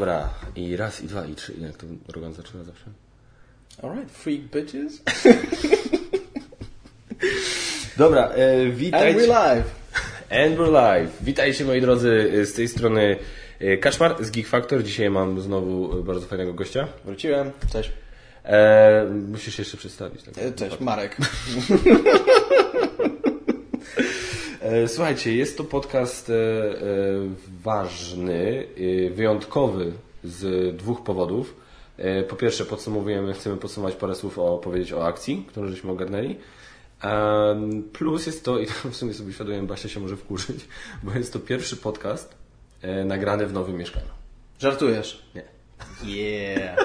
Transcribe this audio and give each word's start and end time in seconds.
Dobra, 0.00 0.28
i 0.56 0.76
raz, 0.76 1.02
i 1.02 1.06
dwa, 1.06 1.26
i 1.26 1.34
trzy. 1.34 1.52
Jak 1.60 1.76
to 1.76 1.86
Rogan 2.08 2.34
zaczyna 2.34 2.64
zawsze? 2.64 2.84
Alright, 3.82 4.10
freak 4.10 4.40
bitches. 4.40 5.02
Dobra, 7.96 8.28
e, 8.28 8.70
witajcie. 8.70 9.08
And 9.08 9.16
we 9.16 9.26
live. 9.26 9.64
And 10.30 10.58
we're 10.58 10.72
live. 10.72 11.10
Witajcie 11.22 11.64
moi 11.64 11.80
drodzy, 11.80 12.32
e, 12.40 12.46
z 12.46 12.52
tej 12.52 12.68
strony 12.68 13.16
e, 13.58 13.76
Kaszmar 13.76 14.24
z 14.24 14.30
Geek 14.30 14.46
Factor. 14.46 14.82
Dzisiaj 14.82 15.10
mam 15.10 15.40
znowu 15.40 15.98
e, 15.98 16.02
bardzo 16.02 16.26
fajnego 16.26 16.54
gościa. 16.54 16.88
Wróciłem. 17.04 17.50
Cześć. 17.72 17.92
E, 18.44 19.04
musisz 19.28 19.58
jeszcze 19.58 19.76
przedstawić. 19.76 20.22
Tak? 20.22 20.38
E, 20.38 20.52
Cześć, 20.52 20.80
Marek. 20.80 21.16
E, 24.70 24.88
Słuchajcie, 24.88 25.36
jest 25.36 25.56
to 25.56 25.64
podcast 25.64 26.30
e, 26.30 26.34
e, 26.34 26.76
ważny, 27.62 28.66
wyjątkowy 29.10 29.92
z 30.24 30.76
dwóch 30.76 31.02
powodów. 31.02 31.56
Po 32.28 32.36
pierwsze, 32.36 32.64
podsumowujemy, 32.64 33.32
chcemy 33.32 33.56
podsumować 33.56 33.94
parę 33.94 34.14
słów 34.14 34.38
o 34.38 34.58
powiedzieć 34.58 34.92
o 34.92 35.06
akcji, 35.06 35.46
którą 35.48 35.68
żeśmy 35.68 35.90
ogarnęli. 35.90 36.36
Plus 37.92 38.26
jest 38.26 38.44
to, 38.44 38.58
i 38.58 38.66
to 38.66 38.72
w 38.90 38.96
sumie 38.96 39.14
sobie 39.14 39.32
świadomie 39.32 39.62
Basia 39.62 39.88
się 39.88 40.00
może 40.00 40.16
wkurzyć, 40.16 40.68
bo 41.02 41.12
jest 41.12 41.32
to 41.32 41.38
pierwszy 41.38 41.76
podcast 41.76 42.34
nagrany 43.04 43.46
w 43.46 43.52
nowym 43.52 43.76
mieszkaniu. 43.76 44.06
Żartujesz? 44.58 45.22
Nie. 45.34 45.44
Yeah. 46.04 46.76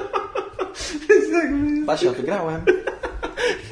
Basia, 1.85 2.11
wygrałem. 2.11 2.61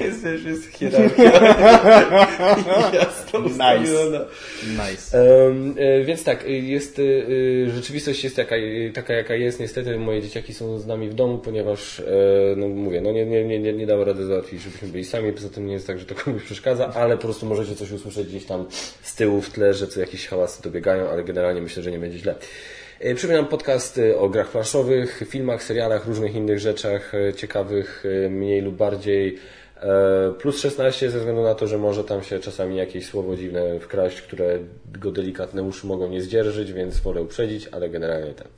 Jest 0.00 0.22
też 0.22 0.44
jest 0.44 0.66
hierarchia. 0.66 1.30
Nice. 3.42 4.26
Nice. 4.90 5.22
Um, 5.44 5.74
więc 6.04 6.24
tak, 6.24 6.44
e, 6.44 6.50
jest, 6.50 6.98
e, 6.98 7.70
rzeczywistość 7.70 8.24
jest 8.24 8.38
jaka, 8.38 8.56
taka, 8.94 9.14
jaka 9.14 9.34
jest. 9.34 9.60
Niestety 9.60 9.98
moje 9.98 10.22
dzieciaki 10.22 10.54
są 10.54 10.78
z 10.78 10.86
nami 10.86 11.08
w 11.08 11.14
domu, 11.14 11.38
ponieważ, 11.38 12.02
no 12.56 12.68
mówię, 12.68 13.00
no 13.00 13.12
nie, 13.12 13.26
nie, 13.26 13.44
nie, 13.44 13.58
nie, 13.58 13.72
nie 13.72 13.86
dało 13.86 14.04
rady 14.04 14.26
załatwić, 14.26 14.62
żebyśmy 14.62 14.88
byli 14.88 15.04
sami. 15.04 15.32
Poza 15.32 15.48
tym 15.48 15.66
nie 15.66 15.72
jest 15.72 15.86
tak, 15.86 15.98
że 15.98 16.04
to 16.04 16.14
komuś 16.14 16.42
przeszkadza, 16.42 16.92
ale 16.94 17.16
po 17.16 17.22
prostu 17.22 17.46
możecie 17.46 17.74
coś 17.74 17.92
usłyszeć 17.92 18.28
gdzieś 18.28 18.44
tam 18.44 18.66
z 19.02 19.14
tyłu 19.14 19.40
w 19.40 19.50
tle, 19.50 19.74
że 19.74 19.86
co 19.86 20.00
jakieś 20.00 20.26
hałasy 20.26 20.62
dobiegają, 20.62 21.08
ale 21.08 21.24
generalnie 21.24 21.60
myślę, 21.60 21.82
że 21.82 21.90
nie 21.90 21.98
będzie 21.98 22.18
źle. 22.18 22.34
Przypominam 23.14 23.46
podcast 23.46 24.00
o 24.18 24.28
grach 24.28 24.48
planszowych, 24.48 25.22
filmach, 25.28 25.62
serialach, 25.62 26.06
różnych 26.06 26.34
innych 26.34 26.58
rzeczach 26.58 27.12
ciekawych, 27.36 28.04
mniej 28.30 28.60
lub 28.60 28.76
bardziej. 28.76 29.38
E, 29.76 30.32
Plus 30.38 30.60
16 30.60 31.10
ze 31.10 31.18
względu 31.18 31.42
na 31.42 31.54
to, 31.54 31.66
że 31.66 31.78
może 31.78 32.04
tam 32.04 32.22
się 32.22 32.40
czasami 32.40 32.76
jakieś 32.76 33.06
słowo 33.06 33.36
dziwne 33.36 33.80
wkraść, 33.80 34.22
które 34.22 34.58
go 34.92 35.12
delikatne 35.12 35.62
uszy 35.62 35.86
mogą 35.86 36.08
nie 36.08 36.22
zdzierżyć, 36.22 36.72
więc 36.72 37.00
wolę 37.00 37.22
uprzedzić, 37.22 37.68
ale 37.72 37.88
generalnie 37.90 38.34
tak. 38.34 38.48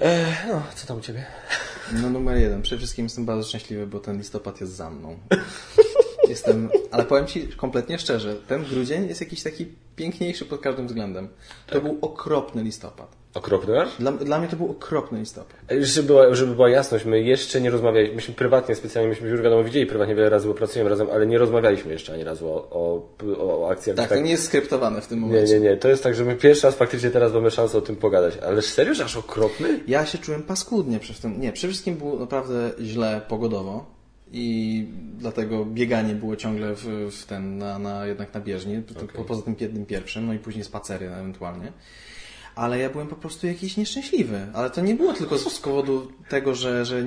E, 0.00 0.26
no, 0.48 0.62
co 0.74 0.86
tam 0.86 0.98
u 0.98 1.00
Ciebie? 1.00 1.24
No 1.92 2.10
numer 2.10 2.36
jeden. 2.36 2.62
Przede 2.62 2.78
wszystkim 2.78 3.04
jestem 3.04 3.26
bardzo 3.26 3.48
szczęśliwy, 3.48 3.86
bo 3.86 4.00
ten 4.00 4.18
listopad 4.18 4.60
jest 4.60 4.72
za 4.72 4.90
mną. 4.90 5.18
Jestem, 6.30 6.68
ale 6.90 7.04
powiem 7.04 7.26
Ci 7.26 7.48
kompletnie 7.48 7.98
szczerze, 7.98 8.36
ten 8.48 8.64
grudzień 8.64 9.08
jest 9.08 9.20
jakiś 9.20 9.42
taki 9.42 9.66
piękniejszy 9.96 10.44
pod 10.44 10.60
każdym 10.60 10.86
względem. 10.86 11.28
To 11.66 11.80
był 11.80 11.98
okropny 12.00 12.62
listopad. 12.62 13.16
Okropny? 13.34 13.74
Dla, 13.98 14.12
dla 14.12 14.38
mnie 14.38 14.48
to 14.48 14.56
był 14.56 14.70
okropny 14.70 15.18
listopad. 15.18 15.56
Żeby 15.80 16.06
była, 16.06 16.34
żeby 16.34 16.54
była 16.54 16.70
jasność, 16.70 17.04
my 17.04 17.22
jeszcze 17.22 17.60
nie 17.60 17.70
rozmawialiśmy, 17.70 18.16
myśmy 18.16 18.34
prywatnie, 18.34 18.74
specjalnie, 18.74 19.08
myśmy 19.10 19.28
już 19.28 19.42
wiadomo 19.42 19.64
widzieli 19.64 19.86
prywatnie 19.86 20.14
wiele 20.14 20.28
razy, 20.28 20.48
bo 20.48 20.54
pracujemy 20.54 20.90
razem, 20.90 21.08
ale 21.12 21.26
nie 21.26 21.38
rozmawialiśmy 21.38 21.92
jeszcze 21.92 22.12
ani 22.12 22.24
razu 22.24 22.48
o, 22.48 22.68
o, 22.70 23.10
o, 23.38 23.70
akcjach. 23.70 23.96
Tak, 23.96 24.08
to 24.08 24.20
nie 24.20 24.30
jest 24.30 24.44
skryptowane 24.44 25.00
w 25.00 25.06
tym 25.06 25.20
nie, 25.20 25.26
momencie. 25.26 25.60
nie, 25.60 25.60
nie, 25.60 25.76
to 25.76 25.88
jest 25.88 26.02
tak, 26.02 26.14
że 26.14 26.24
my 26.24 26.36
pierwszy 26.36 26.66
raz 26.66 26.76
faktycznie 26.76 27.10
teraz 27.10 27.32
mamy 27.32 27.50
szansę 27.50 27.78
o 27.78 27.80
tym 27.80 27.96
pogadać, 27.96 28.36
ale 28.36 28.62
serio, 28.62 28.94
że 28.94 29.04
aż 29.04 29.16
okropny? 29.16 29.80
Ja 29.86 30.06
się 30.06 30.18
czułem 30.18 30.42
paskudnie 30.42 31.00
przez 31.00 31.20
ten. 31.20 31.40
Nie, 31.40 31.52
przede 31.52 31.72
wszystkim 31.72 31.96
było 31.96 32.18
naprawdę 32.18 32.70
źle 32.80 33.20
pogodowo 33.28 33.99
i 34.32 34.86
dlatego 35.18 35.64
bieganie 35.64 36.14
było 36.14 36.36
ciągle 36.36 36.74
w, 36.74 36.84
w 37.10 37.26
ten, 37.26 37.58
na, 37.58 37.78
na, 37.78 38.06
jednak 38.06 38.34
na 38.34 38.40
bieżni, 38.40 38.82
po, 38.82 39.06
po, 39.06 39.24
poza 39.24 39.42
tym 39.42 39.56
jednym 39.60 39.86
pierwszym, 39.86 40.26
no 40.26 40.32
i 40.32 40.38
później 40.38 40.64
spacery 40.64 41.10
ewentualnie. 41.10 41.72
Ale 42.54 42.78
ja 42.78 42.90
byłem 42.90 43.08
po 43.08 43.16
prostu 43.16 43.46
jakiś 43.46 43.76
nieszczęśliwy. 43.76 44.46
Ale 44.54 44.70
to 44.70 44.80
nie 44.80 44.94
było 44.94 45.12
tylko 45.12 45.38
z, 45.38 45.52
z 45.52 45.58
powodu 45.58 46.12
tego, 46.28 46.54
że, 46.54 46.84
że 46.84 47.04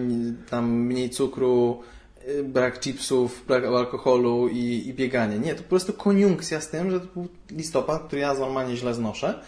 tam 0.50 0.72
mniej 0.72 1.10
cukru, 1.10 1.82
y, 2.28 2.44
brak 2.44 2.80
chipsów, 2.80 3.44
brak 3.48 3.66
alkoholu 3.66 4.48
i, 4.48 4.84
i 4.88 4.94
bieganie. 4.94 5.40
Nie, 5.40 5.56
to 5.56 5.64
po 5.64 5.70
prostu 5.70 5.94
koniunkcja 5.94 6.62
z 6.62 6.70
tym, 6.70 6.92
że 6.92 7.00
to 7.00 7.08
był 7.14 7.28
listopad, 7.52 8.04
który 8.08 8.22
ja 8.22 8.34
normalnie 8.34 8.78
źle 8.78 8.94
znoszę. 8.94 9.44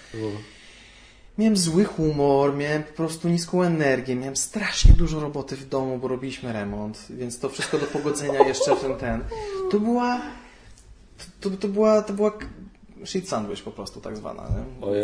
Miałem 1.37 1.57
zły 1.57 1.83
humor, 1.85 2.55
miałem 2.55 2.83
po 2.83 2.93
prostu 2.93 3.29
niską 3.29 3.63
energię, 3.63 4.15
miałem 4.15 4.35
strasznie 4.35 4.93
dużo 4.93 5.19
roboty 5.19 5.55
w 5.55 5.69
domu, 5.69 5.97
bo 5.97 6.07
robiliśmy 6.07 6.53
remont, 6.53 7.05
więc 7.09 7.39
to 7.39 7.49
wszystko 7.49 7.77
do 7.77 7.85
pogodzenia 7.85 8.47
jeszcze 8.47 8.75
w 8.75 8.79
ten 8.81 8.95
ten. 8.95 9.23
To 9.71 9.79
była. 9.79 10.21
To, 11.41 11.49
to 11.49 11.67
była. 11.67 12.01
To 12.01 12.13
była 12.13 12.31
shit 13.05 13.29
sandwich 13.29 13.63
po 13.63 13.71
prostu 13.71 14.01
tak 14.01 14.17
zwana. 14.17 14.47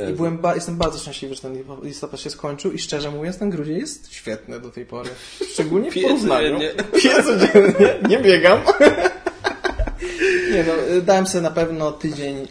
I 0.10 0.14
byłem 0.14 0.38
ba- 0.38 0.56
jestem 0.56 0.78
bardzo 0.78 1.00
szczęśliwy, 1.00 1.36
że 1.36 1.42
ten 1.42 1.58
listopad 1.84 2.20
się 2.20 2.30
skończył 2.30 2.72
i 2.72 2.80
szczerze 2.80 3.12
mówiąc 3.12 3.38
ten 3.38 3.50
grudzień 3.50 3.78
jest 3.78 4.14
świetny 4.14 4.60
do 4.60 4.70
tej 4.70 4.86
pory. 4.86 5.10
Szczególnie 5.54 5.92
w 5.92 5.94
porównaniu. 5.94 6.54
codziennie. 6.60 6.84
Piję 7.02 7.24
codziennie, 7.24 8.00
nie 8.10 8.20
biegam. 8.20 8.60
Nie 10.52 10.64
no, 10.64 11.02
dałem 11.02 11.28
sobie 11.28 11.42
na 11.42 11.52
pewno 11.52 11.92
tydzień 11.92 12.48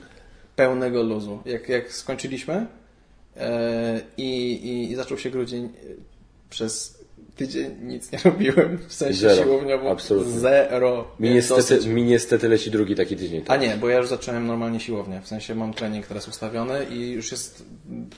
pełnego 0.57 1.03
luzu. 1.03 1.43
Jak, 1.45 1.69
jak 1.69 1.93
skończyliśmy 1.93 2.67
i, 4.17 4.53
i, 4.53 4.93
i 4.93 4.97
zaczął 4.97 5.19
się 5.19 5.31
grudzień, 5.31 5.65
e, 5.65 5.69
przez 6.51 7.01
tydzień 7.37 7.77
nic 7.83 8.13
nie 8.13 8.19
robiłem, 8.31 8.79
w 8.89 8.93
sensie 8.93 9.21
Zero. 9.21 9.43
siłowniowo. 9.45 9.91
Absolutnie. 9.91 10.39
Zero. 10.41 11.09
Mi 11.21 11.31
niestety, 11.31 11.61
dosyć. 11.61 11.87
mi 11.87 12.05
niestety 12.05 12.49
leci 12.49 12.71
drugi 12.71 12.95
taki 12.95 13.17
tydzień. 13.17 13.43
A 13.43 13.47
Tak? 13.47 13.61
nie, 13.61 13.77
bo 13.77 13.89
ja 13.89 13.99
już 13.99 14.09
zacząłem 14.09 14.47
normalnie 14.47 14.81
siłownię. 14.81 15.21
W 15.21 15.29
sensie 15.29 15.55
mam 15.55 15.75
trening 15.75 16.07
teraz 16.07 16.29
ustawiony 16.29 16.85
i 16.85 17.11
już 17.11 17.31
jest, 17.31 17.65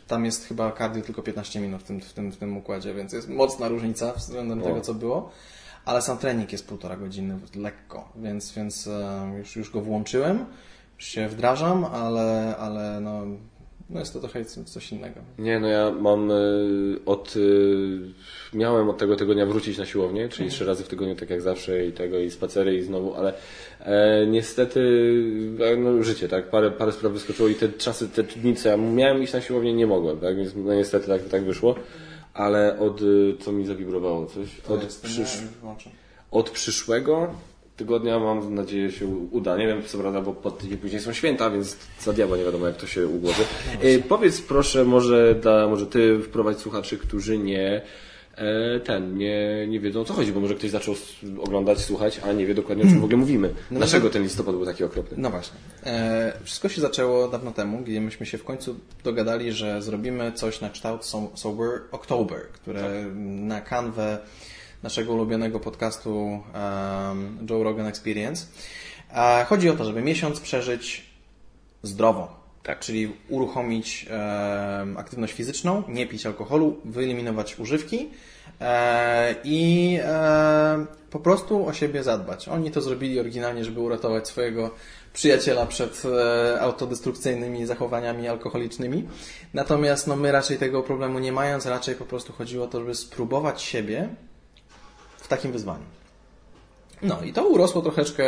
tam 0.06 0.24
jest 0.24 0.46
chyba 0.46 0.72
cardio 0.72 1.02
tylko 1.02 1.22
15 1.22 1.60
minut 1.60 1.80
w 1.80 1.84
tym, 1.84 2.00
w 2.00 2.12
tym, 2.12 2.32
w 2.32 2.36
tym 2.36 2.56
układzie, 2.56 2.94
więc 2.94 3.12
jest 3.12 3.28
mocna 3.28 3.68
różnica 3.68 4.12
względem 4.12 4.62
tego, 4.62 4.80
co 4.80 4.94
było. 4.94 5.30
Ale 5.84 6.02
sam 6.02 6.18
trening 6.18 6.52
jest 6.52 6.66
półtora 6.68 6.96
godziny, 6.96 7.38
lekko, 7.56 8.12
więc, 8.16 8.52
więc 8.52 8.86
e, 8.86 9.32
już, 9.38 9.56
już 9.56 9.70
go 9.70 9.80
włączyłem, 9.80 10.44
już 10.98 11.04
się 11.08 11.28
wdrażam, 11.28 11.84
ale, 11.84 12.56
ale 12.56 13.00
no, 13.00 13.22
no 13.92 14.00
jest 14.00 14.12
to 14.12 14.20
trochę 14.20 14.44
co- 14.44 14.64
coś 14.64 14.92
innego. 14.92 15.20
Nie, 15.38 15.60
no 15.60 15.68
ja 15.68 15.90
mam 15.90 16.30
y, 16.30 16.98
od. 17.06 17.36
Y, 17.36 17.98
miałem 18.54 18.88
od 18.88 18.98
tego 18.98 19.16
tygodnia 19.16 19.46
wrócić 19.46 19.78
na 19.78 19.86
siłownię, 19.86 20.28
czyli 20.28 20.50
trzy 20.50 20.64
razy 20.64 20.84
w 20.84 20.88
tygodniu, 20.88 21.14
tak 21.16 21.30
jak 21.30 21.40
zawsze, 21.40 21.86
i 21.86 21.92
tego, 21.92 22.18
i 22.18 22.30
spacery, 22.30 22.76
i 22.76 22.82
znowu, 22.82 23.14
ale 23.14 23.34
e, 23.80 24.26
niestety 24.26 24.80
e, 25.60 25.76
no, 25.76 26.02
życie, 26.02 26.28
tak? 26.28 26.50
Parę, 26.50 26.70
parę 26.70 26.92
spraw 26.92 27.12
wyskoczyło 27.12 27.48
i 27.48 27.54
te 27.54 27.68
czasy, 27.68 28.08
te 28.08 28.22
dni, 28.22 28.56
co 28.56 28.68
ja 28.68 28.76
miałem 28.76 29.22
iść 29.22 29.32
na 29.32 29.40
siłownię, 29.40 29.72
nie 29.72 29.86
mogłem, 29.86 30.20
tak? 30.20 30.36
Więc 30.36 30.50
no, 30.56 30.74
niestety 30.74 31.06
tak, 31.06 31.22
tak 31.22 31.44
wyszło. 31.44 31.74
Ale 32.34 32.78
od. 32.78 33.02
y, 33.02 33.34
co 33.40 33.52
mi 33.52 33.66
zawibrowało 33.66 34.26
coś? 34.26 34.60
Od, 34.68 34.84
przysz, 34.84 35.38
od 36.30 36.50
przyszłego 36.50 37.34
tygodnia 37.82 38.18
mam 38.18 38.54
nadzieję 38.54 38.92
się 38.92 39.06
uda. 39.06 39.56
Nie 39.56 39.66
wiem 39.66 39.82
co 39.86 39.98
prawda, 39.98 40.20
bo 40.20 40.32
pod 40.32 40.58
tydzień 40.58 40.78
później 40.78 41.00
są 41.00 41.12
święta, 41.12 41.50
więc 41.50 41.76
za 42.00 42.12
diabła 42.12 42.36
nie 42.36 42.44
wiadomo 42.44 42.66
jak 42.66 42.76
to 42.76 42.86
się 42.86 43.06
ułoży. 43.06 43.42
E, 43.80 43.98
powiedz 43.98 44.40
proszę 44.40 44.84
może 44.84 45.34
dla, 45.34 45.68
może 45.68 45.86
ty 45.86 46.18
wprowadź 46.18 46.58
słuchaczy, 46.58 46.98
którzy 46.98 47.38
nie 47.38 47.82
e, 48.36 48.80
ten, 48.80 49.18
nie, 49.18 49.66
nie 49.68 49.80
wiedzą 49.80 50.00
o 50.00 50.04
co 50.04 50.14
chodzi, 50.14 50.32
bo 50.32 50.40
może 50.40 50.54
ktoś 50.54 50.70
zaczął 50.70 50.94
oglądać, 51.40 51.80
słuchać, 51.80 52.20
a 52.24 52.32
nie 52.32 52.46
wie 52.46 52.54
dokładnie 52.54 52.84
o 52.84 52.86
czym 52.86 53.00
w 53.00 53.04
ogóle 53.04 53.16
mówimy. 53.18 53.54
Dlaczego 53.70 54.10
ten 54.10 54.22
listopad 54.22 54.54
był 54.54 54.66
taki 54.66 54.84
okropny? 54.84 55.16
No 55.20 55.30
właśnie. 55.30 55.56
E, 55.86 56.32
wszystko 56.44 56.68
się 56.68 56.80
zaczęło 56.80 57.28
dawno 57.28 57.52
temu, 57.52 57.78
gdzie 57.78 58.00
myśmy 58.00 58.26
się 58.26 58.38
w 58.38 58.44
końcu 58.44 58.76
dogadali, 59.04 59.52
że 59.52 59.82
zrobimy 59.82 60.32
coś 60.32 60.60
na 60.60 60.70
kształt 60.70 61.02
So- 61.02 61.30
Sober 61.34 61.80
October, 61.92 62.40
które 62.52 63.04
na 63.24 63.60
kanwę 63.60 64.18
naszego 64.82 65.12
ulubionego 65.12 65.60
podcastu 65.60 66.14
um, 66.14 67.46
Joe 67.50 67.62
Rogan 67.62 67.86
Experience. 67.86 68.46
E, 69.14 69.44
chodzi 69.44 69.70
o 69.70 69.76
to, 69.76 69.84
żeby 69.84 70.02
miesiąc 70.02 70.40
przeżyć 70.40 71.12
zdrowo. 71.82 72.42
Tak. 72.62 72.80
Czyli 72.80 73.16
uruchomić 73.28 74.06
em, 74.10 74.96
aktywność 74.96 75.32
fizyczną, 75.32 75.82
nie 75.88 76.06
pić 76.06 76.26
alkoholu, 76.26 76.76
wyeliminować 76.84 77.58
używki 77.58 78.10
e, 78.60 79.34
i 79.44 79.98
e, 80.02 80.86
po 81.10 81.18
prostu 81.18 81.66
o 81.66 81.72
siebie 81.72 82.02
zadbać. 82.02 82.48
Oni 82.48 82.70
to 82.70 82.80
zrobili 82.80 83.20
oryginalnie, 83.20 83.64
żeby 83.64 83.80
uratować 83.80 84.28
swojego 84.28 84.70
przyjaciela 85.12 85.66
przed 85.66 86.02
e, 86.04 86.60
autodestrukcyjnymi 86.60 87.66
zachowaniami 87.66 88.28
alkoholicznymi. 88.28 89.08
Natomiast 89.54 90.06
no, 90.06 90.16
my 90.16 90.32
raczej 90.32 90.58
tego 90.58 90.82
problemu 90.82 91.18
nie 91.18 91.32
mając, 91.32 91.66
raczej 91.66 91.94
po 91.94 92.04
prostu 92.04 92.32
chodziło 92.32 92.64
o 92.64 92.68
to, 92.68 92.80
żeby 92.80 92.94
spróbować 92.94 93.62
siebie 93.62 94.08
takim 95.36 95.52
wyzwaniu. 95.52 95.84
No 97.02 97.22
i 97.22 97.32
to 97.32 97.48
urosło 97.48 97.82
troszeczkę, 97.82 98.24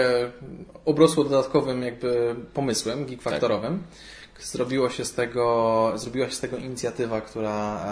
obrosło 0.84 1.24
dodatkowym 1.24 1.82
jakby 1.82 2.36
pomysłem 2.54 3.06
geekfaktorowym, 3.06 3.82
zrobiło 4.40 4.90
się 4.90 5.04
z 5.04 5.12
tego, 5.14 5.92
zrobiła 5.94 6.26
się 6.26 6.32
z 6.32 6.40
tego 6.40 6.56
inicjatywa, 6.56 7.20
która, 7.20 7.84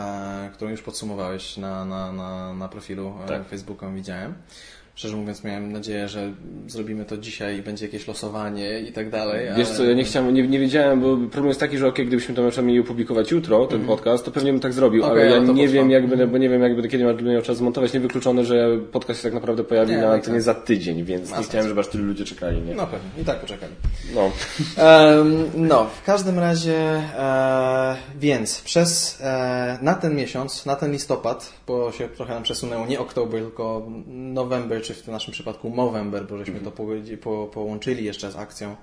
e, 0.47 0.51
którą 0.55 0.71
już 0.71 0.83
podsumowałeś 0.83 1.57
na, 1.57 1.85
na, 1.85 2.13
na, 2.13 2.55
na 2.55 2.69
profilu 2.69 3.15
e, 3.25 3.29
Tak. 3.29 3.49
Facebooka, 3.49 3.91
widziałem. 3.91 4.35
Szczerze 4.95 5.17
mówiąc, 5.17 5.45
miałem 5.45 5.73
nadzieję, 5.73 6.09
że 6.09 6.33
zrobimy 6.67 7.05
to 7.05 7.17
dzisiaj 7.17 7.59
i 7.59 7.63
będzie 7.63 7.87
jakieś 7.87 8.09
losowanie 8.09 8.81
i 8.81 8.93
tak 8.93 9.11
dalej. 9.11 9.47
Wiesz 9.57 9.69
ale- 9.69 9.77
co, 9.77 9.85
ja 9.85 9.95
nie 9.95 10.05
chciałem, 10.05 10.35
nie, 10.35 10.49
nie 10.49 10.59
wiedziałem, 10.59 11.01
bo 11.01 11.17
problem 11.17 11.49
jest 11.49 11.61
taki, 11.61 11.79
że 11.79 11.87
okej, 11.89 12.07
gdybyśmy 12.07 12.35
to 12.35 12.43
przykład 12.43 12.67
mieli 12.67 12.81
opublikować 12.81 13.31
jutro, 13.31 13.67
ten 13.67 13.85
podcast, 13.87 14.25
to 14.25 14.31
pewnie 14.31 14.53
bym 14.53 14.61
tak 14.61 14.73
zrobił, 14.73 15.03
Mhm. 15.03 15.19
Okej, 15.19 15.29
ale 15.29 15.37
ja 15.41 15.43
no 15.47 15.53
nie 15.53 15.63
poszło. 15.63 15.75
wiem, 15.75 15.91
jak 15.91 16.07
będę, 16.07 16.27
bo 16.27 16.39
nie 16.39 16.49
wiem, 16.49 16.63
jak 16.63 16.73
będę, 16.75 16.89
kiedy 16.89 17.05
miał 17.05 17.43
czas 17.43 17.57
zmontować. 17.57 17.93
Niewykluczone, 17.93 18.45
że 18.45 18.79
podcast 18.93 19.21
się 19.21 19.25
tak 19.25 19.35
naprawdę 19.35 19.65
pojawi 19.65 19.91
Nie, 19.93 19.99
na 19.99 20.07
no 20.07 20.13
antenie 20.13 20.37
tak. 20.37 20.43
za 20.43 20.55
tydzień, 20.55 21.05
więc 21.05 21.37
nie 21.39 21.43
chciałem, 21.45 21.69
żeby 21.69 21.81
aż 21.81 21.89
tylu 21.89 22.05
ludzie 22.05 22.25
czekali, 22.25 22.63
nie? 22.63 22.75
No 22.75 22.87
pewnie, 22.87 23.23
i 23.23 23.25
tak 23.25 23.41
poczekali. 23.41 23.73
No. 24.15 24.31
Em, 24.85 25.45
no, 25.55 25.85
w 26.03 26.05
każdym 26.05 26.39
razie, 26.39 26.77
e, 27.19 27.97
więc 28.21 28.61
przez 28.61 29.19
e, 29.21 29.79
na 29.83 29.95
ten 29.95 30.17
miesiąc, 30.17 30.67
na 30.67 30.77
ten 30.77 30.93
listopad, 30.93 31.53
bo 31.67 31.93
się 31.93 32.09
trochę 32.09 32.35
nam 32.35 32.43
przesunęło, 32.43 32.87
nie 32.87 33.01
oktober, 33.01 33.41
tylko 33.43 33.87
November, 34.07 34.82
czy 34.83 34.95
w 34.95 35.03
tym 35.03 35.13
naszym 35.13 35.33
przypadku 35.33 35.71
Movember, 35.71 36.27
bo 36.27 36.39
żeśmy 36.39 36.61
to 36.61 36.71
po, 36.71 36.87
po, 37.23 37.47
połączyli 37.47 38.05
jeszcze 38.05 38.33
z 38.33 38.37
akcją 38.37 38.77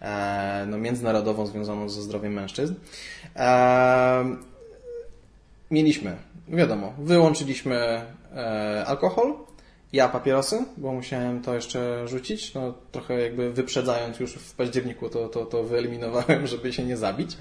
e, 0.00 0.66
no, 0.68 0.78
międzynarodową 0.78 1.46
związaną 1.46 1.88
ze 1.88 2.02
zdrowiem 2.02 2.32
mężczyzn. 2.32 2.74
E, 3.36 4.36
mieliśmy, 5.70 6.16
wiadomo, 6.48 6.92
wyłączyliśmy 6.98 8.02
e, 8.36 8.84
alkohol, 8.86 9.34
ja 9.92 10.08
papierosy, 10.08 10.64
bo 10.76 10.92
musiałem 10.92 11.42
to 11.42 11.54
jeszcze 11.54 12.08
rzucić. 12.08 12.54
No, 12.54 12.74
trochę 12.92 13.20
jakby 13.20 13.52
wyprzedzając 13.52 14.20
już 14.20 14.32
w 14.32 14.54
październiku 14.54 15.08
to, 15.08 15.28
to, 15.28 15.46
to 15.46 15.64
wyeliminowałem, 15.64 16.46
żeby 16.52 16.72
się 16.72 16.84
nie 16.84 16.96
zabić. 16.96 17.36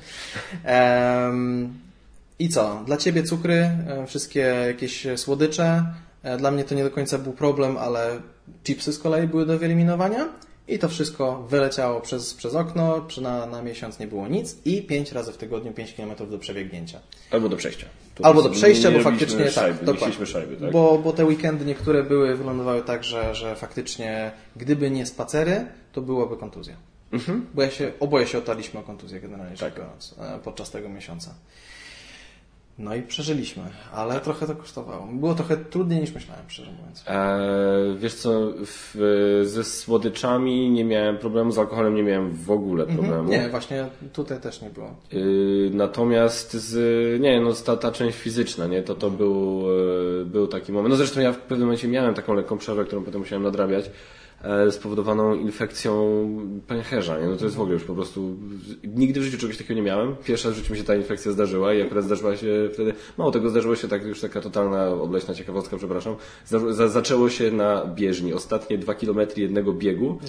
I 2.40 2.50
co? 2.50 2.84
Dla 2.86 2.98
Ciebie 2.98 3.24
cukry, 3.24 3.70
wszystkie 4.08 4.40
jakieś 4.68 5.08
słodycze. 5.16 5.84
E, 6.24 6.38
Dla 6.38 6.52
mnie 6.52 6.64
to 6.64 6.76
nie 6.76 6.84
do 6.84 6.92
końca 6.92 7.18
był 7.18 7.34
problem, 7.34 7.78
ale 7.78 8.22
chipsy 8.64 8.94
z 8.94 9.00
kolei 9.00 9.28
były 9.28 9.46
do 9.46 9.60
wyeliminowania. 9.60 10.30
I 10.68 10.80
to 10.80 10.90
wszystko 10.90 11.44
wyleciało 11.50 12.02
przez, 12.02 12.34
przez 12.34 12.56
okno, 12.56 13.02
czy 13.08 13.22
na, 13.22 13.46
na 13.46 13.62
miesiąc 13.62 14.00
nie 14.00 14.08
było 14.08 14.28
nic 14.28 14.56
i 14.66 14.82
5 14.82 15.12
razy 15.12 15.32
w 15.32 15.38
tygodniu 15.38 15.72
5 15.74 15.94
km 15.94 16.12
do 16.32 16.40
przebiegnięcia. 16.40 17.00
Albo 17.32 17.50
do 17.50 17.58
przejścia. 17.58 17.86
To 18.16 18.26
Albo 18.26 18.42
do 18.42 18.50
przejścia, 18.50 18.92
bo 18.92 19.00
faktycznie 19.00 19.52
szajby, 19.52 19.78
tak, 19.78 19.88
Nie 19.88 19.94
dokładnie. 19.94 20.26
szajby, 20.26 20.56
tak? 20.58 20.72
Bo, 20.72 20.98
bo 20.98 21.14
te 21.14 21.26
weekendy 21.26 21.66
niektóre 21.66 22.04
były, 22.04 22.36
wyglądały 22.36 22.82
tak, 22.82 23.04
że, 23.04 23.36
że 23.36 23.56
faktycznie 23.56 24.32
gdyby 24.56 24.92
nie 24.92 25.06
spacery, 25.06 25.66
to 25.92 26.02
byłoby 26.02 26.38
kontuzja. 26.38 26.76
Mhm. 27.14 27.46
Bo 27.54 27.62
ja 27.62 27.72
się, 27.72 27.92
oboje 28.00 28.28
się 28.28 28.38
otarliśmy 28.38 28.80
o 28.80 28.84
kontuzję 28.84 29.20
generalnie 29.20 29.58
Tak. 29.58 29.76
biorąc 29.76 30.16
e, 30.20 30.40
podczas 30.44 30.72
tego 30.72 30.90
miesiąca. 30.90 31.34
No 32.80 32.96
i 32.96 33.02
przeżyliśmy, 33.02 33.64
ale 33.94 34.20
trochę 34.20 34.48
to 34.48 34.56
kosztowało. 34.56 35.08
Było 35.12 35.34
trochę 35.36 35.58
trudniej 35.58 36.02
niż 36.02 36.14
myślałem, 36.14 36.44
szczerze 36.48 36.72
mówiąc. 36.72 37.04
Eee, 37.08 37.98
wiesz 37.98 38.14
co, 38.14 38.52
w, 38.66 39.42
ze 39.44 39.64
słodyczami 39.64 40.70
nie 40.70 40.86
miałem 40.86 41.18
problemu, 41.18 41.52
z 41.52 41.58
alkoholem 41.58 41.96
nie 41.96 42.04
miałem 42.04 42.32
w 42.32 42.52
ogóle 42.52 42.86
problemu. 42.86 43.24
Mhm. 43.24 43.42
Nie, 43.42 43.50
właśnie 43.50 43.86
tutaj 44.14 44.40
też 44.40 44.62
nie 44.62 44.70
było. 44.70 44.96
Yy, 45.12 45.72
natomiast 45.74 46.54
z, 46.54 47.22
nie, 47.22 47.42
no, 47.42 47.54
ta, 47.54 47.78
ta 47.78 47.92
część 47.92 48.18
fizyczna, 48.18 48.68
nie, 48.68 48.84
to 48.84 48.96
to 48.96 49.10
był, 49.10 49.64
yy, 49.68 50.26
był 50.26 50.48
taki 50.48 50.72
moment. 50.72 50.90
No 50.90 50.96
zresztą 50.96 51.22
ja 51.22 51.32
w 51.32 51.38
pewnym 51.38 51.68
momencie 51.68 51.88
miałem 51.88 52.14
taką 52.14 52.34
lekką 52.34 52.58
przerwę, 52.58 52.86
którą 52.86 53.04
potem 53.04 53.22
musiałem 53.22 53.44
nadrabiać, 53.44 53.86
e, 53.86 53.90
spowodowaną 54.72 55.36
infekcją 55.36 56.28
pęcherza, 56.68 57.20
nie, 57.20 57.28
no 57.28 57.36
to 57.36 57.46
jest 57.46 57.56
w 57.58 57.60
ogóle 57.60 57.74
już 57.74 57.84
po 57.84 57.94
prostu, 57.94 58.36
nigdy 58.84 59.20
w 59.20 59.24
życiu 59.24 59.38
czegoś 59.38 59.58
takiego 59.58 59.74
nie 59.74 59.82
miałem. 59.82 60.16
Pierwsza 60.16 60.50
w 60.50 60.54
życiu 60.54 60.74
mi 60.74 60.80
się 60.80 60.86
ta 60.86 60.96
infekcja 60.96 61.32
zdarzyła 61.32 61.74
i 61.74 61.82
akurat 61.82 62.04
zdarzyła 62.04 62.38
się 62.38 62.70
wtedy, 62.74 62.94
mało 63.18 63.32
tego 63.32 63.50
zdarzyło 63.50 63.76
się 63.76 63.88
tak, 63.88 64.06
już 64.06 64.22
taka 64.22 64.42
totalna, 64.42 64.88
obleśna 64.88 65.34
ciekawostka, 65.34 65.78
przepraszam, 65.78 66.16
zaczęło 66.88 67.30
się 67.30 67.52
na 67.52 67.86
bieżni, 67.86 68.34
ostatnie 68.34 68.78
dwa 68.78 68.96
kilometry 68.96 69.42
jednego 69.42 69.74
biegu, 69.74 70.20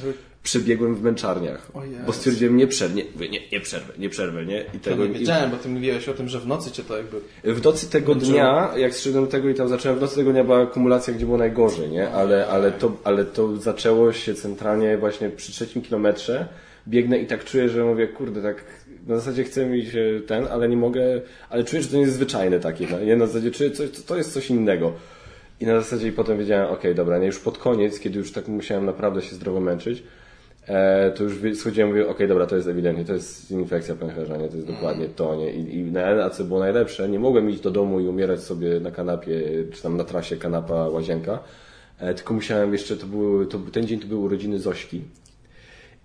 przebiegłem 0.45 0.95
w 0.95 1.03
męczarniach, 1.03 1.71
bo 2.07 2.13
stwierdziłem 2.13 2.57
nie 2.57 2.67
przerwę, 2.67 2.95
nie, 2.95 3.29
nie, 3.29 3.41
nie 3.53 3.61
przerwę, 3.61 3.93
nie 3.99 4.09
przerwę, 4.09 4.45
nie, 4.47 4.65
i 4.75 4.79
tego, 4.79 5.07
nie 5.07 5.11
i- 5.11 5.19
wiedziałem, 5.19 5.51
bo 5.51 5.57
ty 5.57 5.69
mówiłeś 5.69 6.09
o 6.09 6.15
tym, 6.15 6.29
że 6.29 6.41
w 6.41 6.47
nocy 6.47 6.71
cię 6.71 6.83
to 6.85 6.97
jakby... 6.97 7.21
w 7.45 7.65
nocy 7.65 7.91
tego 7.91 8.13
Męczyło. 8.15 8.33
dnia, 8.33 8.71
jak 8.77 8.95
zszedłem 8.95 9.25
do 9.25 9.31
tego 9.31 9.49
i 9.49 9.55
tam 9.55 9.69
zacząłem, 9.69 9.99
w 9.99 10.01
nocy 10.01 10.17
tego 10.17 10.33
dnia 10.33 10.45
była 10.45 10.63
akumulacja, 10.63 11.15
gdzie 11.15 11.27
było 11.27 11.39
najgorzej, 11.39 11.89
nie? 11.89 12.11
Ale, 12.11 12.47
ale, 12.47 12.73
to, 12.73 12.97
ale 13.05 13.25
to 13.25 13.57
zaczęło 13.57 14.13
się 14.13 14.35
centralnie 14.35 14.99
właśnie 14.99 15.31
przy 15.31 15.53
trzecim 15.53 15.83
kilometrze. 15.83 16.49
Biegnę 16.89 17.19
i 17.19 17.27
tak 17.27 17.45
czuję, 17.45 17.69
że 17.69 17.85
mówię, 17.85 18.09
kurde, 18.09 18.43
tak 18.43 18.65
na 19.07 19.17
zasadzie 19.17 19.45
chcę 19.45 19.67
mi 19.67 19.87
się 19.87 20.21
ten, 20.27 20.47
ale 20.51 20.69
nie 20.69 20.77
mogę, 20.77 21.03
ale 21.51 21.65
czuję, 21.65 21.83
że 21.83 21.89
to 21.89 21.95
nie 21.97 22.03
jest 22.03 22.15
zwyczajne 22.15 22.61
takie, 22.61 22.87
no, 22.91 23.01
nie? 23.01 23.17
Na 23.17 23.27
zasadzie 23.27 23.51
czuję, 23.51 23.71
coś, 23.71 23.91
to, 23.91 23.97
to 24.07 24.17
jest 24.17 24.33
coś 24.33 24.51
innego. 24.51 24.93
I 25.61 25.67
na 25.67 25.81
zasadzie 25.81 26.09
i 26.09 26.13
potem 26.13 26.39
wiedziałem, 26.39 26.73
okej, 26.73 26.95
dobra, 26.95 27.19
nie, 27.19 27.27
już 27.27 27.39
pod 27.39 27.59
koniec, 27.59 28.01
kiedy 28.01 28.19
już 28.19 28.33
tak 28.33 28.49
musiałem 28.49 28.87
naprawdę 28.87 29.23
się 29.23 29.35
zdrowo 29.37 29.61
męczyć, 29.61 30.03
e, 30.67 31.11
to 31.11 31.25
już 31.25 31.59
schodziłem 31.59 31.89
mówię, 31.89 32.09
okej, 32.09 32.29
dobra, 32.29 32.47
to 32.47 32.57
jest 32.57 32.69
ewidentnie, 32.69 33.05
to 33.05 33.13
jest 33.13 33.51
infekcja 33.51 33.95
pęcherza, 33.95 34.37
nie, 34.37 34.49
to 34.49 34.57
jest 34.57 34.69
dokładnie 34.69 35.09
to, 35.09 35.37
nie, 35.37 35.53
i, 35.53 35.79
i 35.79 35.83
na, 35.83 36.31
co 36.31 36.45
było 36.45 36.61
najlepsze, 36.61 37.09
nie 37.09 37.19
mogłem 37.19 37.51
iść 37.51 37.61
do 37.61 37.71
domu 37.71 38.01
i 38.01 38.07
umierać 38.07 38.41
sobie 38.41 38.81
na 38.81 38.91
kanapie, 38.91 39.43
czy 39.73 39.83
tam 39.83 39.97
na 39.97 40.05
trasie 40.05 40.37
kanapa, 40.37 40.89
łazienka, 40.89 41.39
e, 41.99 42.15
tylko 42.15 42.35
musiałem 42.35 42.73
jeszcze, 42.73 42.97
to 42.97 43.07
były, 43.07 43.47
to, 43.47 43.59
ten 43.73 43.87
dzień 43.87 44.01
to 44.01 44.07
były 44.07 44.21
urodziny 44.21 44.59
Zośki. 44.59 45.03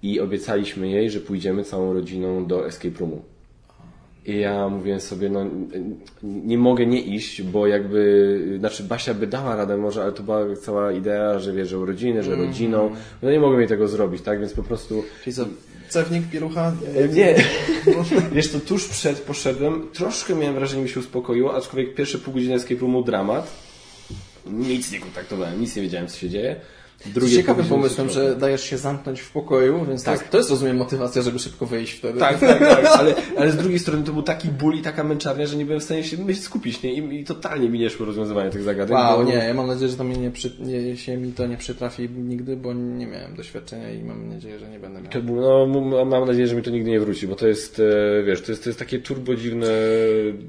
I 0.03 0.19
obiecaliśmy 0.19 0.89
jej, 0.89 1.09
że 1.09 1.19
pójdziemy 1.19 1.63
całą 1.63 1.93
rodziną 1.93 2.45
do 2.45 2.67
escape 2.67 2.99
roomu. 2.99 3.21
I 4.29 4.39
ja 4.39 4.69
mówiłem 4.69 5.01
sobie, 5.01 5.29
no 5.29 5.45
nie 6.23 6.57
mogę 6.57 6.85
nie 6.85 7.01
iść, 7.01 7.41
bo 7.41 7.67
jakby, 7.67 8.55
znaczy 8.59 8.83
Basia 8.83 9.13
by 9.13 9.27
dała 9.27 9.55
radę 9.55 9.77
może, 9.77 10.03
ale 10.03 10.11
to 10.11 10.23
była 10.23 10.55
cała 10.61 10.91
idea, 10.91 11.39
że 11.39 11.53
wiesz, 11.53 11.69
że 11.69 11.79
urodziny, 11.79 12.23
że 12.23 12.35
rodziną, 12.35 12.91
no 13.21 13.31
nie 13.31 13.39
mogłem 13.39 13.59
jej 13.59 13.69
tego 13.69 13.87
zrobić, 13.87 14.21
tak, 14.21 14.39
więc 14.39 14.53
po 14.53 14.63
prostu 14.63 15.03
Czyli 15.23 15.35
co, 15.35 15.45
cewnik, 15.89 16.29
pielucha? 16.29 16.73
nie. 17.13 17.35
Wiesz, 18.35 18.51
to 18.51 18.59
tuż 18.59 18.87
przed 18.87 19.21
poszedłem, 19.21 19.89
troszkę 19.93 20.35
miałem 20.35 20.55
wrażenie, 20.55 20.83
mi 20.83 20.89
się 20.89 20.99
uspokoiło, 20.99 21.55
aczkolwiek 21.55 21.95
pierwsze 21.95 22.17
pół 22.17 22.33
godziny 22.33 22.53
escape 22.53 22.81
roomu 22.81 23.03
dramat. 23.03 23.51
Nic 24.45 24.91
nie 24.91 24.99
kontaktowałem, 24.99 25.61
nic 25.61 25.75
nie 25.75 25.81
wiedziałem, 25.81 26.07
co 26.07 26.17
się 26.17 26.29
dzieje. 26.29 26.55
Drugie 27.05 27.35
ciekawym 27.35 27.65
pomysłem, 27.65 28.09
że 28.09 28.35
dajesz 28.35 28.63
się 28.63 28.77
zamknąć 28.77 29.19
w 29.21 29.31
pokoju, 29.31 29.85
więc 29.85 30.03
to, 30.03 30.11
Tak. 30.11 30.19
jest, 30.19 30.31
to 30.31 30.37
jest 30.37 30.49
rozumiem 30.49 30.77
motywacja, 30.77 31.21
żeby 31.21 31.39
szybko 31.39 31.65
wyjść 31.65 31.93
wtedy. 31.93 32.19
Tak, 32.19 32.39
tak, 32.39 32.59
tak, 32.59 32.85
ale, 32.99 33.15
ale 33.37 33.51
z 33.51 33.55
drugiej 33.57 33.79
strony 33.79 34.03
to 34.03 34.13
był 34.13 34.23
taki 34.23 34.47
ból 34.47 34.75
i 34.75 34.81
taka 34.81 35.03
męczarnia, 35.03 35.45
że 35.45 35.55
nie 35.57 35.65
byłem 35.65 35.79
w 35.79 35.83
stanie 35.83 36.03
się 36.03 36.17
skupić, 36.35 36.83
nie? 36.83 36.93
I, 36.93 37.19
i 37.21 37.23
totalnie 37.25 37.69
mi 37.69 37.79
nie 37.79 37.89
szło 37.89 38.05
rozwiązywanie 38.05 38.49
tych 38.49 38.63
zagadnień. 38.63 38.97
Wow, 38.97 39.17
bo- 39.17 39.23
nie, 39.23 39.33
ja 39.33 39.53
mam 39.53 39.67
nadzieję, 39.67 39.89
że 39.91 39.97
to 39.97 40.03
mi 40.03 40.17
nie, 40.17 40.31
przy, 40.31 40.51
nie, 40.59 40.97
się 40.97 41.17
mi 41.17 41.31
to 41.31 41.47
nie 41.47 41.57
przytrafi 41.57 42.09
nigdy, 42.09 42.57
bo 42.57 42.73
nie 42.73 43.07
miałem 43.07 43.35
doświadczenia 43.35 43.91
i 43.93 44.03
mam 44.03 44.29
nadzieję, 44.29 44.59
że 44.59 44.69
nie 44.69 44.79
będę 44.79 45.01
miał. 45.01 45.11
To 45.11 45.19
no, 45.21 46.05
mam 46.05 46.25
nadzieję, 46.27 46.47
że 46.47 46.55
mi 46.55 46.61
to 46.63 46.69
nigdy 46.69 46.89
nie 46.89 46.99
wróci, 46.99 47.27
bo 47.27 47.35
to 47.35 47.47
jest, 47.47 47.79
e, 48.19 48.23
wiesz, 48.23 48.41
to 48.41 48.51
jest, 48.51 48.63
to 48.63 48.69
jest 48.69 48.79
takie 48.79 48.99
turbo 48.99 49.35
dziwne... 49.35 49.67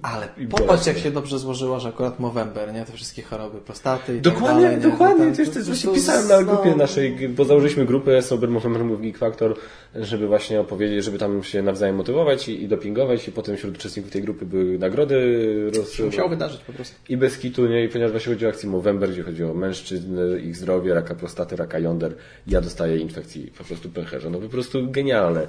Ale 0.02 0.28
popatrz, 0.50 0.86
jak 0.86 0.98
się 0.98 1.10
dobrze 1.10 1.38
złożyło, 1.38 1.80
że 1.80 1.88
akurat 1.88 2.20
Movember, 2.20 2.74
nie? 2.74 2.84
Te 2.84 2.92
wszystkie 2.92 3.22
choroby 3.22 3.58
prostaty 3.58 4.16
i 4.16 4.20
Dokładnie, 4.20 4.48
tak 4.48 4.62
dalej. 4.62 4.76
nie? 4.76 4.82
dokładnie. 4.90 5.26
No 5.26 5.34
To 5.36 5.40
jest, 5.42 5.52
to 5.52 5.58
jest 5.58 5.68
to- 5.68 5.74
właśnie 5.74 5.88
to- 5.90 5.94
pisałem 5.94 6.28
na 6.28 6.39
no, 6.44 6.54
grupie 6.54 6.76
naszej, 6.76 7.28
bo 7.28 7.44
założyliśmy 7.44 7.86
grupę 7.86 8.22
Sober 8.22 8.50
Movement 8.50 8.84
Move 8.84 9.00
Geek 9.00 9.18
Factor, 9.18 9.56
żeby 9.94 10.26
właśnie 10.26 10.60
opowiedzieć, 10.60 11.04
żeby 11.04 11.18
tam 11.18 11.42
się 11.42 11.62
nawzajem 11.62 11.96
motywować 11.96 12.48
i, 12.48 12.62
i 12.62 12.68
dopingować 12.68 13.28
i 13.28 13.32
potem 13.32 13.56
wśród 13.56 13.76
uczestników 13.76 14.12
tej 14.12 14.22
grupy 14.22 14.46
były 14.46 14.78
nagrody 14.78 15.70
roz... 15.76 15.98
Musiało 15.98 16.28
wydarzyć 16.28 16.60
po 16.60 16.72
prostu. 16.72 16.94
i 17.08 17.16
bez 17.16 17.38
kitu, 17.38 17.66
nie? 17.66 17.84
I 17.84 17.88
ponieważ 17.88 18.10
właśnie 18.12 18.32
chodzi 18.32 18.46
o 18.46 18.48
akcję 18.48 18.68
Movember, 18.68 19.10
gdzie 19.10 19.22
chodzi 19.22 19.44
o 19.44 19.54
mężczyzn, 19.54 20.18
ich 20.44 20.56
zdrowie, 20.56 20.94
raka 20.94 21.14
prostaty, 21.14 21.56
raka 21.56 21.78
jąder, 21.78 22.14
ja 22.46 22.60
dostaję 22.60 22.96
infekcji 22.98 23.52
po 23.58 23.64
prostu 23.64 23.88
pęcherza. 23.88 24.30
No 24.30 24.38
po 24.38 24.48
prostu 24.48 24.90
genialne 24.90 25.46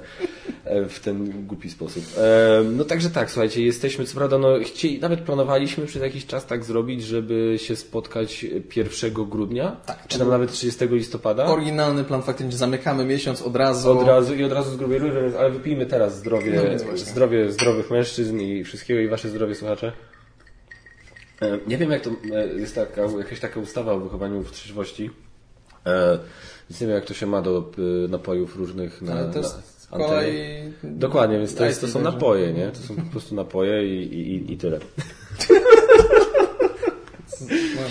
e, 0.64 0.84
w 0.88 1.00
ten 1.00 1.46
głupi 1.46 1.70
sposób. 1.70 2.04
E, 2.18 2.62
No 2.76 2.84
także 2.84 3.10
tak, 3.10 3.30
słuchajcie, 3.30 3.62
jesteśmy, 3.62 4.04
co 4.04 4.16
prawda, 4.16 4.38
no 4.38 4.48
chcieli, 4.64 5.00
nawet 5.00 5.20
planowaliśmy 5.20 5.86
przez 5.86 6.02
jakiś 6.02 6.26
czas 6.26 6.46
tak 6.46 6.64
zrobić, 6.64 7.02
żeby 7.04 7.54
się 7.58 7.76
spotkać 7.76 8.46
1 8.76 9.12
grudnia, 9.12 9.76
Tak. 9.86 10.04
czy 10.08 10.18
tam 10.18 10.28
nawet 10.28 10.52
30 10.52 10.81
listopada. 10.90 11.44
Oryginalny 11.46 12.04
plan 12.04 12.22
faktycznie 12.22 12.52
zamykamy 12.52 13.04
miesiąc 13.04 13.42
od 13.42 13.56
razu. 13.56 13.98
Od 13.98 14.06
razu 14.06 14.34
i 14.34 14.44
od 14.44 14.52
razu 14.52 14.70
z 14.70 14.76
grubej 14.76 14.98
rury, 14.98 15.32
ale 15.38 15.50
wypijmy 15.50 15.86
teraz 15.86 16.16
zdrowie, 16.18 16.62
No 16.90 16.96
zdrowie 16.96 17.52
zdrowych 17.52 17.90
mężczyzn 17.90 18.40
i 18.40 18.64
wszystkiego 18.64 19.00
i 19.00 19.08
wasze 19.08 19.28
zdrowie 19.28 19.54
słuchacze. 19.54 19.92
E, 21.42 21.58
Nie 21.66 21.78
wiem 21.78 21.90
jak 21.90 22.02
to 22.02 22.10
e, 22.34 22.46
jest 22.46 22.74
taka, 22.74 23.02
jakaś 23.02 23.40
taka 23.40 23.60
ustawa 23.60 23.92
o 23.92 24.00
wychowaniu 24.00 24.42
w 24.42 24.50
trzeźwości. 24.52 25.10
E, 25.86 26.18
Więc 26.70 26.80
nie 26.80 26.86
wiem 26.86 26.96
jak 26.96 27.04
to 27.04 27.14
się 27.14 27.26
ma 27.26 27.42
do 27.42 27.70
napojów 28.08 28.56
różnych 28.56 29.02
na, 29.02 29.12
Ale 29.12 29.24
to 29.24 29.30
na 29.30 29.38
jest 29.38 29.88
antenie. 29.90 30.08
kolej... 30.10 30.62
Dokładnie, 30.84 31.38
więc 31.38 31.54
to, 31.54 31.64
jest, 31.64 31.80
to 31.80 31.88
są 31.88 32.00
napoje, 32.02 32.52
nie? 32.52 32.68
To 32.70 32.78
są 32.78 32.96
po 32.96 33.10
prostu 33.10 33.34
napoje 33.34 33.86
i, 33.96 34.14
i, 34.14 34.34
i- 34.34 34.52
i 34.52 34.56
tyle. 34.56 34.78
No. 37.40 37.82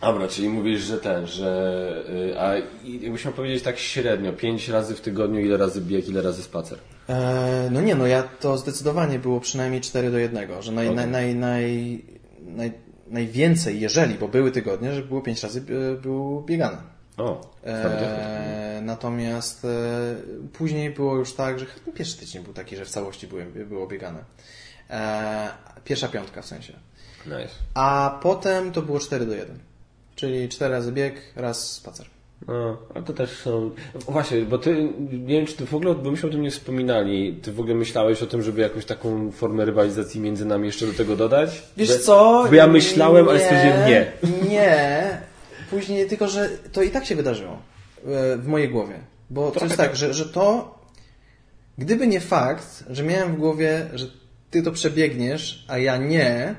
Dobra, 0.00 0.28
czyli 0.28 0.48
mówisz, 0.48 0.80
że 0.80 0.98
ten, 0.98 1.26
że... 1.26 2.04
y, 2.32 2.40
A 2.40 2.54
jakbyś 2.84 3.24
miał 3.24 3.34
powiedzieć 3.34 3.62
tak 3.62 3.78
średnio, 3.78 4.32
pięć 4.32 4.68
razy 4.68 4.94
w 4.94 5.00
tygodniu, 5.00 5.40
ile 5.40 5.56
razy 5.56 5.80
bieg, 5.80 6.08
ile 6.08 6.22
razy 6.22 6.42
spacer? 6.42 6.78
E, 7.08 7.68
no 7.70 7.80
nie, 7.80 7.94
no 7.94 8.06
ja 8.06 8.22
to 8.22 8.58
zdecydowanie 8.58 9.18
było 9.18 9.40
przynajmniej 9.40 9.80
4 9.80 10.10
do 10.10 10.18
1, 10.18 10.62
że 10.62 10.72
naj, 10.72 10.88
Okej. 10.88 10.96
naj, 10.96 11.08
naj, 11.08 11.34
naj, 11.34 12.04
naj, 12.40 12.72
najwięcej, 13.06 13.80
jeżeli, 13.80 14.14
bo 14.14 14.28
były 14.28 14.50
tygodnie, 14.50 14.94
że 14.94 15.02
było 15.02 15.20
5 15.20 15.42
razy 15.42 15.60
e, 15.60 15.96
był 16.00 16.42
biegany. 16.42 16.76
O, 17.16 17.40
e... 17.64 17.68
E, 17.68 18.80
natomiast 18.82 19.64
e, 19.64 19.68
później 20.52 20.90
było 20.90 21.16
już 21.16 21.34
tak, 21.34 21.58
że 21.58 21.66
chyba 21.66 21.92
pierwszy 21.96 22.16
tydzień 22.16 22.42
był 22.42 22.52
taki, 22.52 22.76
że 22.76 22.84
w 22.84 22.90
całości 22.90 23.26
były, 23.26 23.44
było 23.44 23.86
biegane. 23.86 24.24
E, 24.90 25.48
pierwsza 25.84 26.08
piątka 26.08 26.42
w 26.42 26.46
sensie. 26.46 26.72
Nice. 27.26 27.54
A 27.74 28.18
potem 28.22 28.72
to 28.72 28.82
było 28.82 28.98
4 28.98 29.26
do 29.26 29.34
1. 29.34 29.58
Czyli 30.20 30.48
4 30.48 30.74
razy 30.74 30.92
bieg, 30.92 31.14
raz 31.36 31.72
spacer. 31.72 32.06
No, 32.48 32.78
a 32.94 33.02
to 33.02 33.12
też 33.12 33.30
są... 33.30 33.70
Właśnie, 33.94 34.40
bo 34.40 34.58
ty, 34.58 34.88
nie 35.10 35.36
wiem, 35.36 35.46
czy 35.46 35.56
ty 35.56 35.66
w 35.66 35.74
ogóle, 35.74 35.94
bo 35.94 36.10
myśmy 36.10 36.28
o 36.28 36.32
tym 36.32 36.42
nie 36.42 36.50
wspominali, 36.50 37.34
ty 37.42 37.52
w 37.52 37.60
ogóle 37.60 37.74
myślałeś 37.74 38.22
o 38.22 38.26
tym, 38.26 38.42
żeby 38.42 38.60
jakąś 38.60 38.84
taką 38.84 39.32
formę 39.32 39.64
rywalizacji 39.64 40.20
między 40.20 40.44
nami 40.44 40.66
jeszcze 40.66 40.86
do 40.86 40.92
tego 40.92 41.16
dodać? 41.16 41.62
Wiesz 41.76 41.96
co? 41.96 42.44
Bo 42.48 42.54
ja 42.54 42.66
myślałem, 42.66 43.28
ale 43.28 43.40
stwierdziłem 43.40 43.88
nie. 43.88 44.12
Nie. 44.50 45.20
Później 45.70 46.08
tylko, 46.08 46.28
że 46.28 46.48
to 46.72 46.82
i 46.82 46.90
tak 46.90 47.06
się 47.06 47.16
wydarzyło 47.16 47.52
e, 47.52 48.36
w 48.36 48.46
mojej 48.46 48.68
głowie. 48.68 48.94
Bo 49.30 49.50
to 49.50 49.64
jest 49.64 49.76
tak, 49.76 49.96
że, 49.96 50.14
że 50.14 50.24
to 50.24 50.78
gdyby 51.78 52.06
nie 52.06 52.20
fakt, 52.20 52.84
że 52.90 53.02
miałem 53.02 53.34
w 53.34 53.38
głowie, 53.38 53.86
że 53.94 54.06
ty 54.50 54.62
to 54.62 54.72
przebiegniesz, 54.72 55.64
a 55.68 55.78
ja 55.78 55.96
nie 55.96 56.54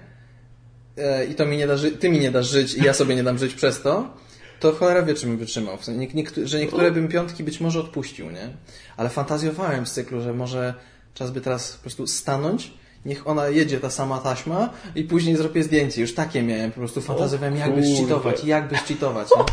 i 1.29 1.35
to 1.35 1.45
mi 1.45 1.57
nie 1.57 1.67
da 1.67 1.75
ty 1.99 2.09
mi 2.09 2.19
nie 2.19 2.31
dasz 2.31 2.49
żyć 2.49 2.73
i 2.73 2.83
ja 2.83 2.93
sobie 2.93 3.15
nie 3.15 3.23
dam 3.23 3.37
żyć 3.37 3.53
przez 3.53 3.81
to, 3.81 4.13
to 4.59 4.71
cholera 4.71 5.03
wie, 5.03 5.13
czy 5.13 5.25
bym 5.27 5.37
wytrzymał. 5.37 5.77
W 5.77 5.85
sensie, 5.85 6.07
że 6.43 6.59
niektóre 6.59 6.91
bym 6.91 7.07
piątki 7.07 7.43
być 7.43 7.59
może 7.59 7.79
odpuścił, 7.79 8.31
nie? 8.31 8.49
Ale 8.97 9.09
fantazjowałem 9.09 9.85
z 9.85 9.91
cyklu, 9.91 10.21
że 10.21 10.33
może 10.33 10.73
czas 11.13 11.31
by 11.31 11.41
teraz 11.41 11.71
po 11.71 11.81
prostu 11.81 12.07
stanąć, 12.07 12.73
niech 13.05 13.27
ona 13.27 13.49
jedzie, 13.49 13.79
ta 13.79 13.89
sama 13.89 14.17
taśma 14.17 14.69
i 14.95 15.03
później 15.03 15.35
zrobię 15.35 15.63
zdjęcie. 15.63 16.01
Już 16.01 16.13
takie 16.13 16.43
miałem, 16.43 16.71
po 16.71 16.77
prostu 16.79 17.01
fantazjowałem, 17.01 17.55
jak 17.55 17.75
by 17.75 17.81
kurde. 17.81 17.95
zcheatować, 17.95 18.43
jak 18.43 18.67
by 18.67 18.77
zcheatować. 18.77 19.27
nie? 19.37 19.45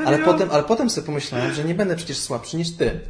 Ale 0.06 0.18
potem, 0.18 0.50
ale 0.50 0.64
potem 0.64 0.90
sobie 0.90 1.06
pomyślałem, 1.06 1.54
że 1.54 1.64
nie 1.64 1.74
będę 1.74 1.96
przecież 1.96 2.18
słabszy 2.18 2.56
niż 2.56 2.76
ty. 2.76 3.00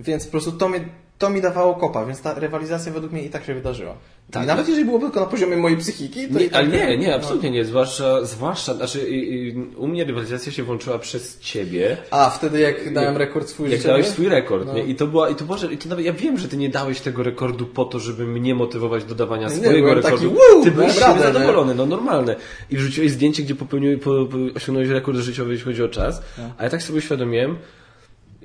Więc 0.00 0.24
po 0.24 0.30
prostu 0.30 0.52
to 0.52 0.68
mi, 0.68 0.78
to 1.18 1.30
mi 1.30 1.40
dawało 1.40 1.74
kopa, 1.74 2.04
więc 2.06 2.20
ta 2.22 2.34
rywalizacja 2.34 2.92
według 2.92 3.12
mnie 3.12 3.22
i 3.22 3.30
tak 3.30 3.44
się 3.44 3.54
wydarzyła. 3.54 3.94
Tak. 4.30 4.44
I 4.44 4.46
nawet 4.46 4.68
jeżeli 4.68 4.84
byłoby 4.84 5.04
tylko 5.06 5.20
na 5.20 5.26
poziomie 5.26 5.56
mojej 5.56 5.78
psychiki, 5.78 6.28
to 6.28 6.38
Nie, 6.38 6.44
i 6.44 6.50
tak 6.50 6.58
ale 6.58 6.68
nie, 6.68 6.96
nie, 6.98 7.08
no. 7.08 7.14
absolutnie 7.14 7.50
nie. 7.50 7.64
Zwłaszcza, 7.64 8.24
zwłaszcza 8.24 8.74
znaczy 8.74 9.00
y, 9.00 9.02
y, 9.04 9.54
u 9.78 9.86
mnie 9.86 10.04
rywalizacja 10.04 10.52
się 10.52 10.62
włączyła 10.62 10.98
przez 10.98 11.40
ciebie. 11.40 11.96
A, 12.10 12.30
wtedy 12.30 12.60
jak 12.60 12.92
dałem 12.94 13.16
rekord 13.16 13.48
swój 13.48 13.70
Jak 13.70 13.82
dałeś 13.82 14.06
swój 14.06 14.28
rekord, 14.28 14.66
No. 14.66 14.74
nie? 14.74 14.84
I 14.84 14.94
to 14.94 15.06
była, 15.06 15.28
i 15.30 15.34
to 15.34 15.44
było, 15.44 15.58
że, 15.58 15.72
i 15.72 15.78
to 15.78 15.88
nawet, 15.88 16.04
ja 16.04 16.12
wiem, 16.12 16.38
że 16.38 16.48
ty 16.48 16.56
nie 16.56 16.68
dałeś 16.68 17.00
tego 17.00 17.22
rekordu 17.22 17.66
po 17.66 17.84
to, 17.84 17.98
żeby 17.98 18.26
mnie 18.26 18.54
motywować 18.54 19.04
do 19.04 19.14
dawania 19.14 19.48
Nie, 19.48 19.54
swojego 19.54 19.72
byłem 19.88 19.96
rekordu. 19.96 20.16
taki, 20.16 20.28
"Woo, 20.28 20.64
ty 20.64 20.70
byłeś 20.70 20.98
radę, 21.00 21.18
nie?" 21.26 21.32
zadowolony, 21.32 21.74
no 21.74 21.86
normalne. 21.86 22.36
I 22.70 22.76
wrzuciłeś 22.76 23.10
zdjęcie, 23.10 23.42
gdzie 23.42 23.54
popełniłeś, 23.54 24.00
po, 24.00 24.10
po, 24.10 24.36
osiągnąłeś 24.56 24.88
rekord 24.88 25.18
życiowy, 25.18 25.52
jeśli 25.52 25.64
chodzi 25.64 25.82
o 25.82 25.88
czas. 25.88 26.22
No. 26.38 26.44
A 26.58 26.64
ja 26.64 26.70
tak 26.70 26.82
sobie 26.82 26.98
uświadomiłem, 26.98 27.56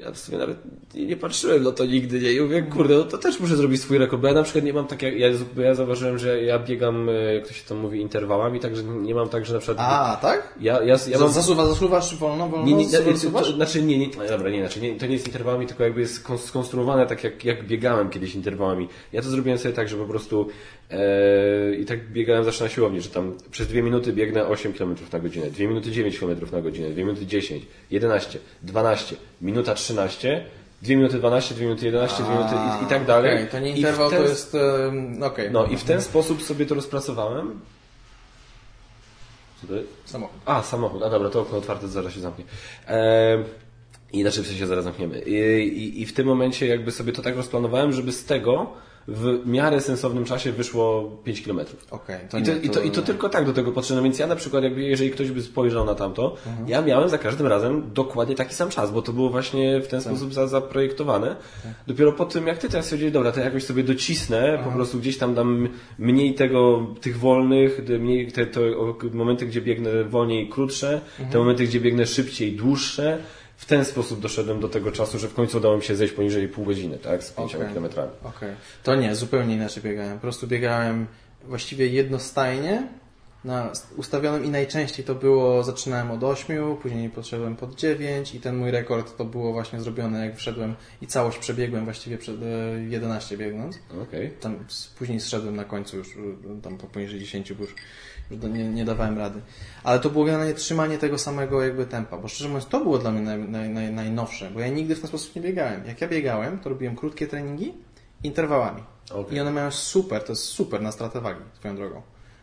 ja 0.02 0.12
w 0.12 0.18
sumie 0.18 0.38
nawet 0.38 0.58
nie, 0.94 1.06
nie 1.06 1.18
patrzyłem 1.18 1.64
na 1.64 1.72
to 1.72 1.86
nigdy, 1.86 2.20
nie? 2.20 2.34
I 2.34 2.42
mówię, 2.42 2.62
kurde, 2.62 2.96
no 2.98 3.04
to 3.04 3.18
też 3.18 3.40
muszę 3.40 3.56
zrobić 3.56 3.82
swój 3.82 3.98
rekord, 3.98 4.22
bo 4.22 4.28
ja 4.28 4.34
na 4.34 4.44
przykład 4.44 4.66
nie 4.66 4.74
mam 4.74 4.88
tak 4.88 5.02
jak, 5.02 5.20
ja, 5.20 5.28
ja 5.58 5.76
zauważyłem, 5.76 6.18
że 6.18 6.44
ja 6.44 6.60
biegam, 6.60 7.10
e, 7.10 7.34
jak 7.34 7.48
to 7.48 7.54
się 7.54 7.64
tam 7.70 7.78
mówi, 7.78 8.02
interwałami, 8.02 8.60
także 8.60 8.84
nie 8.84 9.16
mam 9.16 9.30
tak, 9.30 9.46
że 9.46 9.54
na 9.54 9.60
przykład... 9.60 9.78
A, 9.80 10.18
tak? 10.22 10.56
Ja, 10.60 10.84
ja, 10.84 10.96
ja 11.08 11.20
mam... 11.20 11.32
Zasuwa, 11.32 11.66
zasuwasz 11.66 12.16
wolno, 12.16 12.50
wolno, 12.50 12.66
Nie, 12.66 12.74
nie, 12.74 12.90
zasuwasz, 12.90 13.44
to, 13.44 13.50
to, 13.50 13.56
znaczy 13.56 13.84
nie, 13.84 13.98
nie, 13.98 14.08
no 14.18 14.28
dobra, 14.28 14.50
nie, 14.50 14.60
znaczy 14.60 14.82
nie, 14.82 14.96
to 14.96 15.06
nie 15.06 15.14
jest 15.14 15.28
interwałami, 15.28 15.68
tylko 15.68 15.84
jakby 15.84 16.02
jest 16.02 16.24
skon- 16.24 16.38
skonstruowane 16.38 17.06
tak 17.06 17.24
jak, 17.24 17.46
jak 17.46 17.68
biegałem 17.68 18.10
kiedyś 18.10 18.36
interwałami. 18.36 18.88
Ja 19.14 19.22
to 19.22 19.30
zrobiłem 19.30 19.58
sobie 19.58 19.74
tak, 19.74 19.90
że 19.90 19.98
po 19.98 20.06
prostu 20.06 20.48
i 21.80 21.86
tak 21.86 22.12
biegałem 22.12 22.44
zawsze 22.44 22.64
na 22.64 22.70
siłowni, 22.70 23.02
że 23.02 23.10
tam 23.10 23.38
przez 23.52 23.68
dwie 23.68 23.84
minuty 23.84 24.14
biegnę 24.14 24.48
8 24.48 24.74
km 24.74 24.96
na 25.14 25.20
godzinę, 25.20 25.50
dwie 25.50 25.68
minuty 25.68 25.92
9 25.92 26.20
km 26.20 26.52
na 26.52 26.62
godzinę, 26.62 26.90
dwie 26.90 27.04
minuty 27.04 27.26
10, 27.26 27.66
11, 27.92 28.40
12, 28.64 29.16
minuta 29.42 29.74
13, 29.74 30.46
dwie 30.82 30.96
minuty 30.96 31.18
12, 31.18 31.56
dwie 31.56 31.66
minuty 31.66 31.86
11, 31.86 32.24
dwie 32.24 32.32
minuty 32.34 32.56
i, 32.56 32.86
i 32.86 32.88
tak 32.88 33.06
dalej. 33.06 33.36
Okej, 33.36 33.48
to 33.48 33.60
nie 33.60 33.72
I 33.72 33.76
interwał, 33.78 34.10
ten- 34.10 34.24
to 34.24 34.30
jest... 34.30 34.54
Um, 34.54 35.24
Okej. 35.24 35.52
No 35.52 35.66
i 35.66 35.78
w 35.78 35.84
ten 35.84 36.02
sposób 36.02 36.44
sobie 36.44 36.66
to 36.66 36.76
rozpracowałem. 36.76 37.60
Co 39.62 39.68
to 39.68 39.76
jest? 39.76 39.88
Samochód. 40.06 40.40
A, 40.46 40.64
samochód. 40.64 41.04
A 41.04 41.10
dobra, 41.10 41.30
to 41.30 41.42
okno 41.42 41.58
otwarte, 41.58 41.88
zaraz 41.88 42.14
się 42.14 42.20
zamknie. 42.20 42.46
Ehm, 42.88 43.44
inaczej 44.14 44.44
w 44.44 44.48
sensie 44.48 44.68
zaraz 44.68 44.84
zamkniemy. 44.84 45.20
I, 45.20 45.34
i, 45.68 46.02
I 46.02 46.06
w 46.06 46.14
tym 46.14 46.28
momencie 46.28 46.68
jakby 46.68 46.92
sobie 46.92 47.14
to 47.14 47.22
tak 47.22 47.36
rozplanowałem, 47.36 47.94
żeby 47.94 48.12
z 48.12 48.26
tego 48.26 48.74
w 49.08 49.40
miarę 49.46 49.82
sensownym 49.82 50.26
czasie 50.26 50.52
wyszło 50.52 51.12
5 51.24 51.42
km. 51.42 51.60
Okej, 51.92 52.18
to 52.30 52.38
I 52.38 52.44
to, 52.44 52.52
nie, 52.54 52.58
i, 52.60 52.70
to, 52.70 52.82
I 52.82 52.92
to 52.92 53.02
tylko 53.02 53.30
tak 53.30 53.46
do 53.46 53.54
tego 53.54 53.72
potrzebne. 53.72 54.04
Więc 54.04 54.20
ja 54.20 54.28
na 54.28 54.36
przykład, 54.36 54.64
jakby, 54.64 54.82
jeżeli 54.82 55.12
ktoś 55.12 55.32
by 55.32 55.42
spojrzał 55.42 55.86
na 55.86 55.96
tamto, 55.96 56.36
Mhm. 56.48 56.70
ja 56.70 56.82
miałem 56.82 57.10
za 57.10 57.18
każdym 57.18 57.48
razem 57.48 57.92
dokładnie 57.94 58.36
taki 58.36 58.56
sam 58.56 58.70
czas, 58.70 58.92
bo 58.92 59.02
to 59.02 59.14
było 59.14 59.30
właśnie 59.30 59.80
w 59.82 59.88
ten 59.88 60.02
Tak. 60.02 60.10
sposób 60.12 60.34
za, 60.34 60.48
zaprojektowane. 60.48 61.36
Dopiero 61.88 62.12
po 62.12 62.26
tym, 62.26 62.48
jak 62.48 62.58
ty 62.58 62.70
teraz 62.70 62.86
stwierdziłeś, 62.86 63.14
dobra, 63.14 63.32
to 63.32 63.40
jakoś 63.40 63.64
sobie 63.64 63.84
docisnę, 63.84 64.60
po 64.64 64.72
prostu 64.72 65.00
gdzieś 65.00 65.18
tam 65.18 65.36
dam 65.36 65.70
mniej 66.00 66.34
tego, 66.34 66.88
tych 67.02 67.20
wolnych, 67.20 67.82
mniej 68.00 68.32
te, 68.32 68.46
to 68.46 68.62
o- 68.62 68.96
momenty, 69.14 69.46
gdzie 69.46 69.62
biegnę 69.62 70.04
wolniej, 70.04 70.50
krótsze, 70.50 71.02
te 71.32 71.38
momenty, 71.38 71.64
gdzie 71.64 71.80
biegnę 71.80 72.06
szybciej, 72.06 72.52
dłuższe. 72.52 73.18
W 73.62 73.66
ten 73.66 73.86
sposób 73.86 74.20
doszedłem 74.20 74.60
do 74.60 74.70
tego 74.70 74.92
czasu, 74.92 75.20
że 75.20 75.28
w 75.28 75.34
końcu 75.34 75.58
udało 75.58 75.78
mi 75.78 75.84
się 75.84 75.96
zejść 75.96 76.14
poniżej 76.14 76.48
pół 76.48 76.66
godziny, 76.66 76.98
tak, 76.98 77.24
z 77.24 77.32
5 77.32 77.56
Okej. 77.56 77.68
kilometrami. 77.70 78.12
Okej. 78.24 78.50
To 78.84 78.96
nie, 78.96 79.16
zupełnie 79.16 79.56
inaczej 79.56 79.84
biegałem. 79.84 80.14
Po 80.16 80.22
prostu 80.22 80.48
biegałem 80.48 81.08
właściwie 81.48 81.88
jednostajnie 81.88 82.88
na 83.44 83.72
ustawionym 83.98 84.46
i 84.46 84.50
najczęściej 84.50 85.06
to 85.06 85.16
było, 85.16 85.64
zaczynałem 85.64 86.12
od 86.12 86.24
8, 86.24 86.76
później 86.78 87.10
podszedłem 87.10 87.56
pod 87.56 87.76
9 87.76 88.36
i 88.36 88.40
ten 88.40 88.56
mój 88.58 88.72
rekord 88.72 89.18
to 89.18 89.26
było 89.26 89.54
właśnie 89.54 89.82
zrobione 89.82 90.26
jak 90.26 90.38
wszedłem 90.38 90.76
i 91.02 91.08
całość 91.08 91.38
przebiegłem 91.38 91.84
właściwie 91.86 92.18
przed 92.18 92.36
e, 92.44 92.46
11 92.90 93.38
biegnąc. 93.38 93.80
Okej. 94.04 94.32
Tam 94.42 94.56
s- 94.70 94.92
później 95.00 95.20
zszedłem 95.20 95.56
na 95.56 95.64
końcu 95.66 95.98
już 95.98 96.08
y, 96.08 96.20
tam 96.64 96.78
po 96.78 96.88
poniżej 96.88 97.20
10, 97.20 97.54
bo 97.54 97.64
już, 97.64 97.76
nie, 98.36 98.70
nie 98.70 98.86
dawałem 98.86 99.18
rady. 99.18 99.42
Ale 99.84 100.00
to 100.00 100.10
było 100.10 100.26
generalnie 100.26 100.54
trzymanie 100.54 100.98
tego 100.98 101.18
samego 101.18 101.64
jakby 101.64 101.86
tempa, 101.86 102.18
bo 102.18 102.28
szczerze 102.28 102.50
mówiąc 102.50 102.66
to 102.68 102.80
było 102.80 102.98
dla 102.98 103.12
mnie 103.12 103.22
naj, 103.22 103.40
naj, 103.40 103.70
naj, 103.70 103.92
najnowsze, 103.92 104.52
bo 104.52 104.60
ja 104.60 104.68
nigdy 104.68 104.96
w 104.96 105.00
ten 105.00 105.08
sposób 105.08 105.36
nie 105.36 105.42
biegałem. 105.42 105.86
Jak 105.86 106.02
ja 106.02 106.08
biegałem, 106.08 106.60
to 106.60 106.70
robiłem 106.70 106.96
krótkie 106.96 107.28
treningi 107.28 107.74
interwałami. 108.24 108.84
Okej. 109.12 109.38
I 109.38 109.40
one 109.40 109.52
mają 109.52 109.72
super, 109.72 110.24
to 110.24 110.32
jest 110.32 110.44
super 110.44 110.82
na 110.82 110.92
stratę 110.92 111.22
wagi, 111.22 111.42
swoją 111.54 111.76
drogą. 111.76 112.02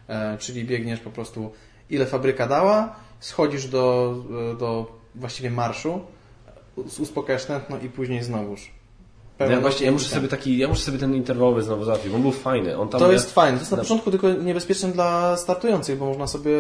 E, 0.09 0.38
czyli 0.38 0.64
biegniesz 0.64 1.00
po 1.00 1.11
prostu 1.11 1.52
ile 1.90 2.07
fabryka 2.07 2.47
dała, 2.47 2.97
schodzisz 3.21 3.66
do, 3.66 4.14
do 4.59 4.99
właściwie 5.14 5.50
marszu, 5.50 6.00
us- 6.76 7.00
uspokajasz 7.00 7.45
tętno 7.45 7.78
i 7.78 7.88
później 7.88 8.23
znowuż. 8.23 8.77
Ja, 9.38 9.61
właśnie, 9.61 9.87
ja 9.87 9.92
muszę 9.92 10.09
sobie 10.09 10.28
taki, 10.28 10.59
ja 10.59 10.68
muszę 10.68 10.80
sobie 10.83 10.99
ten 10.99 11.14
interwałowy 11.14 11.62
znowu 11.62 11.85
załatwić, 11.85 12.11
bo 12.11 12.16
on 12.16 12.23
był 12.23 12.33
fajny. 12.33 12.78
On 12.78 12.88
tam 12.88 13.00
To 13.00 13.12
jest 13.12 13.35
fajne. 13.35 13.57
To 13.59 13.62
jest 13.62 13.71
na 13.71 13.76
na- 13.76 13.83
początku 13.83 14.11
tylko 14.11 14.30
niebezpieczne 14.33 14.88
dla 14.88 15.37
startujących, 15.37 15.99
bo 15.99 16.07
można 16.07 16.26
sobie 16.26 16.52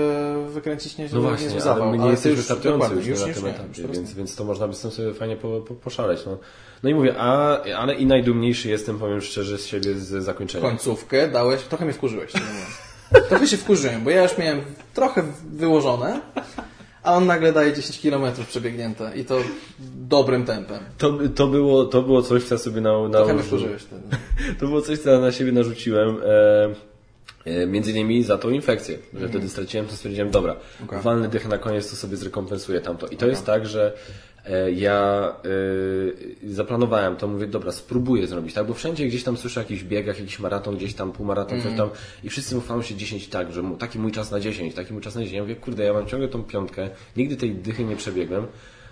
wykręcić 0.48 0.98
nieźle 0.98 1.20
No 1.20 1.28
właśnie, 1.28 1.48
niezły 1.48 1.70
ale 1.70 1.86
my 1.90 1.96
nie 1.96 2.02
Ale 2.02 2.10
jesteśmy 2.10 2.36
już 2.36 2.44
startujący 2.44 2.94
już, 2.94 3.06
już, 3.06 3.20
na 3.20 3.26
już 3.26 3.36
tym 3.36 3.44
nie, 3.44 3.50
etapie, 3.50 3.82
więc, 3.82 4.08
nie. 4.08 4.14
więc 4.14 4.36
to 4.36 4.44
można 4.44 4.68
by 4.68 4.74
z 4.74 4.80
tym 4.80 4.90
sobie 4.90 5.14
fajnie 5.14 5.36
po, 5.36 5.60
po, 5.60 5.74
poszaleć. 5.74 6.20
No. 6.26 6.38
no 6.82 6.90
i 6.90 6.94
mówię, 6.94 7.14
a, 7.18 7.58
ale 7.62 7.94
i 7.94 8.06
najdumniejszy 8.06 8.68
jestem, 8.68 8.98
powiem 8.98 9.20
szczerze, 9.20 9.58
z 9.58 9.66
siebie 9.66 9.94
z 9.94 10.24
zakończenia. 10.24 10.68
Końcówkę 10.68 11.28
dałeś, 11.28 11.62
trochę 11.62 11.84
mnie 11.84 11.94
wkurzyłeś. 11.94 12.32
trochę 13.28 13.46
się 13.46 13.56
wkurzyłem, 13.56 14.04
bo 14.04 14.10
ja 14.10 14.22
już 14.22 14.38
miałem 14.38 14.60
trochę 14.94 15.22
wyłożone, 15.52 16.20
a 17.08 17.12
on 17.12 17.26
nagle 17.26 17.52
daje 17.52 17.72
10 17.72 18.00
km 18.00 18.44
przebiegnięte 18.48 19.12
i 19.16 19.24
to 19.24 19.40
dobrym 20.08 20.44
tempem. 20.44 20.78
To, 20.98 21.18
to, 21.34 21.46
było, 21.46 21.84
to 21.84 22.02
było 22.02 22.22
coś, 22.22 22.44
co 22.44 22.58
sobie 22.58 22.80
na, 22.80 23.08
na, 23.08 23.24
wtedy. 23.82 24.16
To 24.60 24.66
było 24.66 24.82
coś, 24.82 24.98
co 24.98 25.10
ja 25.10 25.18
na 25.20 25.32
siebie 25.32 25.52
narzuciłem. 25.52 26.16
E, 26.24 26.74
e, 27.44 27.66
między 27.66 27.90
innymi 27.90 28.22
za 28.22 28.38
tą 28.38 28.50
infekcję, 28.50 28.98
że 29.14 29.28
wtedy 29.28 29.48
straciłem, 29.48 29.86
to 29.86 29.92
stwierdziłem, 29.92 30.30
dobra, 30.30 30.56
Okej. 30.84 31.00
walny 31.00 31.28
dych 31.28 31.48
na 31.48 31.58
koniec, 31.58 31.90
to 31.90 31.96
sobie 31.96 32.16
zrekompensuję 32.16 32.80
tamto. 32.80 33.06
I 33.06 33.16
to 33.16 33.26
jest 33.26 33.46
tak, 33.46 33.66
że 33.66 33.92
ja 34.74 35.32
e, 36.44 36.50
zaplanowałem 36.50 37.16
to, 37.16 37.28
mówię, 37.28 37.46
dobra, 37.46 37.72
spróbuję 37.72 38.26
zrobić, 38.26 38.54
tak, 38.54 38.66
bo 38.66 38.74
wszędzie 38.74 39.06
gdzieś 39.06 39.24
tam 39.24 39.36
słyszę 39.36 39.60
o 39.60 39.62
jakichś 39.62 39.82
biegach, 39.82 40.18
jakiś 40.18 40.38
maraton, 40.38 40.76
gdzieś 40.76 40.94
tam 40.94 41.12
półmaraton, 41.12 41.62
coś 41.62 41.76
tam 41.76 41.90
i 42.24 42.30
wszyscy 42.30 42.60
chwalą 42.60 42.82
się 42.82 42.94
10 42.94 43.28
tak, 43.28 43.52
że 43.52 43.62
taki 43.78 43.98
mój 43.98 44.12
czas 44.12 44.30
na 44.30 44.40
10, 44.40 44.74
taki 44.74 44.92
mój 44.92 45.02
czas 45.02 45.14
na 45.14 45.20
10. 45.20 45.36
Ja 45.36 45.42
mówię, 45.42 45.56
kurde, 45.56 45.84
ja 45.84 45.92
mam 45.92 46.06
ciągle 46.06 46.28
tą 46.28 46.42
piątkę, 46.42 46.90
nigdy 47.16 47.36
tej 47.36 47.54
dychy 47.54 47.84
nie 47.84 47.96
przebiegłem, 47.96 48.46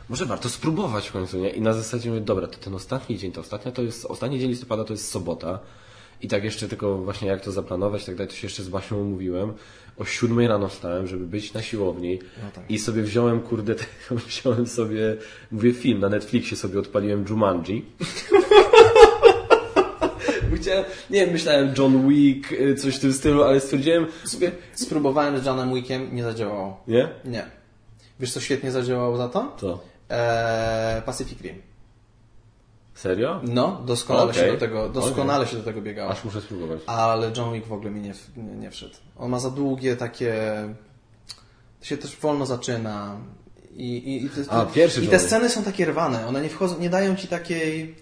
może 0.08 0.26
warto 0.26 0.48
spróbować 0.48 1.08
w 1.08 1.12
końcu, 1.12 1.38
nie? 1.38 1.50
I 1.50 1.60
na 1.60 1.72
zasadzie 1.72 2.10
mówię, 2.10 2.20
dobra, 2.20 2.46
to 2.46 2.58
ten 2.58 2.75
ostatni 2.75 3.18
dzień, 3.18 3.32
to 3.32 3.40
ostatnia 3.40 3.72
to 3.72 3.82
jest, 3.82 4.04
ostatni 4.04 4.40
dzień 4.40 4.48
listopada 4.48 4.84
to 4.84 4.92
jest 4.92 5.10
sobota. 5.10 5.58
I 6.23 6.28
tak 6.28 6.44
jeszcze 6.44 6.68
tylko 6.68 6.99
właśnie 6.99 7.28
jak 7.28 7.40
to 7.40 7.52
zaplanować, 7.52 8.04
tak 8.04 8.14
dalej, 8.14 8.28
to 8.30 8.37
się 8.37 8.46
jeszcze 8.46 8.62
z 8.62 8.68
Basią 8.68 8.96
umówiłem. 9.00 9.52
O 9.99 10.04
siódmej 10.04 10.49
rano 10.49 10.68
wstałem, 10.68 11.06
żeby 11.06 11.26
być 11.26 11.52
na 11.54 11.62
siłowni 11.62 12.18
No 12.42 12.50
tak. 12.54 12.70
i 12.70 12.78
sobie 12.78 13.02
wziąłem, 13.02 13.40
kurde, 13.40 13.75
wziąłem 14.26 14.66
sobie, 14.66 15.16
mówię, 15.50 15.73
film 15.73 16.00
na 16.00 16.08
Netflixie 16.08 16.56
sobie 16.56 16.78
odpaliłem 16.78 17.25
Jumanji. 17.28 17.85
Chciałem, 20.56 20.85
nie 21.11 21.20
wiem, 21.25 21.32
myślałem 21.32 21.75
John 21.78 22.08
Wick, 22.08 22.52
y, 22.52 22.75
coś 22.75 22.96
w 22.96 23.00
tym 23.00 23.12
stylu, 23.12 23.42
ale 23.42 23.61
stwierdziłem 23.61 24.06
sobie, 24.25 24.52
Spróbowałem 24.75 25.38
z 25.40 25.46
Johnem 25.46 25.75
Wickiem, 25.75 26.08
nie 26.16 26.23
zadziałało. 26.23 26.80
nie? 26.88 27.08
Nie. 27.25 27.46
Wiesz 28.20 28.32
co 28.32 28.40
świetnie 28.40 28.70
zadziałało 28.73 29.16
za 29.16 29.28
to? 29.28 29.56
Co? 29.61 29.80
Eee, 30.11 31.02
Pacific 31.02 31.40
Rim. 31.40 31.62
Serio? 32.96 33.40
No, 33.44 33.82
doskonale 33.86 34.30
Okej. 34.30 34.44
się 34.44 34.52
do 34.52 34.58
tego, 34.58 34.88
doskonale 34.88 35.46
się 35.46 35.56
do 35.56 35.62
tego 35.62 35.82
biegało. 35.82 36.10
Aż 36.10 36.24
muszę 36.24 36.40
spróbować. 36.40 36.80
Ale 36.86 37.32
John 37.36 37.52
Wick 37.52 37.66
w 37.66 37.72
ogóle 37.72 37.90
mi 37.90 38.00
nie, 38.00 38.14
nie, 38.36 38.56
nie 38.56 38.70
wszedł. 38.70 38.94
On 39.16 39.30
ma 39.30 39.38
za 39.38 39.50
długie 39.50 39.96
takie... 39.96 40.34
To 41.80 41.86
się 41.86 41.96
też 41.96 42.16
wolno 42.16 42.46
zaczyna. 42.46 43.16
I, 43.72 43.96
i, 43.96 44.24
i, 44.24 44.30
te, 44.30 44.52
A, 44.52 44.66
I 45.02 45.08
te 45.08 45.18
sceny 45.18 45.48
są 45.48 45.62
takie 45.62 45.86
rwane. 45.86 46.26
One 46.26 46.42
nie 46.42 46.48
wchodzą, 46.48 46.78
nie 46.78 46.90
dają 46.90 47.16
ci 47.16 47.28
takiej, 47.28 47.96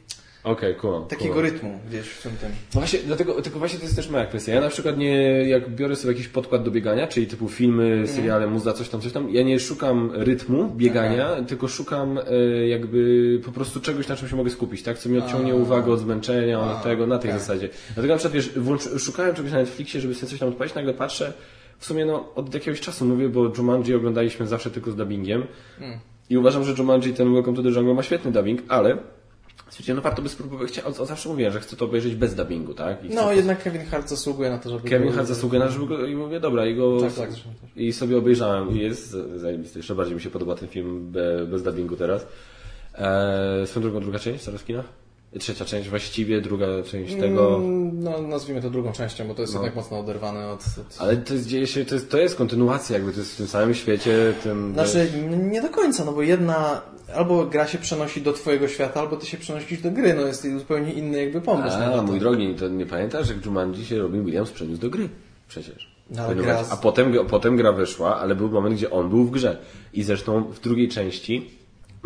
Okej, 0.44 0.74
kumam. 0.74 1.06
takiego 1.06 1.34
kumam. 1.34 1.50
rytmu, 1.50 1.78
wiesz, 1.90 2.08
w 2.08 2.22
tym 2.22 2.32
tym. 2.36 2.48
No 2.74 2.80
Właśnie, 2.80 2.98
dlatego, 3.06 3.42
tylko 3.42 3.58
właśnie 3.58 3.78
to 3.78 3.84
jest 3.84 3.96
też 3.96 4.08
moja 4.08 4.26
kwestia. 4.26 4.52
Ja 4.52 4.60
na 4.60 4.68
przykład 4.68 4.98
nie, 4.98 5.14
jak 5.48 5.70
biorę 5.70 5.96
sobie 5.96 6.12
jakiś 6.12 6.28
podkład 6.28 6.62
do 6.62 6.70
biegania, 6.70 7.06
czyli 7.06 7.26
typu 7.26 7.48
filmy, 7.48 8.06
seriale, 8.06 8.46
muza, 8.46 8.72
coś 8.72 8.88
tam, 8.88 9.00
coś 9.00 9.12
tam, 9.12 9.30
ja 9.30 9.42
nie 9.42 9.60
szukam 9.60 10.10
rytmu 10.14 10.68
biegania, 10.76 11.42
tylko 11.42 11.68
szukam 11.68 12.18
e, 12.18 12.66
jakby 12.68 13.40
po 13.44 13.52
prostu 13.52 13.80
czegoś, 13.80 14.08
na 14.08 14.16
czym 14.16 14.28
się 14.28 14.36
mogę 14.36 14.50
skupić, 14.50 14.82
tak? 14.82 14.98
Co 14.98 15.08
mi 15.08 15.18
odciągnie 15.18 15.52
A. 15.52 15.56
uwagę 15.56 15.92
od 15.92 16.00
zmęczenia, 16.00 16.60
od 16.60 16.82
tego, 16.82 17.06
na 17.06 17.18
tej 17.18 17.30
tak. 17.30 17.40
zasadzie. 17.40 17.68
Dlatego 17.94 18.14
na 18.14 18.18
przykład, 18.18 18.34
wiesz, 18.34 18.58
włącz, 18.58 18.82
szukałem 18.98 19.34
czegoś 19.34 19.52
na 19.52 19.58
Netflixie, 19.58 20.00
żeby 20.00 20.14
sobie 20.14 20.30
coś 20.30 20.38
tam 20.38 20.48
odpalić, 20.48 20.74
nagle 20.74 20.94
patrzę, 20.94 21.32
w 21.78 21.86
sumie 21.86 22.06
no, 22.06 22.34
od 22.34 22.54
jakiegoś 22.54 22.80
czasu 22.80 23.04
mówię, 23.04 23.28
bo 23.28 23.52
Jumanji 23.58 23.94
oglądaliśmy 23.94 24.46
zawsze 24.46 24.70
tylko 24.70 24.90
z 24.90 24.96
dubbingiem 24.96 25.42
i 26.30 26.38
uważam, 26.38 26.64
że 26.64 26.74
Jumanji 26.78 27.14
ten 27.14 27.32
Welcome 27.34 27.56
to 27.56 27.62
the 27.62 27.68
Jungle 27.68 27.94
ma 27.94 28.02
świetny 28.02 28.32
dubbing, 28.32 28.62
ale 28.68 28.98
stwierdziłem, 29.70 29.96
no 29.96 30.02
warto 30.02 30.22
by 30.22 30.28
spróbować, 30.28 30.70
Chcia- 30.70 30.84
o, 30.98 31.02
o, 31.02 31.06
zawsze 31.06 31.28
mówiłem, 31.28 31.52
że 31.52 31.60
chcę 31.60 31.76
to 31.76 31.84
obejrzeć 31.84 32.14
bez 32.14 32.34
dubbingu, 32.34 32.74
tak? 32.74 33.04
I 33.04 33.14
No, 33.14 33.32
jednak 33.32 33.62
Kevin 33.62 33.84
Hart 33.84 34.08
zasługuje 34.08 34.50
na 34.50 34.58
to, 34.58 34.70
żeby... 34.70 34.88
Kevin 34.88 35.12
Hart 35.12 35.28
zasługuje 35.28 35.60
na 35.60 35.68
żeby 35.68 35.86
go, 35.86 36.06
i 36.06 36.16
mówię, 36.16 36.40
dobra, 36.40 36.66
i 36.66 36.76
go, 36.76 37.00
Tak, 37.00 37.12
tak, 37.12 37.30
i 37.76 37.92
sobie 37.92 38.18
obejrzałem 38.18 38.70
i 38.76 38.78
jest 38.78 39.16
zajebisty. 39.36 39.78
Jeszcze 39.78 39.94
bardziej 39.94 40.14
mi 40.14 40.20
się 40.22 40.30
podoba 40.30 40.54
ten 40.54 40.68
film 40.68 41.10
be, 41.12 41.46
bez 41.46 41.62
dubbingu 41.62 41.96
teraz. 41.96 42.26
Eee, 42.94 43.66
swoją 43.66 43.82
drugą, 43.82 44.00
druga 44.00 44.18
część 44.18 44.44
teraz 44.44 44.60
w 44.60 44.64
kinach? 44.64 44.84
Trzecia 45.38 45.64
część 45.64 45.88
właściwie, 45.88 46.40
druga 46.40 46.66
część 46.90 47.14
tego. 47.14 47.56
Mm, 47.56 48.02
No, 48.02 48.22
nazwijmy 48.22 48.62
to 48.62 48.70
drugą 48.70 48.92
częścią, 48.92 49.28
bo 49.28 49.34
to 49.34 49.42
jest 49.42 49.54
No. 49.54 49.60
jednak 49.60 49.76
mocno 49.76 49.98
oderwane 50.00 50.48
od... 50.48 50.60
od... 50.60 50.96
Ale 50.98 51.16
to 51.16 51.34
jest, 51.34 51.46
dzieje 51.46 51.66
się, 51.66 51.84
to 51.84 51.94
jest, 51.94 52.10
to 52.10 52.18
jest 52.18 52.36
kontynuacja 52.36 52.94
jakby, 52.96 53.12
to 53.12 53.18
jest 53.18 53.34
w 53.34 53.36
tym 53.36 53.46
samym 53.46 53.74
świecie, 53.74 54.34
tym... 54.42 54.72
Znaczy, 54.74 55.08
nie 55.50 55.62
do 55.62 55.68
końca, 55.68 56.04
no 56.04 56.12
bo 56.12 56.22
jedna 56.22 56.82
albo 57.14 57.44
gra 57.46 57.66
się 57.66 57.78
przenosi 57.78 58.22
do 58.22 58.32
twojego 58.32 58.68
świata, 58.68 59.00
albo 59.00 59.16
ty 59.16 59.26
się 59.26 59.36
przenosisz 59.36 59.82
do 59.82 59.90
gry, 59.90 60.14
no 60.14 60.20
jest 60.26 60.46
zupełnie 60.58 60.92
inny 60.92 61.18
jakby 61.24 61.40
pomysł. 61.40 61.76
A, 61.76 61.90
to. 61.90 62.02
mój 62.02 62.18
drogi, 62.20 62.54
to 62.54 62.68
nie 62.68 62.86
pamiętasz, 62.86 63.28
jak 63.28 63.44
Jumanji 63.46 63.84
się 63.84 63.98
Robin 63.98 64.24
Williams 64.24 64.50
przeniósł 64.50 64.80
do 64.80 64.90
gry? 64.90 65.08
Przecież. 65.48 65.94
No, 66.10 66.26
Ponieważ- 66.26 66.44
gra 66.44 66.64
A 66.70 66.76
potem, 66.76 67.14
potem 67.30 67.56
gra 67.56 67.72
wyszła, 67.72 68.16
ale 68.20 68.34
był 68.34 68.48
moment, 68.48 68.76
gdzie 68.76 68.90
on 68.90 69.08
był 69.10 69.24
w 69.24 69.30
grze. 69.30 69.58
I 69.92 70.02
zresztą 70.02 70.42
w 70.52 70.60
drugiej 70.60 70.88
części 70.88 71.50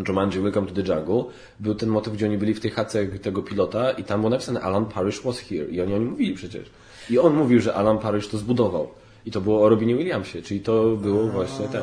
Jumanji 0.08 0.40
Welcome 0.40 0.66
to 0.66 0.74
the 0.74 0.94
Jungle 0.94 1.24
był 1.60 1.74
ten 1.74 1.88
motyw, 1.88 2.12
gdzie 2.12 2.26
oni 2.26 2.38
byli 2.38 2.54
w 2.54 2.60
tej 2.60 2.70
chatce 2.70 3.06
tego 3.06 3.42
pilota 3.42 3.90
i 3.90 4.04
tam 4.04 4.20
było 4.20 4.30
napisane 4.30 4.60
Alan 4.60 4.86
Parrish 4.86 5.22
was 5.22 5.38
here. 5.38 5.64
I 5.64 5.80
oni 5.80 5.94
o 5.94 5.98
nim 5.98 6.08
mówili 6.10 6.34
przecież. 6.34 6.70
I 7.10 7.18
on 7.18 7.34
mówił, 7.34 7.60
że 7.60 7.74
Alan 7.74 7.98
Parrish 7.98 8.28
to 8.28 8.38
zbudował. 8.38 8.88
I 9.26 9.30
to 9.30 9.40
było 9.40 9.62
o 9.62 9.68
Robinie 9.68 9.96
Williamsie, 9.96 10.42
czyli 10.42 10.60
to 10.60 10.96
było 10.96 11.26
właśnie 11.26 11.68
ten. 11.68 11.82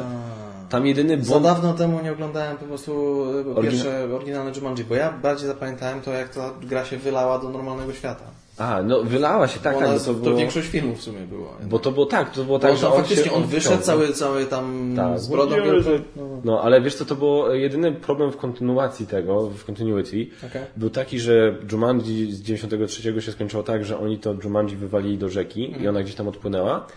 Tam 0.69 0.85
jedyny 0.87 1.23
Za 1.23 1.29
błąd... 1.29 1.43
dawno 1.43 1.73
temu 1.73 2.01
nie 2.03 2.11
oglądałem 2.11 2.57
po 2.57 2.65
prostu 2.65 3.23
e, 3.57 3.61
pierwsze 3.61 4.07
oryginalne 4.15 4.51
Jumanji, 4.55 4.83
bo 4.83 4.95
ja 4.95 5.11
bardziej 5.11 5.47
zapamiętałem 5.47 6.01
to, 6.01 6.11
jak 6.11 6.29
ta 6.29 6.51
gra 6.61 6.85
się 6.85 6.97
wylała 6.97 7.39
do 7.39 7.49
normalnego 7.49 7.93
świata. 7.93 8.23
A, 8.57 8.81
no 8.83 9.03
wylała 9.03 9.47
się, 9.47 9.59
tak, 9.59 9.73
Bo 9.73 9.79
tak, 9.79 9.89
bo 9.91 9.99
to 9.99 10.05
to 10.05 10.13
było... 10.13 10.35
większość 10.35 10.67
filmów 10.67 10.99
w 10.99 11.01
sumie 11.03 11.19
było. 11.19 11.53
Bo 11.63 11.79
to 11.79 11.91
było 11.91 12.05
tak, 12.05 12.31
to 12.31 12.43
było 12.43 12.59
Bo 12.59 12.67
tak, 12.67 12.77
że 12.77 12.87
on 12.89 12.97
faktycznie 12.97 13.31
on 13.31 13.43
wyszedł 13.43 13.83
cały, 13.83 14.13
cały 14.13 14.45
tam 14.45 14.93
Tak, 14.95 15.19
z 15.19 15.27
brodą 15.27 15.55
wielką. 15.55 15.89
No. 16.15 16.23
No, 16.43 16.61
ale 16.61 16.81
wiesz 16.81 16.95
co, 16.95 17.05
to 17.05 17.15
było 17.15 17.53
jedyny 17.53 17.91
problem 17.91 18.31
w 18.31 18.37
kontynuacji 18.37 19.07
tego, 19.07 19.49
w 19.49 19.65
continuity, 19.65 20.27
Okej. 20.47 20.61
był 20.77 20.89
taki, 20.89 21.19
że 21.19 21.55
Jumanji 21.71 22.33
z 22.33 22.41
93 22.41 23.21
się 23.21 23.31
skończyło 23.31 23.63
tak, 23.63 23.85
że 23.85 23.99
oni 23.99 24.19
to 24.19 24.35
Jumanji 24.43 24.75
wywalili 24.75 25.17
do 25.17 25.29
rzeki 25.29 25.65
Mhm. 25.65 25.83
i 25.83 25.87
ona 25.87 26.03
gdzieś 26.03 26.15
tam 26.15 26.27
odpłynęła. 26.27 26.87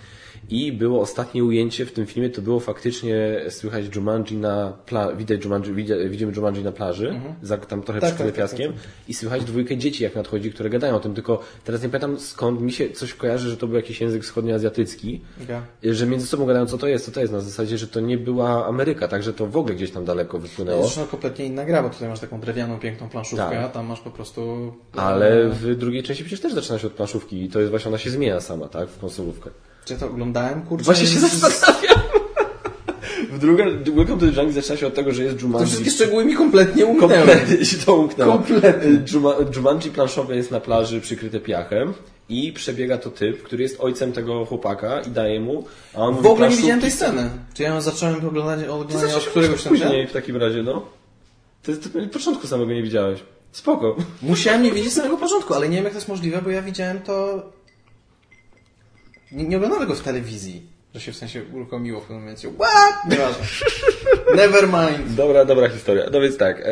I 0.50 0.72
było 0.72 1.00
ostatnie 1.00 1.44
ujęcie 1.44 1.86
w 1.86 1.92
tym 1.92 2.06
filmie, 2.06 2.30
to 2.30 2.42
było 2.42 2.60
faktycznie 2.60 3.40
słychać 3.48 3.96
Jumanji 3.96 4.36
na 4.36 4.72
pla- 4.86 5.16
widać 5.16 5.44
Jumanji, 5.44 5.72
widzimy 6.10 6.32
Jumanji 6.36 6.64
na 6.64 6.72
plaży, 6.72 7.20
za, 7.42 7.56
tam 7.58 7.82
trochę 7.82 8.00
Tak, 8.00 8.14
przykryte 8.14 8.32
tak, 8.40 8.50
tak, 8.50 8.58
piaskiem 8.58 8.72
i 9.08 9.14
słychać 9.14 9.44
dwójkę 9.44 9.76
dzieci 9.76 10.04
jak 10.04 10.14
nadchodzi, 10.14 10.52
które 10.52 10.70
gadają 10.70 10.96
o 10.96 11.00
tym, 11.00 11.14
tylko 11.14 11.40
teraz 11.64 11.82
nie 11.82 11.88
pamiętam 11.88 12.20
skąd 12.20 12.60
mi 12.60 12.72
się 12.72 12.90
coś 12.90 13.14
kojarzy, 13.14 13.50
że 13.50 13.56
to 13.56 13.66
był 13.66 13.76
jakiś 13.76 14.00
język 14.00 14.22
wschodnioazjatycki, 14.22 15.20
Okay. 15.44 15.94
że 15.94 16.06
między 16.06 16.26
sobą 16.26 16.46
gadają, 16.46 16.66
co 16.66 16.78
to 16.78 16.88
jest, 16.88 17.04
co 17.04 17.10
to 17.12 17.20
jest, 17.20 17.32
na 17.32 17.40
zasadzie, 17.40 17.78
że 17.78 17.88
to 17.88 18.00
nie 18.00 18.18
była 18.18 18.66
Ameryka, 18.66 19.08
także 19.08 19.32
to 19.32 19.46
w 19.46 19.56
ogóle 19.56 19.74
gdzieś 19.74 19.90
tam 19.90 20.04
daleko 20.04 20.38
wypłynęło. 20.38 20.82
Zresztą 20.82 21.06
kompletnie 21.06 21.44
inna 21.44 21.64
gra, 21.64 21.82
bo 21.82 21.90
tutaj 21.90 22.08
masz 22.08 22.20
taką 22.20 22.40
drewnianą, 22.40 22.78
piękną 22.78 23.08
planszówkę, 23.08 23.44
Tak. 23.50 23.64
a 23.64 23.68
tam 23.68 23.86
masz 23.86 24.00
po 24.00 24.10
prostu... 24.10 24.72
Ale 24.96 25.48
w 25.48 25.76
drugiej 25.76 26.02
części 26.02 26.24
przecież 26.24 26.40
też 26.40 26.52
zaczyna 26.54 26.78
się 26.78 26.86
od 26.86 26.92
planszówki 26.92 27.42
i 27.44 27.48
to 27.48 27.58
jest 27.60 27.70
właśnie, 27.70 27.88
ona 27.88 27.98
się 27.98 28.10
zmienia 28.10 28.40
sama, 28.40 28.68
tak, 28.68 28.88
w 28.88 28.98
konsolówkę. 28.98 29.50
Czy 29.88 29.94
ja 29.94 30.00
to 30.00 30.06
oglądałem, 30.06 30.62
kurczę? 30.62 30.84
Właśnie 30.84 31.06
się 31.06 31.18
zastanawiam. 31.20 31.98
W 33.32 33.38
druga, 33.38 33.64
Welcome 33.64 34.06
to 34.06 34.26
the 34.26 34.26
Jungle 34.26 34.52
zaczyna 34.52 34.76
się 34.76 34.86
od 34.86 34.94
tego, 34.94 35.12
że 35.12 35.24
jest 35.24 35.36
To 35.38 35.42
Jumanji. 35.42 35.66
wszystkie 35.66 35.90
szczegóły 35.90 36.24
mi 36.24 36.34
kompletnie 36.34 36.86
umknęły. 36.86 37.14
Kompletnie 37.14 37.64
się 37.64 37.76
to 37.76 37.94
umknęło. 37.96 38.32
Kompletnie. 38.32 38.90
Juma- 39.12 39.56
Jumanji 39.56 39.90
planszowe 39.90 40.36
jest 40.36 40.50
na 40.50 40.60
plaży 40.60 41.00
przykryte 41.00 41.40
piachem 41.40 41.92
i 42.28 42.52
przebiega 42.52 42.98
to 42.98 43.10
typ, 43.10 43.42
który 43.42 43.62
jest 43.62 43.80
ojcem 43.80 44.12
tego 44.12 44.44
chłopaka 44.46 45.00
i 45.00 45.10
daje 45.10 45.40
mu, 45.40 45.64
a 45.94 45.98
on 45.98 46.14
W 46.14 46.26
ogóle 46.26 46.48
nie 46.48 46.56
widziałem 46.56 46.80
tej 46.80 46.90
sceny. 46.90 47.30
Czy 47.54 47.62
ja 47.62 47.68
ją 47.68 47.80
zacząłem 47.80 48.26
oglądać, 48.26 48.66
To 48.66 48.74
oglądać 48.74 49.14
od 49.14 49.24
któregoś 49.24 49.62
tam 49.62 49.72
później 49.72 50.06
w 50.06 50.12
takim 50.12 50.36
razie, 50.36 50.62
no. 50.62 50.82
To 51.62 51.70
jest 51.70 51.82
to, 51.82 51.88
początku 52.12 52.46
samego 52.46 52.72
nie 52.72 52.82
widziałeś. 52.82 53.20
Spoko. 53.52 53.96
Musiałem 54.22 54.62
nie 54.62 54.72
wiedzieć 54.72 54.92
z 54.92 54.96
samego 54.96 55.16
początku, 55.16 55.54
ale 55.54 55.68
nie 55.68 55.74
wiem 55.76 55.84
jak 55.84 55.92
to 55.92 55.98
jest 55.98 56.08
możliwe, 56.08 56.42
bo 56.42 56.50
ja 56.50 56.62
widziałem 56.62 57.00
to... 57.00 57.42
Nie, 59.32 59.44
nie 59.44 59.56
oglądałem 59.56 59.86
tego 59.88 59.98
w 60.00 60.02
telewizji, 60.02 60.62
że 60.94 61.00
się 61.00 61.12
w 61.12 61.16
sensie 61.16 61.42
uruchomiło 61.54 62.00
w 62.00 62.02
pewnym 62.02 62.20
momencie. 62.20 62.48
What? 62.48 63.10
Nieważne. 63.10 63.44
Never 64.42 64.66
mind. 64.66 65.14
Dobra, 65.14 65.44
dobra 65.44 65.68
historia. 65.68 66.04
No 66.12 66.20
więc 66.20 66.36
tak, 66.36 66.60
e, 66.60 66.68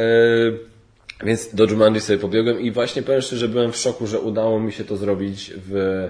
więc 1.27 1.55
do 1.55 1.65
Jumanji 1.65 2.01
sobie 2.01 2.19
pobiegłem 2.19 2.61
i 2.61 2.71
właśnie 2.71 3.03
powiem 3.03 3.21
szczerze, 3.23 3.49
byłem 3.49 3.73
w 3.73 3.77
szoku, 3.77 4.07
że 4.07 4.21
udało 4.21 4.61
mi 4.61 4.73
się 4.73 4.85
to 4.85 4.97
zrobić 4.97 5.53
w, 5.57 6.09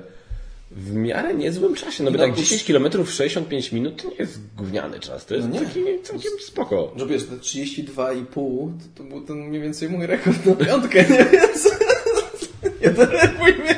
w 0.70 0.94
miarę 0.94 1.35
niezłym 1.35 1.74
czasie. 1.74 2.04
No 2.04 2.11
bo 2.11 2.18
No, 2.18 2.24
tak 2.24 2.32
bo- 2.32 2.37
10 2.38 2.64
km 2.64 3.04
w 3.04 3.11
65 3.12 3.72
minut 3.72 4.02
to 4.02 4.09
nie 4.11 4.16
jest 4.16 4.38
gówniany 4.56 5.00
czas, 5.00 5.26
to 5.26 5.35
jest 5.35 5.48
No 5.48 5.54
nie. 5.54 5.66
taki 5.66 5.80
całkiem 6.02 6.32
spoko. 6.40 6.92
Że 6.96 7.06
wiesz, 7.06 7.24
te 7.24 7.37
32,5 7.37 8.24
to, 8.35 8.70
to 8.94 9.04
był 9.04 9.20
ten 9.20 9.37
mniej 9.37 9.62
więcej 9.62 9.88
mój 9.88 10.06
rekord 10.06 10.46
na 10.46 10.54
piątkę, 10.54 10.98
nie? 11.11 11.24
Więc 11.32 11.68
nie 12.82 12.90
denerwuj 12.90 13.52
mnie. 13.54 13.75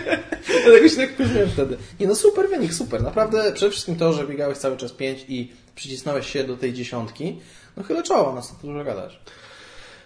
Dlatego 0.69 0.89
się 0.89 0.97
tak 0.97 1.11
wkurzyłem 1.13 1.51
wtedy. 1.51 1.77
Nie 2.01 2.07
no, 2.07 2.15
super 2.15 2.49
wynik, 2.49 2.75
super. 2.75 3.03
Naprawdę 3.03 3.53
przede 3.53 3.71
wszystkim 3.71 3.97
to, 3.97 4.13
że 4.13 4.27
biegałeś 4.27 4.59
cały 4.59 4.77
czas 4.77 4.93
5 4.93 5.25
i 5.29 5.53
przycisnąłeś 5.75 6.31
się 6.31 6.45
do 6.45 6.57
tej 6.57 6.73
dziesiątki, 6.73 7.39
no 7.77 7.83
chylę 7.83 8.03
czoło, 8.03 8.35
na 8.35 8.43
co 8.43 8.55
tu 8.61 8.67
dużo 8.67 8.85
gadać. 8.85 9.21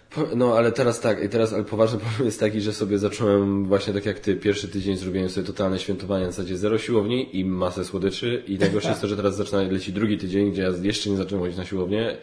Po- 0.09 0.27
No 0.35 0.57
ale 0.57 0.71
teraz 0.71 0.99
tak, 0.99 1.23
i 1.23 1.29
teraz 1.29 1.53
ale 1.53 1.63
poważny 1.63 1.99
problem 1.99 2.25
jest 2.25 2.39
taki, 2.39 2.61
że 2.61 2.73
sobie 2.73 2.97
zacząłem 2.97 3.65
właśnie 3.65 3.93
tak 3.93 4.05
jak 4.05 4.19
ty, 4.19 4.35
pierwszy 4.35 4.67
tydzień 4.67 4.97
zrobiłem 4.97 5.29
sobie 5.29 5.47
totalne 5.47 5.79
świętowanie 5.79 6.25
na 6.25 6.31
zasadzie 6.31 6.57
zero 6.57 6.77
siłowni 6.77 7.37
i 7.39 7.45
masę 7.45 7.85
słodyczy 7.85 8.43
i 8.47 8.57
najgorsze 8.57 8.89
jest 8.89 9.01
to, 9.01 9.07
że 9.07 9.15
teraz 9.15 9.35
zaczyna 9.35 9.61
lecieć 9.61 9.91
drugi 9.95 10.17
tydzień, 10.17 10.51
gdzie 10.51 10.61
ja 10.61 10.69
jeszcze 10.81 11.09
nie 11.09 11.17
zacząłem 11.17 11.43
chodzić 11.43 11.57
na 11.57 11.65
siłownię. 11.65 12.17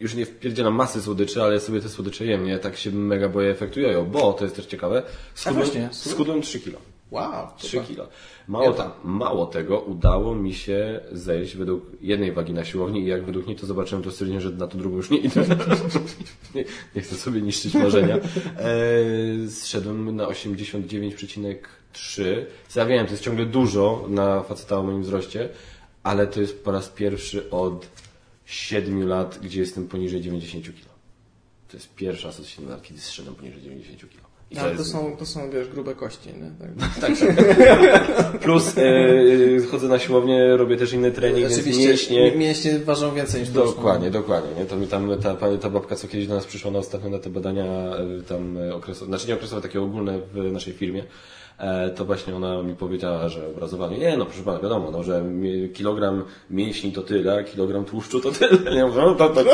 Już 0.00 0.14
nie 0.14 0.26
wpierdzielam 0.26 0.74
masy 0.74 1.02
słodyczy, 1.02 1.42
ale 1.42 1.60
sobie 1.60 1.80
te 1.80 1.88
słodycze 1.88 2.26
jem, 2.26 2.44
nie? 2.44 2.58
Tak 2.58 2.76
się 2.76 2.90
mega 2.90 3.28
boję 3.28 3.50
efektu 3.50 3.80
jojo, 3.80 4.04
bo 4.04 4.32
to 4.32 4.44
jest 4.44 4.56
też 4.56 4.66
ciekawe. 4.66 5.02
Schudłem, 5.34 5.64
właśnie, 5.64 5.88
schudłem 5.92 6.42
3 6.42 6.60
kilo. 6.60 6.78
Wow, 7.10 7.48
3 7.56 7.68
super. 7.68 7.86
kilo. 7.86 8.08
Mało, 8.48 8.72
ta, 8.72 8.94
mało 9.04 9.46
tego, 9.46 9.80
udało 9.80 10.34
mi 10.34 10.54
się 10.54 11.00
zejść 11.12 11.56
według 11.56 11.84
jednej 12.00 12.32
wagi 12.32 12.52
na 12.52 12.64
siłowni 12.64 13.00
i 13.00 13.06
jak 13.06 13.24
według 13.24 13.46
niej 13.46 13.56
to 13.56 13.66
zobaczyłem, 13.66 14.04
to 14.04 14.10
stwierdziłem, 14.10 14.42
że 14.42 14.50
na 14.50 14.66
tą 14.66 14.78
drugą 14.78 14.96
już 14.96 15.10
nie 15.10 15.18
idę. 15.18 15.46
nie, 16.54 16.64
nie 16.94 17.02
chcę 17.02 17.14
sobie 17.14 17.40
niszczyć 17.40 17.74
marzenia. 17.74 18.16
E, 18.16 18.20
zszedłem 19.48 20.16
na 20.16 20.26
89,3. 20.26 22.24
Co 22.68 22.80
ja 22.80 22.86
wiem, 22.86 23.06
to 23.06 23.12
jest 23.12 23.22
ciągle 23.22 23.46
dużo 23.46 24.04
na 24.08 24.42
faceta 24.42 24.78
o 24.78 24.82
moim 24.82 25.02
wzroście, 25.02 25.48
ale 26.02 26.26
to 26.26 26.40
jest 26.40 26.64
po 26.64 26.72
raz 26.72 26.88
pierwszy 26.88 27.50
od 27.50 27.88
7 28.44 29.08
lat, 29.08 29.38
gdzie 29.42 29.60
jestem 29.60 29.88
poniżej 29.88 30.20
90 30.20 30.64
kg. 30.64 30.80
To 31.68 31.76
jest 31.76 31.94
pierwsza 31.94 32.28
raz 32.28 32.40
od 32.40 32.46
7 32.46 32.70
lat, 32.70 32.82
kiedy 32.82 33.00
zszedłem 33.00 33.34
poniżej 33.34 33.62
90 33.62 34.00
kg. 34.00 34.25
I 34.50 34.58
Ale 34.58 34.70
to, 34.70 34.78
jest... 34.78 34.92
są, 34.92 35.16
to 35.16 35.26
są, 35.26 35.50
wiesz, 35.50 35.68
grube 35.68 35.94
kości, 35.94 36.28
nie? 36.28 36.50
Tak, 36.60 36.90
tak. 37.00 37.18
tak. 37.36 38.40
Plus 38.44 38.78
e, 38.78 38.82
chodzę 39.70 39.88
na 39.88 39.98
siłownię, 39.98 40.56
robię 40.56 40.76
też 40.76 40.92
inny 40.92 41.12
trening, 41.12 41.46
Oczywiście, 41.46 41.88
więc 41.88 42.10
mięśnie... 42.10 42.32
mięśnie 42.36 42.78
ważą 42.78 43.14
więcej 43.14 43.40
niż 43.40 43.50
Dokładnie, 43.50 44.10
dokładnie. 44.10 44.50
Nie? 44.58 44.66
To 44.66 44.76
mi 44.76 44.86
tam 44.86 45.10
ta, 45.22 45.36
ta 45.60 45.70
babka, 45.70 45.96
co 45.96 46.08
kiedyś 46.08 46.26
do 46.26 46.34
nas 46.34 46.46
przyszła 46.46 46.70
na 46.70 46.78
ostatnio 46.78 47.10
na 47.10 47.18
te 47.18 47.30
badania 47.30 47.64
e, 47.64 48.22
tam 48.28 48.58
okresowe, 48.72 49.06
znaczy 49.06 49.28
nie 49.28 49.34
okresowe, 49.34 49.62
takie 49.62 49.82
ogólne 49.82 50.18
w 50.34 50.52
naszej 50.52 50.72
firmie, 50.72 51.04
to 51.96 52.04
właśnie 52.04 52.36
ona 52.36 52.62
mi 52.62 52.74
powiedziała, 52.74 53.28
że 53.28 53.48
obrazowanie, 53.48 53.98
nie 53.98 54.16
no 54.16 54.26
proszę 54.26 54.42
pana, 54.42 54.58
wiadomo, 54.58 54.90
no, 54.90 55.02
że 55.02 55.24
kilogram 55.74 56.24
mięśni 56.50 56.92
to 56.92 57.02
tyle, 57.02 57.38
a 57.38 57.44
kilogram 57.44 57.84
tłuszczu 57.84 58.20
to 58.20 58.32
tyle. 58.32 58.58
Nie 58.76 58.84
no 58.84 59.14
to, 59.14 59.28
to, 59.28 59.44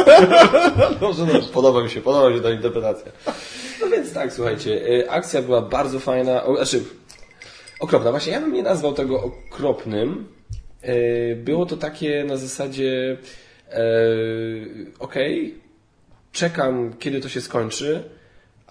dobrze, 1.01 1.27
dobrze, 1.27 1.49
podoba 1.53 1.83
mi 1.83 1.91
się, 1.91 2.01
podoba 2.01 2.31
mi 2.31 2.37
się 2.37 2.43
ta 2.43 2.51
interpretacja. 2.51 3.13
No 3.83 3.89
więc 3.89 4.13
tak, 4.13 4.33
słuchajcie, 4.33 4.83
e, 4.89 5.11
akcja 5.11 5.43
była 5.43 5.63
bardzo 5.63 6.01
fajna, 6.01 6.45
o, 6.45 6.57
znaczy 6.57 6.85
okropna, 7.81 8.11
właśnie 8.11 8.33
ja 8.33 8.41
bym 8.41 8.53
nie 8.53 8.63
nazwał 8.63 8.93
tego 8.93 9.23
okropnym, 9.23 10.29
e, 10.83 11.37
było 11.37 11.67
to 11.67 11.77
takie 11.77 12.25
na 12.25 12.37
zasadzie 12.37 13.17
okej, 14.99 15.47
okay, 15.47 15.61
czekam 16.33 16.95
kiedy 16.99 17.21
to 17.21 17.29
się 17.29 17.41
skończy, 17.41 18.05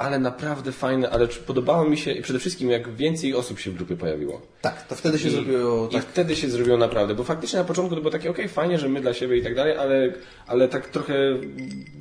ale 0.02 0.20
naprawdę 0.20 0.72
fajne, 0.72 1.10
ale 1.10 1.28
podobało 1.28 1.86
mi 1.86 1.98
się 1.98 2.12
i 2.12 2.22
przede 2.22 2.40
wszystkim 2.40 2.70
jak 2.70 2.96
więcej 2.96 3.36
osób 3.36 3.60
się 3.60 3.72
w 3.72 3.74
grupie 3.74 3.96
pojawiło. 3.96 4.42
Tak, 4.62 4.88
to 4.88 4.96
wtedy 4.96 5.20
się 5.20 5.28
I, 5.28 5.32
zrobiło. 5.32 5.88
Tak. 5.88 6.04
I 6.04 6.06
wtedy 6.06 6.36
się 6.36 6.50
zrobiło 6.50 6.78
naprawdę, 6.78 7.16
bo 7.16 7.24
faktycznie 7.24 7.60
na 7.60 7.66
początku 7.66 7.96
to 7.96 8.02
było 8.02 8.12
takie, 8.12 8.30
okej, 8.30 8.46
okay, 8.46 8.54
fajnie, 8.54 8.80
że 8.80 8.90
my 8.90 9.02
dla 9.02 9.14
siebie 9.14 9.38
i 9.38 9.44
tak 9.44 9.56
dalej, 9.56 9.78
ale, 9.78 10.14
ale 10.48 10.68
tak 10.68 10.90
trochę 10.90 11.14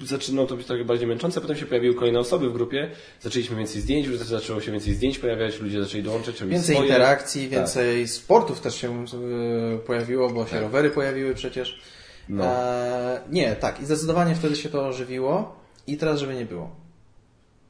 zaczynało 0.05 0.47
to 0.47 0.57
być 0.57 0.67
trochę 0.67 0.85
bardziej 0.85 1.07
męczące, 1.07 1.41
potem 1.41 1.57
się 1.57 1.67
pojawiły 1.67 1.95
kolejne 1.95 2.19
osoby 2.19 2.51
w 2.51 2.53
grupie, 2.53 2.91
zaczęliśmy 3.21 3.57
więcej 3.57 3.83
zdjęć, 3.83 4.07
już 4.07 4.19
zaczęło 4.19 4.61
się 4.61 4.73
więcej 4.73 4.95
zdjęć 4.95 5.19
pojawiać, 5.19 5.61
ludzie 5.61 5.83
zaczęli 5.83 6.03
dołączać, 6.03 6.43
Więcej 6.43 6.75
swoje. 6.75 6.89
interakcji, 6.89 7.43
tak. 7.43 7.59
więcej 7.59 8.03
tak. 8.03 8.11
sportów 8.11 8.61
też 8.61 8.75
się 8.75 9.05
e, 9.05 9.79
pojawiło, 9.79 10.31
bo 10.31 10.45
się 10.45 10.51
tak. 10.51 10.61
rowery 10.61 10.91
pojawiły 10.91 11.35
przecież. 11.35 11.81
No. 12.29 12.45
E, 12.45 13.21
nie, 13.31 13.57
tak, 13.57 13.81
i 13.81 13.85
zdecydowanie 13.85 14.35
wtedy 14.35 14.57
się 14.57 14.69
to 14.69 14.87
ożywiło 14.87 15.57
i 15.87 15.97
teraz 15.97 16.21
żeby 16.21 16.35
nie 16.35 16.45
było. 16.45 16.80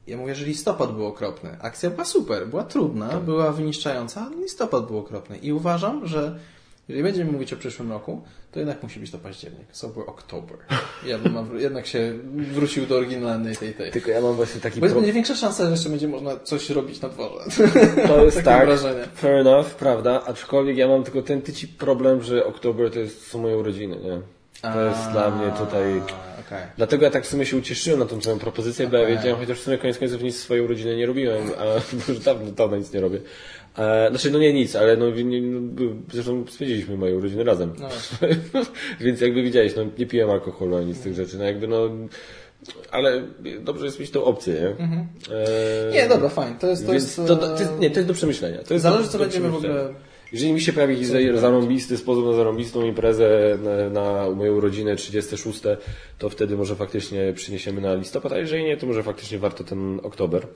Ja 0.07 0.17
mówię, 0.17 0.35
że 0.35 0.45
listopad 0.45 0.93
był 0.93 1.07
okropny. 1.07 1.57
Akcja 1.61 1.91
była 1.91 2.05
super, 2.05 2.47
była 2.49 2.65
trudna, 2.65 3.09
tak. 3.09 3.21
była 3.21 3.53
wyniszczająca, 3.53 4.27
ale 4.27 4.37
listopad 4.37 4.87
był 4.87 4.99
okropny. 4.99 5.39
I 5.39 5.53
uważam, 5.53 6.07
że 6.07 6.39
jeżeli 6.89 7.03
będziemy 7.05 7.33
mówić 7.33 7.53
o 7.53 7.57
przyszłym 7.57 7.93
roku, 7.93 8.23
to 8.53 8.59
jednak 8.59 8.83
musi 8.83 9.01
być 9.01 9.11
to 9.11 9.19
październik. 9.19 9.67
Sober 9.73 10.05
October. 10.07 10.59
Ja 11.07 11.19
bym 11.19 11.35
jednak 11.61 11.87
się 11.87 12.13
wrócił 12.53 12.87
do 12.87 12.97
oryginalnej 12.97 13.57
tej 13.57 13.75
tej. 13.75 13.91
Tylko 13.91 14.11
ja 14.11 14.21
mam 14.21 14.35
właśnie 14.35 14.61
taki... 14.61 14.81
Bo 14.81 14.87
jest 14.87 14.97
będzie 14.97 15.13
większa 15.13 15.35
szansa, 15.35 15.65
że 15.65 15.71
jeszcze 15.71 15.89
będzie 15.89 16.09
można 16.09 16.37
coś 16.37 16.71
robić 16.71 17.01
na 17.01 17.09
dworze. 17.09 17.45
To 18.09 18.25
jest 18.25 18.43
tak, 18.43 18.67
wrażenie. 18.67 19.05
fair 19.15 19.35
enough, 19.35 19.67
prawda? 19.67 20.23
Aczkolwiek 20.27 20.77
ja 20.77 20.89
mam 20.89 21.05
tylko 21.05 21.23
ten 21.23 21.43
tyci 21.43 21.69
problem, 21.69 22.23
że 22.23 22.47
Oktober 22.47 22.91
to 22.91 22.99
jest, 22.99 23.27
są 23.27 23.39
moje 23.39 23.59
urodziny, 23.59 23.97
nie? 23.97 24.21
To 24.63 24.85
jest 24.85 25.11
dla 25.11 25.31
mnie 25.31 25.53
tutaj... 25.59 26.03
Okay. 26.47 26.67
Dlatego 26.77 27.05
ja 27.05 27.11
tak 27.11 27.25
w 27.25 27.29
sumie 27.29 27.47
się 27.47 27.57
ucieszyłem 27.57 27.99
na 27.99 28.07
tą 28.07 28.21
całą 28.21 28.39
propozycję, 28.39 28.87
okay. 28.87 28.99
bo 29.01 29.09
ja 29.09 29.17
wiedziałem, 29.17 29.39
chociaż 29.41 29.61
w 29.61 29.63
sumie 29.63 29.79
koniec 29.79 29.99
końców 29.99 30.23
nic 30.23 30.37
swojej 30.37 30.65
urodziny 30.65 30.97
nie 30.97 31.07
robiłem, 31.07 31.43
a 31.59 31.65
już 32.13 32.19
dawno, 32.19 32.53
dawno 32.53 32.77
nic 32.77 32.93
nie 32.93 33.01
robię. 33.01 33.21
E, 33.79 34.09
znaczy, 34.11 34.31
no 34.31 34.39
nie 34.39 34.53
nic, 34.53 34.77
ale 34.77 34.97
no, 34.97 35.11
nie, 35.11 35.43
no, 35.43 35.61
zresztą 36.13 36.45
spędziliśmy 36.49 36.97
moje 36.97 37.17
urodziny 37.17 37.45
razem. 37.45 37.73
No. 37.79 37.89
Więc 39.01 39.21
jakby 39.21 39.43
widziałeś, 39.43 39.77
no 39.77 39.83
nie 39.99 40.07
piłem 40.07 40.31
alkoholu 40.31 40.77
ani 40.77 40.95
z 40.95 41.01
tych 41.01 41.15
rzeczy, 41.15 41.39
no 41.39 41.45
jakby 41.45 41.69
no 41.69 41.89
ale 42.91 43.23
dobrze 43.61 43.85
jest 43.85 44.01
mieć 44.01 44.11
tą 44.11 44.25
opcję, 44.25 44.55
nie? 44.55 44.69
Mhm. 44.69 45.07
E... 45.91 45.93
Nie, 45.93 46.09
dobra, 46.09 46.29
fajnie. 46.29 46.57
To 46.61 46.67
jest, 46.67 46.87
to 46.87 46.95
jest, 46.95 47.17
to, 47.17 47.37
to, 47.37 47.37
to, 47.37 47.61
jest, 47.61 47.79
nie, 47.79 47.91
to 47.91 47.99
jest 47.99 48.09
do 48.09 48.15
przemyślenia. 48.15 48.59
To 48.59 48.75
jest 48.75 48.83
Zależy, 48.83 49.05
do, 49.05 49.09
co 49.09 49.19
do 49.19 49.25
będziemy 49.25 49.49
w 49.51 49.55
ogóle 49.55 49.95
jeżeli 50.33 50.53
mi 50.53 50.61
się 50.61 50.73
pojawi 50.73 50.95
jakiś 50.95 51.09
zarąbisty 51.41 51.97
sposób 51.97 52.27
na 52.27 52.33
zarąbistą 52.33 52.87
imprezę 52.87 53.59
na, 53.63 53.91
na 53.91 54.31
moją 54.31 54.61
rodzinę 54.61 54.97
36, 54.97 55.61
to 56.19 56.29
wtedy 56.29 56.57
może 56.57 56.77
faktycznie 56.77 57.33
przyniesiemy 57.33 57.81
na 57.81 57.95
listopad, 57.95 58.33
a 58.33 58.39
jeżeli 58.39 58.65
nie, 58.65 58.77
to 58.77 58.87
może 58.87 59.03
faktycznie 59.03 59.39
warto 59.39 59.65
ten 59.65 60.01
oktober. 60.03 60.47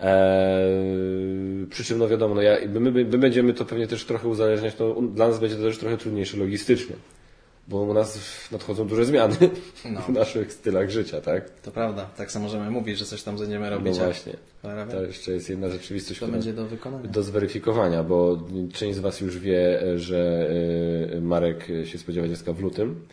Eee, 0.00 1.66
przy 1.70 1.84
czym, 1.84 1.98
no 1.98 2.08
wiadomo, 2.08 2.34
no 2.34 2.42
ja, 2.42 2.56
my, 2.68 2.80
my, 2.80 2.90
my, 2.90 3.18
będziemy 3.18 3.54
to 3.54 3.64
pewnie 3.64 3.86
też 3.86 4.04
trochę 4.04 4.28
uzależniać, 4.28 4.74
no, 4.78 4.94
dla 5.02 5.28
nas 5.28 5.40
będzie 5.40 5.56
to 5.56 5.62
też 5.62 5.78
trochę 5.78 5.96
trudniejsze 5.96 6.36
logistycznie 6.36 6.96
bo 7.68 7.82
u 7.82 7.94
nas 7.94 8.18
nadchodzą 8.52 8.86
duże 8.86 9.04
zmiany 9.04 9.36
no. 9.84 10.00
w 10.00 10.08
naszych 10.08 10.52
stylach 10.52 10.90
życia, 10.90 11.20
tak? 11.20 11.50
To 11.50 11.70
prawda, 11.70 12.06
tak 12.16 12.32
samo 12.32 12.44
możemy 12.44 12.70
mówić, 12.70 12.98
że 12.98 13.04
coś 13.04 13.22
tam 13.22 13.36
będziemy 13.36 13.70
robić. 13.70 13.98
No 13.98 14.04
właśnie. 14.04 14.32
To 14.90 15.02
jeszcze 15.02 15.32
jest 15.32 15.50
jedna 15.50 15.68
rzeczywistość, 15.68 16.20
to 16.20 16.28
będzie 16.28 16.52
do 16.52 16.66
wykonania. 16.66 17.08
Do 17.08 17.22
zweryfikowania, 17.22 18.02
bo 18.02 18.42
część 18.72 18.96
z 18.96 19.00
Was 19.00 19.20
już 19.20 19.38
wie, 19.38 19.80
że 19.96 20.50
e, 21.16 21.20
Marek 21.20 21.66
się 21.84 21.98
spodziewa 21.98 22.28
dziecka 22.28 22.52
w 22.52 22.60
lutym. 22.60 23.06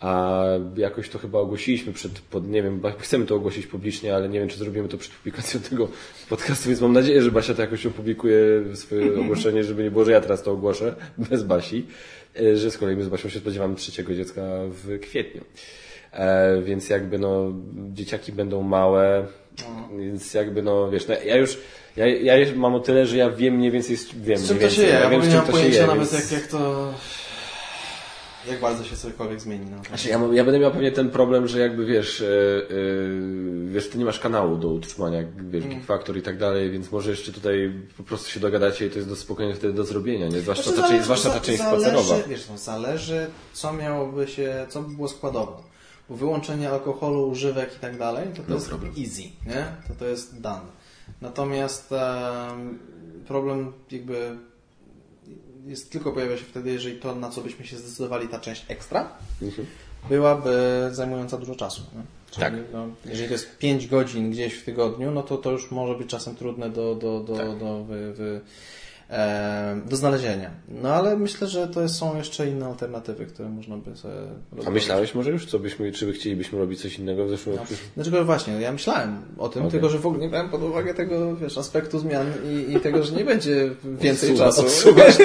A 0.00 0.44
jakoś 0.76 1.08
to 1.08 1.18
chyba 1.18 1.38
ogłosiliśmy 1.38 1.92
przed, 1.92 2.20
pod, 2.20 2.48
nie 2.48 2.62
wiem, 2.62 2.82
chcemy 2.98 3.26
to 3.26 3.34
ogłosić 3.34 3.66
publicznie, 3.66 4.14
ale 4.14 4.28
nie 4.28 4.40
wiem, 4.40 4.48
czy 4.48 4.58
zrobimy 4.58 4.88
to 4.88 4.98
przed 4.98 5.12
publikacją 5.12 5.60
tego 5.70 5.88
podcastu, 6.28 6.68
więc 6.68 6.80
mam 6.80 6.92
nadzieję, 6.92 7.22
że 7.22 7.30
Basia 7.30 7.54
to 7.54 7.62
jakoś 7.62 7.86
opublikuje 7.86 8.36
swoje 8.74 9.14
ogłoszenie, 9.20 9.64
żeby 9.64 9.82
nie 9.82 9.90
było, 9.90 10.04
że 10.04 10.12
ja 10.12 10.20
teraz 10.20 10.42
to 10.42 10.52
ogłoszę, 10.52 10.94
bez 11.18 11.42
Basi. 11.42 11.86
E, 12.40 12.56
że 12.56 12.70
z 12.70 12.78
kolei 12.78 12.96
my 12.96 13.04
z 13.04 13.08
Basią 13.08 13.28
się 13.28 13.38
spodziewamy 13.38 13.76
trzeciego 13.76 14.14
dziecka 14.14 14.42
w 14.68 15.00
kwietniu. 15.00 15.44
E, 16.12 16.62
więc 16.62 16.88
jakby 16.88 17.18
no, 17.18 17.52
dzieciaki 17.92 18.32
będą 18.32 18.62
małe, 18.62 19.26
no. 19.58 19.98
więc 19.98 20.34
jakby 20.34 20.62
no, 20.62 20.90
wiesz, 20.90 21.08
no, 21.08 21.14
ja 21.14 21.36
już, 21.36 21.58
ja, 21.96 22.06
ja 22.06 22.34
mam 22.56 22.74
o 22.74 22.80
tyle, 22.80 23.06
że 23.06 23.16
ja 23.16 23.30
wiem 23.30 23.54
mniej 23.54 23.70
więcej, 23.70 23.96
wiem 24.16 24.38
z 24.38 24.48
czym 24.48 24.58
to 24.58 24.70
się 24.70 24.82
je, 24.82 24.88
ja, 24.88 25.00
ja 25.00 25.10
wiem, 25.10 25.22
z 25.22 25.32
czym 25.32 25.40
to 25.40 25.60
się 25.60 25.68
je, 25.68 25.86
nawet 25.86 26.10
więc... 26.10 26.30
jak, 26.30 26.40
jak 26.40 26.50
to 26.50 26.94
jak 28.48 28.60
bardzo 28.60 28.84
się 28.84 28.96
cokolwiek 28.96 29.40
zmieni. 29.40 29.66
No. 29.70 29.84
Znaczy, 29.88 30.08
ja, 30.08 30.20
ja, 30.32 30.44
będę 30.44 30.58
miał 30.58 30.70
pewnie 30.70 30.92
ten 30.92 31.10
problem, 31.10 31.48
że 31.48 31.60
jakby 31.60 31.86
wiesz, 31.86 32.20
yy, 32.20 32.76
yy, 32.76 33.68
wiesz, 33.68 33.88
ty 33.88 33.98
nie 33.98 34.04
masz 34.04 34.18
kanału 34.18 34.56
do 34.56 34.68
utrzymania, 34.68 35.22
wiesz, 35.50 35.64
mm. 35.64 35.82
Factor 35.82 36.16
i 36.16 36.22
tak 36.22 36.38
dalej, 36.38 36.70
więc 36.70 36.92
może 36.92 37.10
jeszcze 37.10 37.32
tutaj 37.32 37.72
po 37.96 38.02
prostu 38.02 38.30
się 38.30 38.40
dogadacie 38.40 38.86
i 38.86 38.90
to 38.90 38.96
jest 38.96 39.08
do 39.08 39.16
spokojnie 39.16 39.54
wtedy 39.54 39.72
do 39.72 39.84
zrobienia, 39.84 40.28
nie? 40.28 40.40
Zwłaszcza, 40.40 40.64
znaczy, 40.64 40.80
ta, 40.80 40.86
zależy, 40.86 41.04
zwłaszcza 41.04 41.30
ta 41.30 41.40
część 41.40 41.58
zależy, 41.58 41.90
spacerowa. 41.90 42.28
Wiesz, 42.28 42.48
no, 42.50 42.58
zależy, 42.58 43.26
co 43.52 43.72
miałoby 43.72 44.28
się, 44.28 44.66
co 44.68 44.82
by 44.82 44.94
było 44.94 45.08
składowo. 45.08 45.62
Bo 46.08 46.16
wyłączenie 46.16 46.70
alkoholu, 46.70 47.28
używek 47.28 47.76
i 47.76 47.78
tak 47.78 47.98
dalej, 47.98 48.28
to 48.28 48.42
to 48.42 48.48
no 48.48 48.54
jest 48.54 48.68
problem. 48.68 48.92
easy, 48.98 49.22
nie? 49.22 49.66
To 49.88 49.94
to 49.98 50.04
jest 50.04 50.40
done. 50.40 50.66
Natomiast 51.20 51.92
um, 51.92 52.78
problem 53.26 53.72
jakby 53.90 54.36
jest 55.66 55.90
tylko 55.90 56.12
pojawia 56.12 56.36
się 56.36 56.44
wtedy, 56.44 56.70
jeżeli 56.70 56.96
to, 56.96 57.14
na 57.14 57.30
co 57.30 57.40
byśmy 57.40 57.66
się 57.66 57.76
zdecydowali, 57.76 58.28
ta 58.28 58.40
część 58.40 58.64
ekstra, 58.68 59.12
mhm. 59.42 59.66
byłaby 60.08 60.50
zajmująca 60.92 61.38
dużo 61.38 61.54
czasu. 61.54 61.82
Czyli, 62.30 62.44
tak. 62.44 62.54
No, 62.72 62.88
jeżeli 63.04 63.28
to 63.28 63.32
jest 63.32 63.58
5 63.58 63.86
godzin 63.86 64.30
gdzieś 64.30 64.54
w 64.54 64.64
tygodniu, 64.64 65.10
no 65.10 65.22
to 65.22 65.36
to 65.36 65.50
już 65.50 65.70
może 65.70 65.94
być 65.94 66.10
czasem 66.10 66.36
trudne 66.36 66.70
do, 66.70 66.94
do, 66.94 67.20
do, 67.20 67.36
tak. 67.36 67.58
do 67.58 67.84
wy, 67.84 68.12
wy, 68.12 68.40
do 69.86 69.96
znalezienia. 69.96 70.50
No 70.68 70.94
ale 70.94 71.16
myślę, 71.16 71.46
że 71.46 71.68
to 71.68 71.88
są 71.88 72.16
jeszcze 72.16 72.46
inne 72.46 72.66
alternatywy, 72.66 73.26
które 73.26 73.48
można 73.48 73.76
by 73.76 73.96
sobie 73.96 74.14
robić. 74.52 74.66
A 74.66 74.70
myślałeś 74.70 75.14
może 75.14 75.30
już, 75.30 75.46
co 75.46 75.58
byśmy, 75.58 75.92
czy 75.92 76.06
by 76.06 76.12
chcielibyśmy 76.12 76.58
robić 76.58 76.82
coś 76.82 76.98
innego 76.98 77.26
w 77.26 77.30
zeszłym 77.30 77.56
roku? 77.56 77.68
No, 77.70 77.86
dlaczego 77.94 78.24
właśnie, 78.24 78.54
ja 78.60 78.72
myślałem 78.72 79.22
o 79.38 79.48
tym, 79.48 79.62
okay. 79.62 79.70
tylko 79.70 79.88
że 79.88 79.98
w 79.98 80.06
ogóle 80.06 80.22
nie 80.22 80.28
brałem 80.28 80.50
pod 80.50 80.62
uwagę 80.62 80.94
tego, 80.94 81.36
wiesz, 81.36 81.58
aspektu 81.58 81.98
zmian 81.98 82.26
i, 82.44 82.72
i 82.72 82.80
tego, 82.80 83.02
że 83.02 83.14
nie 83.14 83.24
będzie 83.24 83.70
więcej 83.84 84.30
Odsuwa, 84.30 84.44
czasu. 84.44 84.62
Odsuwasz 84.62 85.16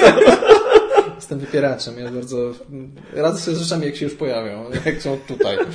Jestem 1.16 1.38
wypieraczem, 1.38 1.98
ja 1.98 2.10
bardzo 2.10 2.52
radzę 3.12 3.40
sobie 3.40 3.56
z 3.56 3.60
rzeczami, 3.60 3.86
jak 3.86 3.96
się 3.96 4.04
już 4.04 4.14
pojawią, 4.14 4.64
jak 4.86 5.02
są 5.02 5.18
tutaj. 5.28 5.58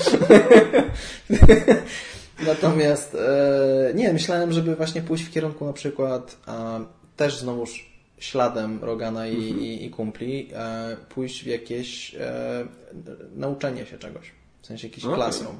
Natomiast 2.45 3.15
e, 3.15 3.93
nie, 3.95 4.13
myślałem, 4.13 4.52
żeby 4.52 4.76
właśnie 4.76 5.02
pójść 5.02 5.24
w 5.24 5.32
kierunku 5.32 5.65
na 5.65 5.74
przykład 5.74 6.38
też 7.17 7.39
znowuż 7.39 7.91
śladem 8.22 8.84
Rogana 8.84 9.28
i, 9.28 9.36
mhm. 9.36 9.62
i, 9.62 9.86
i 9.86 9.90
kumpli 9.90 10.50
e, 10.54 10.98
pójść 11.10 11.44
w 11.44 11.48
jakieś 11.48 12.16
e, 12.16 12.68
nauczenie 13.36 13.86
się 13.86 13.98
czegoś. 13.98 14.32
W 14.62 14.68
sensie 14.68 14.88
jakiś 14.88 15.06
okay. 15.06 15.16
classroom. 15.16 15.60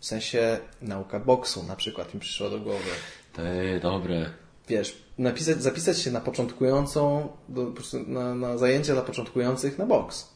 W 0.00 0.06
sensie 0.06 0.58
nauka 0.82 1.20
boksu 1.20 1.62
na 1.62 1.76
przykład 1.76 2.14
mi 2.14 2.20
przyszło 2.20 2.50
do 2.50 2.60
głowy. 2.60 2.90
Te, 3.32 3.80
dobre. 3.80 4.30
Wiesz, 4.68 5.02
napisać, 5.18 5.62
zapisać 5.62 5.98
się 5.98 6.10
na 6.10 6.20
początkującą, 6.20 7.28
do, 7.48 7.72
na, 8.06 8.34
na 8.34 8.58
zajęcia 8.58 8.92
dla 8.92 9.02
początkujących 9.02 9.78
na 9.78 9.86
boks. 9.86 10.28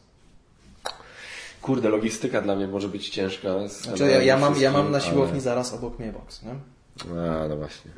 Kurde, 1.61 1.89
logistyka 1.89 2.41
dla 2.41 2.55
mnie 2.55 2.67
może 2.67 2.87
być 2.87 3.09
ciężka. 3.09 3.67
Znaczy, 3.67 4.03
ja, 4.03 4.23
ja, 4.23 4.37
mam, 4.37 4.61
ja 4.61 4.71
mam 4.71 4.91
na 4.91 4.99
siłowni 4.99 5.31
ale... 5.31 5.41
zaraz 5.41 5.73
obok 5.73 5.99
mnie 5.99 6.11
boks, 6.11 6.43
nie? 6.43 6.55
A, 7.19 7.47
no 7.47 7.57
właśnie. 7.57 7.91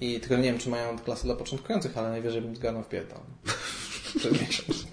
I 0.00 0.20
tylko 0.20 0.36
nie 0.36 0.42
wiem, 0.42 0.58
czy 0.58 0.70
mają 0.70 0.98
klasy 0.98 1.24
dla 1.24 1.34
początkujących, 1.34 1.98
ale 1.98 2.10
najwyżej 2.10 2.42
bym 2.42 2.56
zgarnął 2.56 2.82
w 2.82 2.88
piętą. 2.88 3.14
Przed 4.18 4.40
miesiąc. 4.40 4.86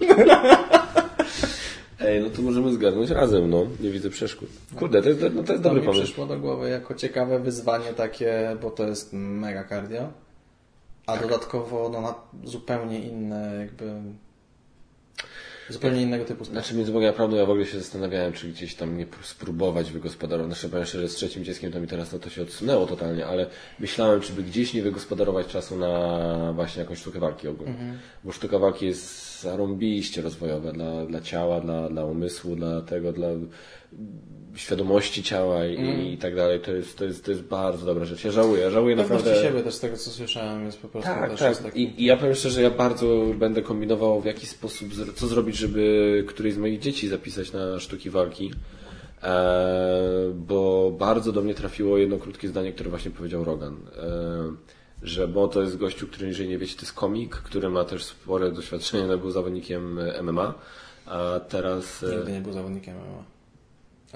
Ej, 2.00 2.20
no 2.20 2.30
to 2.30 2.42
możemy 2.42 2.72
zgarnąć 2.72 3.10
razem, 3.10 3.50
no. 3.50 3.66
Nie 3.80 3.90
widzę 3.90 4.10
przeszkód. 4.10 4.48
Kurde, 4.76 5.02
to 5.02 5.08
jest, 5.08 5.20
no, 5.34 5.42
to 5.42 5.52
jest 5.52 5.64
dobry 5.64 5.80
pomysł. 5.80 6.00
mi 6.00 6.04
przyszło 6.04 6.26
do 6.26 6.38
głowy 6.38 6.70
jako 6.70 6.94
ciekawe 6.94 7.40
wyzwanie 7.40 7.92
takie, 7.96 8.56
bo 8.62 8.70
to 8.70 8.86
jest 8.86 9.12
mega 9.12 9.64
cardio. 9.64 10.12
A 11.06 11.16
dodatkowo 11.16 11.88
no, 11.92 12.00
na 12.00 12.14
zupełnie 12.44 13.00
inne 13.00 13.56
jakby 13.58 13.92
Zupełnie 15.70 16.02
innego 16.02 16.24
typu 16.24 16.44
sprawy. 16.44 16.60
Znaczy, 16.60 16.76
między 16.76 16.92
Bogiem 16.92 17.10
a 17.10 17.12
prawdą 17.12 17.36
ja 17.36 17.46
w 17.46 17.50
ogóle 17.50 17.66
się 17.66 17.78
zastanawiałem, 17.78 18.32
czy 18.32 18.48
gdzieś 18.48 18.74
tam 18.74 18.98
nie 18.98 19.06
spróbować 19.22 19.92
wygospodarować. 19.92 20.52
Znaczy, 20.52 20.68
powiem 20.68 20.86
szczerze, 20.86 21.08
z 21.08 21.14
trzecim 21.14 21.44
dzieckiem 21.44 21.72
to 21.72 21.80
mi 21.80 21.86
teraz 21.86 22.10
to, 22.10 22.18
to 22.18 22.30
się 22.30 22.42
odsunęło 22.42 22.86
totalnie, 22.86 23.26
ale 23.26 23.46
myślałem, 23.78 24.20
czy 24.20 24.32
by 24.32 24.42
gdzieś 24.42 24.74
nie 24.74 24.82
wygospodarować 24.82 25.46
czasu 25.46 25.76
na 25.76 26.52
właśnie 26.52 26.82
jakąś 26.82 26.98
sztukę 26.98 27.20
walki 27.20 27.48
ogólnie. 27.48 27.72
Mhm. 27.72 27.98
Bo 28.24 28.32
sztuka 28.32 28.58
walki 28.58 28.86
jest 28.86 29.40
zarąbiście 29.40 30.22
rozwojowa 30.22 30.72
dla, 30.72 31.06
dla 31.06 31.20
ciała, 31.20 31.60
dla, 31.60 31.88
dla 31.88 32.04
umysłu, 32.04 32.56
dla 32.56 32.80
tego, 32.80 33.12
dla 33.12 33.28
świadomości 34.54 35.22
ciała 35.22 35.66
i, 35.66 35.76
mm. 35.76 36.00
i 36.06 36.18
tak 36.18 36.36
dalej. 36.36 36.60
To 36.60 36.72
jest, 36.72 36.98
to, 36.98 37.04
jest, 37.04 37.24
to 37.24 37.30
jest 37.30 37.42
bardzo 37.42 37.86
dobra 37.86 38.04
rzecz. 38.04 38.24
Ja 38.24 38.30
żałuję, 38.30 38.70
żałuję 38.70 38.96
Pewności 38.96 39.26
naprawdę. 39.26 39.48
siebie 39.48 39.62
też 39.62 39.74
z 39.74 39.80
tego, 39.80 39.96
co 39.96 40.10
słyszałem, 40.10 40.64
jest 40.64 40.78
po 40.78 40.88
prostu 40.88 41.10
tak, 41.10 41.38
tak. 41.38 41.56
Taki... 41.56 41.82
I, 41.82 42.02
I 42.02 42.04
ja 42.04 42.16
powiem 42.16 42.34
szczerze, 42.34 42.62
ja 42.62 42.70
bardzo 42.70 43.26
będę 43.38 43.62
kombinował 43.62 44.20
w 44.20 44.24
jaki 44.24 44.46
sposób, 44.46 44.88
co 45.14 45.26
zrobić, 45.26 45.56
żeby 45.56 46.24
któryś 46.28 46.54
z 46.54 46.58
moich 46.58 46.78
dzieci 46.78 47.08
zapisać 47.08 47.52
na 47.52 47.80
sztuki 47.80 48.10
walki. 48.10 48.50
E, 49.22 50.32
bo 50.34 50.90
bardzo 50.98 51.32
do 51.32 51.42
mnie 51.42 51.54
trafiło 51.54 51.98
jedno 51.98 52.18
krótkie 52.18 52.48
zdanie, 52.48 52.72
które 52.72 52.90
właśnie 52.90 53.10
powiedział 53.10 53.44
Rogan. 53.44 53.74
E, 53.74 54.70
że 55.02 55.28
bo 55.28 55.48
to 55.48 55.62
jest 55.62 55.76
gościu, 55.76 56.06
który 56.06 56.26
jeżeli 56.26 56.48
nie 56.48 56.58
wiecie, 56.58 56.74
to 56.74 56.82
jest 56.82 56.92
komik, 56.92 57.36
który 57.36 57.70
ma 57.70 57.84
też 57.84 58.04
spore 58.04 58.52
doświadczenie, 58.52 59.06
no, 59.06 59.18
był 59.18 59.30
zawodnikiem 59.30 60.00
MMA, 60.22 60.54
a 61.06 61.40
teraz... 61.48 62.02
E, 62.02 62.16
Nigdy 62.16 62.32
nie 62.32 62.40
był 62.40 62.52
zawodnikiem 62.52 62.96
MMA. 62.96 63.39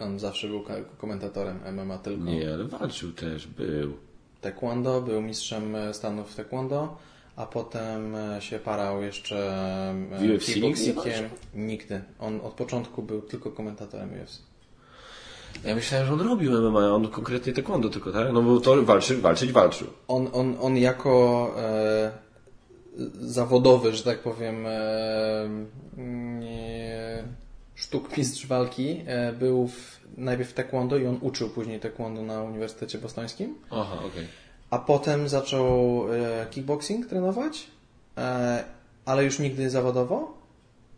On 0.03 0.19
zawsze 0.19 0.49
był 0.49 0.65
komentatorem 0.99 1.61
MMA 1.73 1.99
tylko. 1.99 2.25
Nie, 2.25 2.55
ale 2.55 2.65
walczył 2.65 3.13
też, 3.13 3.47
był. 3.47 3.93
Taekwondo, 4.41 5.01
był 5.01 5.23
mistrzem 5.23 5.77
Stanów 5.93 6.31
w 6.31 6.35
taekwondo, 6.35 6.97
a 7.37 7.47
potem 7.47 8.15
e, 8.15 8.43
się 8.43 8.59
parał 8.59 9.03
jeszcze 9.03 9.55
e, 10.13 10.39
kickboxingiem. 10.39 11.25
Nigdy. 11.55 12.03
On 12.19 12.41
od 12.41 12.53
początku 12.53 13.03
był 13.03 13.23
tylko 13.23 13.51
komentatorem 13.51 14.11
UFC. 14.23 14.43
Ja 15.65 15.75
myślałem, 15.75 16.07
że 16.07 16.13
on 16.13 16.21
robił 16.21 16.71
MMA, 16.71 16.95
on 16.95 17.09
konkretnie 17.09 17.53
taekwondo 17.53 17.89
tylko, 17.89 18.13
tak? 18.13 18.33
No 18.33 18.43
bo 18.43 18.61
to 18.61 18.83
walczy, 18.83 19.17
walczyć 19.17 19.53
walczył. 19.53 19.89
On, 20.09 20.29
on, 20.33 20.57
on 20.61 20.77
jako 20.77 21.55
e, 21.59 22.13
zawodowy, 23.21 23.93
że 23.93 24.03
tak 24.03 24.19
powiem, 24.19 24.67
e, 24.67 25.49
nie, 26.41 27.25
sztuk 27.85 28.17
mistrz 28.17 28.47
walki 28.47 29.01
e, 29.07 29.33
był 29.33 29.69
w, 29.69 30.01
najpierw 30.17 30.51
w 30.51 30.53
taekwondo 30.53 30.97
i 30.97 31.07
on 31.07 31.19
uczył 31.21 31.51
później 31.51 31.81
taekwondo 31.81 32.23
na 32.23 32.43
Uniwersytecie 32.43 32.99
Bostońskim. 32.99 33.55
Aha, 33.71 33.95
okej. 33.99 34.09
Okay. 34.09 34.25
A 34.71 34.79
potem 34.79 35.29
zaczął 35.29 36.05
e, 36.13 36.47
kickboxing 36.51 37.07
trenować, 37.07 37.67
e, 38.19 38.65
ale 39.05 39.25
już 39.25 39.39
nigdy 39.39 39.71
zawodowo 39.71 40.39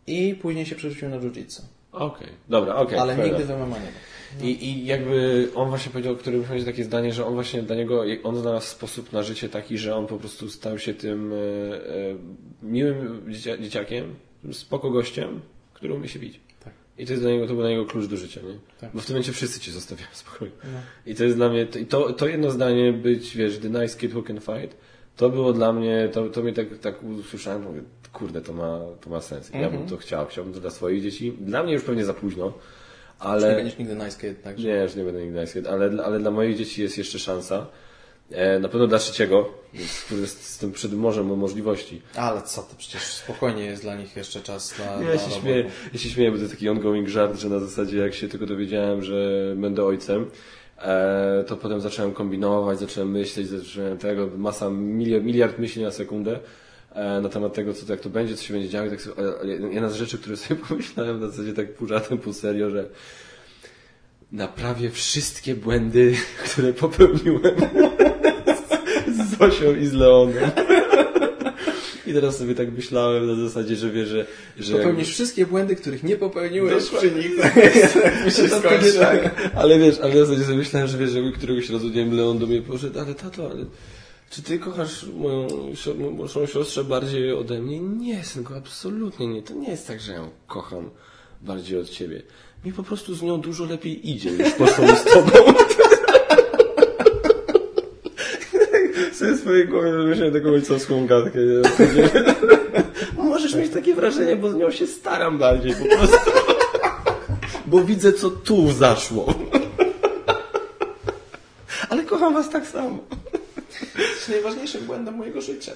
i 0.07 0.35
później 0.41 0.65
się 0.65 0.75
przerzucił 0.75 1.09
na 1.09 1.17
jiu-jitsu. 1.17 1.61
Okej, 1.91 2.07
okay. 2.07 2.27
dobra, 2.49 2.75
okej. 2.75 2.85
Okay, 2.85 3.01
ale 3.01 3.29
nigdy 3.29 3.45
w 3.45 3.49
MMA 3.49 3.77
nie 3.77 3.91
no. 4.39 4.45
I, 4.45 4.65
I 4.65 4.85
jakby 4.85 5.49
on 5.55 5.69
właśnie 5.69 5.91
powiedział, 5.91 6.15
który 6.15 6.41
powiedział 6.41 6.65
takie 6.65 6.83
zdanie, 6.83 7.13
że 7.13 7.25
on 7.25 7.33
właśnie 7.33 7.63
dla 7.63 7.75
niego, 7.75 8.03
on 8.23 8.37
znalazł 8.37 8.67
sposób 8.67 9.13
na 9.13 9.23
życie 9.23 9.49
taki, 9.49 9.77
że 9.77 9.95
on 9.95 10.07
po 10.07 10.17
prostu 10.17 10.49
stał 10.49 10.79
się 10.79 10.93
tym 10.93 11.33
miłym 12.63 13.33
dzieciakiem, 13.59 14.15
spoko 14.51 14.91
gościem, 14.91 15.41
który 15.73 15.93
umie 15.93 16.07
się 16.07 16.19
bić. 16.19 16.46
I 16.97 17.05
to 17.05 17.13
jest 17.13 17.23
dla 17.23 17.31
niego, 17.31 17.47
to 17.47 17.53
był 17.53 17.61
dla 17.61 17.69
niego 17.69 17.85
klucz 17.85 18.05
do 18.05 18.17
życia, 18.17 18.41
nie? 18.41 18.59
Tak. 18.81 18.89
Bo 18.93 19.01
w 19.01 19.05
tym 19.05 19.13
momencie 19.13 19.31
wszyscy 19.31 19.59
cię 19.59 19.71
zostawiają 19.71 20.09
spokojnie. 20.13 20.55
No. 20.63 20.79
I 21.05 21.15
to 21.15 21.23
jest 21.23 21.35
dla 21.35 21.49
mnie, 21.49 21.65
to, 21.65 22.13
to 22.13 22.27
jedno 22.27 22.51
zdanie 22.51 22.93
być, 22.93 23.37
wiesz, 23.37 23.59
the 23.59 23.69
nice 23.69 23.97
kid 23.97 24.15
who 24.15 24.23
can 24.23 24.39
fight, 24.39 24.77
to 25.15 25.29
było 25.29 25.53
dla 25.53 25.73
mnie, 25.73 26.09
to, 26.11 26.29
to 26.29 26.41
mnie 26.41 26.53
tak, 26.53 26.77
tak 26.77 27.03
usłyszałem, 27.03 27.63
mówię, 27.63 27.81
kurde, 28.13 28.41
to 28.41 28.53
ma, 28.53 28.79
to 29.01 29.09
ma 29.09 29.21
sens. 29.21 29.49
I 29.49 29.53
mm 29.53 29.59
-hmm. 29.59 29.63
ja 29.63 29.69
bym 29.69 29.81
mhm. 29.81 29.89
to 29.89 29.97
chciał, 29.97 30.25
chciałbym 30.25 30.53
to 30.53 30.59
dla 30.59 30.69
swoich 30.69 31.03
dzieci. 31.03 31.33
Dla 31.41 31.63
mnie 31.63 31.73
już 31.73 31.83
pewnie 31.83 32.05
za 32.05 32.13
późno, 32.13 32.53
ale... 33.19 33.49
nie 33.49 33.55
będziesz 33.55 33.77
nigdy 33.77 33.95
nice 33.95 34.21
kid, 34.21 34.43
tak? 34.43 34.57
Nie, 34.57 34.75
już 34.75 34.95
nie 34.95 35.03
będę 35.03 35.21
nigdy 35.21 35.39
nice 35.39 35.53
kid, 35.53 35.67
ale, 35.67 36.03
ale 36.03 36.19
dla 36.19 36.31
moich 36.31 36.57
dzieci 36.57 36.81
jest 36.81 36.97
jeszcze 36.97 37.19
szansa. 37.19 37.67
E, 38.31 38.59
na 38.59 38.69
pewno 38.69 38.87
dla 38.87 38.99
trzeciego, 38.99 39.49
który 40.05 40.21
jest 40.21 40.43
z 40.43 40.57
tym 40.57 40.71
przed 40.71 40.93
morzem 40.93 41.37
możliwości. 41.37 42.01
Ale 42.15 42.41
co 42.41 42.61
to 42.61 42.75
przecież 42.77 43.03
spokojnie 43.03 43.65
jest 43.65 43.81
dla 43.81 43.95
nich 43.95 44.15
jeszcze 44.15 44.41
czas 44.41 44.79
na. 44.79 44.85
Ja, 44.85 45.17
się, 45.17 45.31
śmieję, 45.31 45.71
ja 45.93 45.99
się 45.99 46.09
śmieję, 46.09 46.31
bo 46.31 46.37
to 46.37 46.43
jest 46.43 46.53
taki 46.53 46.69
ongoing 46.69 47.07
żart, 47.07 47.39
że 47.39 47.49
na 47.49 47.59
zasadzie 47.59 47.97
jak 47.97 48.13
się 48.13 48.27
tylko 48.27 48.45
dowiedziałem, 48.45 49.03
że 49.03 49.53
będę 49.57 49.83
ojcem, 49.83 50.25
e, 50.77 51.43
to 51.47 51.57
potem 51.57 51.81
zacząłem 51.81 52.13
kombinować, 52.13 52.79
zacząłem 52.79 53.11
myśleć, 53.11 53.47
zacząłem 53.47 53.97
tego, 53.97 54.29
masa, 54.37 54.69
miliard, 54.69 55.23
miliard 55.23 55.59
myśli 55.59 55.83
na 55.83 55.91
sekundę 55.91 56.39
e, 56.91 57.21
na 57.21 57.29
temat 57.29 57.53
tego, 57.53 57.73
co 57.73 57.93
jak 57.93 57.99
to 57.99 58.09
będzie, 58.09 58.35
co 58.35 58.43
się 58.43 58.53
będzie 58.53 58.69
działo. 58.69 58.89
Tak 58.89 59.01
sobie, 59.01 59.23
jedna 59.71 59.89
z 59.89 59.95
rzeczy, 59.95 60.17
które 60.17 60.37
sobie 60.37 60.59
pomyślałem 60.69 61.19
na 61.19 61.27
zasadzie 61.27 61.53
tak 61.53 61.73
pół 61.73 61.87
żartem, 61.87 62.17
pół 62.17 62.33
serio, 62.33 62.69
że 62.69 62.89
naprawię 64.31 64.89
wszystkie 64.89 65.55
błędy, 65.55 66.15
które 66.45 66.73
popełniłem 66.73 67.55
z 69.39 69.81
i 69.81 69.87
z 69.87 69.93
Leonem. 69.93 70.51
I 72.07 72.13
teraz 72.13 72.37
sobie 72.37 72.55
tak 72.55 72.71
myślałem 72.71 73.27
na 73.27 73.35
zasadzie, 73.35 73.75
że 73.75 73.91
wie, 73.91 74.05
że... 74.05 74.25
że 74.57 74.77
Popełnisz 74.77 75.09
wszystkie 75.09 75.45
błędy, 75.45 75.75
których 75.75 76.03
nie 76.03 76.15
popełniłeś 76.15 76.83
przy 76.89 77.11
nich. 77.11 77.31
Tak, 78.63 78.83
tak, 78.99 79.51
ale 79.55 79.79
wiesz, 79.79 79.99
ale 79.99 80.15
na 80.15 80.25
zasadzie 80.25 80.45
sobie 80.45 80.57
myślałem, 80.57 80.87
że 80.87 80.97
wiesz, 80.97 81.11
że 81.11 81.19
któregoś 81.35 81.69
razu, 81.69 81.87
nie 81.87 81.93
wiem, 81.93 82.17
Leon 82.17 82.39
do 82.39 82.47
mnie 82.47 82.61
poszedł, 82.61 82.99
ale 82.99 83.15
tato, 83.15 83.51
ale 83.51 83.65
czy 84.29 84.41
ty 84.41 84.59
kochasz 84.59 85.05
moją, 85.17 85.47
moją 86.11 86.45
siostrze 86.47 86.83
bardziej 86.83 87.33
ode 87.33 87.61
mnie? 87.61 87.79
Nie, 87.79 88.23
synku, 88.23 88.53
absolutnie 88.53 89.27
nie. 89.27 89.43
To 89.43 89.53
nie 89.53 89.69
jest 89.69 89.87
tak, 89.87 89.99
że 89.99 90.13
ją 90.13 90.29
kocham 90.47 90.89
bardziej 91.41 91.79
od 91.79 91.89
ciebie. 91.89 92.21
Mi 92.65 92.73
po 92.73 92.83
prostu 92.83 93.15
z 93.15 93.21
nią 93.21 93.41
dużo 93.41 93.65
lepiej 93.65 94.09
idzie 94.09 94.31
niż 94.31 94.51
poszło 94.51 94.87
z 94.95 95.03
tobą. 95.03 95.31
swojej 99.47 99.67
głowie 99.67 99.91
wymyślałem 99.91 100.33
taką 100.33 100.49
ojcowską 100.49 101.07
gadkę. 101.07 101.39
Możesz 103.23 103.55
mieć 103.55 103.73
takie 103.73 103.93
wrażenie, 103.93 104.35
bo 104.35 104.51
z 104.51 104.55
nią 104.55 104.71
się 104.71 104.87
staram 104.87 105.37
bardziej 105.37 105.75
po 105.75 105.95
prostu. 105.95 106.31
Bo 107.67 107.81
widzę, 107.81 108.13
co 108.13 108.29
tu 108.29 108.71
zaszło. 108.71 109.33
Ale 111.89 112.03
kocham 112.03 112.33
was 112.33 112.49
tak 112.49 112.67
samo. 112.67 112.97
To 113.95 114.01
jest 114.01 114.29
najważniejszym 114.29 114.85
błędem 114.85 115.15
mojego 115.15 115.41
życia. 115.41 115.71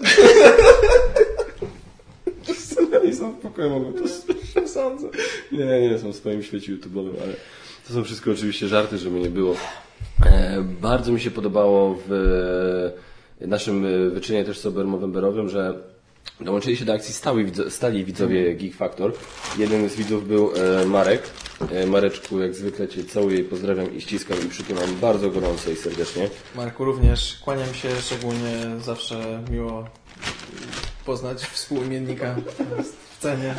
Nie 3.05 3.15
są 3.15 3.31
w 3.31 3.39
pokoju, 3.39 3.69
mogą 3.69 3.93
to 3.93 4.67
sądzę. 4.67 5.07
Nie, 5.51 5.89
nie 5.89 5.99
są 5.99 6.11
w 6.11 6.15
swoim 6.15 6.43
świecie 6.43 6.73
YouTube'owym, 6.73 7.13
ale 7.23 7.33
to 7.87 7.93
są 7.93 8.03
wszystko 8.03 8.31
oczywiście 8.31 8.67
żarty, 8.67 8.97
żeby 8.97 9.19
nie 9.19 9.29
było. 9.29 9.55
E, 10.25 10.61
bardzo 10.81 11.11
mi 11.11 11.21
się 11.21 11.31
podobało 11.31 11.97
w 12.07 12.11
naszym 13.47 13.85
e, 13.85 14.09
wyczynie 14.09 14.45
też 14.45 14.59
sobermowemberowym, 14.59 15.49
że 15.49 15.73
dołączyli 16.41 16.77
się 16.77 16.85
do 16.85 16.93
akcji 16.93 17.13
stali, 17.13 17.51
stali 17.69 18.05
widzowie. 18.05 18.55
Geek 18.55 18.75
Factor. 18.75 19.13
Jeden 19.57 19.89
z 19.89 19.95
widzów 19.95 20.27
był 20.27 20.51
e, 20.55 20.85
Marek. 20.85 21.21
E, 21.71 21.85
Mareczku, 21.85 22.39
jak 22.39 22.55
zwykle 22.55 22.87
Cię 22.87 23.03
całuję 23.03 23.37
i 23.37 23.43
pozdrawiam 23.43 23.95
i 23.95 24.01
ściskam 24.01 24.37
i 24.45 24.49
przytulam 24.49 24.95
bardzo 25.01 25.29
gorąco 25.29 25.71
i 25.71 25.75
serdecznie. 25.75 26.29
Marku, 26.55 26.85
również 26.85 27.39
kłaniam 27.43 27.73
się, 27.73 27.89
szczególnie 28.01 28.79
zawsze 28.79 29.43
miło 29.51 29.85
poznać 31.05 31.43
współimiennika 31.43 32.35
w 33.09 33.19
cenie. 33.19 33.55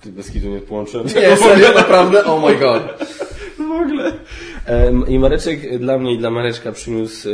Ty 0.00 0.12
bez 0.12 0.30
kitu 0.30 0.48
nie 0.48 0.60
połączę. 0.60 1.04
Nie, 1.04 1.36
serio, 1.36 1.72
naprawdę? 1.74 2.24
Oh 2.24 2.48
my 2.48 2.56
god. 2.56 2.82
W 3.58 3.80
ogóle. 3.82 4.12
I 5.08 5.18
Mareczek 5.18 5.78
dla 5.78 5.98
mnie 5.98 6.14
i 6.14 6.18
dla 6.18 6.30
Mareczka 6.30 6.72
przyniósł 6.72 7.28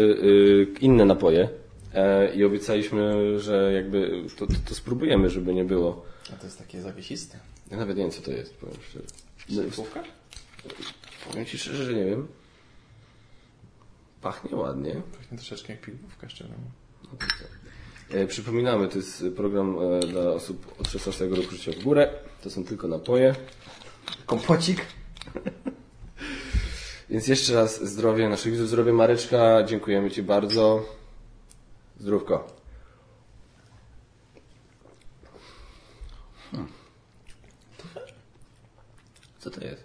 inne 0.81 1.05
napoje. 1.05 1.49
E, 1.94 2.35
i 2.35 2.44
obiecaliśmy, 2.44 3.38
że 3.40 3.72
jakby 3.72 4.24
to, 4.38 4.46
to, 4.46 4.55
to, 4.68 4.74
spróbujemy, 4.74 5.31
żeby 5.31 5.55
nie 5.55 5.64
było. 5.64 6.05
A 6.35 6.37
to 6.37 6.46
jest 6.46 6.59
takie 6.59 6.83
zawiesiste. 6.83 7.38
Ja 7.70 7.76
nawet 7.76 7.96
nie 7.96 8.02
wiem, 8.02 8.12
co 8.12 8.22
to 8.22 8.31
jest, 8.31 8.55
powiem 8.55 8.76
szczerze. 8.88 9.70
Słówka? 9.70 10.02
Powiem 11.31 11.46
Ci 11.46 11.59
szczerze, 11.59 11.85
że 11.85 11.94
nie 11.94 12.05
wiem. 12.05 12.28
Pachnie 14.22 14.57
ładnie. 14.57 15.02
Pachnie 15.18 15.38
troszeczkę 15.38 15.72
jak 15.72 15.83
piłówka, 15.83 16.28
szczerze. 16.28 16.55
No 17.05 17.11
e, 18.18 18.26
przypominamy, 18.26 18.88
to 18.88 18.96
jest 18.96 19.24
program 19.37 19.78
e, 19.78 20.00
dla 20.00 20.31
osób 20.31 20.74
od 20.81 20.88
16 20.88 21.26
roku 21.26 21.50
życia 21.50 21.72
w 21.72 21.83
górę. 21.83 22.11
To 22.42 22.50
są 22.50 22.64
tylko 22.64 22.88
napoje. 22.88 23.35
Kompocik. 24.26 24.87
Więc 27.11 27.28
jeszcze 27.28 27.55
raz 27.55 27.85
zdrowie 27.85 28.28
naszych 28.28 28.52
widzów, 28.52 28.68
zdrowie 28.68 28.92
Mareczka. 28.92 29.62
Dziękujemy 29.62 30.11
Ci 30.11 30.22
bardzo. 30.22 30.85
Zdrówko. 32.03 32.47
Hmm. 36.51 36.69
Co 39.38 39.51
to 39.51 39.65
jest? 39.65 39.85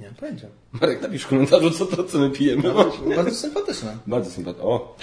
Nie 0.00 0.06
mam 0.06 0.14
pojęcia. 0.14 0.46
Marek, 0.72 1.02
napisz 1.02 1.22
w 1.22 1.28
komentarzu, 1.28 1.70
co 1.70 1.86
to, 1.86 2.04
co 2.04 2.18
my 2.18 2.30
pijemy. 2.30 2.62
No, 2.62 2.92
bardzo 3.16 3.34
sympatyczne. 3.34 3.96
Bardzo 4.06 4.30
sympatyczne. 4.30 4.68
O. 4.68 4.96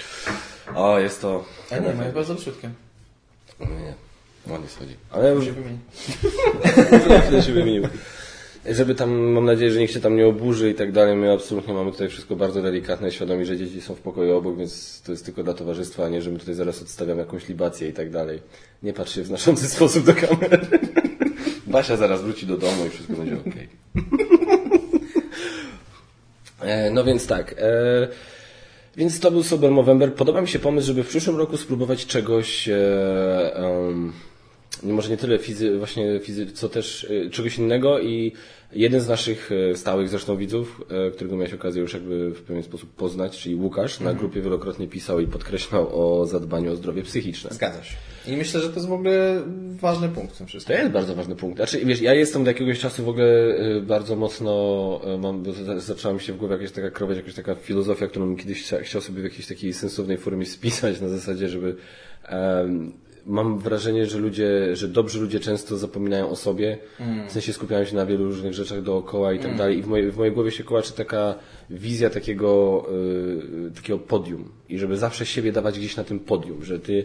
o, 0.74 0.98
jest 0.98 1.20
to... 1.20 1.44
A 1.70 1.78
nie, 1.78 1.94
ma 1.94 2.02
jest 2.02 2.14
bardzo 2.14 2.38
szybkie. 2.38 2.70
No 3.60 3.66
nie, 3.66 3.94
ładnie 4.46 4.68
schodzi. 4.68 4.96
Ale 5.10 5.34
Musi 5.34 5.52
wymienić. 5.52 5.80
Wtedy 7.26 7.42
się 7.42 7.52
wymienił. 7.52 7.88
Żeby 8.66 8.94
tam, 8.94 9.10
mam 9.10 9.44
nadzieję, 9.44 9.70
że 9.70 9.80
nikt 9.80 9.92
się 9.92 10.00
tam 10.00 10.16
nie 10.16 10.26
oburzy 10.26 10.70
i 10.70 10.74
tak 10.74 10.92
dalej. 10.92 11.16
My 11.16 11.32
absolutnie 11.32 11.74
mamy 11.74 11.92
tutaj 11.92 12.08
wszystko 12.08 12.36
bardzo 12.36 12.62
delikatne, 12.62 13.12
świadomi, 13.12 13.44
że 13.44 13.56
dzieci 13.56 13.80
są 13.80 13.94
w 13.94 14.00
pokoju 14.00 14.36
obok, 14.36 14.56
więc 14.56 15.02
to 15.02 15.12
jest 15.12 15.24
tylko 15.24 15.42
dla 15.42 15.54
towarzystwa, 15.54 16.04
a 16.04 16.08
nie, 16.08 16.22
że 16.22 16.30
my 16.30 16.38
tutaj 16.38 16.54
zaraz 16.54 16.82
odstawiamy 16.82 17.20
jakąś 17.20 17.48
libację 17.48 17.88
i 17.88 17.92
tak 17.92 18.10
dalej. 18.10 18.42
Nie 18.82 18.92
patrz 18.92 19.14
się 19.14 19.22
w 19.22 19.26
znaczący 19.26 19.68
sposób 19.76 20.04
do 20.04 20.14
kamery. 20.14 20.58
Basia 21.66 21.96
zaraz 21.96 22.22
wróci 22.22 22.46
do 22.46 22.56
domu 22.56 22.86
i 22.86 22.90
wszystko 22.90 23.14
będzie 23.14 23.34
ok. 23.34 23.54
no 26.92 27.04
więc 27.04 27.26
tak. 27.26 27.54
E, 27.58 28.08
więc 28.96 29.20
to 29.20 29.30
był 29.30 29.42
Sober 29.42 29.70
Movember. 29.70 30.14
Podoba 30.14 30.40
mi 30.40 30.48
się 30.48 30.58
pomysł, 30.58 30.86
żeby 30.86 31.04
w 31.04 31.08
przyszłym 31.08 31.36
roku 31.36 31.56
spróbować 31.56 32.06
czegoś, 32.06 32.68
e, 32.68 32.74
może 34.82 35.10
nie 35.10 35.16
tyle 35.16 35.38
fizy, 35.38 35.78
właśnie 35.78 36.20
fizy, 36.20 36.46
co 36.52 36.68
też 36.68 37.06
e, 37.26 37.30
czegoś 37.30 37.58
innego 37.58 38.00
i 38.00 38.32
jeden 38.72 39.00
z 39.00 39.08
naszych 39.08 39.50
e, 39.52 39.76
stałych 39.76 40.08
zresztą 40.08 40.36
widzów, 40.36 40.84
e, 40.90 41.10
którego 41.10 41.36
miałeś 41.36 41.54
okazję 41.54 41.82
już 41.82 41.94
jakby 41.94 42.30
w 42.30 42.42
pewien 42.42 42.62
sposób 42.62 42.94
poznać, 42.94 43.38
czyli 43.38 43.54
Łukasz, 43.54 44.00
na 44.00 44.14
grupie 44.14 44.40
wielokrotnie 44.40 44.88
pisał 44.88 45.20
i 45.20 45.26
podkreślał 45.26 45.88
o 46.20 46.26
zadbaniu 46.26 46.72
o 46.72 46.76
zdrowie 46.76 47.02
psychiczne. 47.02 47.50
Zgadza 47.50 47.84
się. 47.84 47.96
I 48.26 48.36
myślę, 48.36 48.60
że 48.60 48.68
to 48.68 48.74
jest 48.74 48.88
w 48.88 48.92
ogóle 48.92 49.42
ważny 49.80 50.08
punkt 50.08 50.34
w 50.34 50.38
tym 50.38 50.46
wszystkim. 50.46 50.76
To 50.76 50.80
jest 50.80 50.92
bardzo 50.92 51.14
ważny 51.14 51.36
punkt. 51.36 51.56
Znaczy, 51.56 51.84
wiesz, 51.84 52.00
ja 52.00 52.14
jestem 52.14 52.42
od 52.42 52.48
jakiegoś 52.48 52.78
czasu 52.80 53.04
w 53.04 53.08
ogóle 53.08 53.54
bardzo 53.82 54.16
mocno, 54.16 55.00
mam, 55.18 55.44
zaczęła 55.76 56.14
mi 56.14 56.20
się 56.20 56.32
w 56.32 56.36
głowie 56.36 56.54
jakaś 56.54 56.72
taka 56.72 56.90
krować, 56.90 57.16
jakaś 57.16 57.34
taka 57.34 57.54
filozofia, 57.54 58.06
którą 58.06 58.36
kiedyś 58.36 58.64
chcia- 58.64 58.82
chciał 58.82 59.00
sobie 59.00 59.20
w 59.20 59.24
jakiejś 59.24 59.46
takiej 59.46 59.72
sensownej 59.72 60.18
formie 60.18 60.46
spisać 60.46 61.00
na 61.00 61.08
zasadzie, 61.08 61.48
żeby 61.48 61.76
mam 63.28 63.58
wrażenie, 63.58 64.06
że 64.06 64.18
ludzie, 64.18 64.76
że 64.76 64.88
dobrzy 64.88 65.20
ludzie 65.20 65.40
często 65.40 65.76
zapominają 65.76 66.30
o 66.30 66.36
sobie, 66.36 66.78
w 67.28 67.32
sensie 67.32 67.52
skupiają 67.52 67.84
się 67.84 67.96
na 67.96 68.06
wielu 68.06 68.24
różnych 68.24 68.54
rzeczach 68.54 68.82
dookoła 68.82 69.32
i 69.32 69.38
tak 69.38 69.56
dalej 69.56 69.78
i 69.78 69.82
w 69.82 69.86
mojej, 69.86 70.10
w 70.10 70.16
mojej 70.16 70.34
głowie 70.34 70.50
się 70.50 70.64
kołaczy 70.64 70.92
taka 70.92 71.34
wizja 71.70 72.10
takiego, 72.10 72.84
y, 73.68 73.74
takiego 73.74 73.98
podium 73.98 74.52
i 74.68 74.78
żeby 74.78 74.96
zawsze 74.96 75.26
siebie 75.26 75.52
dawać 75.52 75.78
gdzieś 75.78 75.96
na 75.96 76.04
tym 76.04 76.20
podium, 76.20 76.64
że 76.64 76.80
ty 76.80 77.04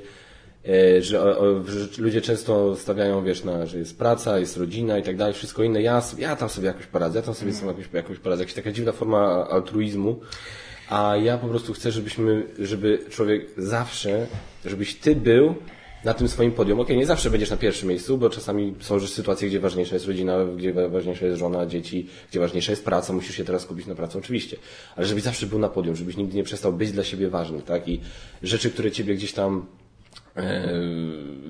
E, 0.68 1.02
że, 1.02 1.38
o, 1.38 1.64
że 1.64 2.02
ludzie 2.02 2.22
często 2.22 2.76
stawiają, 2.76 3.24
wiesz, 3.24 3.44
na, 3.44 3.66
że 3.66 3.78
jest 3.78 3.98
praca, 3.98 4.40
jest 4.40 4.58
rodzina 4.58 4.98
i 4.98 5.04
tak 5.04 5.18
dalej, 5.18 5.34
wszystko 5.34 5.64
inne. 5.64 5.82
Ja, 5.82 6.02
ja 6.18 6.36
tam 6.36 6.50
sobie 6.50 6.68
jakoś 6.68 6.86
poradzę, 6.86 7.20
ja 7.20 7.26
tam 7.26 7.34
sobie 7.34 7.54
sam 7.54 7.68
jakoś, 7.68 7.86
jakoś 7.94 8.20
poradzę. 8.20 8.44
Jakaś 8.44 8.54
taka 8.54 8.72
dziwna 8.72 8.92
forma 8.92 9.48
altruizmu. 9.50 10.20
A 10.90 11.16
ja 11.18 11.38
po 11.38 11.48
prostu 11.48 11.74
chcę, 11.74 11.92
żebyśmy, 11.92 12.48
żeby 12.60 13.00
człowiek 13.10 13.48
zawsze, 13.58 14.28
żebyś 14.66 14.96
ty 14.96 15.16
był 15.16 15.56
na 16.04 16.13
tym 16.13 16.28
swoim 16.28 16.52
podium. 16.52 16.80
Okej, 16.80 16.98
nie 16.98 17.06
zawsze 17.06 17.30
będziesz 17.30 17.50
na 17.50 17.58
pierwszym 17.58 17.89
miejscu, 17.89 18.18
bo 18.18 18.30
czasami 18.30 18.74
są 18.80 18.94
już 18.96 19.10
sytuacje, 19.10 19.48
gdzie 19.50 19.60
ważniejsza 19.60 19.94
jest 19.96 20.08
rodzina, 20.08 20.46
gdzie 20.46 20.74
wa- 20.74 20.88
ważniejsza 20.89 21.26
jest 21.26 21.39
żona, 21.39 21.66
dzieci, 21.66 22.08
gdzie 22.32 22.39
ważniejsza 22.39 22.72
jest 22.72 22.86
praca, 22.86 23.13
musisz 23.13 23.36
się 23.36 23.46
teraz 23.46 23.62
skupić 23.62 23.86
na 23.88 23.96
pracy, 23.96 24.18
oczywiście. 24.18 24.58
Ale 24.96 25.06
żebyś 25.08 25.24
zawsze 25.24 25.46
był 25.46 25.60
na 25.60 25.70
podium, 25.70 25.96
żebyś 25.96 26.18
nigdy 26.18 26.36
nie 26.38 26.44
przestał 26.44 26.74
być 26.74 26.92
dla 26.92 27.04
siebie 27.04 27.30
ważny, 27.30 27.62
tak? 27.62 27.88
I 27.88 28.00
rzeczy, 28.44 28.70
które 28.72 28.92
ciebie 28.92 29.16
gdzieś 29.16 29.34
tam 29.34 29.66
e, 30.36 30.74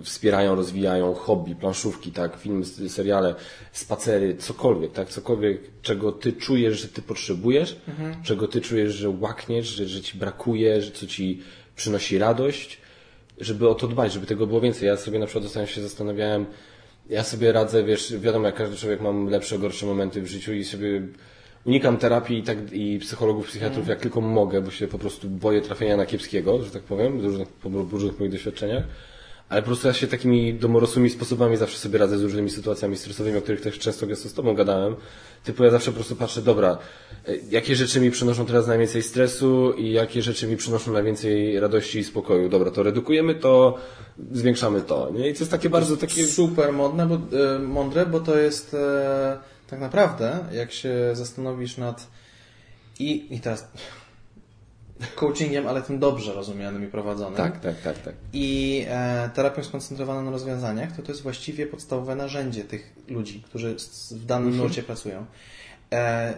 wspierają, 0.04 0.56
rozwijają 0.56 1.14
hobby, 1.14 1.56
planszówki, 1.56 2.12
tak, 2.12 2.38
filmy, 2.40 2.66
seriale, 2.66 3.36
spacery, 3.72 4.36
cokolwiek, 4.38 4.92
tak, 4.92 5.10
cokolwiek, 5.10 5.62
czego 5.82 6.12
ty 6.12 6.34
czujesz, 6.34 6.82
że 6.82 6.88
ty 6.88 7.02
potrzebujesz, 7.02 7.76
czego 8.24 8.48
ty 8.48 8.62
czujesz, 8.62 8.94
że 8.94 9.10
łakniesz, 9.10 9.68
że, 9.68 9.88
że 9.88 10.02
ci 10.02 10.18
brakuje, 10.18 10.82
że 10.82 10.92
co 10.92 11.08
ci 11.08 11.42
przynosi 11.76 12.18
radość, 12.18 12.78
żeby 13.38 13.70
o 13.70 13.76
to 13.76 13.88
dbać, 13.88 14.14
żeby 14.14 14.26
tego 14.26 14.48
było 14.48 14.62
więcej. 14.62 14.88
Ja 14.88 14.98
sobie 14.98 15.20
na 15.20 15.26
przykład 15.26 15.46
ostatnio 15.46 15.68
się 15.68 15.82
zastanawiałem, 15.82 16.46
ja 17.10 17.24
sobie 17.24 17.52
radzę, 17.52 17.84
wiesz, 17.84 18.18
wiadomo, 18.18 18.46
jak 18.46 18.56
każdy 18.56 18.78
człowiek 18.78 19.02
mam 19.02 19.30
lepsze, 19.30 19.60
gorsze 19.60 19.86
momenty 19.86 20.22
w 20.22 20.28
życiu 20.28 20.54
i 20.54 20.64
sobie 20.64 21.02
unikam 21.66 21.98
terapii 21.98 22.38
i, 22.38 22.44
tak, 22.44 22.58
i 22.74 23.00
psychologów, 23.00 23.48
psychiatrów 23.48 23.88
jak 23.88 24.00
tylko 24.00 24.22
mogę, 24.22 24.62
bo 24.62 24.72
się 24.72 24.88
po 24.88 25.00
prostu 25.00 25.30
boję 25.30 25.62
trafienia 25.62 25.98
na 25.98 26.06
kiepskiego, 26.06 26.64
że 26.64 26.72
tak 26.72 26.84
powiem, 26.84 27.20
w 27.20 27.26
różnych, 27.26 27.48
różnych 27.92 28.20
moich 28.20 28.32
doświadczeniach. 28.32 28.84
Ale 29.50 29.62
po 29.62 29.66
prostu 29.66 29.88
ja 29.88 29.94
się 29.94 30.08
takimi 30.08 30.54
domorosłymi 30.54 31.10
sposobami 31.10 31.58
zawsze 31.58 31.78
sobie 31.78 32.00
radzę 32.00 32.18
z 32.18 32.22
różnymi 32.22 32.50
sytuacjami 32.50 32.98
stresowymi, 32.98 33.38
o 33.38 33.42
których 33.42 33.62
też 33.62 33.80
często 33.80 34.08
gęsto 34.08 34.30
z 34.30 34.34
Tobą 34.34 34.56
gadałem. 34.56 34.96
Typu 35.44 35.64
ja 35.64 35.72
zawsze 35.72 35.92
po 35.92 35.96
prostu 35.96 36.16
patrzę, 36.16 36.42
dobra, 36.42 36.78
e, 37.28 37.36
jakie 37.50 37.76
rzeczy 37.76 38.00
mi 38.00 38.12
przynoszą 38.12 38.46
teraz 38.46 38.68
najwięcej 38.68 39.04
stresu 39.04 39.74
i 39.78 39.92
jakie 39.92 40.22
rzeczy 40.22 40.48
mi 40.48 40.58
przynoszą 40.58 40.92
najwięcej 40.92 41.60
radości 41.60 42.00
i 42.00 42.04
spokoju. 42.04 42.50
Dobra, 42.50 42.72
to 42.72 42.84
redukujemy 42.84 43.36
to, 43.36 43.78
zwiększamy 44.32 44.82
to. 44.82 45.12
Nie? 45.14 45.30
I 45.30 45.34
to 45.34 45.40
jest 45.40 45.52
takie 45.52 45.70
bardzo 45.70 45.98
takie... 45.98 46.28
super 46.28 46.74
modne, 46.74 47.08
bo, 47.08 47.16
e, 47.16 47.60
mądre, 47.60 48.06
bo 48.06 48.20
to 48.20 48.38
jest 48.38 48.74
e, 48.74 49.38
tak 49.70 49.80
naprawdę, 49.80 50.40
jak 50.52 50.72
się 50.72 50.96
zastanowisz 51.14 51.78
nad 51.78 52.08
i, 53.00 53.36
i 53.36 53.40
teraz 53.40 53.68
coachingiem, 55.16 55.68
ale 55.68 55.82
tym 55.82 56.00
dobrze 56.00 56.34
rozumianym 56.34 56.84
i 56.84 56.88
prowadzonym. 56.88 57.38
Tak, 57.38 57.60
tak, 57.60 57.82
tak, 57.82 58.00
tak. 58.00 58.16
I 58.34 58.86
e, 58.90 59.30
terapią 59.34 59.64
skoncentrowaną 59.64 60.22
na 60.22 60.32
rozwiązaniach, 60.32 60.96
to 60.96 61.02
to 61.02 61.12
jest 61.12 61.24
właściwie 61.24 61.68
podstawowe 61.68 62.16
narzędzie 62.16 62.64
tych 62.64 62.94
ludzi, 63.08 63.44
którzy 63.46 63.76
w 64.12 64.26
danym 64.26 64.58
nurcie 64.58 64.84
pracują. 64.84 65.26
E, 65.92 66.34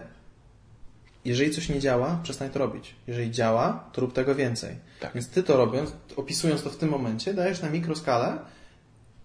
jeżeli 1.24 1.50
coś 1.50 1.68
nie 1.68 1.80
działa, 1.80 2.20
przestań 2.22 2.50
to 2.50 2.58
robić. 2.58 2.94
Jeżeli 3.06 3.30
działa, 3.30 3.90
to 3.92 4.00
rób 4.00 4.12
tego 4.12 4.34
więcej. 4.34 4.76
Tak. 5.00 5.14
Więc 5.14 5.28
ty 5.28 5.42
to 5.42 5.56
robiąc, 5.56 5.92
opisując 6.16 6.62
to 6.62 6.70
w 6.70 6.76
tym 6.76 6.88
momencie, 6.88 7.34
dajesz 7.34 7.62
na 7.62 7.70
mikroskalę 7.70 8.38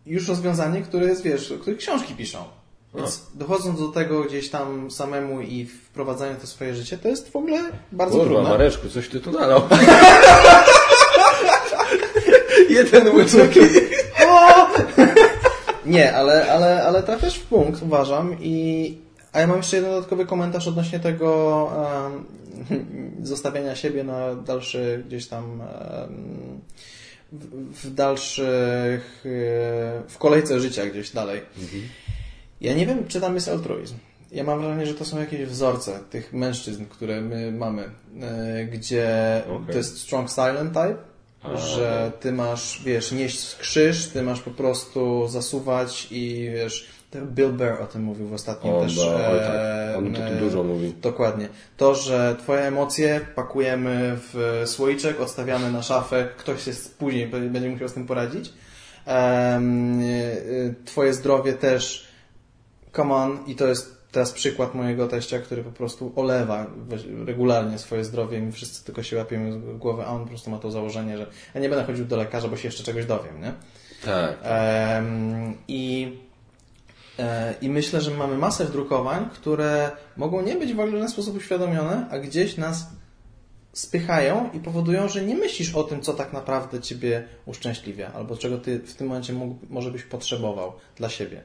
już 0.06 0.28
rozwiązanie, 0.28 0.82
które 0.82 1.06
jest, 1.06 1.24
wiesz, 1.24 1.52
o 1.52 1.58
których 1.58 1.80
książki 1.80 2.16
piszą. 2.16 2.46
Więc 2.96 3.22
dochodząc 3.34 3.80
do 3.80 3.88
tego 3.88 4.24
gdzieś 4.24 4.50
tam 4.50 4.92
samemu 4.92 5.42
i 5.42 5.66
wprowadzając 5.66 6.42
to 6.42 6.48
swoje 6.48 6.76
życie, 6.76 6.98
to 6.98 7.08
jest 7.08 7.32
w 7.32 7.36
ogóle 7.36 7.60
bardzo 7.92 8.18
Kurwa, 8.18 8.34
trudne. 8.34 8.50
Mareczku, 8.50 8.90
coś 8.90 9.08
ty 9.08 9.20
tu 9.20 9.32
nalał. 9.32 9.62
Jeden 12.70 13.16
łyczek. 13.16 13.52
Nie, 15.86 16.16
ale, 16.16 16.52
ale, 16.52 16.84
ale 16.84 17.04
trafiasz 17.04 17.40
w 17.40 17.44
punkt, 17.44 17.84
uważam. 17.84 18.36
I, 18.42 18.98
a 19.34 19.40
ja 19.40 19.48
mam 19.48 19.58
jeszcze 19.58 19.76
jeden 19.76 19.92
dodatkowy 19.92 20.26
komentarz 20.26 20.68
odnośnie 20.68 21.00
tego 21.00 21.70
em, 22.06 22.26
zostawiania 23.32 23.76
siebie 23.76 24.04
na 24.04 24.36
dalszy 24.36 25.04
gdzieś 25.08 25.28
tam 25.28 25.62
em, 25.62 26.62
w, 27.32 27.88
w 27.88 27.94
dalszych, 27.94 29.24
e, 29.26 29.30
w 30.08 30.18
kolejce 30.18 30.60
życia 30.60 30.86
gdzieś 30.86 31.10
dalej. 31.10 31.42
Ja 32.62 32.74
nie 32.74 32.86
wiem, 32.86 33.08
czy 33.08 33.22
tam 33.22 33.36
jest 33.36 33.50
altruizm. 33.50 33.96
Ja 34.32 34.44
mam 34.44 34.60
wrażenie, 34.62 34.86
że 34.86 34.94
to 34.94 35.06
są 35.06 35.20
jakieś 35.20 35.42
wzorce 35.42 36.00
tych 36.10 36.34
mężczyzn, 36.34 36.86
które 36.86 37.22
my 37.22 37.52
mamy, 37.52 37.90
e, 38.22 38.66
gdzie 38.66 39.08
Okej. 39.50 39.72
to 39.72 39.78
jest 39.78 39.98
strong 39.98 40.30
silent 40.30 40.74
type, 40.74 40.96
A, 41.44 41.58
że 41.58 42.12
ty 42.20 42.32
masz, 42.32 42.82
wiesz, 42.86 43.12
nieść 43.12 43.56
krzyż, 43.56 44.08
ty 44.08 44.24
masz 44.24 44.42
po 44.42 44.52
prostu 44.52 45.28
zasuwać 45.28 46.08
i 46.12 46.50
wiesz, 46.54 46.88
Bill 47.16 47.50
Burr 47.50 47.82
o 47.82 47.86
tym 47.86 48.04
mówił 48.04 48.28
w 48.28 48.34
ostatnim 48.34 48.74
On, 48.74 48.88
też. 48.88 48.98
oj, 48.98 49.40
tak. 49.40 49.52
e, 49.54 49.96
On 49.98 50.14
tu 50.14 50.22
e, 50.22 50.36
dużo 50.36 50.64
mówi. 50.64 50.94
Dokładnie. 51.02 51.50
To, 51.78 51.96
że 51.96 52.36
twoje 52.40 52.62
emocje 52.62 53.22
pakujemy 53.36 54.18
w 54.18 54.62
słoiczek, 54.66 55.22
odstawiamy 55.22 55.72
na 55.72 55.82
szafę, 55.82 56.28
ktoś 56.38 56.64
się 56.64 56.72
później 57.00 57.28
będzie 57.28 57.70
musiał 57.70 57.88
z 57.88 57.94
tym 57.94 58.08
poradzić. 58.08 58.54
Em, 59.06 60.02
e, 60.02 60.06
Twoje 60.86 61.14
zdrowie 61.14 61.54
też, 61.54 62.11
come 62.96 63.14
on, 63.14 63.40
i 63.48 63.56
to 63.56 63.68
jest 63.68 64.02
teraz 64.12 64.32
przykład 64.32 64.76
mojego 64.76 65.08
teścia, 65.08 65.40
który 65.40 65.64
po 65.64 65.72
prostu 65.72 66.14
olewa 66.16 66.68
regularnie 67.26 67.78
swoje 67.80 68.04
zdrowie 68.04 68.38
i 68.38 68.42
my 68.42 68.52
wszyscy 68.52 68.86
tylko 68.86 69.04
się 69.04 69.18
łapiemy 69.18 69.60
w 69.60 69.78
głowę, 69.78 70.06
a 70.08 70.10
on 70.10 70.22
po 70.22 70.28
prostu 70.28 70.50
ma 70.50 70.58
to 70.58 70.72
założenie, 70.72 71.18
że 71.18 71.28
ja 71.56 71.62
nie 71.62 71.70
będę 71.70 71.86
chodził 71.86 72.06
do 72.06 72.18
lekarza, 72.18 72.48
bo 72.48 72.58
się 72.58 72.68
jeszcze 72.68 72.84
czegoś 72.84 73.06
dowiem, 73.06 73.42
nie? 73.42 73.54
Tak. 74.06 74.38
Em, 74.44 75.58
I, 75.68 76.18
e, 77.20 77.54
I 77.62 77.70
myślę, 77.70 78.02
że 78.02 78.12
mamy 78.12 78.38
masę 78.38 78.66
wdrukowań, 78.66 79.30
które 79.34 79.92
mogą 80.18 80.42
nie 80.42 80.56
być 80.56 80.74
w 80.74 80.80
ogóle 80.80 80.88
w 80.88 80.92
żaden 80.92 81.10
sposób 81.10 81.38
uświadomione, 81.38 82.08
a 82.12 82.20
gdzieś 82.20 82.58
nas 82.58 82.90
spychają 83.74 84.50
i 84.54 84.60
powodują, 84.60 85.10
że 85.10 85.26
nie 85.26 85.36
myślisz 85.36 85.76
o 85.76 85.84
tym, 85.84 86.02
co 86.02 86.14
tak 86.14 86.34
naprawdę 86.34 86.80
Ciebie 86.80 87.24
uszczęśliwia, 87.46 88.12
albo 88.14 88.38
czego 88.38 88.58
Ty 88.58 88.80
w 88.80 88.96
tym 88.96 89.08
momencie 89.08 89.34
mógł, 89.34 89.56
może 89.70 89.92
byś 89.92 90.04
potrzebował 90.04 90.74
dla 90.96 91.10
siebie. 91.10 91.42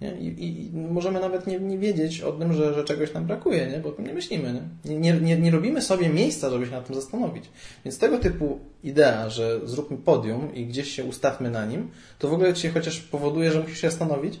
Nie? 0.00 0.14
I, 0.20 0.26
i, 0.26 0.66
I 0.66 0.70
możemy 0.76 1.20
nawet 1.20 1.46
nie, 1.46 1.60
nie 1.60 1.78
wiedzieć 1.78 2.20
o 2.20 2.32
tym, 2.32 2.52
że, 2.52 2.74
że 2.74 2.84
czegoś 2.84 3.12
nam 3.12 3.26
brakuje, 3.26 3.66
nie? 3.66 3.78
bo 3.78 3.88
o 3.88 3.92
tym 3.92 4.06
nie 4.06 4.14
myślimy. 4.14 4.62
Nie? 4.84 4.98
Nie, 4.98 5.12
nie, 5.12 5.36
nie 5.36 5.50
robimy 5.50 5.82
sobie 5.82 6.08
miejsca, 6.08 6.50
żeby 6.50 6.66
się 6.66 6.72
nad 6.72 6.86
tym 6.86 6.94
zastanowić. 6.94 7.44
Więc 7.84 7.98
tego 7.98 8.18
typu 8.18 8.60
idea, 8.84 9.30
że 9.30 9.60
zróbmy 9.64 9.96
podium 9.96 10.54
i 10.54 10.66
gdzieś 10.66 10.90
się 10.90 11.04
ustawmy 11.04 11.50
na 11.50 11.66
nim, 11.66 11.90
to 12.18 12.28
w 12.28 12.32
ogóle 12.32 12.54
Cię 12.54 12.70
chociaż 12.70 13.00
powoduje, 13.00 13.52
że 13.52 13.60
musisz 13.60 13.80
się 13.80 13.90
zastanowić, 13.90 14.40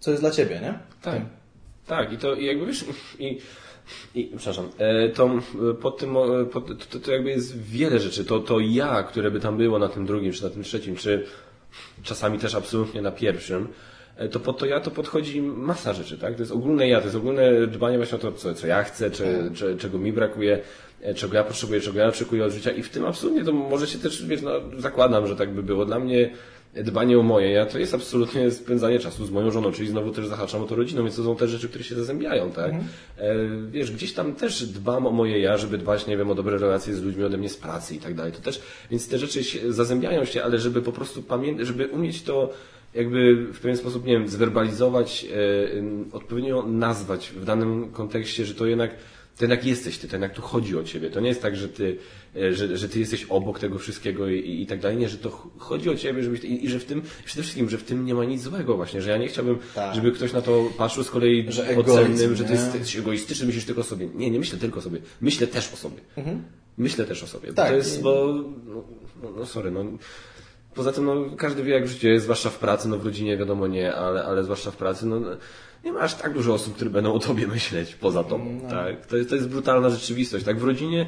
co 0.00 0.10
jest 0.10 0.22
dla 0.22 0.30
Ciebie, 0.30 0.60
nie? 0.60 0.78
Tak. 1.02 1.14
Tym. 1.14 1.42
Tak, 1.86 2.12
i 2.12 2.18
to 2.18 2.34
i 2.34 2.44
jakby 2.44 2.66
wiesz, 2.66 2.84
i, 3.18 3.38
i 4.14 4.24
przepraszam, 4.36 4.68
e, 4.78 5.08
to 5.08 5.30
e, 5.70 5.74
pod 5.74 5.98
tym, 5.98 6.16
e, 6.16 6.44
pod, 6.44 6.88
to, 6.90 6.98
to 6.98 7.12
jakby 7.12 7.30
jest 7.30 7.62
wiele 7.62 7.98
rzeczy. 7.98 8.24
To, 8.24 8.40
to 8.40 8.60
ja, 8.60 9.02
które 9.02 9.30
by 9.30 9.40
tam 9.40 9.56
było 9.56 9.78
na 9.78 9.88
tym 9.88 10.06
drugim, 10.06 10.32
czy 10.32 10.44
na 10.44 10.50
tym 10.50 10.62
trzecim, 10.62 10.96
czy 10.96 11.26
czasami 12.02 12.38
też 12.38 12.54
absolutnie 12.54 13.02
na 13.02 13.10
pierwszym, 13.10 13.68
to 14.30 14.40
pod 14.40 14.58
to 14.58 14.66
ja 14.66 14.80
to 14.80 14.90
podchodzi 14.90 15.42
masa 15.42 15.92
rzeczy, 15.92 16.18
tak? 16.18 16.34
To 16.34 16.42
jest 16.42 16.52
ogólne 16.52 16.88
ja, 16.88 16.98
to 16.98 17.04
jest 17.04 17.16
ogólne 17.16 17.66
dbanie 17.66 17.96
właśnie 17.96 18.16
o 18.16 18.20
to, 18.20 18.32
co, 18.32 18.54
co 18.54 18.66
ja 18.66 18.82
chcę, 18.82 19.10
czy, 19.10 19.50
czy, 19.54 19.76
czego 19.76 19.98
mi 19.98 20.12
brakuje, 20.12 20.58
czego 21.14 21.36
ja 21.36 21.44
potrzebuję, 21.44 21.80
czego 21.80 21.98
ja 21.98 22.06
oczekuję 22.06 22.44
od 22.44 22.52
życia 22.52 22.70
i 22.70 22.82
w 22.82 22.90
tym 22.90 23.06
absolutnie 23.06 23.44
to 23.44 23.52
może 23.52 23.86
się 23.86 23.98
też, 23.98 24.26
wiesz, 24.26 24.42
no, 24.42 24.50
zakładam, 24.78 25.26
że 25.26 25.36
tak 25.36 25.54
by 25.54 25.62
było. 25.62 25.84
Dla 25.84 25.98
mnie 25.98 26.30
dbanie 26.74 27.18
o 27.18 27.22
moje 27.22 27.50
ja 27.50 27.66
to 27.66 27.78
jest 27.78 27.94
absolutnie 27.94 28.50
spędzanie 28.50 28.98
czasu 28.98 29.26
z 29.26 29.30
moją 29.30 29.50
żoną, 29.50 29.72
czyli 29.72 29.88
znowu 29.88 30.10
też 30.10 30.26
zahaczam 30.26 30.62
o 30.62 30.66
to 30.66 30.74
rodziną, 30.74 31.02
więc 31.02 31.16
to 31.16 31.24
są 31.24 31.36
te 31.36 31.48
rzeczy, 31.48 31.68
które 31.68 31.84
się 31.84 31.94
zazębiają, 31.94 32.50
tak? 32.50 32.72
Mhm. 32.72 32.84
E, 33.18 33.70
wiesz, 33.70 33.92
gdzieś 33.92 34.12
tam 34.12 34.34
też 34.34 34.66
dbam 34.66 35.06
o 35.06 35.10
moje 35.10 35.38
ja, 35.38 35.56
żeby 35.56 35.78
dbać, 35.78 36.06
nie 36.06 36.16
wiem, 36.16 36.30
o 36.30 36.34
dobre 36.34 36.58
relacje 36.58 36.94
z 36.94 37.02
ludźmi 37.02 37.24
ode 37.24 37.38
mnie 37.38 37.48
z 37.48 37.56
pracy 37.56 37.94
i 37.94 37.98
tak 37.98 38.14
dalej. 38.14 38.32
To 38.32 38.40
też, 38.40 38.62
więc 38.90 39.08
te 39.08 39.18
rzeczy 39.18 39.44
się, 39.44 39.72
zazębiają 39.72 40.24
się, 40.24 40.44
ale 40.44 40.58
żeby 40.58 40.82
po 40.82 40.92
prostu 40.92 41.22
pamiętać, 41.22 41.66
żeby 41.66 41.86
umieć 41.86 42.22
to 42.22 42.52
jakby 42.94 43.46
w 43.52 43.60
pewien 43.60 43.76
sposób, 43.76 44.06
nie 44.06 44.12
wiem, 44.12 44.28
zwerbalizować, 44.28 45.24
e, 45.24 46.12
odpowiednio 46.12 46.62
nazwać 46.66 47.28
w 47.36 47.44
danym 47.44 47.90
kontekście, 47.92 48.44
że 48.44 48.54
to 48.54 48.66
jednak 48.66 48.90
to 49.36 49.44
jednak 49.44 49.64
jesteś 49.64 49.98
ty, 49.98 50.08
to 50.08 50.14
jednak 50.14 50.34
tu 50.34 50.42
chodzi 50.42 50.78
o 50.78 50.84
ciebie. 50.84 51.10
To 51.10 51.20
nie 51.20 51.28
jest 51.28 51.42
tak, 51.42 51.56
że 51.56 51.68
ty, 51.68 51.96
e, 52.36 52.54
że, 52.54 52.76
że 52.76 52.88
ty 52.88 53.00
jesteś 53.00 53.24
obok 53.24 53.58
tego 53.58 53.78
wszystkiego 53.78 54.28
i, 54.28 54.38
i, 54.38 54.62
i 54.62 54.66
tak 54.66 54.80
dalej. 54.80 54.96
Nie, 54.96 55.08
że 55.08 55.18
to 55.18 55.50
chodzi 55.58 55.90
o 55.90 55.96
ciebie, 55.96 56.22
żebyś, 56.22 56.44
i, 56.44 56.64
i, 56.64 56.68
że 56.68 56.78
w 56.78 56.84
tym, 56.84 57.02
przede 57.24 57.42
wszystkim, 57.42 57.70
że 57.70 57.78
w 57.78 57.84
tym 57.84 58.06
nie 58.06 58.14
ma 58.14 58.24
nic 58.24 58.42
złego 58.42 58.76
właśnie, 58.76 59.02
że 59.02 59.10
ja 59.10 59.18
nie 59.18 59.28
chciałbym, 59.28 59.58
tak. 59.74 59.94
żeby 59.94 60.12
ktoś 60.12 60.32
na 60.32 60.42
to 60.42 60.70
patrzył 60.78 61.04
z 61.04 61.10
kolei 61.10 61.46
że 61.48 61.76
ocennym, 61.76 62.36
że 62.36 62.44
ty 62.44 62.52
jesteś 62.52 62.96
egoistyczny, 62.96 63.46
myślisz 63.46 63.64
tylko 63.64 63.80
o 63.80 63.84
sobie. 63.84 64.08
Nie, 64.14 64.30
nie 64.30 64.38
myślę 64.38 64.58
tylko 64.58 64.78
o 64.78 64.82
sobie. 64.82 64.98
Myślę 65.20 65.46
też 65.46 65.72
o 65.72 65.76
sobie. 65.76 66.00
Mhm. 66.16 66.42
Myślę 66.78 67.04
też 67.04 67.22
o 67.22 67.26
sobie. 67.26 67.52
Tak. 67.52 67.68
To 67.68 67.74
jest, 67.74 68.02
bo, 68.02 68.34
no, 68.66 68.84
no, 69.22 69.30
no 69.36 69.46
sorry, 69.46 69.70
no. 69.70 69.84
Poza 70.74 70.92
tym, 70.92 71.04
no, 71.04 71.36
każdy 71.36 71.62
wie, 71.62 71.72
jak 71.72 71.84
w 71.84 71.90
życiu 71.90 72.08
jest, 72.08 72.24
zwłaszcza 72.24 72.50
w 72.50 72.58
pracy, 72.58 72.88
no 72.88 72.98
w 72.98 73.04
rodzinie 73.04 73.36
wiadomo 73.36 73.66
nie, 73.66 73.94
ale, 73.94 74.24
ale 74.24 74.44
zwłaszcza 74.44 74.70
w 74.70 74.76
pracy, 74.76 75.06
no, 75.06 75.20
nie 75.84 75.92
ma 75.92 76.00
aż 76.00 76.14
tak 76.14 76.34
dużo 76.34 76.54
osób, 76.54 76.74
które 76.74 76.90
będą 76.90 77.12
o 77.12 77.18
tobie 77.18 77.46
myśleć 77.46 77.94
poza 77.94 78.24
tobą. 78.24 78.60
No. 78.62 78.70
Tak? 78.70 79.06
To, 79.06 79.16
jest, 79.16 79.28
to 79.28 79.34
jest 79.34 79.48
brutalna 79.48 79.90
rzeczywistość. 79.90 80.44
Tak 80.44 80.58
w 80.58 80.64
rodzinie 80.64 81.06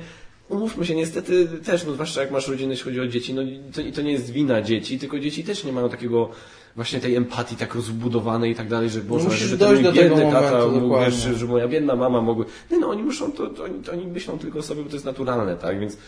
Umówmy 0.48 0.86
się, 0.86 0.94
niestety 0.94 1.48
też, 1.64 1.86
no 1.86 1.92
zwłaszcza 1.92 2.20
jak 2.20 2.30
masz 2.30 2.48
rodzinę, 2.48 2.70
jeśli 2.70 2.84
chodzi 2.84 3.00
o 3.00 3.06
dzieci, 3.06 3.34
no 3.34 3.42
to, 3.72 3.82
to 3.94 4.02
nie 4.02 4.12
jest 4.12 4.30
wina 4.30 4.62
dzieci, 4.62 4.98
tylko 4.98 5.18
dzieci 5.18 5.44
też 5.44 5.64
nie 5.64 5.72
mają 5.72 5.88
takiego 5.88 6.28
właśnie 6.76 7.00
tej 7.00 7.16
empatii 7.16 7.56
tak 7.56 7.74
rozbudowanej 7.74 8.52
i 8.52 8.54
tak 8.54 8.68
dalej, 8.68 8.90
że 8.90 9.00
Boże, 9.00 9.24
no 9.28 9.34
że 9.34 9.58
ten 9.58 9.82
mój 9.82 9.92
biedny 9.92 10.22
tata 10.32 10.66
mógł, 10.66 11.00
wiesz, 11.00 11.14
że 11.14 11.46
moja 11.46 11.68
biedna 11.68 11.96
mama 11.96 12.20
mogły... 12.20 12.44
Nie 12.70 12.78
no, 12.78 12.88
oni 12.88 13.02
muszą, 13.02 13.32
to, 13.32 13.46
to, 13.46 13.64
oni, 13.64 13.82
to 13.82 13.92
oni 13.92 14.06
myślą 14.06 14.38
tylko 14.38 14.58
o 14.58 14.62
sobie, 14.62 14.82
bo 14.82 14.88
to 14.88 14.96
jest 14.96 15.06
naturalne, 15.06 15.56
tak? 15.56 15.80
Więc 15.80 15.98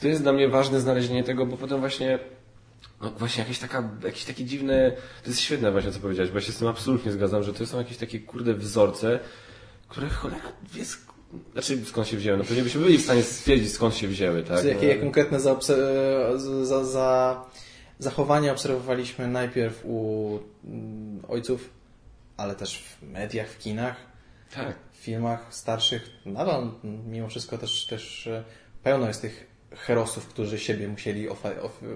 to 0.00 0.08
jest 0.08 0.22
dla 0.22 0.32
mnie 0.32 0.48
ważne 0.48 0.80
znalezienie 0.80 1.24
tego, 1.24 1.46
bo 1.46 1.56
potem 1.56 1.80
właśnie 1.80 2.18
no 3.02 3.10
właśnie 3.10 3.42
jakieś 3.42 3.58
taka, 3.58 3.90
jakieś 4.04 4.24
takie 4.24 4.44
dziwne, 4.44 4.92
to 5.22 5.30
jest 5.30 5.40
świetne 5.40 5.72
właśnie 5.72 5.92
co 5.92 6.00
powiedziałeś, 6.00 6.30
bo 6.30 6.38
ja 6.38 6.44
się 6.44 6.52
z 6.52 6.58
tym 6.58 6.68
absolutnie 6.68 7.12
zgadzam, 7.12 7.42
że 7.42 7.54
to 7.54 7.66
są 7.66 7.78
jakieś 7.78 7.96
takie 7.96 8.20
kurde 8.20 8.54
wzorce, 8.54 9.20
które 9.88 10.08
cholera 10.08 10.52
wie 10.72 10.84
znaczy 11.52 11.84
skąd 11.84 12.08
się 12.08 12.16
wzięły, 12.16 12.38
no 12.38 12.44
pewnie 12.44 12.62
byśmy 12.62 12.80
byli 12.80 12.98
w 12.98 13.02
stanie 13.02 13.22
stwierdzić 13.22 13.72
skąd 13.72 13.94
się 13.94 14.08
wzięły, 14.08 14.42
tak? 14.42 14.64
Jakie 14.64 14.94
no. 14.94 15.00
konkretne 15.00 15.40
za, 15.40 15.56
za, 16.64 16.84
za 16.84 17.44
zachowania 17.98 18.52
obserwowaliśmy 18.52 19.28
najpierw 19.28 19.80
u 19.84 20.38
mm, 20.64 21.22
ojców, 21.28 21.70
ale 22.36 22.54
też 22.54 22.82
w 22.82 23.02
mediach, 23.02 23.48
w 23.48 23.58
kinach, 23.58 23.96
tak. 24.54 24.76
w 24.92 24.96
filmach 24.96 25.46
starszych, 25.54 26.10
nadal 26.24 26.70
mimo 27.06 27.28
wszystko 27.28 27.58
też, 27.58 27.86
też 27.86 28.26
e, 28.26 28.44
pełno 28.82 29.08
jest 29.08 29.22
tych 29.22 29.51
herosów, 29.76 30.26
którzy 30.26 30.58
siebie 30.58 30.88
musieli 30.88 31.28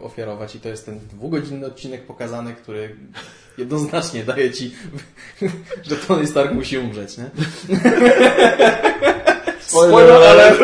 ofiarować 0.02 0.54
i 0.54 0.60
to 0.60 0.68
jest 0.68 0.86
ten 0.86 0.98
dwugodzinny 0.98 1.66
odcinek 1.66 2.06
pokazany, 2.06 2.54
który 2.54 2.96
jednoznacznie 3.58 4.24
daje 4.24 4.50
ci, 4.50 4.74
że 5.88 5.96
Tony 5.96 6.26
Stark 6.26 6.52
musi 6.52 6.78
umrzeć, 6.78 7.18
nie? 7.18 7.30
Spoiler 9.60 10.22
alert! 10.22 10.60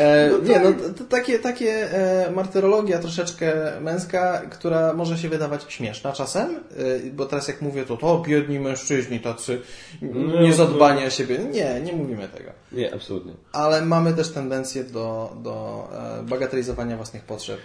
E, 0.00 0.30
nie, 0.42 0.60
no 0.60 0.72
to 0.98 1.04
takie, 1.04 1.38
takie 1.38 1.92
e, 1.92 2.30
martyrologia 2.30 2.98
troszeczkę 2.98 3.72
męska, 3.80 4.42
która 4.50 4.92
może 4.92 5.18
się 5.18 5.28
wydawać 5.28 5.64
śmieszna 5.68 6.12
czasem, 6.12 6.50
e, 6.50 7.10
bo 7.10 7.26
teraz 7.26 7.48
jak 7.48 7.62
mówię 7.62 7.84
to, 7.84 7.96
to 7.96 8.22
biedni 8.26 8.60
mężczyźni 8.60 9.20
tacy 9.20 9.60
no, 10.02 10.42
niezadbanie 10.42 11.06
o 11.06 11.10
siebie. 11.10 11.38
Nie, 11.38 11.80
nie 11.80 11.92
mówimy 11.92 12.28
tego. 12.28 12.50
Nie, 12.72 12.94
absolutnie. 12.94 13.32
Ale 13.52 13.82
mamy 13.82 14.12
też 14.12 14.28
tendencję 14.28 14.84
do, 14.84 15.36
do 15.42 15.88
bagatelizowania 16.22 16.96
własnych 16.96 17.22
potrzeb 17.22 17.60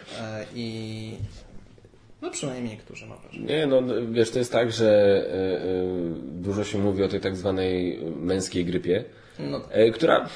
i 0.55 1.11
no 2.21 2.31
przynajmniej 2.31 2.71
niektórzy 2.71 3.05
mam 3.05 3.17
wrażenie. 3.17 3.45
Nie, 3.45 3.67
no 3.67 3.81
wiesz, 4.11 4.31
to 4.31 4.39
jest 4.39 4.51
tak, 4.51 4.71
że 4.71 5.21
dużo 6.21 6.63
się 6.63 6.77
mówi 6.77 7.03
o 7.03 7.07
tej 7.07 7.21
tak 7.21 7.35
zwanej 7.35 7.99
męskiej 8.19 8.65
grypie, 8.65 9.03
no. 9.39 9.61
która, 9.93 10.15
okej, 10.17 10.29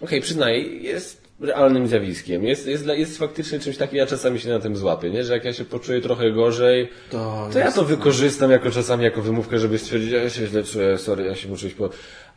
okay, 0.00 0.20
przyznaję, 0.20 0.58
jest 0.62 1.25
realnym 1.40 1.88
zjawiskiem. 1.88 2.44
Jest, 2.44 2.66
jest, 2.66 2.86
jest 2.86 3.18
faktycznie 3.18 3.58
czymś 3.58 3.76
takim, 3.76 3.98
ja 3.98 4.06
czasami 4.06 4.40
się 4.40 4.48
na 4.48 4.60
tym 4.60 4.76
złapię, 4.76 5.10
nie? 5.10 5.24
że 5.24 5.32
jak 5.32 5.44
ja 5.44 5.52
się 5.52 5.64
poczuję 5.64 6.00
trochę 6.00 6.32
gorzej, 6.32 6.88
to, 7.10 7.48
to 7.52 7.58
ja 7.58 7.72
to 7.72 7.84
wykorzystam 7.84 8.50
jako 8.50 8.70
czasami 8.70 9.04
jako 9.04 9.22
wymówkę, 9.22 9.58
żeby 9.58 9.78
stwierdzić, 9.78 10.10
ja 10.10 10.30
się 10.30 10.46
źle 10.46 10.64
czuję, 10.64 10.98
sorry, 10.98 11.24
ja 11.24 11.34
się 11.34 11.48
muszę 11.48 11.66
iść 11.66 11.76
po... 11.76 11.90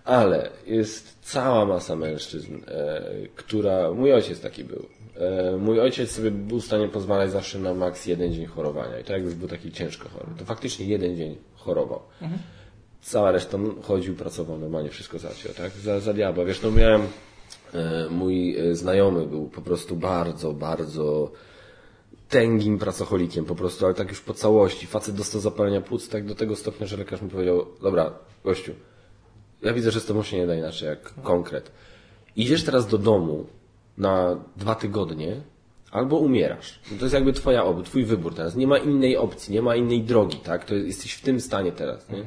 Ale 0.05 0.49
jest 0.67 1.17
cała 1.21 1.65
masa 1.65 1.95
mężczyzn, 1.95 2.55
e, 2.67 3.01
która... 3.35 3.91
Mój 3.91 4.13
ojciec 4.13 4.41
taki 4.41 4.63
był. 4.63 4.85
E, 5.15 5.57
mój 5.57 5.79
ojciec 5.79 6.11
sobie 6.11 6.31
był 6.31 6.59
w 6.59 6.65
stanie 6.65 6.87
pozwalać 6.87 7.31
zawsze 7.31 7.59
na 7.59 7.73
maks 7.73 8.05
jeden 8.05 8.33
dzień 8.33 8.45
chorowania. 8.45 8.99
I 8.99 9.03
tak 9.03 9.09
jak 9.09 9.23
już 9.23 9.33
był 9.33 9.47
taki 9.47 9.71
ciężko 9.71 10.09
chory, 10.09 10.25
to 10.37 10.45
faktycznie 10.45 10.85
jeden 10.85 11.15
dzień 11.15 11.37
chorował. 11.55 12.01
Mhm. 12.21 12.41
Cała 13.01 13.31
reszta 13.31 13.57
chodził, 13.81 14.15
pracował 14.15 14.57
normalnie, 14.57 14.89
wszystko 14.89 15.19
zaciął, 15.19 15.53
tak? 15.53 15.71
Za, 15.71 15.99
za 15.99 16.13
diabła. 16.13 16.45
Wiesz, 16.45 16.61
no 16.61 16.71
miałem 16.71 17.07
mój 18.09 18.57
e, 18.57 18.75
znajomy 18.75 19.25
był 19.25 19.49
po 19.49 19.61
prostu 19.61 19.95
bardzo, 19.95 20.53
bardzo 20.53 21.31
tęgim 22.29 22.79
pracocholikiem 22.79 23.45
po 23.45 23.55
prostu, 23.55 23.85
ale 23.85 23.93
tak 23.93 24.09
już 24.09 24.21
po 24.21 24.33
całości. 24.33 24.87
Facet 24.87 25.15
dostał 25.15 25.41
zapalenia 25.41 25.81
płuc 25.81 26.09
tak 26.09 26.25
do 26.25 26.35
tego 26.35 26.55
stopnia, 26.55 26.87
że 26.87 26.97
lekarz 26.97 27.21
mi 27.21 27.29
powiedział, 27.29 27.65
dobra, 27.81 28.13
gościu, 28.43 28.71
ja 29.61 29.73
widzę, 29.73 29.91
że 29.91 29.99
z 29.99 30.05
tobą 30.05 30.23
się 30.23 30.37
nie 30.37 30.47
da 30.47 30.55
inaczej 30.55 30.89
jak 30.89 31.13
konkret. 31.23 31.71
Idziesz 32.35 32.63
teraz 32.63 32.87
do 32.87 32.97
domu 32.97 33.45
na 33.97 34.37
dwa 34.57 34.75
tygodnie, 34.75 35.41
albo 35.91 36.17
umierasz. 36.17 36.79
To 36.99 37.05
jest 37.05 37.13
jakby 37.13 37.33
twoja 37.33 37.63
oby, 37.63 37.83
twój 37.83 38.05
wybór 38.05 38.35
teraz. 38.35 38.55
Nie 38.55 38.67
ma 38.67 38.77
innej 38.77 39.17
opcji, 39.17 39.53
nie 39.53 39.61
ma 39.61 39.75
innej 39.75 40.03
drogi, 40.03 40.37
tak? 40.37 40.65
To 40.65 40.75
jesteś 40.75 41.13
w 41.13 41.21
tym 41.21 41.41
stanie 41.41 41.71
teraz, 41.71 42.09
nie? 42.09 42.23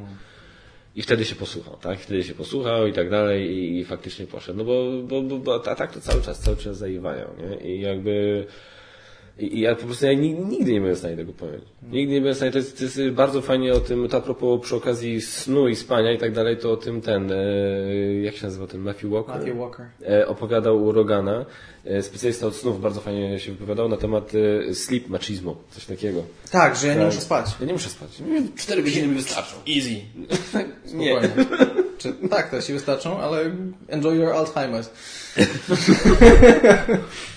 I 0.96 1.02
wtedy 1.02 1.24
się 1.24 1.34
posłuchał, 1.34 1.76
tak? 1.76 2.00
Wtedy 2.00 2.24
się 2.24 2.34
posłuchał 2.34 2.86
i 2.86 2.92
tak 2.92 3.10
dalej 3.10 3.50
i, 3.50 3.78
i 3.78 3.84
faktycznie 3.84 4.26
poszedł. 4.26 4.58
No 4.58 4.64
bo, 4.64 5.02
bo, 5.02 5.22
bo, 5.22 5.38
bo 5.38 5.70
a 5.70 5.74
tak 5.74 5.92
to 5.92 6.00
cały 6.00 6.22
czas, 6.22 6.40
cały 6.40 6.56
czas 6.56 6.78
zaiwają, 6.78 7.28
nie? 7.38 7.70
I 7.70 7.80
jakby... 7.80 8.46
I, 9.38 9.60
ja 9.60 9.74
po 9.74 9.84
prostu 9.84 10.06
ja 10.06 10.12
nigdy 10.12 10.72
nie 10.72 10.80
byłem 10.80 10.94
w 10.94 10.98
stanie 10.98 11.16
tego 11.16 11.32
powiedzieć. 11.32 11.68
Nigdy 11.82 12.14
nie 12.14 12.20
byłem 12.20 12.34
w 12.34 12.36
stanie, 12.36 12.52
to 12.52 12.58
jest, 12.58 12.78
to 12.78 12.84
jest 12.84 13.00
bardzo 13.10 13.42
fajnie 13.42 13.72
o 13.72 13.80
tym, 13.80 14.08
to 14.08 14.16
a 14.16 14.20
propos 14.20 14.60
przy 14.62 14.76
okazji 14.76 15.20
snu 15.20 15.68
i 15.68 15.76
spania 15.76 16.12
i 16.12 16.18
tak 16.18 16.32
dalej, 16.32 16.56
to 16.56 16.72
o 16.72 16.76
tym 16.76 17.00
ten, 17.00 17.32
e, 17.32 17.36
jak 18.22 18.36
się 18.36 18.44
nazywa 18.44 18.66
ten, 18.66 18.80
Matthew 18.80 19.10
Walker? 19.10 19.34
Matthew 19.36 19.56
Walker. 19.56 19.86
E, 20.08 20.26
opowiadał 20.26 20.84
u 20.84 20.92
Rogana, 20.92 21.46
e, 21.84 22.02
specjalista 22.02 22.46
od 22.46 22.56
snów, 22.56 22.80
bardzo 22.80 23.00
fajnie 23.00 23.38
się 23.40 23.52
wypowiadał 23.52 23.88
na 23.88 23.96
temat 23.96 24.32
e, 24.70 24.74
sleep 24.74 25.08
machismo, 25.08 25.56
coś 25.70 25.84
takiego. 25.84 26.22
Tak, 26.50 26.76
że 26.76 26.86
ja 26.86 26.94
nie 26.94 27.00
tak. 27.00 27.08
muszę 27.08 27.20
spać. 27.20 27.46
Ja 27.60 27.66
nie 27.66 27.72
muszę 27.72 27.88
spać. 27.88 28.10
Cztery 28.56 28.82
godziny 28.82 29.08
mi 29.08 29.14
wystarczą. 29.14 29.56
Easy. 29.76 30.00
nie. 30.94 31.20
Czy, 31.98 32.12
tak, 32.30 32.50
to 32.50 32.62
ci 32.62 32.72
wystarczą, 32.72 33.18
ale 33.18 33.50
enjoy 33.88 34.16
your 34.16 34.32
Alzheimer's. 34.32 34.88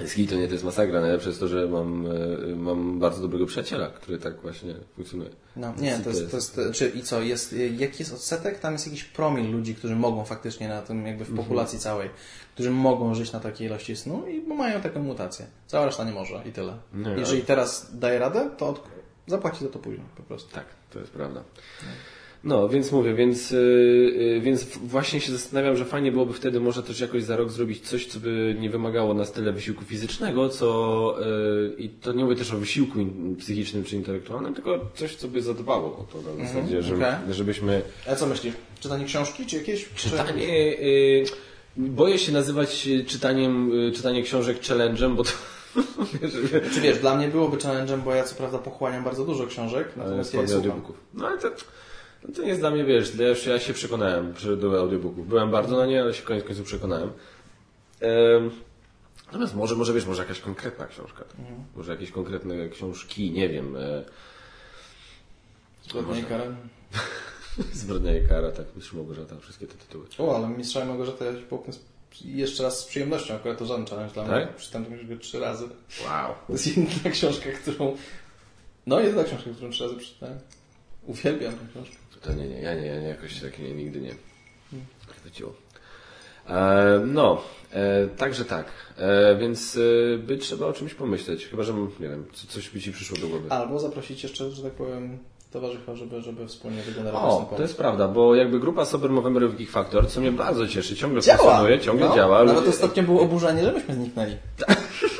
Z 0.00 0.14
to 0.14 0.34
nie, 0.34 0.46
to 0.46 0.52
jest 0.52 0.64
masakra. 0.64 1.00
Najlepsze 1.00 1.28
jest 1.28 1.40
to, 1.40 1.48
że 1.48 1.68
mam, 1.68 2.06
e, 2.06 2.56
mam 2.56 2.98
bardzo 2.98 3.22
dobrego 3.22 3.46
przyjaciela, 3.46 3.88
który 3.88 4.18
tak 4.18 4.40
właśnie 4.40 4.74
funkcjonuje. 4.94 5.30
No, 5.56 5.74
nie, 5.78 5.98
to 5.98 6.10
jest, 6.10 6.30
to 6.30 6.36
jest, 6.36 6.60
czy 6.72 6.88
i 6.88 7.02
co, 7.02 7.22
jest, 7.22 7.54
jaki 7.78 7.96
jest 7.98 8.12
odsetek? 8.12 8.58
Tam 8.58 8.72
jest 8.72 8.86
jakiś 8.86 9.04
promil 9.04 9.50
ludzi, 9.50 9.74
którzy 9.74 9.96
mogą 9.96 10.24
faktycznie 10.24 10.68
na 10.68 10.82
tym, 10.82 11.06
jakby 11.06 11.24
w 11.24 11.28
mhm. 11.28 11.44
populacji 11.46 11.78
całej, 11.78 12.10
którzy 12.54 12.70
mogą 12.70 13.14
żyć 13.14 13.32
na 13.32 13.40
takiej 13.40 13.66
ilości 13.66 13.96
snu 13.96 14.26
i 14.26 14.40
bo 14.40 14.54
mają 14.54 14.80
taką 14.80 15.02
mutację. 15.02 15.46
Cała 15.66 15.86
reszta 15.86 16.04
nie 16.04 16.12
może 16.12 16.42
i 16.48 16.52
tyle. 16.52 16.76
Nie, 16.94 17.10
Jeżeli 17.10 17.38
ale... 17.38 17.46
teraz 17.46 17.98
daje 17.98 18.18
radę, 18.18 18.50
to 18.58 18.68
od... 18.68 18.82
zapłaci 19.26 19.64
za 19.64 19.70
to 19.70 19.78
później 19.78 20.06
po 20.16 20.22
prostu. 20.22 20.54
Tak, 20.54 20.66
to 20.90 20.98
jest 20.98 21.12
prawda. 21.12 21.42
No. 21.82 21.88
No, 22.44 22.68
więc 22.68 22.92
mówię, 22.92 23.14
więc, 23.14 23.50
yy, 23.50 24.40
więc 24.40 24.78
właśnie 24.78 25.20
się 25.20 25.32
zastanawiam, 25.32 25.76
że 25.76 25.84
fajnie 25.84 26.12
byłoby 26.12 26.32
wtedy 26.32 26.60
może 26.60 26.82
też 26.82 27.00
jakoś 27.00 27.22
za 27.22 27.36
rok 27.36 27.50
zrobić 27.50 27.88
coś, 27.88 28.06
co 28.06 28.20
by 28.20 28.56
nie 28.60 28.70
wymagało 28.70 29.14
nas 29.14 29.32
tyle 29.32 29.52
wysiłku 29.52 29.84
fizycznego, 29.84 30.48
co 30.48 31.16
yy, 31.20 31.74
i 31.78 31.88
to 31.88 32.12
nie 32.12 32.24
mówię 32.24 32.36
też 32.36 32.52
o 32.52 32.56
wysiłku 32.56 32.98
psychicznym 33.38 33.84
czy 33.84 33.96
intelektualnym, 33.96 34.54
tylko 34.54 34.80
coś, 34.94 35.16
co 35.16 35.28
by 35.28 35.42
zadbało 35.42 35.98
o 35.98 36.06
to 36.12 36.22
na 36.22 36.30
mhm, 36.30 36.48
zasadzie, 36.48 36.74
mm, 36.74 36.82
żeby, 36.82 37.06
okay. 37.06 37.34
żebyśmy... 37.34 37.82
A 38.10 38.14
co 38.14 38.26
myślisz? 38.26 38.54
Czytanie 38.80 39.04
książki 39.04 39.46
czy 39.46 39.56
jakieś? 39.56 39.88
Czytanie... 39.94 40.46
Yy, 40.46 41.24
boję 41.76 42.18
się 42.18 42.32
nazywać 42.32 42.88
czytaniem, 43.06 43.72
czytanie 43.94 44.22
książek 44.22 44.60
challenge'em, 44.60 45.16
bo 45.16 45.24
to 45.24 45.30
Czy 46.74 46.80
wiesz, 46.80 46.98
dla 46.98 47.16
mnie 47.16 47.28
byłoby 47.28 47.56
challenge'em, 47.56 48.00
bo 48.00 48.14
ja 48.14 48.24
co 48.24 48.34
prawda 48.34 48.58
pochłaniam 48.58 49.04
bardzo 49.04 49.24
dużo 49.24 49.46
książek, 49.46 49.88
natomiast 49.96 50.34
ja 50.34 50.40
je 50.40 50.48
słucham. 50.48 50.82
No 51.14 51.26
ale 51.26 51.38
to, 51.38 51.48
no 52.28 52.34
to 52.34 52.42
nie 52.42 52.48
jest 52.48 52.60
dla 52.60 52.70
mnie, 52.70 52.84
wiesz, 52.84 53.14
ja, 53.14 53.28
już, 53.28 53.46
ja 53.46 53.58
się 53.58 53.72
przekonałem 53.72 54.34
do 54.60 54.80
audiobooków. 54.80 55.28
Byłem 55.28 55.50
bardzo 55.50 55.76
na 55.76 55.86
nie, 55.86 56.02
ale 56.02 56.14
się 56.14 56.22
koniec 56.22 56.44
końców 56.44 56.66
przekonałem. 56.66 57.10
Um, 58.00 58.50
natomiast 59.26 59.54
może, 59.54 59.74
może 59.74 59.94
wiesz, 59.94 60.06
może 60.06 60.22
jakaś 60.22 60.40
konkretna 60.40 60.86
książka. 60.86 61.24
Mhm. 61.38 61.64
Może 61.76 61.92
jakieś 61.92 62.10
konkretne 62.10 62.68
książki, 62.68 63.30
nie 63.30 63.48
wiem. 63.48 63.76
E, 63.76 64.04
Zbrodnia 65.88 66.18
i 66.18 66.24
kara. 66.24 66.44
Zbrodnia 67.72 68.16
i 68.16 68.28
kara, 68.28 68.50
tak, 68.50 68.66
Mistrz 68.76 68.92
Małgorzata, 68.92 69.36
wszystkie 69.40 69.66
te 69.66 69.74
tytuły. 69.74 70.06
O, 70.18 70.36
ale 70.36 70.48
Mistrza 70.48 70.84
Małgorzata 70.84 71.24
ja 71.24 71.32
się 71.32 71.46
połknę 71.46 71.74
jeszcze 72.24 72.62
raz 72.62 72.78
z 72.80 72.84
przyjemnością, 72.84 73.34
akurat 73.34 73.58
to 73.58 73.66
żaden 73.66 73.86
challenge 73.86 74.14
dla 74.14 74.26
tak? 74.26 74.46
mnie. 74.46 74.56
Przeczytałem 74.56 74.92
już 74.92 75.06
go 75.06 75.16
trzy 75.16 75.40
razy. 75.40 75.64
Wow. 76.04 76.34
To 76.46 76.52
jest 76.52 76.76
jedna 76.76 77.10
książka, 77.10 77.50
którą... 77.62 77.96
No, 78.86 79.00
jedna 79.00 79.24
książka, 79.24 79.50
którą 79.50 79.70
trzy 79.70 79.84
razy 79.84 79.96
przeczytałem. 79.96 80.38
Uwielbiam 81.06 81.52
tę 81.52 81.66
książkę. 81.72 82.01
To 82.22 82.32
nie, 82.32 82.48
nie, 82.48 82.60
ja 82.60 82.74
nie, 82.74 82.86
ja 82.86 83.00
nie 83.00 83.08
jakoś 83.08 83.40
tak 83.40 83.58
nie, 83.58 83.74
nigdy 83.74 84.00
nie. 84.00 84.14
Chwyciło. 85.08 85.52
E, 86.48 87.00
no, 87.06 87.42
e, 87.72 88.06
także 88.06 88.44
tak. 88.44 88.66
E, 88.98 89.36
więc 89.36 89.78
e, 90.14 90.18
by 90.18 90.36
trzeba 90.36 90.66
o 90.66 90.72
czymś 90.72 90.94
pomyśleć. 90.94 91.46
Chyba, 91.46 91.62
że 91.62 91.72
nie 91.72 92.08
wiem, 92.08 92.26
coś 92.48 92.70
by 92.70 92.80
Ci 92.80 92.92
przyszło 92.92 93.18
do 93.18 93.28
głowy. 93.28 93.50
Albo 93.50 93.78
zaprosić 93.78 94.22
jeszcze, 94.22 94.50
że 94.50 94.62
tak 94.62 94.72
powiem, 94.72 95.18
towarzycha, 95.52 95.94
żeby, 95.94 96.20
żeby 96.20 96.46
wspólnie 96.46 96.82
wygenerować 96.82 97.22
O, 97.22 97.54
to 97.56 97.62
jest 97.62 97.76
prawda, 97.76 98.08
bo 98.08 98.34
jakby 98.34 98.60
grupa 98.60 98.84
Sober 98.84 99.10
Movember 99.10 99.54
Geek 99.54 99.70
Factor, 99.70 100.08
co 100.08 100.20
mnie 100.20 100.32
bardzo 100.32 100.68
cieszy, 100.68 100.96
ciągle 100.96 101.20
działa. 101.20 101.38
funkcjonuje, 101.38 101.80
ciągle 101.80 102.08
no, 102.08 102.14
działa. 102.14 102.44
Nawet 102.44 102.68
ostatnio 102.68 103.02
było 103.02 103.22
oburzenie, 103.22 103.64
że 103.64 103.72
myśmy 103.72 103.94
zniknęli. 103.94 104.36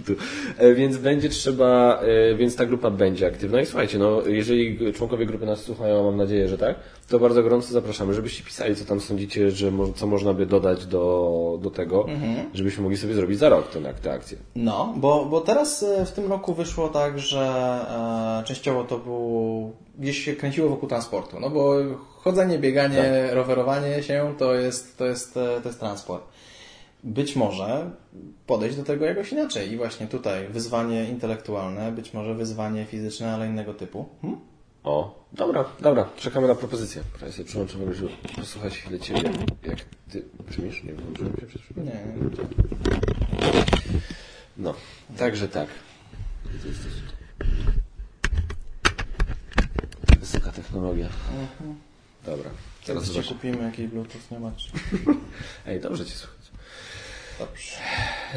Kitu. 0.00 0.12
E, 0.58 0.74
więc 0.74 0.96
będzie 0.96 1.28
trzeba, 1.28 2.00
e, 2.00 2.34
więc 2.34 2.56
ta 2.56 2.66
grupa 2.66 2.90
będzie 2.90 3.26
aktywna 3.26 3.60
i 3.60 3.66
słuchajcie, 3.66 3.98
no 3.98 4.22
jeżeli 4.26 4.92
członkowie 4.92 5.26
grupy 5.26 5.46
nas 5.46 5.60
słuchają, 5.60 6.04
mam 6.04 6.16
nadzieję, 6.16 6.48
że 6.48 6.58
tak, 6.58 6.76
to 7.08 7.18
bardzo 7.18 7.42
gorąco 7.42 7.72
zapraszamy, 7.72 8.14
żebyście 8.14 8.44
pisali, 8.44 8.76
co 8.76 8.84
tam 8.84 9.00
sądzicie, 9.00 9.50
że 9.50 9.72
co 9.96 10.06
można 10.06 10.34
by 10.34 10.46
dodać 10.46 10.86
do, 10.86 11.58
do 11.62 11.70
tego, 11.70 12.08
mhm. 12.08 12.50
żebyśmy 12.54 12.82
mogli 12.82 12.98
sobie 12.98 13.14
zrobić 13.14 13.38
za 13.38 13.48
rok 13.48 13.68
tę, 13.68 13.80
tę 14.02 14.12
akcję. 14.12 14.38
No, 14.56 14.94
bo, 14.96 15.24
bo 15.24 15.40
teraz 15.40 15.82
e, 15.82 16.06
w 16.06 16.12
tym 16.12 16.28
roku 16.28 16.54
wyszło 16.54 16.88
tak, 16.88 17.18
że 17.18 17.40
e, 18.40 18.46
częściowo 18.46 18.84
to 18.84 18.98
było, 18.98 19.70
gdzieś 19.98 20.24
się 20.24 20.32
kręciło 20.32 20.68
wokół 20.68 20.88
transportu, 20.88 21.40
no 21.40 21.50
bo 21.50 21.74
chodzenie, 22.16 22.58
bieganie, 22.58 23.24
tak. 23.26 23.36
rowerowanie 23.36 24.02
się 24.02 24.34
to 24.38 24.54
jest, 24.54 24.98
to 24.98 25.06
jest, 25.06 25.34
to 25.34 25.68
jest 25.68 25.80
transport 25.80 26.24
być 27.04 27.36
może 27.36 27.90
podejść 28.46 28.76
do 28.76 28.84
tego 28.84 29.04
jakoś 29.04 29.32
inaczej. 29.32 29.72
I 29.72 29.76
właśnie 29.76 30.06
tutaj 30.06 30.48
wyzwanie 30.48 31.04
intelektualne, 31.04 31.92
być 31.92 32.14
może 32.14 32.34
wyzwanie 32.34 32.84
fizyczne, 32.84 33.34
ale 33.34 33.46
innego 33.46 33.74
typu. 33.74 34.08
Hmm? 34.22 34.40
O, 34.84 35.24
dobra, 35.32 35.64
dobra, 35.80 36.08
czekamy 36.16 36.48
na 36.48 36.54
propozycję. 36.54 37.02
Prawie 37.18 37.32
sobie 37.32 37.44
przyłączymy, 37.44 37.94
żeby 37.94 38.10
posłuchać 38.36 38.78
chwilę 38.78 38.98
Ciebie, 39.00 39.22
jak 39.66 39.78
Ty 40.10 40.24
brzmisz? 40.48 40.84
Nie 40.84 40.92
wyłączyłem 40.92 41.36
się 41.36 41.46
przez 41.46 41.62
przypadek? 41.62 41.94
Nie, 41.94 42.00
nie. 42.00 43.50
No, 44.56 44.74
także 45.18 45.48
tak. 45.48 45.68
Wysoka 50.20 50.52
technologia. 50.52 51.06
Mhm. 51.06 51.74
Dobra. 52.26 52.50
Teraz 52.86 53.10
Ci 53.10 53.22
kupimy 53.22 53.62
jakiś 53.62 53.86
Bluetooth, 53.86 54.20
nie 54.30 54.40
macie. 54.40 54.70
Ej, 55.66 55.80
dobrze 55.80 56.06
Ci 56.06 56.12
słuchać. 56.12 56.39
Dobrze. 57.40 57.76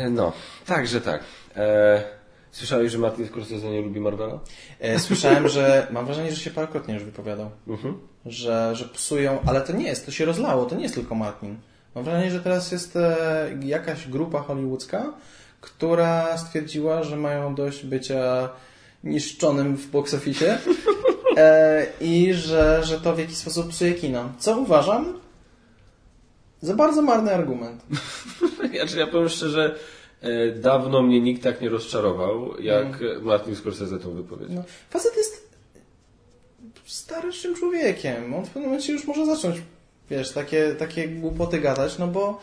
No, 0.10 0.34
także 0.66 1.02
tak. 1.02 1.24
E, 1.56 2.04
słyszałeś, 2.52 2.92
że 2.92 2.98
Martin 2.98 3.28
Scorsese 3.28 3.64
nie 3.64 3.82
lubi 3.82 4.00
Marvela? 4.00 4.40
E, 4.80 5.00
słyszałem, 5.00 5.50
że 5.50 5.88
mam 5.92 6.06
wrażenie, 6.06 6.32
że 6.32 6.38
się 6.38 6.52
parokrotnie 6.52 6.94
już 6.94 7.04
wypowiadał. 7.04 7.52
Mhm. 7.68 8.00
Że, 8.26 8.76
że 8.76 8.86
psują, 8.86 9.40
ale 9.46 9.62
to 9.62 9.74
nie 9.74 9.88
jest, 9.88 10.06
to 10.06 10.12
się 10.12 10.26
rozlało, 10.26 10.66
to 10.66 10.76
nie 10.76 10.84
jest 10.84 10.96
tylko 10.96 11.16
Martin. 11.16 11.58
Mam 11.96 12.04
wrażenie, 12.04 12.32
że 12.32 12.40
teraz 12.40 12.72
jest 12.72 12.96
e, 12.96 13.48
jakaś 13.64 14.08
grupa 14.08 14.42
hollywoodzka, 14.42 15.14
która 15.62 16.38
stwierdziła, 16.38 17.04
że 17.04 17.16
mają 17.16 17.56
dość 17.56 17.86
bycia 17.86 18.50
niszczonym 19.04 19.78
w 19.78 19.88
box 19.88 20.14
office 20.14 20.58
e, 21.38 21.86
i 22.02 22.34
że, 22.34 22.84
że 22.84 23.02
to 23.02 23.16
w 23.16 23.20
jakiś 23.20 23.38
sposób 23.38 23.70
psuje 23.70 23.94
kino. 23.94 24.30
Co 24.40 24.58
uważam 24.58 25.23
za 26.64 26.76
bardzo 26.76 27.02
marny 27.02 27.34
argument. 27.34 27.82
znaczy, 28.76 28.98
ja 28.98 29.08
powiem 29.08 29.30
szczerze, 29.30 29.76
e, 30.22 30.52
dawno 30.52 31.02
mnie 31.02 31.22
nikt 31.22 31.44
tak 31.44 31.62
nie 31.62 31.70
rozczarował, 31.70 32.62
jak 32.62 33.02
mm. 33.02 33.24
Martin 33.24 33.56
Scorsese 33.56 34.00
tą 34.00 34.12
wypowiedź. 34.12 34.50
No, 34.52 34.64
facet 34.90 35.18
jest 35.18 35.54
starszym 36.86 37.56
człowiekiem. 37.56 38.34
On 38.34 38.46
w 38.46 38.50
pewnym 38.50 38.64
momencie 38.64 38.94
już 38.94 39.08
może 39.08 39.26
zacząć, 39.26 39.62
wiesz, 40.10 40.32
takie, 40.32 40.76
takie 40.76 41.08
głupoty 41.08 41.60
gadać, 41.60 41.98
no 41.98 42.08
bo 42.08 42.40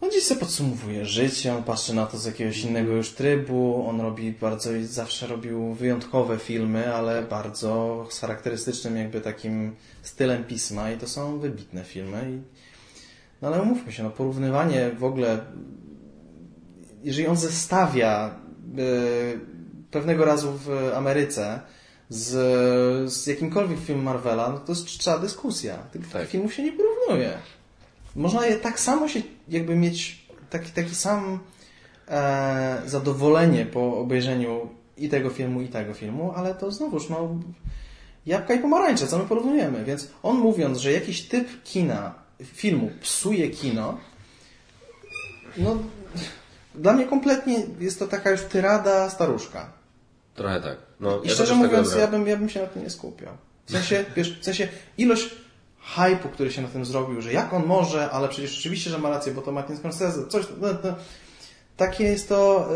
on 0.00 0.10
dziś 0.10 0.24
sobie 0.24 0.40
podsumowuje 0.40 1.06
życie, 1.06 1.54
on 1.54 1.62
patrzy 1.62 1.94
na 1.94 2.06
to 2.06 2.18
z 2.18 2.26
jakiegoś 2.26 2.64
innego 2.64 2.92
już 2.92 3.10
trybu, 3.10 3.86
on 3.88 4.00
robi 4.00 4.32
bardzo, 4.32 4.70
zawsze 4.82 5.26
robił 5.26 5.74
wyjątkowe 5.74 6.38
filmy, 6.38 6.94
ale 6.94 7.22
bardzo 7.22 8.06
z 8.10 8.20
charakterystycznym 8.20 8.96
jakby 8.96 9.20
takim 9.20 9.76
stylem 10.02 10.44
pisma 10.44 10.92
i 10.92 10.98
to 10.98 11.08
są 11.08 11.38
wybitne 11.38 11.84
filmy 11.84 12.30
i 12.30 12.60
no 13.42 13.48
ale 13.48 13.62
umówmy 13.62 13.92
się, 13.92 14.02
no 14.02 14.10
porównywanie 14.10 14.90
w 14.90 15.04
ogóle, 15.04 15.38
jeżeli 17.02 17.28
on 17.28 17.36
zestawia 17.36 18.34
y, 18.78 19.40
pewnego 19.90 20.24
razu 20.24 20.52
w 20.52 20.92
Ameryce 20.96 21.60
z, 22.08 23.12
z 23.12 23.26
jakimkolwiek 23.26 23.78
filmem 23.78 24.04
Marvela, 24.04 24.50
no 24.50 24.58
to 24.58 24.72
jest 24.72 24.86
czcza 24.86 25.18
dyskusja. 25.18 25.76
Tych 25.76 26.08
tak. 26.08 26.28
filmów 26.28 26.54
się 26.54 26.62
nie 26.62 26.72
porównuje. 26.72 27.38
Można 28.16 28.46
je 28.46 28.56
tak 28.56 28.80
samo 28.80 29.08
się 29.08 29.22
jakby 29.48 29.76
mieć 29.76 30.26
taki, 30.50 30.70
taki 30.70 30.94
sam 30.94 31.38
e, 32.08 32.82
zadowolenie 32.86 33.66
po 33.66 33.98
obejrzeniu 33.98 34.68
i 34.96 35.08
tego 35.08 35.30
filmu, 35.30 35.60
i 35.60 35.68
tego 35.68 35.94
filmu, 35.94 36.32
ale 36.36 36.54
to 36.54 36.70
znowuż, 36.70 37.08
no 37.08 37.28
jabłka 38.26 38.54
i 38.54 38.58
pomarańcze, 38.58 39.06
co 39.06 39.18
my 39.18 39.24
porównujemy. 39.24 39.84
Więc 39.84 40.08
on 40.22 40.38
mówiąc, 40.38 40.78
że 40.78 40.92
jakiś 40.92 41.28
typ 41.28 41.62
kina 41.64 42.14
filmu 42.44 42.90
psuje 43.00 43.50
kino, 43.50 43.98
no 45.56 45.76
dla 46.74 46.92
mnie 46.92 47.06
kompletnie 47.06 47.66
jest 47.80 47.98
to 47.98 48.06
taka 48.06 48.30
już 48.30 48.42
tyrada 48.42 49.10
staruszka. 49.10 49.72
Trochę 50.34 50.60
tak. 50.60 50.78
No, 51.00 51.20
I 51.22 51.28
ja 51.28 51.34
szczerze 51.34 51.52
tak 51.52 51.62
mówiąc, 51.62 51.94
ja 51.94 52.06
bym, 52.06 52.26
ja 52.26 52.36
bym 52.36 52.48
się 52.48 52.60
na 52.60 52.66
tym 52.66 52.82
nie 52.82 52.90
skupiał. 52.90 53.32
W 53.66 53.70
sensie, 53.70 54.04
wiesz, 54.16 54.40
w 54.40 54.44
sensie 54.44 54.68
ilość 54.98 55.30
hypu, 55.94 56.28
który 56.28 56.52
się 56.52 56.62
na 56.62 56.68
tym 56.68 56.84
zrobił, 56.84 57.22
że 57.22 57.32
jak 57.32 57.52
on 57.52 57.66
może, 57.66 58.10
ale 58.10 58.28
przecież 58.28 58.58
oczywiście, 58.58 58.90
że 58.90 58.98
ma 58.98 59.10
rację, 59.10 59.32
bo 59.32 59.42
to 59.42 59.52
Martin 59.52 59.76
Scorsese, 59.76 60.26
coś, 60.28 60.46
no, 60.60 60.68
no, 60.84 60.94
takie 61.76 62.04
jest 62.04 62.28
to... 62.28 62.68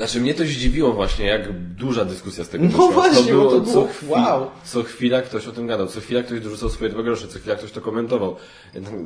Znaczy 0.00 0.20
mnie 0.20 0.34
to 0.34 0.44
zdziwiło 0.44 0.92
właśnie, 0.92 1.26
jak 1.26 1.52
duża 1.52 2.04
dyskusja 2.04 2.44
z 2.44 2.48
tego 2.48 2.64
No 2.64 2.70
wyszła. 2.70 2.92
właśnie, 2.92 3.22
to 3.22 3.28
było, 3.28 3.50
to 3.50 3.60
było, 3.60 3.74
co, 3.74 3.92
chwil, 3.92 4.08
wow. 4.10 4.50
co 4.64 4.82
chwila 4.82 5.22
ktoś 5.22 5.46
o 5.46 5.52
tym 5.52 5.66
gadał, 5.66 5.86
co 5.86 6.00
chwila 6.00 6.22
ktoś 6.22 6.40
dorzucał 6.40 6.70
swoje 6.70 6.90
dwa 6.90 7.02
grosze, 7.02 7.28
co 7.28 7.38
chwila 7.38 7.56
ktoś 7.56 7.72
to 7.72 7.80
komentował. 7.80 8.36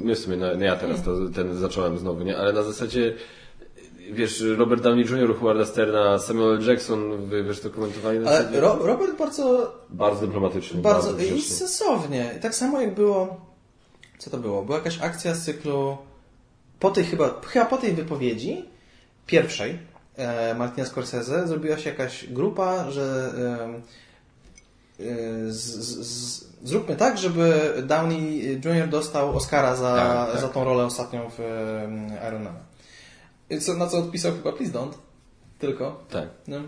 Nie 0.04 0.14
w 0.14 0.18
sumie, 0.18 0.36
no, 0.36 0.54
nie 0.54 0.66
ja 0.66 0.76
teraz 0.76 1.02
to, 1.02 1.10
ten 1.34 1.56
zacząłem 1.56 1.98
znowu, 1.98 2.24
nie? 2.24 2.36
Ale 2.36 2.52
na 2.52 2.62
zasadzie 2.62 3.14
wiesz, 4.12 4.44
Robert 4.56 4.82
Downey 4.82 5.04
Jr., 5.04 5.36
Howarda 5.38 5.64
Sterna, 5.64 6.18
Samuel 6.18 6.66
Jackson, 6.66 7.30
wiesz, 7.46 7.60
to 7.60 7.70
komentowali 7.70 8.18
na 8.18 8.30
Ale 8.30 8.60
Ro 8.60 8.78
Robert 8.82 9.18
bardzo... 9.18 9.74
Bardzo 9.90 10.26
dyplomatycznie. 10.26 10.80
Bardzo, 10.80 11.12
bardzo 11.12 11.34
i 11.34 11.42
sensownie. 11.42 12.38
Tak 12.42 12.54
samo 12.54 12.80
jak 12.80 12.94
było... 12.94 13.40
Co 14.18 14.30
to 14.30 14.36
było? 14.36 14.62
Była 14.62 14.78
jakaś 14.78 15.00
akcja 15.00 15.34
z 15.34 15.44
cyklu... 15.44 15.96
Po 16.80 16.90
tej 16.90 17.04
chyba, 17.04 17.40
chyba 17.46 17.64
po 17.64 17.76
tej 17.76 17.92
wypowiedzi 17.92 18.64
pierwszej, 19.26 19.78
Martina 20.58 20.86
Scorsese 20.86 21.48
zrobiła 21.48 21.78
się 21.78 21.90
jakaś 21.90 22.26
grupa, 22.26 22.90
że 22.90 23.32
e, 25.00 25.04
z, 25.52 25.62
z, 26.06 26.44
zróbmy 26.62 26.96
tak, 26.96 27.18
żeby 27.18 27.72
Downey 27.82 28.42
Jr. 28.64 28.88
dostał 28.88 29.36
Oscara 29.36 29.76
za, 29.76 29.96
tak, 29.96 30.32
tak. 30.32 30.40
za 30.40 30.48
tą 30.48 30.64
rolę 30.64 30.84
ostatnią 30.84 31.30
w 31.30 31.38
Iron 32.28 32.42
Man. 32.42 32.54
Co, 33.60 33.74
na 33.74 33.86
co 33.86 33.98
odpisał 33.98 34.32
chyba 34.32 34.52
Please 34.52 34.72
Don't. 34.72 34.92
Tylko. 35.58 36.04
Tak. 36.10 36.28
No. 36.48 36.58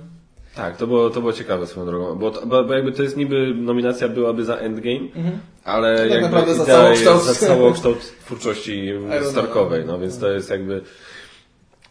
Tak, 0.55 0.77
to 0.77 0.87
było, 0.87 1.11
to 1.11 1.21
było 1.21 1.33
ciekawe 1.33 1.67
swoją 1.67 1.87
drogą, 1.87 2.15
bo, 2.15 2.31
bo, 2.47 2.65
bo 2.65 2.75
jakby 2.75 2.93
to 2.93 3.03
jest 3.03 3.17
niby, 3.17 3.55
nominacja 3.55 4.09
byłaby 4.09 4.45
za 4.45 4.57
Endgame, 4.57 5.09
mhm. 5.17 5.39
ale 5.65 5.99
tak 5.99 6.11
jakby 6.11 6.23
naprawdę 6.23 6.55
za 6.55 6.93
kształt 6.95 7.23
za 7.23 7.35
całokształt 7.35 7.99
twórczości 8.25 8.93
Starkowej, 9.31 9.85
no 9.87 9.99
więc 9.99 10.19
to 10.19 10.31
jest 10.31 10.51
jakby 10.51 10.81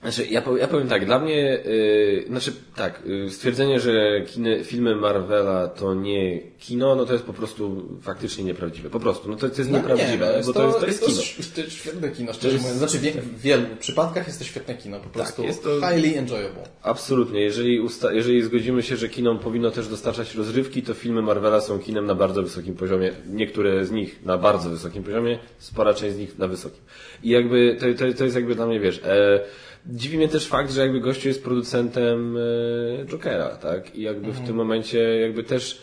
Znaczy, 0.06 0.26
ja, 0.32 0.42
powiem, 0.42 0.60
ja 0.60 0.68
powiem 0.68 0.88
tak, 0.88 1.06
dla 1.06 1.20
mnie, 1.20 1.60
yy, 1.66 2.26
znaczy 2.28 2.54
tak, 2.76 3.04
yy, 3.06 3.30
stwierdzenie, 3.30 3.80
że 3.80 4.22
filmy 4.64 4.96
Marvela 4.96 5.68
to 5.68 5.94
nie 5.94 6.40
kino, 6.60 6.96
no 6.96 7.06
to 7.06 7.14
jest 7.14 7.26
po 7.26 7.34
prostu 7.34 7.84
faktycznie 8.02 8.44
nieprawdziwe. 8.44 8.90
Po 8.90 9.00
prostu, 9.00 9.30
no 9.30 9.36
to, 9.36 9.50
to 9.50 9.58
jest 9.58 9.72
no 9.72 9.78
nieprawdziwe, 9.78 10.36
nie, 10.38 10.44
bo 10.46 10.54
to, 10.54 10.68
jest, 10.68 10.80
to 10.80 10.86
jest, 10.88 11.06
kino. 11.06 11.22
To 11.56 11.62
jest 11.62 11.74
świetne 11.74 12.10
kino, 12.10 12.34
szczerze 12.34 12.58
mówiąc. 12.58 12.78
Znaczy, 12.78 12.98
w, 12.98 13.42
wielu 13.42 13.64
przypadkach 13.80 14.28
jest 14.28 14.40
to 14.40 14.46
świetne 14.46 14.76
kino, 14.76 15.00
po 15.00 15.10
prostu 15.10 15.42
tak, 15.42 15.46
jest 15.46 15.64
to 15.64 15.70
highly 15.70 16.18
enjoyable. 16.18 16.64
Absolutnie. 16.84 17.42
Jeżeli, 17.42 17.82
usta- 17.82 18.14
jeżeli 18.14 18.44
zgodzimy 18.44 18.84
się, 18.84 18.96
że 18.96 19.10
kino 19.10 19.36
powinno 19.36 19.72
też 19.72 19.88
dostarczać 19.88 20.36
rozrywki, 20.36 20.84
to 20.84 20.94
filmy 20.94 21.22
Marvela 21.22 21.62
są 21.62 21.80
kinem 21.80 22.06
na 22.06 22.16
bardzo 22.16 22.44
wysokim 22.44 22.76
poziomie. 22.76 23.12
Niektóre 23.30 23.86
z 23.86 23.92
nich 23.92 24.26
na 24.26 24.38
bardzo 24.38 24.70
wysokim 24.70 25.04
poziomie, 25.04 25.40
spora 25.58 25.94
część 25.94 26.16
z 26.16 26.18
nich 26.18 26.38
na 26.38 26.48
wysokim. 26.48 26.82
I 27.24 27.30
jakby, 27.30 27.78
to, 27.80 27.86
to, 28.06 28.14
to 28.18 28.24
jest 28.24 28.36
jakby 28.36 28.56
dla 28.56 28.66
mnie, 28.66 28.80
wiesz, 28.80 29.02
e, 29.04 29.40
Dziwi 29.88 30.18
mnie 30.18 30.28
też 30.28 30.48
fakt, 30.48 30.72
że 30.72 30.82
jakby 30.82 31.00
gościu 31.00 31.28
jest 31.28 31.44
producentem 31.44 32.38
e, 32.38 33.06
Jokera, 33.06 33.50
tak? 33.56 33.96
I 33.96 34.02
jakby 34.02 34.28
mhm. 34.28 34.44
w 34.44 34.48
tym 34.48 34.56
momencie 34.56 35.00
jakby 35.00 35.44
też 35.44 35.82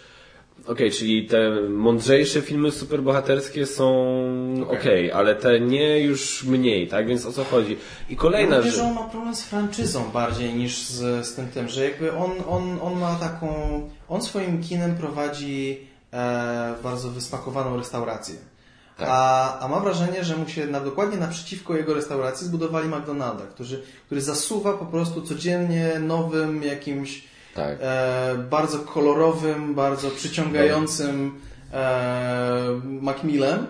Okej, 0.62 0.72
okay, 0.72 0.90
czyli 0.90 1.26
te 1.26 1.50
mądrzejsze 1.68 2.40
filmy 2.40 2.70
superbohaterskie 2.70 3.66
są 3.66 3.86
okej, 4.62 5.10
okay. 5.10 5.14
ale 5.14 5.34
te 5.34 5.60
nie 5.60 5.98
już 6.00 6.44
mniej, 6.44 6.88
tak? 6.88 7.06
Więc 7.06 7.26
o 7.26 7.32
co 7.32 7.44
chodzi? 7.44 7.76
I 8.10 8.16
kolejna 8.16 8.62
rzecz. 8.62 8.74
że 8.74 8.82
on 8.82 8.94
ma 8.94 9.02
problem 9.02 9.34
z 9.34 9.42
franczyzą 9.42 10.10
bardziej 10.10 10.54
niż 10.54 10.82
z, 10.82 11.26
z 11.26 11.34
tym 11.34 11.48
tym, 11.48 11.68
że 11.68 11.84
jakby 11.84 12.12
on, 12.12 12.30
on, 12.48 12.78
on 12.82 12.98
ma 12.98 13.14
taką... 13.14 13.48
On 14.08 14.22
swoim 14.22 14.62
kinem 14.62 14.94
prowadzi 14.94 15.80
e, 16.12 16.74
bardzo 16.82 17.10
wysmakowaną 17.10 17.76
restaurację. 17.76 18.34
Tak. 18.96 19.08
A, 19.10 19.58
a 19.58 19.68
mam 19.68 19.82
wrażenie, 19.82 20.24
że 20.24 20.36
mu 20.36 20.48
się 20.48 20.66
na, 20.66 20.80
dokładnie 20.80 21.16
naprzeciwko 21.16 21.76
jego 21.76 21.94
restauracji 21.94 22.46
zbudowali 22.46 22.88
McDonalda, 22.88 23.44
który, 23.46 23.82
który 24.06 24.20
zasuwa 24.20 24.72
po 24.72 24.86
prostu 24.86 25.22
codziennie 25.22 25.98
nowym 26.00 26.62
jakimś 26.62 27.24
tak. 27.54 27.78
e, 27.80 28.34
bardzo 28.50 28.78
kolorowym, 28.78 29.74
bardzo 29.74 30.10
przyciągającym 30.10 31.40
e, 31.72 32.80
Macmillem. 32.84 33.66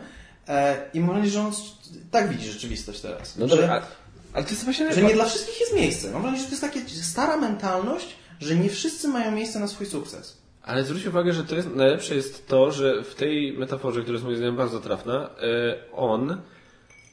E, 0.48 0.90
I 0.94 1.00
mam 1.00 1.08
wrażenie, 1.08 1.30
że 1.30 1.40
on 1.40 1.52
tak 2.10 2.28
widzi 2.28 2.50
rzeczywistość 2.50 3.00
teraz. 3.00 3.36
No 3.36 3.48
że, 3.48 3.56
dobra, 3.56 3.82
ale 4.32 4.44
to 4.44 4.50
jest 4.50 4.64
właśnie... 4.64 4.92
Że 4.92 5.02
nie 5.02 5.14
dla 5.14 5.24
wszystkich 5.24 5.60
jest 5.60 5.74
miejsce. 5.74 6.10
Mam 6.10 6.22
wrażenie, 6.22 6.42
że 6.42 6.46
to 6.46 6.50
jest 6.50 6.62
taka 6.62 6.88
stara 7.02 7.36
mentalność, 7.36 8.16
że 8.40 8.56
nie 8.56 8.70
wszyscy 8.70 9.08
mają 9.08 9.30
miejsce 9.30 9.60
na 9.60 9.68
swój 9.68 9.86
sukces. 9.86 10.41
Ale 10.62 10.84
zwróć 10.84 11.06
uwagę, 11.06 11.32
że 11.32 11.44
to 11.44 11.54
jest, 11.54 11.74
najlepsze 11.74 12.14
jest 12.14 12.46
to, 12.48 12.70
że 12.70 13.02
w 13.02 13.14
tej 13.14 13.52
metaforze, 13.52 14.00
która 14.00 14.12
jest 14.12 14.24
moim 14.24 14.36
zdaniem 14.36 14.56
bardzo 14.56 14.80
trafna, 14.80 15.30
e, 15.42 15.92
on 15.92 16.36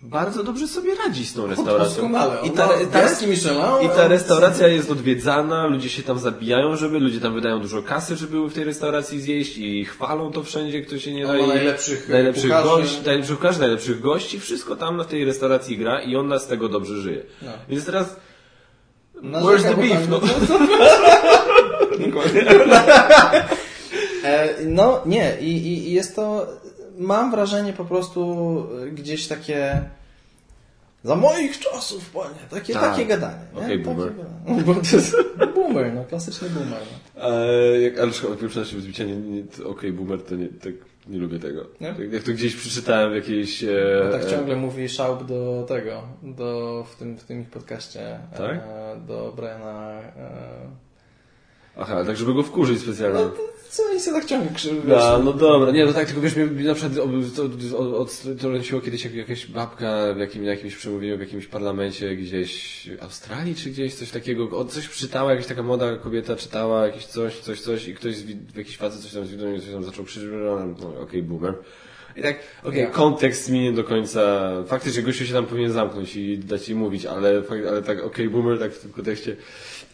bardzo 0.02 0.44
dobrze 0.44 0.68
sobie 0.68 0.96
radzi 0.96 1.26
z 1.26 1.34
tą 1.34 1.48
restauracją. 1.48 2.10
I 2.44 2.52
ta, 2.52 2.68
ta, 2.92 3.82
I 3.82 3.90
ta 3.90 4.08
restauracja 4.08 4.68
jest 4.68 4.92
odwiedzana, 4.92 5.68
ludzie 5.68 5.90
się 5.90 6.04
tam 6.04 6.20
zabijają, 6.20 6.76
żeby, 6.76 7.00
ludzie 7.00 7.20
tam 7.20 7.34
wydają 7.34 7.60
dużo 7.60 7.84
kasy, 7.84 8.16
żeby 8.16 8.50
w 8.50 8.54
tej 8.54 8.64
restauracji 8.64 9.22
zjeść 9.22 9.58
i 9.58 9.86
chwalą 9.86 10.32
to 10.32 10.44
wszędzie, 10.44 10.82
kto 10.82 11.00
się 11.00 11.14
nie 11.14 11.28
daje. 11.28 11.48
najlepszych, 11.48 12.10
najlepszych 12.10 12.50
gości, 12.50 12.98
najlepszych 13.06 13.38
kucharzy, 13.38 13.60
najlepszych 13.60 14.02
gości, 14.02 14.40
wszystko 14.40 14.76
tam 14.76 14.98
na 14.98 15.06
tej 15.06 15.26
restauracji 15.26 15.78
gra 15.78 16.02
i 16.02 16.16
on 16.16 16.40
z 16.40 16.48
tego 16.48 16.70
dobrze 16.70 16.98
żyje. 16.98 17.24
No. 17.42 17.52
Więc 17.70 17.86
teraz 17.86 18.16
no, 19.22 19.40
Where's 19.40 19.64
the 19.64 19.76
beef? 19.76 20.10
No, 20.10 20.20
e, 24.24 24.56
no 24.66 25.02
nie, 25.06 25.38
I, 25.42 25.68
i 25.68 25.92
jest 25.94 26.16
to, 26.16 26.48
mam 26.98 27.32
wrażenie 27.32 27.74
po 27.74 27.86
prostu 27.86 28.68
gdzieś 28.92 29.28
takie 29.28 29.82
za 31.04 31.16
moich 31.16 31.60
czasów, 31.60 32.10
panie, 32.10 32.40
takie, 32.50 32.74
tak. 32.74 32.84
takie 32.84 33.06
gadanie. 33.06 33.46
Okej, 33.54 33.66
okay, 33.66 33.78
boomer. 33.78 34.14
boomer, 35.56 35.94
no, 35.94 36.06
klasyczny 36.06 36.50
boomer. 36.50 36.80
No. 37.16 37.30
E, 37.30 37.82
jak 37.82 37.94
pierwsze 38.42 38.66
się 38.66 38.82
zbicia, 38.82 39.04
nie, 39.04 39.16
nie, 39.16 39.44
okej, 39.44 39.66
okay, 39.66 39.92
boomer 39.92 40.22
to 40.22 40.36
nie, 40.36 40.48
tak 40.48 40.74
nie 41.08 41.20
lubię 41.20 41.40
tego. 41.40 41.66
Nie? 41.82 41.94
Tak, 41.94 42.14
jak 42.14 42.24
to 42.24 42.32
gdzieś 42.32 42.56
przeczytałem 42.56 43.12
w 43.12 43.16
jakiejś... 43.16 43.64
E, 43.64 44.02
no 44.06 44.12
tak 44.12 44.30
ciągle 44.30 44.56
mówi 44.56 44.90
Schaub 44.90 45.26
do 45.26 45.66
tego, 45.68 46.04
do, 46.24 46.84
w, 46.92 46.96
tym, 46.96 47.18
w 47.18 47.24
tym 47.24 47.42
ich 47.42 47.50
podcaście, 47.50 48.20
tak? 48.38 48.56
e, 48.56 49.02
do 49.08 49.34
Briana... 49.36 50.00
E, 50.00 50.89
Aha, 51.82 52.06
tak 52.06 52.18
żeby 52.18 52.34
go 52.34 52.44
wkurzyć 52.44 52.80
specjalnie. 52.80 53.20
No, 53.20 53.32
co 53.70 53.84
oni 53.84 54.00
sobie 54.00 54.20
tak 54.20 54.26
ciągle 54.26 54.52
krzywią? 54.56 54.82
No, 54.88 55.20
no 55.24 55.34
dobra, 55.34 55.72
nie, 55.72 55.86
no 55.86 55.94
tak, 55.94 56.06
tylko 56.06 56.22
wiesz, 56.22 56.36
mi 56.36 56.64
na 56.64 56.74
przykład 56.74 57.08
odtrąciło 58.28 58.82
kiedyś 58.82 59.06
jakaś 59.06 59.46
babka 59.46 60.14
w 60.14 60.18
jakim, 60.18 60.46
jakimś 60.46 60.76
przemówieniu, 60.76 61.18
w 61.18 61.20
jakimś 61.20 61.48
parlamencie 61.48 62.16
gdzieś 62.16 62.90
w 63.00 63.04
Australii 63.04 63.56
czy 63.56 63.70
gdzieś, 63.70 63.96
coś 63.96 64.12
takiego, 64.12 64.66
coś 64.66 64.90
czytała, 64.90 65.32
jakaś 65.32 65.48
taka 65.48 65.64
młoda 65.64 65.96
kobieta 65.96 66.36
czytała 66.36 66.86
jakieś 66.86 67.06
coś, 67.06 67.40
coś, 67.40 67.62
coś 67.62 67.88
i 67.88 67.96
ktoś, 67.96 68.16
w 68.24 68.58
jakiś 68.58 68.78
facet 68.78 69.02
coś 69.02 69.12
tam 69.14 69.26
z 69.26 69.64
coś 69.64 69.74
tam 69.74 69.84
zaczął 69.84 70.06
krzyczeć, 70.06 70.30
no, 70.32 70.66
no 70.66 70.90
okej, 70.90 71.02
okay, 71.02 71.22
boomer. 71.24 71.54
I 72.16 72.22
tak, 72.22 72.40
okej, 72.64 72.84
okay, 72.84 72.96
kontekst 72.96 73.50
mi 73.50 73.60
nie 73.60 73.72
do 73.72 73.84
końca, 73.84 74.50
faktycznie 74.68 75.04
gościu 75.04 75.26
się 75.26 75.34
tam 75.34 75.46
powinien 75.46 75.72
zamknąć 75.72 76.16
i 76.16 76.38
dać 76.38 76.70
jej 76.70 76.78
mówić, 76.78 77.06
ale, 77.06 77.44
ale 77.70 77.82
tak, 77.82 77.98
okej, 77.98 78.06
okay, 78.06 78.30
boomer, 78.30 78.60
tak 78.60 78.74
w 78.74 78.82
tym 78.82 78.92
kontekście. 78.92 79.36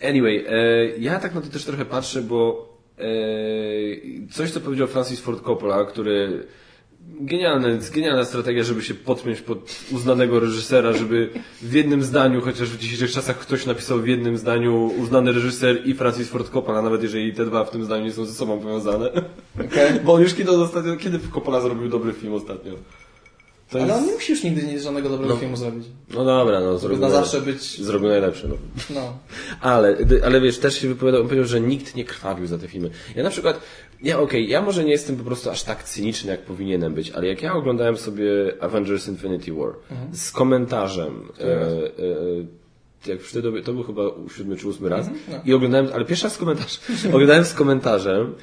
Anyway, 0.02 0.46
e, 0.48 0.88
ja 1.00 1.20
tak 1.20 1.36
na 1.36 1.42
to 1.42 1.48
też 1.48 1.66
trochę 1.66 1.86
patrzę, 1.86 2.22
bo 2.22 2.70
e, 2.98 3.04
coś, 4.32 4.52
co 4.52 4.62
powiedział 4.62 4.88
Francis 4.88 5.20
Ford 5.20 5.44
Coppola, 5.44 5.86
który 5.86 6.48
genialna, 7.20 7.68
genialna 7.94 8.26
strategia, 8.26 8.64
żeby 8.64 8.82
się 8.84 8.94
podpiąć 8.94 9.42
pod 9.42 9.80
uznanego 9.92 10.40
reżysera, 10.40 10.94
żeby 10.94 11.30
w 11.62 11.74
jednym 11.74 12.04
zdaniu, 12.04 12.42
chociaż 12.42 12.70
w 12.70 12.78
dzisiejszych 12.78 13.12
czasach 13.12 13.40
ktoś 13.40 13.66
napisał 13.66 14.00
w 14.00 14.08
jednym 14.08 14.38
zdaniu 14.38 14.92
uznany 15.00 15.32
reżyser 15.32 15.88
i 15.88 15.94
Francis 15.94 16.30
Ford 16.30 16.50
Coppola, 16.50 16.82
nawet 16.82 17.04
jeżeli 17.04 17.34
te 17.34 17.46
dwa 17.46 17.66
w 17.66 17.72
tym 17.72 17.86
zdaniu 17.86 18.06
nie 18.06 18.12
są 18.12 18.26
ze 18.26 18.34
sobą 18.34 18.60
powiązane. 18.60 19.12
Okay. 19.66 20.00
Bo 20.06 20.14
on 20.14 20.22
już 20.22 20.34
kiedy 20.34 20.52
ostatnio, 20.52 20.98
kiedy 20.98 21.20
Coppola 21.34 21.62
zrobił 21.62 21.90
dobry 21.90 22.14
film 22.14 22.34
ostatnio? 22.34 22.74
To 23.70 23.78
Ale 23.78 23.88
jest... 23.88 24.00
on 24.00 24.08
nie 24.08 24.14
musi 24.14 24.32
już 24.32 24.44
nigdy 24.44 24.80
żadnego 24.80 25.10
dobrego 25.10 25.34
no. 25.34 25.40
filmu 25.40 25.58
zrobić. 25.58 25.86
No 26.14 26.26
dobra, 26.26 26.60
no 26.60 26.78
zrobił. 26.78 27.00
Na 27.00 27.10
zawsze 27.10 27.42
być. 27.42 27.82
Zrobił 27.82 28.10
najlepszy, 28.10 28.48
no. 28.48 28.56
no. 28.90 29.18
Ale, 29.62 29.98
ale 30.26 30.42
wiesz, 30.42 30.58
też 30.58 30.82
się 30.82 30.88
wypowiadał, 30.88 31.22
on 31.22 31.28
powiedział, 31.28 31.46
że 31.46 31.62
nikt 31.62 31.96
nie 31.96 32.06
krwawił 32.06 32.48
za 32.48 32.58
te 32.58 32.68
filmy. 32.68 32.90
Ja 33.16 33.24
na 33.24 33.30
przykład, 33.30 33.60
ja 34.04 34.20
okej, 34.20 34.42
okay, 34.42 34.52
ja 34.52 34.62
może 34.62 34.84
nie 34.84 34.92
jestem 34.92 35.18
po 35.18 35.24
prostu 35.24 35.50
aż 35.50 35.64
tak 35.64 35.84
cyniczny, 35.84 36.32
jak 36.32 36.42
powinienem 36.42 36.94
być, 36.94 37.12
ale 37.12 37.28
jak 37.28 37.42
ja 37.42 37.54
oglądałem 37.54 37.98
sobie 37.98 38.28
Avengers 38.60 39.08
Infinity 39.08 39.54
War 39.54 39.74
mhm. 39.92 40.16
z 40.16 40.32
komentarzem, 40.32 41.30
e, 41.40 41.44
e, 41.44 43.12
jak 43.12 43.22
wtedy 43.22 43.62
to 43.62 43.74
był 43.74 43.84
chyba 43.84 44.02
siódmy 44.38 44.56
czy 44.56 44.68
ósmy 44.68 44.90
raz, 44.90 45.08
mhm, 45.08 45.24
no. 45.32 45.40
i 45.46 45.54
oglądałem, 45.54 45.88
ale 45.94 46.06
pierwszy 46.06 46.24
raz 46.24 46.34
z 46.34 46.38
komentarzem, 46.38 46.80
oglądałem 47.16 47.46
z 47.46 47.54
komentarzem, 47.54 48.36
E, 48.36 48.38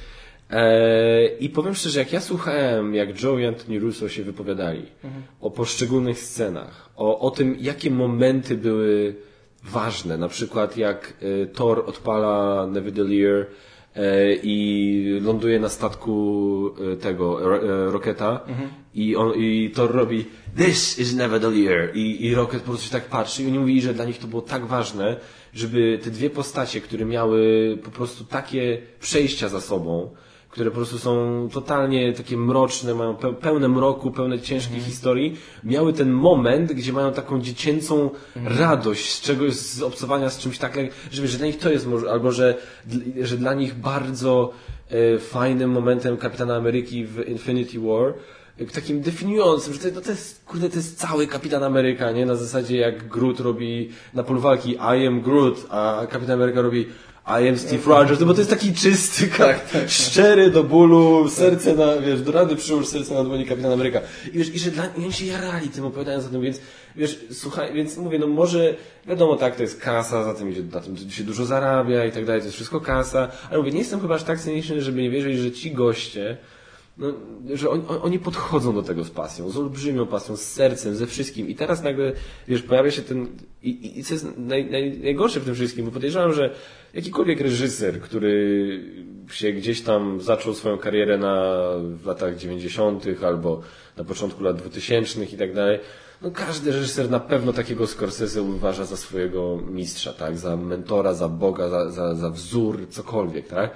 I 1.39 1.49
powiem 1.49 1.75
szczerze, 1.75 1.99
jak 1.99 2.13
ja 2.13 2.21
słuchałem, 2.21 2.95
jak 2.95 3.23
Joe 3.23 3.39
i 3.39 3.45
Anthony 3.45 3.79
Russo 3.79 4.09
się 4.09 4.23
wypowiadali 4.23 4.85
mhm. 5.03 5.23
o 5.41 5.51
poszczególnych 5.51 6.19
scenach, 6.19 6.89
o, 6.95 7.19
o 7.19 7.31
tym, 7.31 7.57
jakie 7.59 7.91
momenty 7.91 8.57
były 8.57 9.15
ważne, 9.63 10.17
na 10.17 10.27
przykład 10.27 10.77
jak 10.77 11.13
e, 11.21 11.45
Thor 11.45 11.83
odpala 11.87 12.67
Nevidalier 12.67 13.45
e, 13.95 14.33
i 14.43 15.19
ląduje 15.21 15.59
na 15.59 15.69
statku 15.69 16.75
tego 17.01 17.39
Roketa 17.91 18.41
mhm. 18.47 18.69
i, 18.95 19.15
on, 19.15 19.33
i 19.35 19.71
Thor 19.75 19.91
robi 19.91 20.25
This 20.57 20.99
is 20.99 21.15
Nevidalier 21.15 21.95
i, 21.95 22.25
i 22.25 22.35
Rocket 22.35 22.61
po 22.61 22.69
prostu 22.69 22.85
się 22.85 22.91
tak 22.91 23.05
patrzy 23.05 23.43
i 23.43 23.47
oni 23.47 23.59
mówili, 23.59 23.81
że 23.81 23.93
dla 23.93 24.05
nich 24.05 24.17
to 24.17 24.27
było 24.27 24.41
tak 24.41 24.65
ważne, 24.65 25.17
żeby 25.53 25.99
te 26.03 26.11
dwie 26.11 26.29
postacie, 26.29 26.81
które 26.81 27.05
miały 27.05 27.77
po 27.83 27.91
prostu 27.91 28.23
takie 28.23 28.81
przejścia 28.99 29.49
za 29.49 29.61
sobą, 29.61 30.09
które 30.53 30.71
po 30.71 30.75
prostu 30.75 30.99
są 30.99 31.47
totalnie 31.53 32.13
takie 32.13 32.37
mroczne, 32.37 32.93
mają 32.93 33.15
pełne 33.15 33.67
mroku, 33.67 34.11
pełne 34.11 34.39
ciężkich 34.39 34.77
mm. 34.77 34.89
historii, 34.89 35.37
miały 35.63 35.93
ten 35.93 36.11
moment, 36.11 36.73
gdzie 36.73 36.93
mają 36.93 37.13
taką 37.13 37.41
dziecięcą 37.41 38.09
mm. 38.35 38.59
radość 38.59 39.13
z 39.13 39.21
czegoś, 39.21 39.53
z 39.53 39.81
obcowania 39.81 40.29
z 40.29 40.39
czymś 40.39 40.57
takim, 40.57 40.89
że, 41.11 41.27
że 41.27 41.37
dla 41.37 41.47
nich 41.47 41.57
to 41.57 41.71
jest 41.71 41.87
może, 41.87 42.11
albo 42.11 42.31
że, 42.31 42.57
że 43.21 43.37
dla 43.37 43.53
nich 43.53 43.75
bardzo 43.75 44.53
e, 44.89 45.19
fajnym 45.19 45.71
momentem 45.71 46.17
Kapitana 46.17 46.55
Ameryki 46.55 47.05
w 47.05 47.27
Infinity 47.27 47.79
War, 47.79 48.13
e, 48.59 48.65
takim 48.65 49.01
definiującym, 49.01 49.73
że 49.73 49.79
to, 49.79 49.87
no 49.95 50.01
to 50.01 50.11
jest, 50.11 50.45
kurde, 50.45 50.69
to 50.69 50.75
jest 50.75 50.99
cały 50.99 51.27
Kapitan 51.27 51.63
Ameryka, 51.63 52.11
nie? 52.11 52.25
Na 52.25 52.35
zasadzie 52.35 52.77
jak 52.77 53.07
Groot 53.07 53.39
robi 53.39 53.89
na 54.13 54.23
polu 54.23 54.39
walki 54.39 54.71
I 54.71 55.07
am 55.07 55.21
Groot, 55.21 55.65
a 55.69 56.07
Kapitan 56.09 56.35
Ameryka 56.35 56.61
robi 56.61 56.85
i 57.25 57.47
am 57.47 57.57
Steve 57.57 57.85
Rogers, 57.85 58.19
no 58.19 58.25
bo 58.25 58.33
to 58.33 58.39
jest 58.39 58.49
taki 58.49 58.73
czysty, 58.73 59.27
tak, 59.27 59.69
tak, 59.69 59.89
szczery 59.89 60.51
do 60.51 60.63
bólu, 60.63 61.29
serce 61.29 61.75
na, 61.75 61.97
wiesz, 61.97 62.21
do 62.21 62.31
rady 62.31 62.55
przyłóż 62.55 62.87
serce 62.87 63.13
na 63.13 63.23
dłoni 63.23 63.45
Kapitan 63.45 63.71
Ameryka. 63.71 64.01
I 64.33 64.37
wiesz, 64.37 64.55
i 64.55 64.59
że 64.59 64.71
dla, 64.71 64.85
i 64.85 65.03
oni 65.03 65.13
się 65.13 65.25
jarali 65.25 65.69
tym 65.69 65.85
opowiadając 65.85 66.25
o 66.25 66.29
tym, 66.29 66.41
więc, 66.41 66.59
wiesz, 66.95 67.19
słuchaj, 67.31 67.73
więc 67.73 67.97
mówię, 67.97 68.19
no 68.19 68.27
może, 68.27 68.75
wiadomo, 69.07 69.35
tak, 69.35 69.55
to 69.55 69.61
jest 69.61 69.81
kasa, 69.81 70.23
za 70.23 70.33
tym 70.33 70.51
idzie, 70.51 70.63
na 70.63 70.79
tym 70.79 70.97
się 71.09 71.23
dużo 71.23 71.45
zarabia 71.45 72.05
i 72.05 72.11
tak 72.11 72.25
dalej, 72.25 72.41
to 72.41 72.45
jest 72.45 72.55
wszystko 72.55 72.81
kasa, 72.81 73.31
ale 73.49 73.57
mówię, 73.57 73.71
nie 73.71 73.79
jestem 73.79 74.01
chyba 74.01 74.15
aż 74.15 74.23
tak 74.23 74.39
cyniczny, 74.39 74.81
żeby 74.81 75.01
nie 75.01 75.09
wierzyć, 75.09 75.37
że 75.37 75.51
ci 75.51 75.71
goście, 75.71 76.37
no, 76.97 77.07
że 77.53 77.69
on, 77.69 77.83
on, 77.87 77.99
oni 78.01 78.19
podchodzą 78.19 78.73
do 78.73 78.83
tego 78.83 79.03
z 79.03 79.09
pasją, 79.09 79.49
z 79.49 79.57
olbrzymią 79.57 80.07
pasją, 80.07 80.37
z 80.37 80.41
sercem, 80.41 80.95
ze 80.95 81.07
wszystkim. 81.07 81.49
I 81.49 81.55
teraz 81.55 81.83
nagle, 81.83 82.13
wiesz, 82.47 82.61
pojawia 82.61 82.91
się 82.91 83.01
ten. 83.01 83.27
I, 83.63 83.99
i 83.99 84.03
co 84.03 84.13
jest 84.13 84.27
naj, 84.37 84.71
naj, 84.71 84.99
najgorsze 84.99 85.39
w 85.39 85.45
tym 85.45 85.55
wszystkim, 85.55 85.85
bo 85.85 85.91
podejrzewam, 85.91 86.33
że 86.33 86.55
jakikolwiek 86.93 87.41
reżyser, 87.41 88.01
który 88.01 89.03
się 89.31 89.51
gdzieś 89.51 89.81
tam 89.81 90.21
zaczął 90.21 90.53
swoją 90.53 90.77
karierę 90.77 91.17
na, 91.17 91.53
w 91.77 92.05
latach 92.05 92.37
90. 92.37 93.05
albo 93.25 93.61
na 93.97 94.03
początku 94.03 94.43
lat 94.43 94.57
2000 94.57 95.25
i 95.25 95.37
tak 95.37 95.53
dalej, 95.53 95.79
no 96.21 96.31
każdy 96.31 96.71
reżyser 96.71 97.09
na 97.09 97.19
pewno 97.19 97.53
takiego 97.53 97.87
Scorsese 97.87 98.41
uważa 98.41 98.85
za 98.85 98.97
swojego 98.97 99.57
mistrza, 99.57 100.13
tak? 100.13 100.37
Za 100.37 100.57
mentora, 100.57 101.13
za 101.13 101.29
Boga, 101.29 101.69
za, 101.69 101.91
za, 101.91 102.15
za 102.15 102.29
wzór, 102.29 102.87
cokolwiek, 102.89 103.47
tak? 103.47 103.71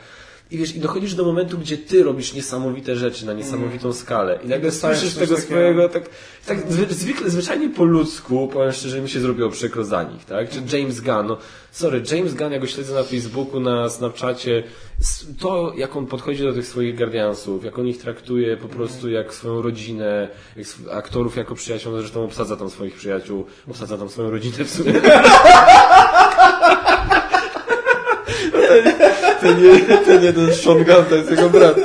I 0.51 0.57
wiesz, 0.57 0.75
i 0.75 0.79
dochodzisz 0.79 1.15
do 1.15 1.25
momentu, 1.25 1.57
gdzie 1.57 1.77
ty 1.77 2.03
robisz 2.03 2.33
niesamowite 2.33 2.95
rzeczy 2.95 3.25
na 3.25 3.33
niesamowitą 3.33 3.93
skalę. 3.93 4.39
I 4.43 4.47
nagle 4.47 4.71
słyszysz 4.71 5.13
tego 5.13 5.35
takiego... 5.35 5.41
swojego, 5.41 5.89
tak, 5.89 6.09
tak 6.45 6.57
zwykle, 6.89 7.29
zwyczajnie 7.29 7.69
po 7.69 7.83
ludzku, 7.83 8.47
powiem 8.53 8.71
szczerze, 8.71 9.01
mi 9.01 9.09
się 9.09 9.19
zrobiło 9.19 9.49
przykro 9.49 9.83
za 9.83 10.03
nich, 10.03 10.25
tak? 10.25 10.49
Czy 10.49 10.77
James 10.77 11.01
Gunn, 11.01 11.27
no, 11.27 11.37
sorry, 11.71 12.03
James 12.11 12.33
Gunn, 12.33 12.51
ja 12.51 12.59
go 12.59 12.67
śledzę 12.67 12.93
na 12.93 13.03
Facebooku, 13.03 13.59
na 13.59 13.89
Snapchacie, 13.89 14.63
to, 15.39 15.73
jak 15.77 15.95
on 15.95 16.07
podchodzi 16.07 16.43
do 16.43 16.53
tych 16.53 16.67
swoich 16.67 16.97
Guardiansów, 16.97 17.65
jak 17.65 17.79
on 17.79 17.87
ich 17.87 17.97
traktuje 17.97 18.57
po 18.57 18.67
prostu 18.67 19.09
jak 19.09 19.33
swoją 19.33 19.61
rodzinę, 19.61 20.29
jak 20.55 20.67
aktorów 20.91 21.35
jako 21.35 21.55
przyjaciół, 21.55 21.91
no 21.91 21.99
zresztą 21.99 22.23
obsadza 22.23 22.57
tam 22.57 22.69
swoich 22.69 22.95
przyjaciół, 22.95 23.45
obsadza 23.69 23.97
tam 23.97 24.09
swoją 24.09 24.29
rodzinę 24.29 24.65
w 24.65 24.69
sumie. 24.69 24.93
to 29.41 29.53
nie, 29.53 29.79
to 30.05 30.19
nie 30.19 30.33
ten 30.33 30.53
Sean 30.53 30.83
Gunn, 30.83 31.05
to 31.09 31.15
jest 31.15 31.31
jego 31.31 31.49
brat. 31.49 31.75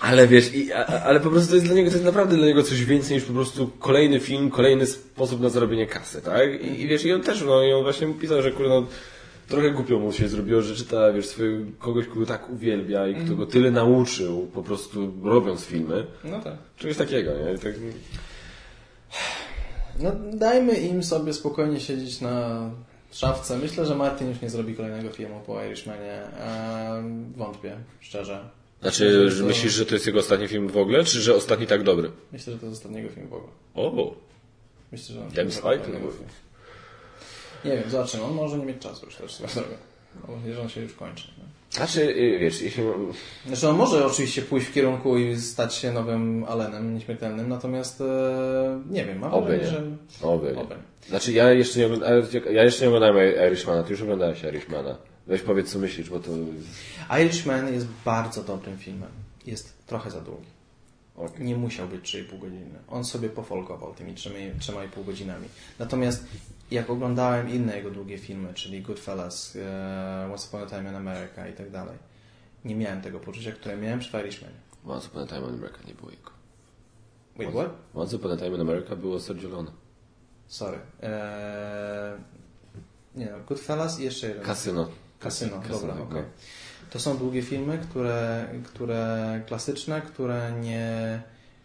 Ale 0.00 0.26
wiesz, 0.26 0.54
i, 0.54 0.72
a, 0.72 0.84
ale 0.86 1.20
po 1.20 1.30
prostu 1.30 1.48
to 1.48 1.54
jest 1.54 1.66
dla 1.66 1.74
niego, 1.74 1.90
to 1.90 1.96
jest 1.96 2.06
naprawdę 2.06 2.36
dla 2.36 2.46
niego 2.46 2.62
coś 2.62 2.84
więcej 2.84 3.16
niż 3.16 3.24
po 3.24 3.32
prostu 3.32 3.70
kolejny 3.78 4.20
film, 4.20 4.50
kolejny 4.50 4.86
sposób 4.86 5.40
na 5.40 5.48
zarobienie 5.48 5.86
kasy, 5.86 6.22
tak? 6.22 6.62
I, 6.62 6.80
i 6.80 6.88
wiesz, 6.88 7.04
i 7.04 7.12
on 7.12 7.20
też, 7.20 7.42
no 7.42 7.62
i 7.62 7.72
on 7.72 7.82
właśnie 7.82 8.14
pisał, 8.14 8.42
że 8.42 8.52
kurde, 8.52 8.68
no, 8.68 8.86
trochę 9.48 9.70
głupio 9.70 9.98
mu 9.98 10.12
się 10.12 10.28
zrobiło, 10.28 10.62
że 10.62 10.74
czyta, 10.74 11.12
wiesz, 11.12 11.26
swojego, 11.26 11.64
kogoś, 11.78 12.06
kogo 12.06 12.26
tak 12.26 12.50
uwielbia 12.50 13.08
i 13.08 13.14
kto 13.14 13.34
go 13.34 13.46
tyle 13.46 13.70
nauczył, 13.70 14.46
po 14.54 14.62
prostu 14.62 15.12
robiąc 15.24 15.64
filmy. 15.64 16.06
No 16.24 16.40
tak. 16.40 16.54
Czegoś 16.76 16.96
takiego, 16.96 17.30
nie? 17.30 17.58
Tak... 17.58 17.74
No 20.00 20.12
dajmy 20.32 20.74
im 20.74 21.02
sobie 21.02 21.32
spokojnie 21.32 21.80
siedzieć 21.80 22.20
na 22.20 22.60
szafce. 23.12 23.58
Myślę, 23.58 23.86
że 23.86 23.94
Martin 23.94 24.28
już 24.28 24.40
nie 24.40 24.50
zrobi 24.50 24.74
kolejnego 24.74 25.10
filmu 25.10 25.40
po 25.46 25.64
Irishmanie. 25.64 26.22
Wątpię, 27.36 27.76
szczerze. 28.00 28.48
Znaczy, 28.80 29.30
że 29.30 29.44
myślisz, 29.44 29.72
że 29.72 29.86
to 29.86 29.94
jest 29.94 30.06
jego 30.06 30.18
ostatni 30.18 30.48
film 30.48 30.68
w 30.68 30.76
ogóle, 30.76 31.04
czy 31.04 31.20
że 31.20 31.34
ostatni 31.34 31.66
tak 31.66 31.82
dobry? 31.82 32.10
Myślę, 32.32 32.52
że 32.52 32.58
to 32.58 32.66
jest 32.66 32.78
ostatniego 32.78 33.08
film 33.08 33.28
w 33.28 33.32
ogóle. 33.32 33.52
O! 33.74 34.14
Myślę, 34.92 35.14
że 35.14 35.20
on 35.22 35.50
Fight? 35.50 35.88
Nie 37.64 37.76
wiem, 37.76 37.90
zobaczymy. 37.90 38.22
On 38.22 38.34
może 38.34 38.58
nie 38.58 38.66
mieć 38.66 38.78
czasu 38.78 39.06
już 39.06 39.16
też 39.16 39.32
z 39.32 39.38
tego. 39.38 39.66
że 40.54 40.62
on 40.62 40.68
się 40.68 40.80
już 40.80 40.92
kończy. 40.92 41.28
Nie? 41.38 41.57
Znaczy, 41.78 42.02
y, 42.02 42.38
wiesz, 42.38 42.62
jeśli... 42.62 42.82
Znaczy 43.46 43.68
on 43.68 43.76
może 43.76 44.06
oczywiście 44.06 44.42
pójść 44.42 44.66
w 44.66 44.72
kierunku 44.72 45.18
i 45.18 45.36
stać 45.36 45.74
się 45.74 45.92
nowym 45.92 46.44
Allenem 46.48 46.94
nieśmiertelnym, 46.94 47.48
natomiast 47.48 48.00
e, 48.00 48.82
nie 48.90 49.04
wiem, 49.04 49.18
mam 49.18 49.34
Oby 49.34 49.58
wrażenie, 49.58 49.96
że... 50.20 50.26
Oby. 50.26 50.58
Oby. 50.58 50.74
Znaczy 51.08 51.32
ja 51.32 51.52
jeszcze 51.52 51.78
nie 51.78 51.86
oglądałem, 51.86 52.26
ja 52.52 52.64
jeszcze 52.64 52.82
nie 52.82 52.88
oglądałem 52.88 53.16
Irishmana, 53.46 53.82
ty 53.82 53.90
już 53.90 54.02
oglądałeś 54.02 54.42
Irishmana. 54.42 54.96
Weź 55.26 55.42
powiedz 55.42 55.72
co 55.72 55.78
myślisz, 55.78 56.10
bo 56.10 56.20
to... 56.20 56.30
Irishman 57.20 57.74
jest 57.74 57.86
bardzo 58.04 58.42
dobrym 58.42 58.78
filmem. 58.78 59.10
Jest 59.46 59.86
trochę 59.86 60.10
za 60.10 60.20
długi. 60.20 60.57
Okay. 61.18 61.44
Nie 61.44 61.56
musiał 61.56 61.88
być 61.88 62.14
3,5 62.14 62.38
godziny. 62.38 62.78
On 62.88 63.04
sobie 63.04 63.28
pofolkował 63.28 63.94
tymi 63.94 64.14
3,5 64.14 65.04
godzinami. 65.04 65.48
Natomiast 65.78 66.24
jak 66.70 66.90
oglądałem 66.90 67.50
inne 67.50 67.76
jego 67.76 67.90
długie 67.90 68.18
filmy, 68.18 68.54
czyli 68.54 68.82
Goodfellas, 68.82 69.56
uh, 69.56 70.32
Once 70.32 70.48
Upon 70.48 70.62
a 70.62 70.66
Time 70.66 70.90
in 70.90 70.96
America 70.96 71.48
i 71.48 71.52
tak 71.52 71.70
dalej, 71.70 71.98
nie 72.64 72.74
miałem 72.74 73.00
tego 73.00 73.20
poczucia, 73.20 73.52
które 73.52 73.76
miałem 73.76 73.98
przy 74.00 74.20
Irishmanie. 74.20 74.54
Once 74.86 75.08
Upon 75.08 75.22
a 75.22 75.26
Time 75.26 75.38
in 75.38 75.54
America 75.54 75.78
nie 75.86 75.94
było 75.94 76.10
jego. 76.10 76.30
Wait, 77.36 77.50
what? 77.50 77.70
Once 77.94 78.16
Upon 78.16 78.32
a 78.32 78.36
Time 78.36 78.54
in 78.54 78.60
America 78.60 78.96
było 78.96 79.20
Sergio 79.20 79.48
Leone. 79.48 79.70
Sorry. 80.46 80.78
Eee, 81.02 82.18
nie 83.14 83.26
no, 83.26 83.38
Goodfellas 83.48 84.00
i 84.00 84.04
jeszcze 84.04 84.28
jeden. 84.28 84.44
Casino. 84.44 84.88
Casino, 85.20 85.62
dobra, 85.70 85.94
okej. 85.94 86.04
Okay. 86.04 86.24
To 86.90 87.00
są 87.00 87.16
długie 87.16 87.42
filmy, 87.42 87.78
które, 87.78 88.48
które 88.64 89.40
klasyczne, 89.46 90.00
które 90.00 90.52
nie 90.60 91.20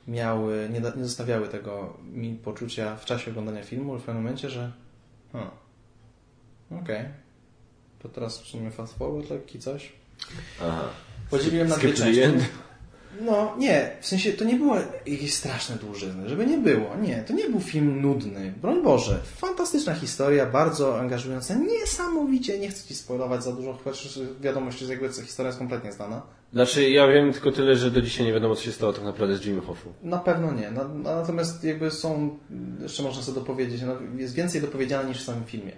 miały, 0.07 0.69
nie, 0.73 0.81
nie 0.97 1.03
zostawiały 1.05 1.47
tego 1.47 1.97
mi 2.13 2.35
poczucia 2.35 2.95
w 2.95 3.05
czasie 3.05 3.31
oglądania 3.31 3.63
filmu, 3.63 3.97
w 3.99 4.03
pewnym 4.03 4.23
momencie, 4.23 4.49
że 4.49 4.71
Hmm. 5.33 5.51
Okej. 6.71 6.81
Okay. 6.81 7.13
To 7.99 8.09
teraz 8.09 8.41
czynimy 8.41 8.71
fast 8.71 8.97
forward 8.97 9.29
lekki 9.29 9.59
coś. 9.59 9.91
Aha. 10.61 10.89
Podzieliłem 11.29 11.67
na 11.67 11.77
dwie 11.77 11.93
części. 11.93 12.21
No 13.21 13.55
nie, 13.57 13.91
w 14.01 14.07
sensie 14.07 14.33
to 14.33 14.45
nie 14.45 14.55
było 14.55 14.75
jakieś 15.05 15.33
straszne 15.33 15.75
dłużyzny, 15.75 16.29
żeby 16.29 16.45
nie 16.45 16.57
było, 16.57 16.95
nie, 17.01 17.23
to 17.27 17.33
nie 17.33 17.49
był 17.49 17.59
film 17.59 18.01
nudny, 18.01 18.53
broń 18.61 18.83
Boże, 18.83 19.19
fantastyczna 19.35 19.93
historia, 19.93 20.45
bardzo 20.45 20.99
angażująca, 20.99 21.55
niesamowicie, 21.55 22.59
nie 22.59 22.69
chcę 22.69 22.87
Ci 22.87 22.95
spoilować 22.95 23.43
za 23.43 23.51
dużo, 23.51 23.77
chociaż 23.83 24.19
wiadomość, 24.41 24.79
że 24.79 24.93
jakby 24.93 25.09
historia 25.09 25.47
jest 25.47 25.59
kompletnie 25.59 25.91
znana. 25.91 26.21
Znaczy 26.53 26.89
ja 26.89 27.07
wiem 27.07 27.33
tylko 27.33 27.51
tyle, 27.51 27.75
że 27.75 27.91
do 27.91 28.01
dzisiaj 28.01 28.25
nie 28.25 28.33
wiadomo 28.33 28.55
co 28.55 28.61
się 28.61 28.71
stało 28.71 28.93
tak 28.93 29.03
naprawdę 29.03 29.37
z 29.37 29.45
Jimmy 29.45 29.61
Hoffu. 29.61 29.89
Na 30.03 30.17
pewno 30.17 30.51
nie, 30.51 30.71
natomiast 31.03 31.63
jakby 31.63 31.91
są, 31.91 32.37
jeszcze 32.81 33.03
można 33.03 33.21
sobie 33.21 33.39
dopowiedzieć, 33.39 33.81
no, 33.81 33.93
jest 34.17 34.33
więcej 34.33 34.61
dopowiedziane 34.61 35.09
niż 35.09 35.21
w 35.21 35.25
samym 35.25 35.45
filmie 35.45 35.71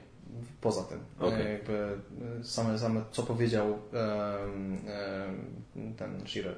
poza 0.61 0.83
tym. 0.83 0.99
Okay. 1.19 1.51
Jakby 1.51 1.97
same, 2.43 2.79
same 2.79 3.01
co 3.11 3.23
powiedział 3.23 3.67
um, 3.67 4.77
um, 5.75 5.93
ten 5.97 6.27
Shearer. 6.27 6.55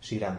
Shiran. 0.00 0.36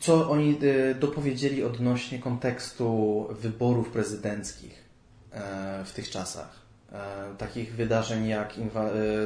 Co 0.00 0.30
oni 0.30 0.58
e, 0.90 0.94
dopowiedzieli 0.94 1.64
odnośnie 1.64 2.18
kontekstu 2.18 3.26
wyborów 3.30 3.90
prezydenckich 3.90 4.84
e, 5.32 5.84
w 5.84 5.92
tych 5.92 6.10
czasach? 6.10 6.60
E, 6.92 7.34
takich 7.38 7.74
wydarzeń 7.74 8.26
jak 8.26 8.54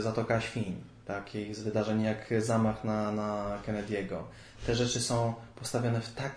Zatoka 0.01 0.41
Świń, 0.41 0.77
takich 1.07 1.57
wydarzeń 1.57 2.03
jak 2.03 2.35
zamach 2.39 2.85
na, 2.85 3.13
na 3.13 3.59
Kennedy'ego. 3.67 4.19
Te 4.67 4.75
rzeczy 4.75 5.01
są 5.01 5.35
postawione 5.57 6.01
w 6.01 6.15
tak 6.15 6.33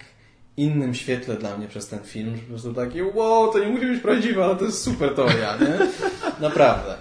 innym 0.57 0.93
świetle 0.93 1.35
dla 1.35 1.57
mnie 1.57 1.67
przez 1.67 1.87
ten 1.87 1.99
film, 1.99 2.35
że 2.35 2.41
po 2.41 2.47
prostu 2.47 2.73
takie 2.73 3.03
wow, 3.05 3.51
to 3.53 3.59
nie 3.59 3.67
musi 3.67 3.85
być 3.85 4.01
prawdziwe, 4.01 4.45
ale 4.45 4.55
to 4.55 4.65
jest 4.65 4.83
super 4.83 5.15
teoria, 5.15 5.57
nie? 5.57 5.79
Naprawdę. 6.47 6.95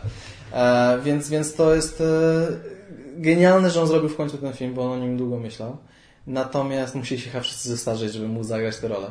E, 0.53 0.99
więc, 1.05 1.29
więc 1.29 1.55
to 1.55 1.75
jest 1.75 2.01
e, 2.01 2.05
genialne, 3.17 3.71
że 3.71 3.81
on 3.81 3.87
zrobił 3.87 4.09
w 4.09 4.17
końcu 4.17 4.39
ten 4.39 4.53
film, 4.53 4.75
bo 4.75 4.83
on 4.85 4.91
o 4.91 5.05
nim 5.05 5.17
długo 5.17 5.39
myślał. 5.39 5.77
Natomiast 6.27 6.95
musieli 6.95 7.21
się 7.21 7.31
chyba 7.31 7.43
wszyscy 7.43 7.69
zestarzeć, 7.69 8.13
żeby 8.13 8.29
móc 8.29 8.47
zagrać 8.47 8.77
tę 8.77 8.89
rolę. 8.89 9.11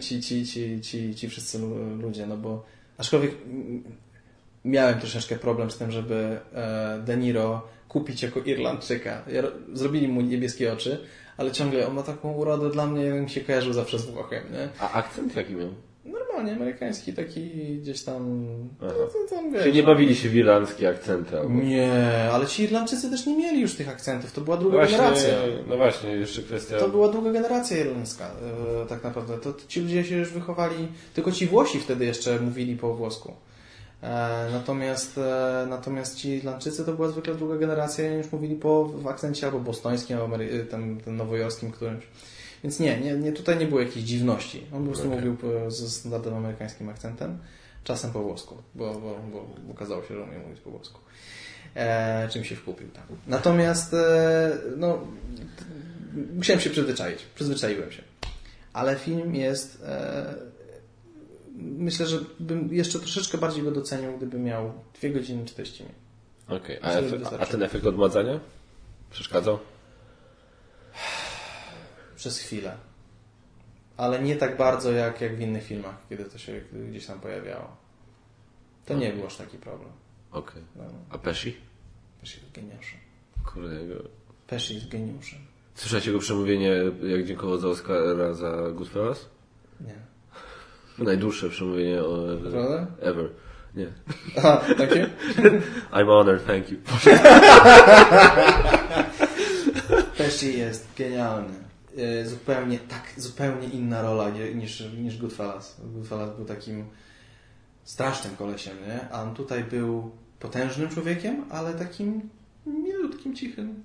Ci, 0.00 0.20
ci, 0.20 0.22
ci, 0.22 0.46
ci, 0.46 0.80
ci, 0.80 1.14
ci 1.14 1.28
wszyscy 1.28 1.58
ludzie, 2.02 2.26
no 2.26 2.36
bo 2.36 2.64
aczkolwiek 2.98 3.34
miałem 4.64 5.00
troszeczkę 5.00 5.36
problem 5.36 5.70
z 5.70 5.78
tym, 5.78 5.90
żeby 5.90 6.40
De 7.04 7.16
Niro 7.16 7.68
kupić 7.88 8.22
jako 8.22 8.40
Irlandczyka. 8.40 9.24
Zrobili 9.72 10.08
mu 10.08 10.20
niebieskie 10.20 10.72
oczy, 10.72 10.98
ale 11.36 11.52
ciągle 11.52 11.86
on 11.86 11.94
ma 11.94 12.02
taką 12.02 12.32
urodę 12.32 12.70
dla 12.70 12.86
mnie, 12.86 13.10
mi 13.10 13.30
się 13.30 13.40
kojarzył 13.40 13.72
zawsze 13.72 13.98
z 13.98 14.06
Włochem, 14.06 14.42
nie? 14.52 14.68
A 14.80 14.92
akcent 14.92 15.36
jaki 15.36 15.54
miał? 15.54 15.68
Normalnie, 16.42 16.62
amerykański 16.62 17.12
taki 17.12 17.50
gdzieś 17.78 18.02
tam... 18.02 18.46
No, 18.80 18.88
to, 18.88 19.36
tam 19.36 19.52
wiesz, 19.52 19.62
Czyli 19.62 19.74
nie 19.74 19.82
bawili 19.82 20.16
się 20.16 20.28
w 20.28 20.36
irlandzkie 20.36 20.88
akcenty? 20.88 21.38
Albo... 21.38 21.54
Nie, 21.54 21.92
ale 22.32 22.46
ci 22.46 22.62
Irlandczycy 22.62 23.10
też 23.10 23.26
nie 23.26 23.36
mieli 23.36 23.60
już 23.60 23.74
tych 23.74 23.88
akcentów. 23.88 24.32
To 24.32 24.40
była 24.40 24.56
druga 24.56 24.76
właśnie, 24.76 24.96
generacja. 24.96 25.34
No 25.68 25.76
właśnie, 25.76 26.10
jeszcze 26.10 26.42
kwestia... 26.42 26.78
To 26.78 26.88
była 26.88 27.08
druga 27.08 27.32
generacja 27.32 27.76
irlandzka, 27.76 28.30
e, 28.82 28.86
tak 28.86 29.04
naprawdę. 29.04 29.38
To, 29.38 29.52
to 29.52 29.60
ci 29.68 29.80
ludzie 29.80 30.04
się 30.04 30.16
już 30.16 30.32
wychowali... 30.32 30.88
Tylko 31.14 31.32
ci 31.32 31.46
Włosi 31.46 31.80
wtedy 31.80 32.04
jeszcze 32.04 32.40
mówili 32.40 32.76
po 32.76 32.94
włosku. 32.94 33.32
E, 34.02 34.46
natomiast, 34.52 35.18
e, 35.18 35.66
natomiast 35.68 36.16
ci 36.16 36.28
Irlandczycy 36.28 36.84
to 36.84 36.92
była 36.92 37.08
zwykle 37.08 37.34
druga 37.34 37.56
generacja 37.56 38.14
i 38.14 38.16
już 38.16 38.32
mówili 38.32 38.56
po, 38.56 38.84
w 38.84 39.06
akcencie 39.06 39.46
albo 39.46 39.60
bostońskim, 39.60 40.18
albo 40.18 40.38
tym, 40.70 41.00
tym 41.00 41.16
nowojorskim 41.16 41.70
którymś. 41.70 42.04
Więc 42.64 42.80
nie, 42.80 43.00
nie, 43.00 43.12
nie, 43.12 43.32
tutaj 43.32 43.58
nie 43.58 43.66
było 43.66 43.80
jakiejś 43.80 44.04
dziwności. 44.04 44.66
On 44.72 44.80
po 44.80 44.86
prostu 44.86 45.08
okay. 45.08 45.16
mówił 45.16 45.36
ze 45.70 45.90
standardowym 45.90 46.38
amerykańskim 46.38 46.88
akcentem, 46.88 47.38
czasem 47.84 48.12
po 48.12 48.22
włosku, 48.22 48.56
bo, 48.74 48.94
bo, 48.94 49.20
bo 49.32 49.46
okazało 49.72 50.02
się, 50.02 50.14
że 50.14 50.22
umie 50.22 50.38
mówić 50.38 50.60
po 50.60 50.70
włosku. 50.70 51.00
E, 51.74 52.28
czym 52.28 52.44
się 52.44 52.56
wkupił 52.56 52.88
tam. 52.88 53.04
Natomiast 53.26 53.94
e, 53.94 54.58
no, 54.76 54.98
musiałem 56.34 56.60
się 56.60 56.70
przyzwyczaić. 56.70 57.18
Przyzwyczaiłem 57.34 57.92
się. 57.92 58.02
Ale 58.72 58.96
film 58.96 59.34
jest 59.34 59.82
e, 59.82 60.34
myślę, 61.56 62.06
że 62.06 62.18
bym 62.40 62.74
jeszcze 62.74 62.98
troszeczkę 62.98 63.38
bardziej 63.38 63.62
go 63.62 63.70
docenił, 63.70 64.16
gdyby 64.16 64.38
miał 64.38 64.72
2 65.00 65.08
godziny 65.08 65.46
40 65.46 65.82
minut. 65.82 65.98
Okej, 66.62 66.78
a, 66.82 66.88
efe- 66.88 67.14
a 67.14 67.18
wystarczy. 67.18 67.52
ten 67.52 67.62
efekt 67.62 67.86
odmładzania? 67.86 68.40
Przeszkadzał? 69.10 69.58
Przez 72.20 72.38
chwilę. 72.38 72.76
Ale 73.96 74.22
nie 74.22 74.36
tak 74.36 74.56
bardzo 74.56 74.92
jak, 74.92 75.20
jak 75.20 75.36
w 75.36 75.40
innych 75.40 75.64
filmach, 75.64 75.94
kiedy 76.08 76.24
to 76.24 76.38
się 76.38 76.60
gdzieś 76.90 77.06
tam 77.06 77.20
pojawiało. 77.20 77.76
To 78.86 78.94
nie 78.94 79.12
był 79.12 79.26
aż 79.26 79.36
taki 79.36 79.58
problem. 79.58 79.90
Okej. 80.32 80.62
No, 80.76 80.84
A 81.10 81.18
Pesci? 81.18 81.56
Pesci 82.20 82.40
jest 82.40 82.52
geniuszem. 82.52 82.98
Kurde. 83.46 83.76
Pesci 84.46 84.74
jest 84.74 84.88
geniuszem. 84.88 85.38
Słyszałeś 85.74 86.06
jego 86.06 86.18
przemówienie, 86.18 86.74
jak 87.02 87.24
dziękował 87.24 87.58
za 87.58 87.68
Oscara 87.68 88.34
za 88.34 88.50
Goodfellas? 88.72 89.28
Nie. 89.80 89.94
Najdłuższe 91.06 91.50
przemówienie 91.50 92.04
o... 92.04 92.26
Naprawdę? 92.44 92.86
ever. 93.00 93.28
Nie. 93.74 93.86
Aha, 94.38 94.60
takie? 94.78 95.10
I'm 95.92 96.06
honored, 96.06 96.46
thank 96.46 96.70
you. 96.70 96.78
Pesci 100.18 100.58
jest 100.58 100.88
genialny. 100.98 101.69
Y, 101.98 102.28
Zupełnie, 102.28 102.78
tak, 102.78 103.02
zupełnie 103.16 103.68
inna 103.68 104.02
rola 104.02 104.30
niż, 104.54 104.84
niż 104.98 105.18
Goodfellas. 105.18 105.76
Goodfellas 105.94 106.36
był 106.36 106.44
takim 106.44 106.84
strasznym 107.84 108.36
kolesiem, 108.36 108.76
nie? 108.88 109.08
A 109.12 109.22
on 109.22 109.34
tutaj 109.34 109.64
był 109.64 110.10
potężnym 110.40 110.88
człowiekiem, 110.88 111.44
ale 111.50 111.74
takim 111.74 112.20
milutkim, 112.66 113.36
cichym. 113.36 113.82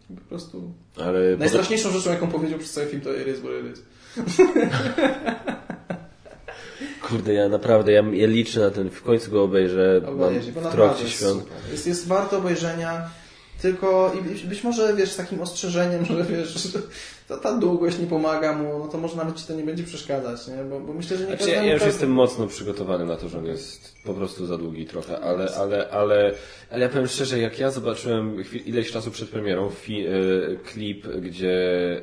Takim 0.00 0.16
po 0.16 0.22
prostu... 0.28 0.72
Ale... 0.96 1.36
Najstraszniejszą 1.36 1.90
rzeczą, 1.90 2.10
jaką 2.10 2.28
powiedział 2.28 2.58
przez 2.58 2.72
cały 2.72 2.86
film, 2.86 3.02
to 3.02 3.14
it 3.14 3.28
is 3.28 3.38
what 3.38 3.52
it 3.64 3.76
is. 3.76 3.82
Kurde, 7.08 7.34
ja 7.34 7.48
naprawdę, 7.48 7.92
ja, 7.92 8.02
ja 8.12 8.26
liczę 8.26 8.60
na 8.60 8.70
ten, 8.70 8.90
w 8.90 9.02
końcu 9.02 9.30
go 9.30 9.42
obejrzę, 9.42 10.00
mam 10.04 10.14
Obejrzyj, 10.14 10.52
bo 10.52 10.60
naprawdę 10.60 11.08
świąt. 11.08 11.42
super. 11.42 11.56
Jest, 11.70 11.86
jest 11.86 12.06
warto 12.06 12.38
obejrzenia, 12.38 13.10
tylko 13.62 14.12
i 14.20 14.48
być- 14.48 14.64
może, 14.64 14.94
wiesz, 14.94 15.12
z 15.12 15.16
takim 15.16 15.40
ostrzeżeniem, 15.40 16.04
że 16.10 16.24
wiesz, 16.24 16.48
że 16.48 16.78
ta, 17.28 17.36
ta 17.36 17.58
długość 17.58 17.98
nie 17.98 18.06
pomaga 18.06 18.52
mu, 18.52 18.78
no 18.78 18.88
to 18.88 18.98
może 18.98 19.16
nawet 19.16 19.36
ci 19.36 19.46
to 19.46 19.54
nie 19.54 19.62
będzie 19.62 19.84
przeszkadzać, 19.84 20.48
nie? 20.48 20.64
Bo, 20.64 20.80
bo 20.80 20.92
myślę, 20.92 21.16
że 21.16 21.26
nie 21.26 21.36
Znaczy, 21.36 21.50
ja, 21.50 21.62
ja 21.62 21.72
już 21.74 21.82
jestem 21.82 22.10
mocno 22.10 22.46
przygotowany 22.46 23.06
na 23.06 23.16
to, 23.16 23.28
że 23.28 23.38
on 23.38 23.46
jest 23.46 23.94
po 24.04 24.14
prostu 24.14 24.46
za 24.46 24.58
długi 24.58 24.86
trochę, 24.86 25.20
ale, 25.20 25.54
ale, 25.56 25.90
ale, 25.90 26.34
ale 26.70 26.80
ja 26.80 26.88
powiem 26.88 27.06
szczerze, 27.06 27.38
jak 27.38 27.58
ja 27.58 27.70
zobaczyłem 27.70 28.36
ileś 28.64 28.92
czasu 28.92 29.10
przed 29.10 29.28
premierą 29.28 29.70
fi, 29.70 30.06
e, 30.06 30.10
klip, 30.64 31.06
gdzie 31.06 31.52
e, 31.96 32.02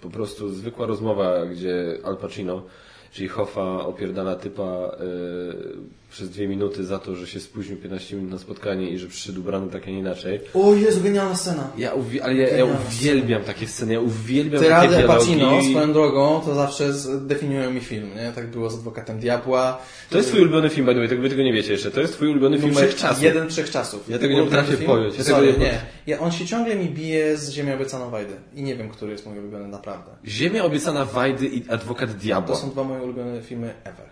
po 0.00 0.10
prostu 0.10 0.48
zwykła 0.48 0.86
rozmowa, 0.86 1.46
gdzie 1.46 1.98
Al 2.04 2.16
Pacino, 2.16 2.62
czyli 3.10 3.28
Hoffa 3.28 3.86
opierdala 3.86 4.36
typa 4.36 4.62
e, 4.62 6.07
przez 6.10 6.30
dwie 6.30 6.48
minuty 6.48 6.84
za 6.84 6.98
to, 6.98 7.14
że 7.16 7.26
się 7.26 7.40
spóźnił 7.40 7.76
15 7.76 8.16
minut 8.16 8.30
na 8.30 8.38
spotkanie 8.38 8.90
i 8.90 8.98
że 8.98 9.06
przyszedł 9.06 9.40
ubrany 9.40 9.70
tak, 9.70 9.82
a 9.88 9.90
nie 9.90 9.98
inaczej. 9.98 10.40
O 10.54 10.74
Jezu, 10.74 11.00
genialna 11.00 11.36
scena. 11.36 11.70
Ja, 11.78 11.92
uwi- 11.94 12.20
ale 12.20 12.34
ja, 12.34 12.56
ja 12.56 12.64
uwielbiam 12.64 13.42
takie 13.42 13.66
sceny, 13.66 13.92
ja 13.92 14.00
uwielbiam 14.00 14.62
Te 14.62 14.68
takie 14.68 14.86
rady 14.86 14.96
dialogi. 14.96 15.18
Pacino, 15.18 15.62
swoją 15.62 15.92
drogą, 15.92 16.40
to 16.44 16.54
zawsze 16.54 16.92
definiują 17.20 17.70
mi 17.70 17.80
film, 17.80 18.10
nie? 18.16 18.32
Tak 18.32 18.50
było 18.50 18.70
z 18.70 18.74
Adwokatem 18.74 19.18
Diabła. 19.18 19.78
To 20.10 20.16
jest 20.18 20.28
twój 20.28 20.40
ulubiony 20.40 20.68
film, 20.70 20.86
by 20.86 20.92
the 20.92 20.98
way, 20.98 21.08
tak 21.08 21.20
wy 21.20 21.28
tego 21.30 21.42
nie 21.42 21.52
wiecie 21.52 21.72
jeszcze. 21.72 21.90
To 21.90 22.00
jest 22.00 22.12
twój 22.12 22.28
ulubiony 22.28 22.58
film 22.58 22.74
wszechczasów. 22.74 23.22
jeden 23.22 23.48
wszechczasów. 23.50 24.08
Ja 24.08 24.18
tego 24.18 24.34
nie 24.34 24.42
potrafię 24.42 24.76
pojąć. 24.76 25.18
Ja 25.18 25.24
tego 25.24 25.36
Sorry, 25.36 25.54
nie. 25.58 25.80
Ja, 26.06 26.20
on 26.20 26.32
się 26.32 26.46
ciągle 26.46 26.76
mi 26.76 26.86
bije 26.88 27.36
z 27.36 27.50
Ziemią 27.50 27.74
Obiecaną 27.74 28.10
Wajdy. 28.10 28.34
I 28.54 28.62
nie 28.62 28.76
wiem, 28.76 28.88
który 28.88 29.12
jest 29.12 29.26
mój 29.26 29.38
ulubiony, 29.38 29.68
naprawdę. 29.68 30.10
Ziemia 30.26 30.64
obiecana 30.64 31.04
Wajdy 31.04 31.46
i 31.46 31.68
Adwokat 31.70 32.12
To 32.12 32.18
Diabła. 32.18 32.56
są 32.56 32.70
dwa 32.70 32.84
moje 32.84 33.02
ulubione 33.02 33.42
filmy 33.42 33.74
ever. 33.84 34.06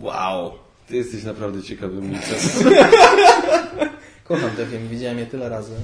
Wow. 0.00 0.52
Ty 0.88 0.96
jesteś 0.96 1.24
naprawdę 1.24 1.62
ciekawym 1.62 2.12
licem. 2.12 2.64
Kocham 4.24 4.50
te 4.50 4.66
filmy, 4.66 4.88
widziałem 4.88 5.18
je 5.18 5.26
tyle 5.26 5.48
razy. 5.48 5.74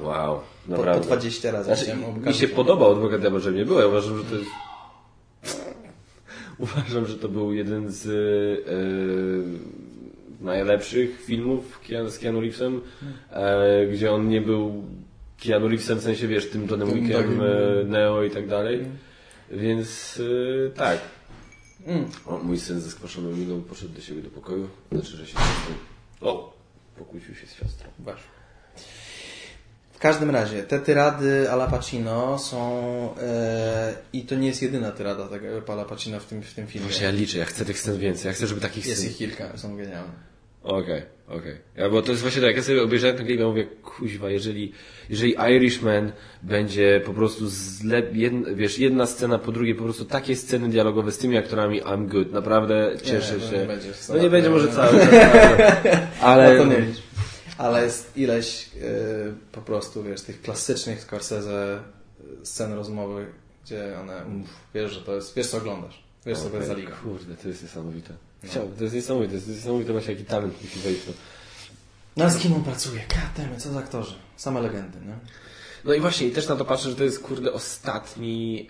Wow. 0.00 0.36
Po, 0.36 0.42
po 0.66 0.76
Naprawdę. 0.78 1.06
20 1.06 1.50
razy 1.50 1.64
Znaczy, 1.64 1.84
widziałem 1.96 2.24
mi 2.26 2.34
się 2.34 2.48
podobał 2.48 2.92
Adwokat 2.92 3.20
Diabła, 3.20 3.40
że 3.40 3.52
nie 3.52 3.64
było. 3.64 3.80
Ja 3.80 3.86
uważam, 3.86 4.18
że 4.18 4.24
to 4.24 4.36
jest... 4.36 4.50
Uważam, 6.58 7.06
że 7.06 7.14
to 7.18 7.28
był 7.28 7.52
jeden 7.52 7.90
z 7.90 8.06
e, 10.40 10.44
najlepszych 10.44 11.24
filmów 11.24 11.80
Keanu, 11.88 12.10
z 12.10 12.18
Keanu 12.18 12.40
Reevesem, 12.40 12.80
e, 13.30 13.86
gdzie 13.86 14.12
on 14.12 14.28
nie 14.28 14.40
był 14.40 14.84
Keanu 15.46 15.68
Reevesem, 15.68 15.98
w 15.98 16.02
sensie, 16.02 16.28
wiesz, 16.28 16.50
tym 16.50 16.66
Johnem 16.70 16.88
Tym 16.88 17.00
Wickiem, 17.00 17.22
takim- 17.22 17.42
e, 17.42 17.84
Neo 17.84 18.22
i 18.22 18.30
tak 18.30 18.48
dalej. 18.48 18.84
Więc 19.50 20.20
e, 20.66 20.70
tak. 20.70 20.98
Mm. 21.86 22.10
O, 22.26 22.38
mój 22.38 22.58
syn 22.58 22.80
ze 22.80 22.90
skwaszoną 22.90 23.30
miną 23.30 23.62
poszedł 23.62 23.94
do 23.94 24.00
siebie 24.00 24.22
do 24.22 24.30
pokoju. 24.30 24.68
Znaczy, 24.92 25.16
że 25.16 25.26
się 25.26 25.32
siostrą... 25.32 25.74
O! 26.20 26.54
Pokłócił 26.98 27.34
się 27.34 27.46
z 27.46 27.54
siostrą. 27.54 27.88
W 29.92 29.98
każdym 29.98 30.30
razie, 30.30 30.62
te 30.62 30.80
tyrady 30.80 31.50
Ala 31.50 31.66
Pacino 31.66 32.38
są... 32.38 33.14
E, 33.22 33.94
I 34.12 34.22
to 34.22 34.34
nie 34.34 34.46
jest 34.46 34.62
jedyna 34.62 34.90
tyrada 34.90 35.28
tego 35.28 35.72
Ala 35.72 35.84
Pacino 35.84 36.20
w 36.20 36.24
tym, 36.24 36.42
w 36.42 36.54
tym 36.54 36.66
filmie. 36.66 36.88
Właśnie 36.88 37.06
ja 37.06 37.12
liczę, 37.12 37.38
ja 37.38 37.44
chcę 37.44 37.64
tych 37.64 37.78
scen 37.78 37.98
więcej. 37.98 38.28
Ja 38.28 38.32
chcę, 38.32 38.46
żeby 38.46 38.60
takich 38.60 38.86
Jest 38.86 39.00
scen... 39.00 39.10
ich 39.10 39.16
kilka, 39.16 39.58
są 39.58 39.76
genialne. 39.76 40.33
Okej, 40.64 41.02
okej. 41.28 41.56
Ja, 41.76 41.90
bo 41.90 42.02
to 42.02 42.10
jest 42.10 42.22
właśnie 42.22 42.40
tak, 42.40 42.48
jak 42.48 42.56
ja 42.56 42.62
sobie 42.62 42.82
obejrzałem 42.82 43.16
ten 43.16 43.26
klip, 43.26 43.40
ja 43.40 43.46
mówię, 43.46 43.66
kuźwa, 43.82 44.30
jeżeli, 44.30 44.72
jeżeli 45.10 45.36
Irishman 45.56 46.12
będzie 46.42 47.02
po 47.06 47.14
prostu 47.14 47.46
zle, 47.48 48.02
jedna, 48.12 48.54
wiesz, 48.54 48.78
jedna 48.78 49.06
scena 49.06 49.38
po 49.38 49.52
drugiej, 49.52 49.74
po 49.74 49.84
prostu 49.84 50.04
takie 50.04 50.36
sceny 50.36 50.68
dialogowe 50.68 51.12
z 51.12 51.18
tymi 51.18 51.36
aktorami, 51.36 51.82
I'm 51.82 52.08
good, 52.08 52.32
naprawdę 52.32 52.92
cieszę 53.02 53.34
Nie, 53.34 53.48
się. 53.48 53.58
nie 53.58 53.66
będzie 53.66 53.92
no 54.08 54.18
nie 54.18 54.30
będzie 54.30 54.50
może 54.50 54.68
cały, 54.68 55.00
Ale... 56.20 56.46
ale... 56.46 56.58
No 56.58 56.64
to 56.64 56.70
nie. 56.70 56.86
Ale 57.58 57.84
jest 57.84 58.16
ileś 58.16 58.70
e, 58.76 58.80
po 59.52 59.60
prostu, 59.60 60.02
wiesz, 60.02 60.20
tych 60.20 60.42
klasycznych 60.42 61.00
Scorsese 61.00 61.78
e, 61.78 62.46
scen 62.46 62.72
rozmowy, 62.72 63.26
gdzie 63.64 63.98
one, 64.00 64.24
mów, 64.24 64.48
wiesz, 64.74 64.92
że 64.92 65.00
to 65.00 65.14
jest, 65.14 65.34
wiesz 65.36 65.46
co 65.46 65.56
oglądasz, 65.56 66.04
wiesz 66.26 66.38
co 66.38 66.50
to 66.50 66.56
jest 66.56 66.68
za 66.68 66.74
liga. 66.74 66.92
Kurde, 67.02 67.34
to 67.34 67.48
jest 67.48 67.62
niesamowite. 67.62 68.14
Chciałbym, 68.44 68.76
to 68.76 68.82
jest 68.84 68.94
niesamowite, 68.94 69.30
to 69.30 69.36
jest 69.36 69.48
niesamowite 69.48 69.92
właśnie 69.92 70.12
jaki 70.12 70.24
talent 70.24 70.62
musi 70.62 70.78
wejść. 70.78 71.00
No. 71.06 71.12
No 72.16 72.30
z 72.30 72.38
kim 72.38 72.52
on 72.54 72.64
pracuje? 72.64 73.00
Gademy, 73.08 73.56
co 73.56 73.72
za 73.72 73.78
aktorzy. 73.78 74.14
Same 74.36 74.60
legendy, 74.60 74.98
nie? 75.06 75.14
No 75.84 75.94
i 75.94 76.00
właśnie, 76.00 76.26
i 76.26 76.30
też 76.30 76.48
na 76.48 76.56
to 76.56 76.64
patrzę, 76.64 76.90
że 76.90 76.96
to 76.96 77.04
jest 77.04 77.22
kurde 77.22 77.52
ostatni, 77.52 78.68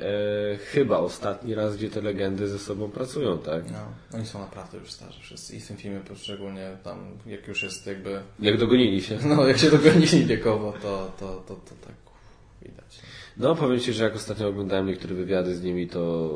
e, 0.52 0.56
chyba 0.56 0.98
ostatni 0.98 1.54
raz, 1.54 1.76
gdzie 1.76 1.90
te 1.90 2.00
legendy 2.00 2.48
ze 2.48 2.58
sobą 2.58 2.90
pracują, 2.90 3.38
tak? 3.38 3.70
No, 3.70 3.78
oni 4.18 4.26
są 4.26 4.38
naprawdę 4.38 4.78
już 4.78 4.92
starzy 4.92 5.20
wszyscy 5.20 5.56
i 5.56 5.60
w 5.60 5.68
tym 5.68 5.76
filmie 5.76 6.00
szczególnie 6.16 6.76
tam, 6.84 7.18
jak 7.26 7.48
już 7.48 7.62
jest 7.62 7.86
jakby, 7.86 8.20
Jak 8.40 8.58
dogonili 8.58 9.02
się. 9.02 9.18
no 9.24 9.46
jak 9.48 9.58
się 9.58 9.70
dogonili 9.70 10.24
wiekowo, 10.24 10.74
to, 10.82 11.12
to, 11.20 11.44
to, 11.48 11.54
to 11.54 11.74
tak 11.86 11.94
widać. 12.62 12.98
No, 13.36 13.54
powiem 13.56 13.80
Ci, 13.80 13.92
że 13.92 14.04
jak 14.04 14.16
ostatnio 14.16 14.48
oglądałem 14.48 14.86
niektóre 14.86 15.14
wywiady 15.14 15.56
z 15.56 15.62
nimi, 15.62 15.88
to... 15.88 16.30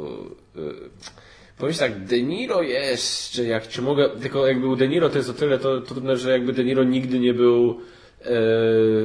Yy, 0.55 0.91
powiem 1.59 1.73
Ci 1.75 1.79
tak, 1.81 2.05
De 2.05 2.23
Niro 2.23 2.63
jeszcze, 2.63 3.45
jak 3.45 3.67
Ci 3.67 3.83
mogę... 3.83 4.09
Tylko 4.23 4.47
jakby 4.47 4.67
u 4.67 4.77
De 4.77 4.89
Niro 4.89 5.09
to 5.09 5.19
jest 5.19 5.31
o 5.31 5.33
tyle 5.33 5.59
to 5.59 5.81
trudne, 5.81 6.17
że 6.17 6.31
jakby 6.31 6.53
De 6.53 6.65
Niro 6.65 6.85
nigdy 6.85 7.19
nie 7.21 7.35
był... 7.35 7.81
E, 8.25 8.31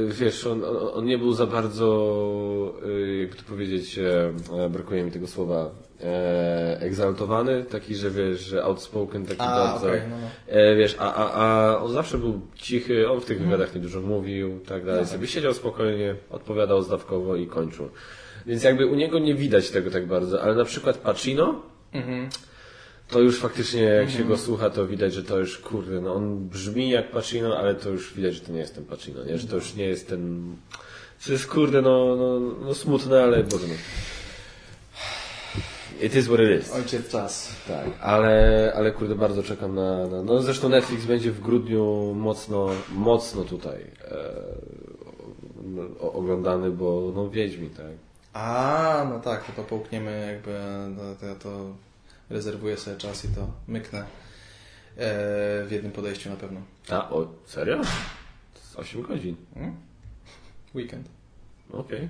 wiesz, 0.07 0.47
on, 0.47 0.61
on, 0.93 1.05
nie 1.05 1.17
był 1.17 1.33
za 1.33 1.45
bardzo, 1.45 2.73
e, 2.85 3.15
jakby 3.17 3.35
to 3.35 3.43
powiedzieć, 3.43 3.99
e, 3.99 4.33
e, 4.65 4.69
brakuje 4.69 5.03
mi 5.03 5.11
tego 5.11 5.27
słowa, 5.27 5.71
e, 6.03 6.77
egzaltowany, 6.81 7.63
taki, 7.63 7.95
że 7.95 8.11
wiesz, 8.11 8.39
że 8.39 8.63
outspoken, 8.63 9.25
taki 9.25 9.41
A, 9.41 9.45
bardzo, 9.45 9.87
okej, 9.87 10.01
no, 10.09 10.15
no. 10.21 10.53
e, 10.53 10.75
wiesz, 10.75 10.95
a, 10.99 11.13
a, 11.15 11.31
a 11.33 11.77
on 11.77 11.91
zawsze 11.93 12.17
był 12.17 12.41
cichy, 12.55 13.09
on 13.09 13.21
w 13.21 13.25
tych 13.25 13.41
wywiadach 13.41 13.75
nie 13.75 13.81
dużo 13.81 14.01
mówił, 14.01 14.59
tak 14.67 14.85
dalej, 14.85 15.01
No. 15.01 15.07
sobie 15.07 15.27
siedział 15.27 15.53
spokojnie, 15.53 16.15
odpowiadał 16.29 16.81
zdawkowo 16.81 17.35
i 17.35 17.47
kończył. 17.47 17.89
Więc 18.45 18.63
jakby 18.63 18.85
u 18.85 18.95
niego 18.95 19.19
nie 19.19 19.35
widać 19.35 19.69
tego 19.69 19.91
tak 19.91 20.07
bardzo, 20.07 20.41
ale 20.41 20.55
na 20.55 20.65
przykład 20.65 20.97
Pacino, 20.97 21.61
Mhm. 21.93 22.29
to 23.09 23.19
już 23.19 23.39
faktycznie 23.39 23.81
jak 23.81 24.09
się 24.09 24.23
go 24.23 24.37
słucha, 24.37 24.69
to 24.69 24.87
widać, 24.87 25.13
że 25.13 25.23
to 25.23 25.39
już 25.39 25.57
kurde, 25.57 26.01
no 26.01 26.13
on 26.15 26.47
brzmi 26.49 26.89
jak 26.89 27.11
Pacino, 27.11 27.57
ale 27.57 27.75
to 27.75 27.89
już 27.89 28.13
widać, 28.13 28.33
że 28.33 28.41
to 28.41 28.51
nie 28.51 28.59
jest 28.59 28.75
ten 28.75 28.85
Pacino, 28.85 29.23
nie? 29.23 29.37
Że 29.37 29.47
to 29.47 29.55
już 29.55 29.75
nie 29.75 29.85
jest 29.85 30.07
ten. 30.09 30.55
To 31.25 31.31
jest 31.31 31.47
kurde, 31.47 31.81
no, 31.81 32.15
no, 32.15 32.39
no 32.39 32.73
smutne, 32.73 33.23
ale 33.23 33.43
Boże 33.43 33.67
no. 33.67 33.73
It 36.01 36.15
is 36.15 36.27
what 36.27 36.39
it 36.39 36.61
is. 36.63 36.71
Ojciec 36.71 37.09
czas. 37.09 37.55
Tak, 37.67 37.85
ale, 38.01 38.73
ale 38.75 38.91
kurde, 38.91 39.15
bardzo 39.15 39.43
czekam 39.43 39.75
na, 39.75 40.07
na. 40.07 40.23
No 40.23 40.41
zresztą 40.41 40.69
Netflix 40.69 41.05
będzie 41.05 41.31
w 41.31 41.39
grudniu 41.41 42.13
mocno, 42.15 42.69
mocno 42.95 43.43
tutaj 43.43 43.81
e, 44.01 44.33
o- 45.99 46.13
oglądany, 46.13 46.71
bo 46.71 47.11
no 47.15 47.29
Wiedźmin, 47.29 47.69
tak. 47.69 47.91
A, 48.33 49.05
no 49.09 49.19
tak, 49.19 49.43
to, 49.43 49.51
to 49.51 49.63
połkniemy 49.63 50.27
jakby, 50.33 50.59
no, 50.95 51.15
to 51.19 51.25
ja 51.25 51.35
to 51.35 51.75
rezerwuję 52.29 52.77
sobie 52.77 52.97
czas 52.97 53.25
i 53.25 53.27
to 53.27 53.47
myknę 53.67 53.99
e, 53.99 54.05
w 55.65 55.67
jednym 55.71 55.91
podejściu 55.91 56.29
na 56.29 56.35
pewno. 56.35 56.61
A, 56.89 57.09
o, 57.09 57.27
serio? 57.45 57.81
8 58.75 59.01
godzin. 59.01 59.35
Hmm? 59.53 59.75
Weekend. 60.75 61.09
Okej. 61.71 62.07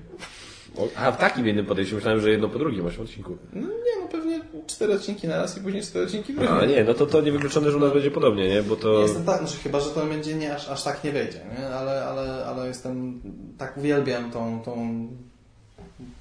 A 0.95 1.11
w 1.11 1.17
takim 1.17 1.47
jednym 1.47 1.65
podejściu 1.65 1.95
myślałem, 1.95 2.21
że 2.21 2.29
jedno 2.29 2.49
po 2.49 2.59
drugim, 2.59 2.85
osiem 2.85 3.03
odcinków. 3.03 3.37
No 3.53 3.67
nie, 3.67 4.01
no 4.01 4.07
pewnie 4.11 4.41
cztery 4.67 4.93
odcinki 4.93 5.27
na 5.27 5.37
raz 5.37 5.57
i 5.57 5.61
później 5.61 5.83
cztery 5.83 6.05
odcinki 6.05 6.33
drugie. 6.33 6.49
A 6.49 6.65
nie, 6.65 6.83
no 6.83 6.93
to 6.93 7.05
to 7.05 7.21
niewykluczone, 7.21 7.71
że 7.71 7.77
u 7.77 7.79
nas 7.79 7.93
będzie 7.93 8.11
podobnie, 8.11 8.49
nie? 8.49 8.63
Bo 8.63 8.75
to... 8.75 9.01
Jestem 9.01 9.25
tak, 9.25 9.39
znaczy 9.39 9.57
chyba, 9.57 9.79
że 9.79 9.89
to 9.89 10.05
będzie 10.05 10.35
nie, 10.35 10.55
aż, 10.55 10.69
aż 10.69 10.83
tak 10.83 11.03
nie 11.03 11.11
wejdzie, 11.11 11.39
nie? 11.59 11.67
Ale, 11.67 12.05
ale, 12.05 12.45
ale 12.45 12.67
jestem, 12.67 13.21
tak 13.57 13.77
uwielbiam 13.77 14.31
tą, 14.31 14.61
tą 14.61 15.07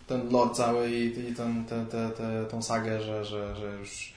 ten 0.06 0.30
lore 0.30 0.54
cały 0.54 0.90
i, 0.90 1.30
i 1.30 1.34
ten, 1.34 1.64
te, 1.64 1.86
te, 1.90 2.10
te, 2.10 2.46
tą 2.50 2.62
sagę, 2.62 3.00
że, 3.00 3.24
że, 3.24 3.56
że 3.56 3.76
już 3.80 4.12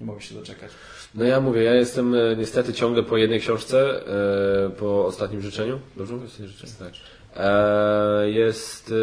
nie 0.00 0.06
mogę 0.06 0.20
się 0.20 0.34
doczekać. 0.34 0.70
No 1.14 1.24
ja 1.24 1.40
mówię, 1.40 1.62
ja 1.62 1.74
jestem 1.74 2.14
e, 2.14 2.36
niestety 2.36 2.72
ciągle 2.72 3.02
po 3.02 3.16
jednej 3.16 3.40
książce, 3.40 4.06
e, 4.66 4.70
po 4.70 5.06
ostatnim 5.06 5.40
życzeniu. 5.42 5.80
Dobrze 5.96 6.14
mówię? 6.14 6.26
Ostatnim 6.26 6.48
życzeniu? 6.48 6.72
Tak. 6.78 6.92
E, 7.36 8.30
jest 8.30 8.94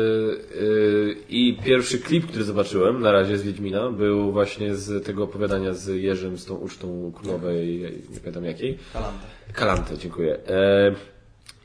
i 1.30 1.58
pierwszy 1.66 2.00
klip, 2.00 2.28
który 2.28 2.44
zobaczyłem 2.44 3.02
na 3.02 3.12
razie 3.12 3.38
z 3.38 3.42
Wiedźmina, 3.42 3.92
był 3.92 4.32
właśnie 4.32 4.76
z 4.76 5.06
tego 5.06 5.24
opowiadania 5.24 5.74
z 5.74 5.88
Jerzym, 5.88 6.38
z 6.38 6.46
tą 6.46 6.56
ucztą 6.56 7.12
królowej, 7.16 7.94
nie 8.10 8.20
pamiętam 8.20 8.46
jakiej. 8.46 8.78
Kalanta. 8.94 9.26
Kalantę, 9.54 9.98
dziękuję. 9.98 10.40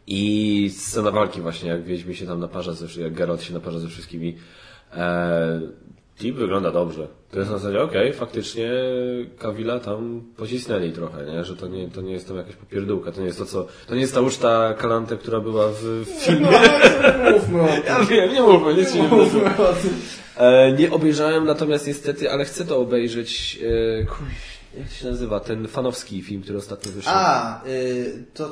I 0.06 0.70
scena 0.76 1.10
walki 1.10 1.40
właśnie, 1.40 1.68
jak 1.68 1.82
Wiedźmin 1.82 2.14
się 2.14 2.26
tam 2.26 2.40
naparza, 2.40 2.72
ze, 2.72 3.02
jak 3.02 3.12
Geralt 3.12 3.42
się 3.42 3.54
naparza 3.54 3.78
ze 3.78 3.88
wszystkimi. 3.88 4.36
E, 4.96 5.60
Tip 6.18 6.36
wygląda 6.36 6.70
dobrze. 6.70 7.06
To 7.30 7.38
jest 7.38 7.50
na 7.50 7.58
zasadzie, 7.58 7.82
okej, 7.82 8.06
okay, 8.08 8.12
faktycznie 8.12 8.70
Kawila 9.38 9.80
tam 9.80 10.22
pocisnęli 10.36 10.92
trochę, 10.92 11.24
nie? 11.24 11.44
Że 11.44 11.56
to 11.56 11.68
nie, 11.68 11.88
to 11.88 12.00
nie 12.00 12.12
jest 12.12 12.28
tam 12.28 12.36
jakaś 12.36 12.56
popierdółka, 12.56 13.12
to 13.12 13.20
nie 13.20 13.26
jest 13.26 13.38
to, 13.38 13.46
co... 13.46 13.66
To 13.86 13.94
nie 13.94 14.00
jest 14.00 14.14
ta 14.14 14.20
uczta 14.20 14.74
Kalante, 14.74 15.16
która 15.16 15.40
była 15.40 15.68
w 15.68 16.04
filmie. 16.18 16.48
No, 17.24 17.30
mówmy 17.30 17.62
o 17.62 17.66
tym. 17.66 17.82
Ja 17.86 18.04
wiem, 18.04 18.32
nie 18.32 18.42
mówmy, 18.42 18.74
nic 18.74 18.94
nie 18.94 19.02
mówmy. 19.02 19.40
E, 20.36 20.72
nie 20.72 20.90
obejrzałem 20.90 21.44
natomiast 21.44 21.86
niestety, 21.86 22.30
ale 22.30 22.44
chcę 22.44 22.64
to 22.64 22.78
obejrzeć. 22.78 23.58
E, 24.00 24.04
kuj, 24.04 24.26
jak 24.78 24.90
się 24.90 25.10
nazywa? 25.10 25.40
Ten 25.40 25.68
fanowski 25.68 26.22
film, 26.22 26.42
który 26.42 26.58
ostatnio 26.58 26.92
wyszedł. 26.92 27.16
A, 27.18 27.64
y, 27.66 28.24
to 28.34 28.50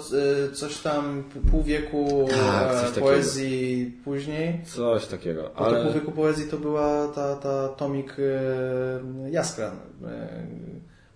y, 0.49 0.53
coś 0.53 0.79
tam 0.79 1.25
pół 1.51 1.62
wieku 1.62 2.29
Tak, 2.31 2.73
e, 2.73 2.81
coś 2.81 2.89
takiego. 2.89 3.07
poezji 3.07 3.93
później. 4.05 4.61
Coś 4.64 5.07
takiego. 5.07 5.43
Bo 5.43 5.49
to 5.49 5.55
pół 5.55 5.64
Ale... 5.66 5.93
wieku 5.93 6.12
poezji 6.12 6.49
to 6.49 6.59
była 6.59 7.09
ta, 7.09 7.37
ta 7.37 7.68
tomik 7.68 8.16
e, 8.18 9.31
Jaskra. 9.31 9.73
E, 10.07 10.47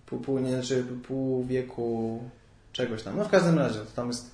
pół, 0.05 0.19
pół, 0.19 0.39
nie, 0.39 0.51
znaczy 0.51 0.83
pół 1.07 1.45
wieku 1.45 2.19
czegoś 2.71 3.03
tam. 3.03 3.17
No 3.17 3.25
w 3.25 3.29
każdym 3.29 3.59
razie, 3.59 3.79
to 3.79 3.91
tam 3.95 4.07
jest 4.07 4.31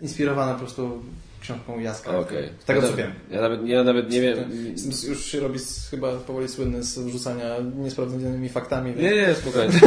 inspirowane 0.00 0.52
po 0.52 0.58
prostu 0.58 1.02
książką 1.42 1.80
Jaskra. 1.80 2.18
Okej. 2.18 2.48
Z 2.58 2.64
tego 2.64 2.82
ja 2.82 2.88
co 2.88 2.96
wiem. 2.96 3.12
Ja 3.30 3.40
nawet, 3.40 3.66
ja 3.66 3.84
nawet 3.84 4.10
nie 4.10 4.20
wiem. 4.20 4.38
Już 5.08 5.24
się 5.24 5.40
robi 5.40 5.58
z, 5.58 5.88
chyba 5.88 6.16
powoli 6.16 6.48
słynny 6.48 6.82
z 6.82 6.98
wrzucania 6.98 7.56
niesprawdzonymi 7.76 8.48
faktami. 8.48 8.94
Nie, 8.96 9.10
nie, 9.10 9.34
spokojnie. 9.34 9.80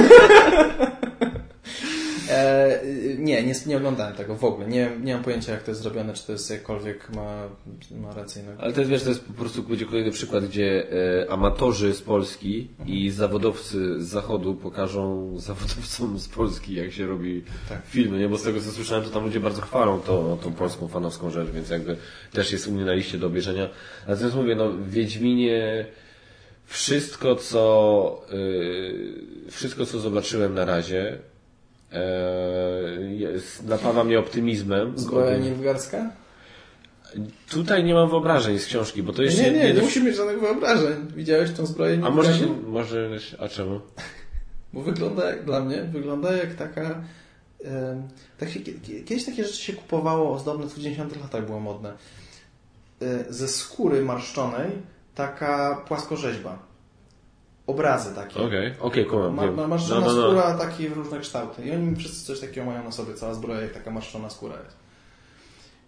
E, 2.29 2.81
nie, 3.17 3.43
nie, 3.43 3.53
nie 3.65 3.77
oglądałem 3.77 4.15
tego 4.15 4.35
w 4.35 4.43
ogóle. 4.43 4.67
Nie, 4.67 4.91
nie 5.03 5.13
mam 5.13 5.23
pojęcia 5.23 5.51
jak 5.51 5.63
to 5.63 5.71
jest 5.71 5.81
zrobione, 5.81 6.13
czy 6.13 6.25
to 6.25 6.31
jest 6.31 6.51
jakkolwiek 6.51 7.09
ma, 7.09 7.49
ma 7.91 8.13
rację. 8.13 8.43
No. 8.45 8.51
Ale 8.57 8.73
to 8.73 8.79
jest, 8.79 8.91
wiesz, 8.91 9.03
to 9.03 9.09
jest 9.09 9.23
po 9.25 9.33
prostu 9.33 9.63
będzie 9.63 9.85
kolejny 9.85 10.11
przykład, 10.11 10.45
gdzie 10.45 10.87
e, 11.23 11.31
amatorzy 11.31 11.93
z 11.93 12.01
Polski 12.01 12.67
i 12.85 13.09
zawodowcy 13.11 14.01
z 14.01 14.07
Zachodu 14.07 14.55
pokażą 14.55 15.33
zawodowcom 15.39 16.19
z 16.19 16.27
Polski, 16.27 16.73
jak 16.73 16.91
się 16.91 17.07
robi 17.07 17.43
Tak. 17.69 17.81
filmy, 17.85 18.19
nie? 18.19 18.29
Bo 18.29 18.37
z 18.37 18.43
tego 18.43 18.61
co 18.61 18.71
słyszałem, 18.71 19.03
to 19.03 19.09
tam 19.09 19.23
ludzie 19.23 19.39
bardzo 19.39 19.61
chwalą 19.61 19.99
to, 19.99 20.37
tą 20.43 20.53
polską 20.53 20.87
fanowską 20.87 21.29
rzecz, 21.29 21.49
więc 21.49 21.69
jakby 21.69 21.97
też 22.31 22.51
jest 22.51 22.67
u 22.67 22.71
mnie 22.71 22.85
na 22.85 22.93
liście 22.93 23.17
do 23.17 23.27
obejrzenia. 23.27 23.69
Natomiast 24.07 24.35
mówię, 24.35 24.55
no 24.55 24.69
w 24.71 24.89
Wiedźminie 24.89 25.85
wszystko 26.65 27.35
co 27.35 28.21
y, 28.33 29.51
wszystko 29.51 29.85
co 29.85 29.99
zobaczyłem 29.99 30.53
na 30.53 30.65
razie 30.65 31.11
e, 31.11 31.34
jest, 33.09 33.65
napawa 33.65 34.03
mnie 34.03 34.19
optymizmem. 34.19 34.99
Zbroja 34.99 35.37
Nilfgaardzka? 35.37 36.09
Tutaj 37.49 37.83
nie 37.83 37.93
mam 37.93 38.09
wyobrażeń 38.09 38.59
z 38.59 38.65
książki, 38.65 39.03
bo 39.03 39.13
to 39.13 39.21
Nie, 39.21 39.25
jeszcze 39.25 39.43
nie, 39.51 39.51
nie, 39.51 39.73
nie 39.73 39.81
musi 39.81 40.03
mieć 40.03 40.15
żadnych 40.15 40.39
wyobrażeń. 40.39 41.07
Widziałeś 41.15 41.51
tą 41.51 41.65
zbroję 41.65 42.01
A 42.05 42.09
może 42.09 42.33
się, 42.39 42.47
może, 42.67 43.09
a 43.39 43.47
czemu? 43.47 43.79
Bo 44.73 44.81
wygląda 44.81 45.29
jak, 45.29 45.45
dla 45.45 45.59
mnie, 45.59 45.83
wygląda 45.83 46.31
jak 46.37 46.53
taka... 46.55 47.01
tak 48.37 48.49
się, 48.49 48.59
kie- 48.59 49.03
kiedyś 49.05 49.25
takie 49.25 49.43
rzeczy 49.43 49.61
się 49.61 49.73
kupowało, 49.73 50.33
ozdobne 50.33 50.67
w 50.69 50.77
90 50.77 51.21
latach 51.21 51.45
było 51.45 51.59
modne. 51.59 51.93
E, 53.01 53.33
Ze 53.33 53.47
skóry 53.47 54.01
marszczonej 54.01 54.71
taka 55.15 55.75
płaskorzeźba. 55.87 56.59
Obrazy 57.67 58.15
takie. 58.15 58.39
Okej, 58.39 58.73
okej, 58.79 59.05
kumam, 59.05 59.33
Ma, 59.35 59.51
ma, 59.51 59.67
marszczona 59.67 60.01
No, 60.01 60.13
no, 60.13 60.21
no. 60.21 60.27
skóra, 60.27 60.53
takie 60.57 60.89
w 60.89 60.93
różne 60.93 61.19
kształty. 61.19 61.63
I 61.65 61.71
oni 61.71 61.95
wszyscy 61.95 62.25
coś 62.25 62.39
takiego 62.39 62.65
mają 62.65 62.83
na 62.83 62.91
sobie, 62.91 63.13
cała 63.13 63.33
zbroja 63.33 63.61
jak 63.61 63.73
taka 63.73 63.91
marszczona 63.91 64.29
skóra 64.29 64.55
jest. 64.63 64.77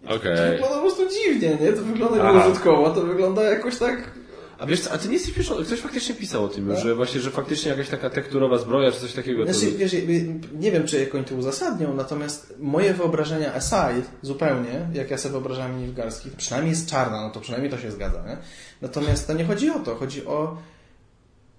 To- 0.08 0.14
Okej. 0.14 0.36
To 0.36 0.42
wygląda 0.52 0.74
po 0.74 0.80
prostu 0.80 1.02
dziwnie, 1.08 1.58
nie? 1.60 1.72
To 1.72 1.82
wygląda 1.82 2.32
nieużytkowo, 2.32 2.90
to 2.90 3.00
wygląda 3.00 3.42
jakoś 3.42 3.76
tak... 3.78 4.10
A 4.58 4.66
wiesz 4.66 4.80
co, 4.80 4.92
a 4.92 4.98
ty 4.98 5.08
nie 5.08 5.14
jesteś 5.14 5.34
pierwszy, 5.34 5.54
ktoś 5.64 5.80
faktycznie 5.80 6.14
pisał 6.14 6.44
o 6.44 6.48
tym 6.48 6.68
Tak? 6.68 6.78
że 6.78 6.94
właśnie, 6.94 7.20
że 7.20 7.30
faktycznie 7.30 7.70
jakaś 7.70 7.88
taka 7.88 8.10
tekturowa 8.10 8.58
zbroja, 8.58 8.92
czy 8.92 9.00
coś 9.00 9.12
takiego. 9.12 9.46
To... 9.46 9.52
Znaczy, 9.54 9.76
wiesz, 9.76 9.92
jakby 9.92 10.12
nie 10.58 10.72
wiem, 10.72 10.86
czy 10.86 11.00
jak 11.00 11.14
oni 11.14 11.24
to 11.24 11.34
uzasadnią, 11.34 11.94
natomiast 11.94 12.54
moje 12.58 12.94
wyobrażenia 12.94 13.54
aside, 13.54 14.02
zupełnie, 14.22 14.88
jak 14.94 15.10
ja 15.10 15.18
sobie 15.18 15.32
wyobrażałem 15.32 15.78
Nilfgaardzki, 15.80 16.30
przynajmniej 16.36 16.70
jest 16.70 16.90
czarna, 16.90 17.20
no 17.20 17.30
to 17.30 17.40
przynajmniej 17.40 17.70
to 17.72 17.78
się 17.78 17.90
zgadza, 17.90 18.22
nie? 18.26 18.36
Natomiast 18.82 19.26
to 19.26 19.32
nie 19.32 19.44
chodzi 19.44 19.70
o 19.70 19.78
to, 19.78 19.94
chodzi 19.94 20.26
o, 20.26 20.56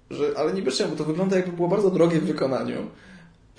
że, 0.09 0.31
ale 0.37 0.53
niby 0.53 0.71
czemu, 0.71 0.95
to 0.95 1.03
wygląda 1.03 1.35
jakby 1.35 1.51
było 1.51 1.67
bardzo 1.67 1.89
drogie 1.89 2.19
w 2.19 2.25
wykonaniu, 2.25 2.77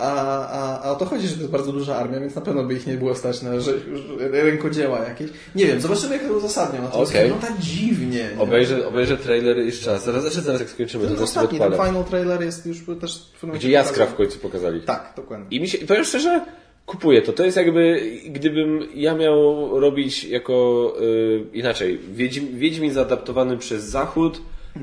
a, 0.01 0.47
a, 0.47 0.81
a 0.83 0.91
o 0.91 0.95
to 0.95 1.05
chodzi, 1.05 1.27
że 1.27 1.33
to 1.33 1.39
jest 1.39 1.51
bardzo 1.51 1.71
duża 1.71 1.95
armia, 1.95 2.19
więc 2.19 2.35
na 2.35 2.41
pewno 2.41 2.63
by 2.63 2.73
ich 2.73 2.87
nie 2.87 2.93
było 2.93 3.15
stać 3.15 3.41
na 3.41 3.59
że, 3.59 3.71
że, 4.19 4.27
rękodzieła 4.29 4.99
jakieś. 4.99 5.29
Nie 5.55 5.65
wiem, 5.65 5.81
zobaczymy 5.81 6.17
jak 6.17 6.27
to 6.27 6.33
uzasadnią, 6.33 6.81
natomiast 6.81 7.11
Okej. 7.11 7.23
wygląda 7.23 7.47
dziwnie. 7.59 8.29
nie? 8.35 8.41
Obejrzę, 8.41 8.87
obejrzę 8.87 9.17
trailer 9.17 9.57
jeszcze 9.57 9.91
raz. 9.91 10.05
Zaraz, 10.05 10.33
zaraz, 10.33 10.59
jak 10.59 10.69
skończymy, 10.69 11.03
to 11.03 11.07
Ten 11.07 11.17
sobie 11.17 11.23
ostatni, 11.23 11.59
ten 11.59 11.71
final 11.71 12.05
trailer 12.05 12.41
jest 12.41 12.65
już 12.65 12.77
też... 13.01 13.31
w 13.41 13.47
Gdzie 13.47 13.69
Jaskra 13.69 14.05
w 14.05 14.15
końcu 14.15 14.39
pokazali. 14.39 14.81
Tak, 14.81 15.13
dokładnie. 15.15 15.45
I 15.51 15.61
mi 15.61 15.69
się, 15.69 15.77
powiem 15.77 16.03
szczerze, 16.05 16.45
kupuję 16.85 17.21
to. 17.21 17.33
To 17.33 17.45
jest 17.45 17.57
jakby, 17.57 18.01
gdybym 18.29 18.87
ja 18.95 19.15
miał 19.15 19.69
robić 19.79 20.23
jako, 20.23 20.93
y, 21.01 21.43
inaczej, 21.53 21.99
Wiedźmin, 22.13 22.57
Wiedźmin 22.57 22.93
zaadaptowany 22.93 23.57
przez 23.57 23.83
Zachód, 23.83 24.41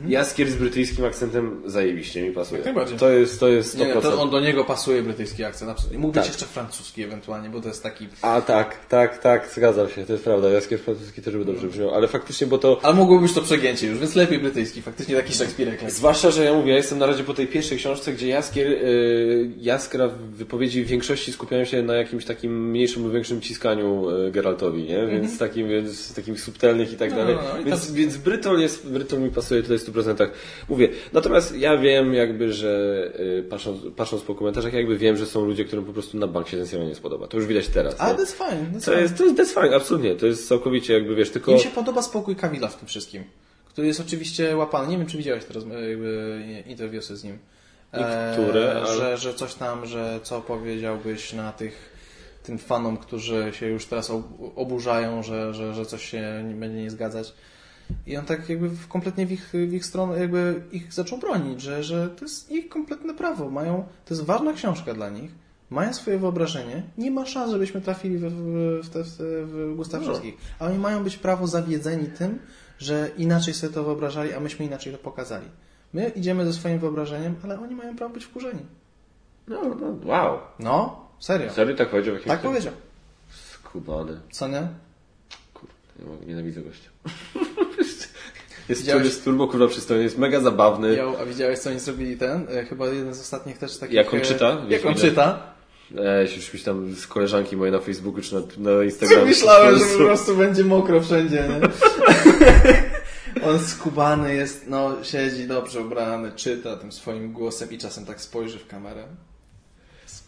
Jaskier 0.09 0.51
z 0.51 0.55
brytyjskim 0.57 1.05
akcentem 1.05 1.63
zajebiście 1.67 2.23
mi 2.23 2.31
pasuje. 2.33 2.59
Jak 2.59 2.65
najbardziej. 2.65 2.99
To 2.99 3.11
jest, 3.11 3.41
to 3.41 3.49
jest 3.49 3.77
100%. 3.77 3.79
Nie, 3.81 3.95
nie, 3.95 4.01
to 4.01 4.23
on 4.23 4.31
do 4.31 4.41
niego 4.41 4.65
pasuje 4.65 5.03
brytyjski 5.03 5.45
akcent. 5.45 5.71
absolutnie. 5.71 5.99
Mógł 5.99 6.13
być 6.13 6.23
Tak. 6.23 6.33
jeszcze 6.33 6.47
francuski 6.47 7.03
ewentualnie, 7.03 7.49
bo 7.51 7.61
to 7.61 7.69
jest 7.69 7.83
taki... 7.83 8.07
A 8.23 8.41
tak, 8.41 8.87
tak, 8.87 9.19
tak, 9.19 9.51
zgadzam 9.55 9.89
się, 9.89 10.07
to 10.07 10.13
jest 10.13 10.25
prawda. 10.25 10.49
Jaskier 10.51 10.81
francuski 10.81 11.23
też 11.23 11.37
by 11.37 11.45
dobrze 11.45 11.67
brzmiał, 11.67 11.95
ale 11.95 12.09
faktycznie, 12.09 12.47
bo 12.47 12.59
to, 12.59 12.81
Ale 12.83 12.95
mogłoby 12.95 13.23
być 13.23 13.33
to 13.35 13.43
przegięcie 13.43 13.87
już, 13.87 13.99
więc 13.99 14.15
lepiej 14.15 14.39
brytyjski. 14.39 14.83
Faktycznie 14.83 15.17
taki 15.17 15.35
Szekspirek. 15.35 15.83
lekki. 15.83 15.97
Zwłaszcza, 15.97 16.31
że 16.31 16.45
ja 16.45 16.55
mówię, 16.55 16.71
ja 16.71 16.77
jestem 16.77 16.99
na 16.99 17.07
razie 17.07 17.25
po 17.25 17.35
tej 17.35 17.47
pierwszej 17.47 17.79
książce, 17.79 18.13
gdzie 18.13 18.29
Jaskier, 18.29 18.67
y, 18.73 19.51
Jaskra 19.61 20.09
w 20.09 20.19
wypowiedzi 20.19 20.85
w 20.85 20.87
większości 20.87 21.33
skupiają 21.33 21.65
się 21.65 21.83
na 21.83 21.95
jakimś 21.95 22.25
takim 22.25 22.71
mniejszym 22.71 23.03
lub 23.03 23.13
większym 23.13 23.41
ciskaniu 23.41 24.11
y, 24.11 24.31
Geraltowi, 24.31 24.83
nie? 24.83 25.07
Więc 25.07 25.39
takim, 25.39 25.69
więc 25.69 26.15
takich 26.15 26.41
subtelnych 26.41 26.93
i 26.93 26.97
tak 26.97 27.09
Mhm. 27.11 27.29
No, 27.29 27.35
dalej. 27.35 27.49
no, 27.49 27.55
no, 27.55 27.61
i 27.61 27.65
więc, 27.65 27.89
to- 27.89 27.95
więc 27.95 28.17
Brytol 28.17 28.61
jest, 28.61 28.87
Brytol 28.89 29.21
mi 29.21 29.31
pasuje 29.31 29.63
tutaj 29.63 29.78
w 29.79 29.95
100%. 29.95 30.29
Mówię, 30.69 30.89
natomiast 31.13 31.57
ja 31.57 31.77
wiem 31.77 32.15
jakby, 32.15 32.53
że 32.53 33.03
y, 33.21 33.43
patrząc, 33.51 33.81
patrząc 33.97 34.23
po 34.23 34.35
komentarzach, 34.35 34.73
jakby 34.73 34.99
wiem, 34.99 35.17
że 35.17 35.27
są 35.27 35.45
ludzie, 35.45 35.65
którym 35.65 35.85
po 35.85 35.93
prostu 35.93 36.19
na 36.19 36.27
bank 36.27 36.49
się 36.49 36.57
ten 36.57 36.67
serial 36.67 36.89
nie 36.89 36.95
spodoba. 36.95 37.27
To 37.29 37.37
już 37.37 37.47
widać 37.47 37.69
teraz. 37.69 37.95
A, 37.99 38.13
nie? 38.13 38.19
that's 38.19 38.33
fine. 38.33 38.67
That's 38.79 38.85
To 38.85 38.91
fine. 38.91 39.03
jest, 39.03 39.17
to 39.19 39.25
jest 39.25 39.39
that's 39.39 39.63
fine, 39.63 39.77
absolutnie. 39.77 40.15
To 40.17 40.27
jest 40.27 40.49
całkowicie 40.49 40.93
jakby, 40.95 41.15
wiesz, 41.15 41.31
tylko... 41.31 41.53
Mi 41.53 41.61
się 41.61 41.71
podoba 41.71 42.03
spokój 42.03 42.37
Kamila 42.37 42.69
w 42.69 42.77
tym 42.77 42.89
wszystkim, 42.89 43.25
który 43.67 43.87
jest 43.87 44.01
oczywiście 44.01 44.57
łapany. 44.57 44.89
Nie 44.89 44.99
wiem, 44.99 45.07
czy 45.07 45.17
widziałeś 45.19 45.45
te 45.45 45.55
rozm- 45.55 45.89
jakby 45.89 46.43
interwiusy 46.67 47.17
z 47.17 47.25
nim. 47.25 47.39
E, 47.93 48.37
Niektóre, 48.39 48.83
ale- 48.87 48.97
że, 48.97 49.17
że 49.17 49.35
coś 49.35 49.55
tam, 49.55 49.87
że 49.87 50.21
co 50.23 50.41
powiedziałbyś 50.41 51.33
na 51.33 51.53
tych 51.53 51.99
tym 52.43 52.59
fanom, 52.59 52.97
którzy 52.97 53.53
się 53.53 53.67
już 53.67 53.87
teraz 53.87 54.11
ob- 54.11 54.25
oburzają, 54.57 55.23
że, 55.23 55.55
że, 55.55 55.75
że 55.75 55.87
coś 55.87 56.11
się 56.11 56.53
będzie 56.55 56.83
nie 56.83 56.91
zgadzać. 56.91 57.33
I 58.07 58.17
on 58.17 58.25
tak 58.25 58.49
jakby 58.49 58.71
kompletnie 58.89 59.27
w 59.27 59.33
ich, 59.33 59.51
w 59.53 59.73
ich 59.73 59.85
stronę 59.87 60.19
jakby 60.19 60.63
ich 60.73 60.93
zaczął 60.93 61.19
bronić, 61.19 61.61
że, 61.61 61.83
że 61.83 62.09
to 62.09 62.25
jest 62.25 62.51
ich 62.51 62.69
kompletne 62.69 63.15
prawo. 63.15 63.51
Mają, 63.51 63.85
to 64.05 64.15
jest 64.15 64.25
ważna 64.25 64.53
książka 64.53 64.95
dla 64.95 65.11
nich. 65.11 65.31
Mają 65.71 65.95
swoje 65.95 66.19
wyobrażenie. 66.19 66.83
Nie 66.99 67.11
ma 67.11 67.27
szans, 67.27 67.51
żebyśmy 67.53 67.81
trafili 67.81 68.19
w, 68.19 68.23
w, 68.23 68.87
w, 68.87 68.91
te, 68.91 69.05
w, 69.05 69.17
w 69.47 69.77
gusta 69.77 69.99
No. 69.99 70.05
wszystkich. 70.05 70.35
A 70.59 70.67
oni 70.67 70.79
mają 70.79 71.05
być 71.05 71.17
prawo 71.17 71.47
zawiedzeni 71.47 72.07
tym, 72.07 72.39
że 72.79 73.11
inaczej 73.17 73.55
sobie 73.55 73.73
to 73.75 73.85
wyobrażali, 73.85 74.33
a 74.33 74.41
myśmy 74.41 74.67
inaczej 74.67 74.93
to 74.93 74.99
pokazali. 74.99 75.47
My 75.93 76.09
idziemy 76.09 76.45
ze 76.45 76.53
swoim 76.53 76.79
wyobrażeniem, 76.79 77.35
ale 77.45 77.61
oni 77.61 77.75
mają 77.75 77.97
prawo 77.97 78.15
być 78.15 78.25
wkurzeni. 78.25 78.61
No, 79.49 79.63
no, 79.81 79.97
wow. 80.05 80.39
No, 80.59 81.07
serio. 81.19 81.53
Serio 81.53 81.77
tak 81.77 81.91
powiedział? 81.91 82.15
Tak 82.27 82.41
powiedział. 82.41 82.73
Skubany. 83.31 84.21
Co 84.31 84.49
nie? 84.49 84.69
Nie 85.99 86.05
mogę, 86.05 86.27
nienawidzę 86.27 86.61
gościa. 86.61 86.91
Jest, 88.69 88.83
Widziałeś- 88.83 89.05
jest 89.05 89.25
turbo 89.25 89.49
kurwa 89.49 89.69
przystojny, 89.69 90.03
jest 90.03 90.19
mega 90.19 90.41
zabawny. 90.41 90.97
Jo, 90.97 91.17
a 91.23 91.25
widziałeś 91.25 91.59
co 91.59 91.71
oni 91.71 91.81
zrobili 91.81 92.17
ten? 92.17 92.47
E, 92.51 92.65
Chyba 92.65 92.87
jeden 92.89 93.15
z 93.15 93.21
ostatnich 93.21 93.59
też 93.59 93.79
takich... 93.79 93.95
Jak 93.95 94.15
on 94.15 94.21
e, 94.21 94.23
czyta? 94.23 94.63
Jak 94.69 94.87
on 94.87 94.95
czyta? 94.95 95.43
E, 95.97 96.23
już 96.23 96.55
mi 96.55 96.61
tam 96.61 96.95
z 96.95 97.07
koleżanki 97.07 97.57
mojej 97.57 97.73
na 97.73 97.79
Facebooku 97.81 98.23
czy 98.23 98.35
na, 98.35 98.41
na 98.59 98.85
Instagramie. 98.85 99.25
Myślałem, 99.25 99.79
że 99.79 99.85
po 99.85 100.05
prostu 100.05 100.37
będzie 100.37 100.65
mokro 100.65 101.01
wszędzie, 101.01 101.49
nie? 101.49 101.69
On 103.49 103.59
skubany 103.59 104.35
jest, 104.35 104.65
no 104.69 105.05
siedzi 105.05 105.47
dobrze 105.47 105.81
ubrany, 105.81 106.33
czyta 106.37 106.77
tym 106.77 106.93
swoim 106.93 107.33
głosem 107.33 107.71
i 107.71 107.79
czasem 107.79 108.07
tak 108.07 108.21
spojrzy 108.21 108.59
w 108.59 108.67
kamerę. 108.67 109.05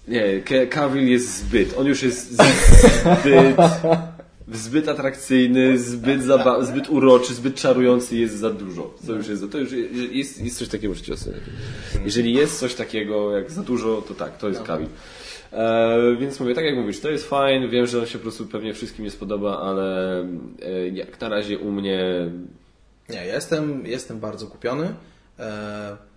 Nie, 0.09 0.43
Cavill 0.71 1.11
jest 1.11 1.39
zbyt. 1.39 1.79
On 1.79 1.87
już 1.87 2.03
jest 2.03 2.31
zbyt, 2.35 3.57
zbyt 4.53 4.88
atrakcyjny, 4.88 5.78
zbyt, 5.78 6.20
zaba- 6.20 6.64
zbyt 6.64 6.90
uroczy, 6.90 7.34
zbyt 7.34 7.55
czarujący 7.55 8.16
jest 8.16 8.38
za 8.38 8.51
dużo. 8.51 8.94
To 9.07 9.12
już 9.12 9.28
jest, 9.28 9.53
to 9.53 9.59
już 9.59 9.72
jest, 10.12 10.42
jest 10.42 10.59
coś 10.59 10.68
takiego 10.68 10.94
życiu. 10.94 11.14
Jeżeli 12.05 12.34
jest 12.34 12.59
coś 12.59 12.74
takiego 12.74 13.36
jak 13.36 13.51
za 13.51 13.62
dużo, 13.62 14.03
to 14.09 14.14
tak, 14.14 14.38
to 14.38 14.48
jest 14.48 14.62
Cavill. 14.62 14.88
E, 15.53 16.16
więc 16.20 16.40
mówię, 16.40 16.55
tak 16.55 16.64
jak 16.64 16.76
mówisz, 16.76 17.01
to 17.01 17.11
jest 17.11 17.28
fajne, 17.28 17.68
wiem, 17.68 17.86
że 17.86 17.98
on 17.98 18.07
się 18.07 18.18
po 18.18 18.22
prostu 18.22 18.46
pewnie 18.46 18.74
wszystkim 18.74 19.05
nie 19.05 19.11
spodoba, 19.11 19.59
ale 19.61 20.20
e, 20.62 20.88
jak 20.88 21.20
na 21.20 21.28
razie 21.28 21.59
u 21.59 21.72
mnie 21.72 22.30
Nie, 23.09 23.16
ja 23.16 23.34
jestem, 23.34 23.86
jestem 23.86 24.20
bardzo 24.20 24.46
kupiony. 24.46 24.94
E, 25.38 26.09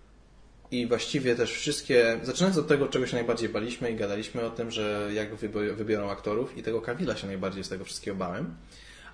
I 0.74 0.88
właściwie 0.88 1.36
też 1.36 1.52
wszystkie, 1.52 2.20
zaczynając 2.24 2.58
od 2.58 2.68
tego, 2.68 2.88
czego 2.88 3.08
się 3.08 3.16
najbardziej 3.16 3.50
baliśmy 3.50 3.92
i 3.92 3.96
gadaliśmy 3.96 4.42
o 4.42 4.50
tym, 4.50 4.72
że 4.72 5.10
jak 5.14 5.36
wybiorą 5.76 6.10
aktorów 6.10 6.58
i 6.58 6.64
tego 6.64 6.82
Kawila 6.82 7.16
się 7.16 7.28
najbardziej 7.28 7.64
z 7.64 7.70
tego 7.70 7.86
wszystkiego 7.86 8.18
bałem. 8.18 8.56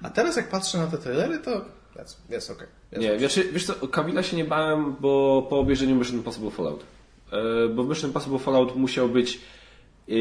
A 0.02 0.10
teraz 0.10 0.36
jak 0.36 0.50
patrzę 0.50 0.78
na 0.78 0.88
te 0.88 0.98
trailery, 0.98 1.40
to 1.40 1.66
jest, 2.30 2.52
okej. 2.52 2.68
Jest 2.92 3.04
Nie, 3.04 3.18
wiesz, 3.18 3.40
wiesz 3.54 3.66
co, 3.66 3.88
Kawila 3.88 4.24
się 4.24 4.38
nie 4.38 4.46
bałem, 4.46 4.96
bo 5.00 5.48
po 5.50 5.60
obejrzeniu 5.60 5.96
Mission 5.96 6.18
Impossible 6.18 6.52
Fallout. 6.52 6.84
E, 7.32 7.68
Bo 7.68 7.84
Mission 7.84 8.10
Impossible 8.10 8.40
Fallout 8.40 8.76
musiał 8.76 9.10
być 9.10 9.40
e, 10.10 10.14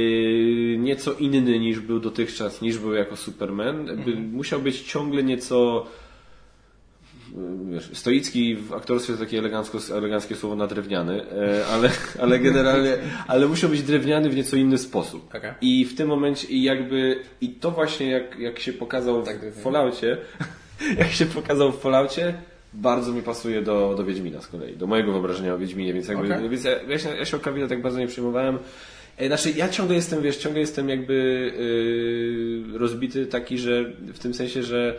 nieco 0.79 1.13
inny 1.13 1.59
niż 1.59 1.81
był 1.81 2.01
dotychczas, 2.01 2.63
niż 2.63 2.79
był 2.79 2.93
jako 2.93 3.17
Superman. 3.17 3.87
By, 4.05 4.15
musiał 4.15 4.61
być 4.61 4.83
ciągle 4.83 5.23
nieco 5.23 5.87
wiesz, 7.71 7.91
stoicki 7.93 8.57
w 8.57 8.73
aktorstwie 8.73 9.13
to 9.13 9.21
takie 9.21 9.39
elegancko, 9.39 9.79
eleganckie 9.97 10.37
słowo 10.37 10.57
na 10.57 10.67
drewniany, 10.67 11.23
e, 11.23 11.67
ale, 11.67 11.91
ale 12.21 12.39
generalnie, 12.39 12.97
ale 13.27 13.47
musiał 13.47 13.71
być 13.71 13.83
drewniany 13.83 14.31
w 14.31 14.37
nieco 14.37 14.57
inny 14.57 14.79
sposób. 14.79 15.35
Okej. 15.35 15.53
I 15.61 15.85
w 15.85 15.95
tym 15.95 16.09
momencie 16.09 16.49
i 16.49 16.63
jakby, 16.63 17.21
i 17.41 17.49
to 17.49 17.71
właśnie 17.71 18.11
jak, 18.11 18.39
jak 18.39 18.59
się 18.59 18.73
pokazał 18.73 19.23
Tak, 19.23 19.41
w. 19.41 19.63
Falloutie, 19.63 20.17
jak 20.99 21.11
się 21.11 21.27
pokazał 21.27 21.73
w 21.73 21.81
Falloutie, 21.81 22.35
bardzo 22.73 23.13
mi 23.13 23.23
pasuje 23.23 23.63
do, 23.63 23.95
do 23.97 24.05
Wiedźmina 24.05 24.41
z 24.41 24.49
kolei, 24.49 24.77
do 24.77 24.87
mojego 24.87 25.13
wyobrażenia 25.13 25.55
o 25.55 25.59
Wiedźminie, 25.59 25.95
więc 25.95 26.09
jakby, 26.09 26.35
Okej. 26.35 26.49
więc 26.49 26.65
ja, 26.65 26.83
ja, 26.83 26.99
się, 26.99 27.09
ja 27.09 27.25
się 27.25 27.37
o 27.37 27.41
Kawila 27.41 27.69
tak 27.69 27.83
bardzo 27.83 27.99
nie 27.99 28.07
przyjmowałem. 28.07 28.59
E, 29.17 29.27
Znaczy, 29.27 29.51
ja 29.51 29.69
ciągle 29.69 29.97
jestem, 29.97 30.23
wiesz, 30.23 30.37
ciągle 30.37 30.61
jestem 30.61 30.89
jakby 30.89 31.15
yy, 32.71 32.79
rozbity 32.79 33.27
taki, 33.27 33.59
że 33.59 33.85
w 34.15 34.19
tym 34.19 34.35
sensie, 34.35 34.63
że 34.63 34.99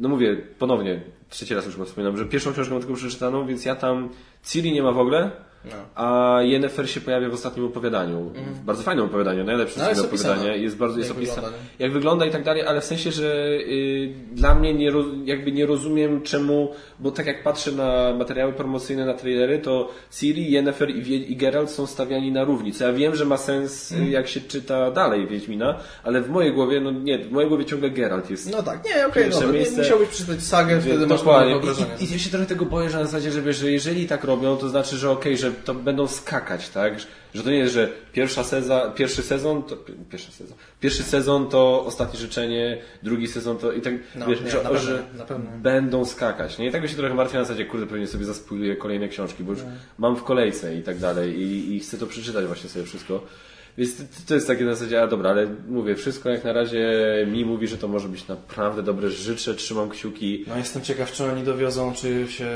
no 0.00 0.08
mówię, 0.08 0.36
ponownie, 0.58 1.02
trzeci 1.28 1.54
raz 1.54 1.66
już 1.66 1.76
wspominam, 1.76 2.16
że 2.16 2.24
pierwszą 2.24 2.52
książkę 2.52 2.72
mam 2.72 2.80
tylko 2.80 2.96
przeczytaną, 2.96 3.46
więc 3.46 3.64
ja 3.64 3.76
tam 3.76 4.08
Ciri 4.44 4.72
nie 4.72 4.82
ma 4.82 4.92
w 4.92 4.98
ogóle, 4.98 5.30
No. 5.70 5.76
a 5.94 6.38
Yennefer 6.42 6.90
się 6.90 7.00
pojawia 7.00 7.28
w 7.28 7.34
ostatnim 7.34 7.66
opowiadaniu. 7.66 8.32
W 8.54 8.60
bardzo 8.64 8.82
fajnym 8.82 9.04
opowiadaniu, 9.04 9.44
najlepsze 9.44 9.80
No, 9.80 9.88
jest 9.88 10.04
opisane. 10.04 10.58
Jest 10.58 10.76
bardzo 10.76 10.98
jest 10.98 11.10
Jak 11.10 11.18
opisane. 11.18 11.36
wygląda? 11.42 11.58
Jak 11.78 11.92
wygląda 11.92 12.26
i 12.26 12.30
tak 12.30 12.44
dalej, 12.44 12.62
ale 12.62 12.80
w 12.80 12.84
sensie, 12.84 13.12
że 13.12 13.34
y, 13.46 14.12
dla 14.32 14.54
mnie 14.54 14.74
nie, 14.74 14.92
jakby 15.24 15.52
nie 15.52 15.66
rozumiem 15.66 16.22
czemu, 16.22 16.72
bo 16.98 17.10
tak 17.10 17.26
jak 17.26 17.42
patrzę 17.42 17.72
na 17.72 18.14
materiały 18.18 18.52
promocyjne, 18.52 19.06
na 19.06 19.14
trailery, 19.14 19.58
to 19.58 19.90
Ciri, 20.10 20.50
Yennefer 20.52 20.90
i, 20.90 21.32
i 21.32 21.36
Geralt 21.36 21.70
są 21.70 21.86
stawiani 21.86 22.32
na 22.32 22.44
równi. 22.44 22.72
Co 22.72 22.84
ja 22.86 22.92
wiem, 22.92 23.14
że 23.16 23.24
ma 23.24 23.36
sens, 23.36 23.92
Mhm. 23.92 24.08
y, 24.08 24.12
jak 24.12 24.28
się 24.28 24.40
czyta 24.40 24.90
dalej 24.90 25.26
Wiedźmina, 25.26 25.78
ale 26.04 26.20
w 26.22 26.30
mojej 26.30 26.52
głowie, 26.52 26.80
no 26.80 26.90
nie, 26.90 27.18
w 27.18 27.30
mojej 27.32 27.48
głowie 27.48 27.64
ciągle 27.64 27.90
Geralt 27.90 28.30
jest. 28.30 28.52
No 28.52 28.62
tak, 28.62 28.84
nie, 28.84 29.06
okej, 29.06 29.30
dobra, 29.30 29.46
nie, 29.46 29.52
miejsce. 29.52 29.78
musiałbyś 29.82 30.08
przeczytać 30.08 30.42
sagę, 30.42 30.80
wtedy 30.80 31.06
masz. 31.06 31.20
I, 31.20 32.04
i, 32.04 32.08
I 32.08 32.12
ja 32.12 32.18
się 32.18 32.30
trochę 32.30 32.46
tego 32.46 32.64
boję, 32.64 32.90
że 32.90 32.98
na 32.98 33.04
zasadzie, 33.04 33.30
że, 33.32 33.42
wiesz, 33.42 33.56
że 33.56 33.70
jeżeli 33.72 34.06
tak 34.06 34.24
robią, 34.24 34.56
to 34.56 34.68
znaczy, 34.68 34.96
że 34.96 35.10
okej, 35.10 35.36
że 35.38 35.50
to 35.64 35.74
będą 35.74 36.08
skakać, 36.08 36.68
tak? 36.68 36.94
Że 37.34 37.42
to 37.42 37.50
nie 37.50 37.56
jest, 37.56 37.74
że 37.74 37.88
pierwsza 38.12 38.44
seza, 38.44 38.90
pierwszy 38.90 39.22
sezon 39.22 39.62
to 39.62 39.76
pierwszy 40.10 40.32
sezon. 40.32 40.56
Pierwszy 40.80 41.02
sezon 41.02 41.48
to 41.48 41.84
ostatnie 41.86 42.20
życzenie, 42.20 42.78
drugi 43.02 43.28
sezon 43.28 43.58
to 43.58 43.72
i 43.72 43.80
tak 43.80 43.94
No, 44.14 44.26
wiesz, 44.26 44.40
nie, 44.40 44.50
że, 44.50 44.56
na 44.56 44.62
pewno, 44.70 44.78
że 44.78 45.02
na 45.14 45.24
pewno. 45.24 45.50
będą 45.56 46.04
skakać. 46.04 46.58
Nie? 46.58 46.66
I 46.66 46.72
tak 46.72 46.82
mi 46.82 46.88
się 46.88 46.96
trochę 46.96 47.14
martwię 47.14 47.38
na 47.38 47.44
zasadzie, 47.44 47.64
kurde, 47.66 47.86
pewnie 47.86 48.06
sobie 48.06 48.24
zaspoiluję 48.24 48.76
kolejne 48.76 49.08
książki, 49.08 49.44
bo 49.44 49.52
już 49.52 49.60
mam 49.98 50.16
w 50.16 50.24
kolejce 50.24 50.74
i 50.74 50.82
tak 50.82 50.98
dalej 50.98 51.38
i, 51.40 51.76
i 51.76 51.80
chcę 51.80 51.98
to 51.98 52.06
przeczytać 52.06 52.46
właśnie 52.46 52.70
sobie 52.70 52.84
wszystko. 52.84 53.22
Więc 53.78 53.96
to, 54.26 54.34
jest 54.34 54.46
takie 54.46 54.64
na 54.64 54.74
zasadzie, 54.74 55.02
a 55.02 55.06
dobra, 55.06 55.30
ale 55.30 55.46
mówię, 55.68 55.94
wszystko 55.94 56.28
jak 56.30 56.44
na 56.44 56.52
razie 56.52 56.86
mi 57.30 57.44
mówi, 57.44 57.68
że 57.68 57.78
to 57.78 57.88
może 57.88 58.08
być 58.08 58.28
naprawdę 58.28 58.82
dobre. 58.82 59.10
Życzę, 59.10 59.54
trzymam 59.54 59.88
kciuki. 59.88 60.44
No 60.46 60.56
jestem 60.56 60.82
ciekaw, 60.82 61.12
czy 61.12 61.24
oni 61.24 61.42
dowiozą, 61.42 61.94
czy 61.94 62.28
się 62.28 62.46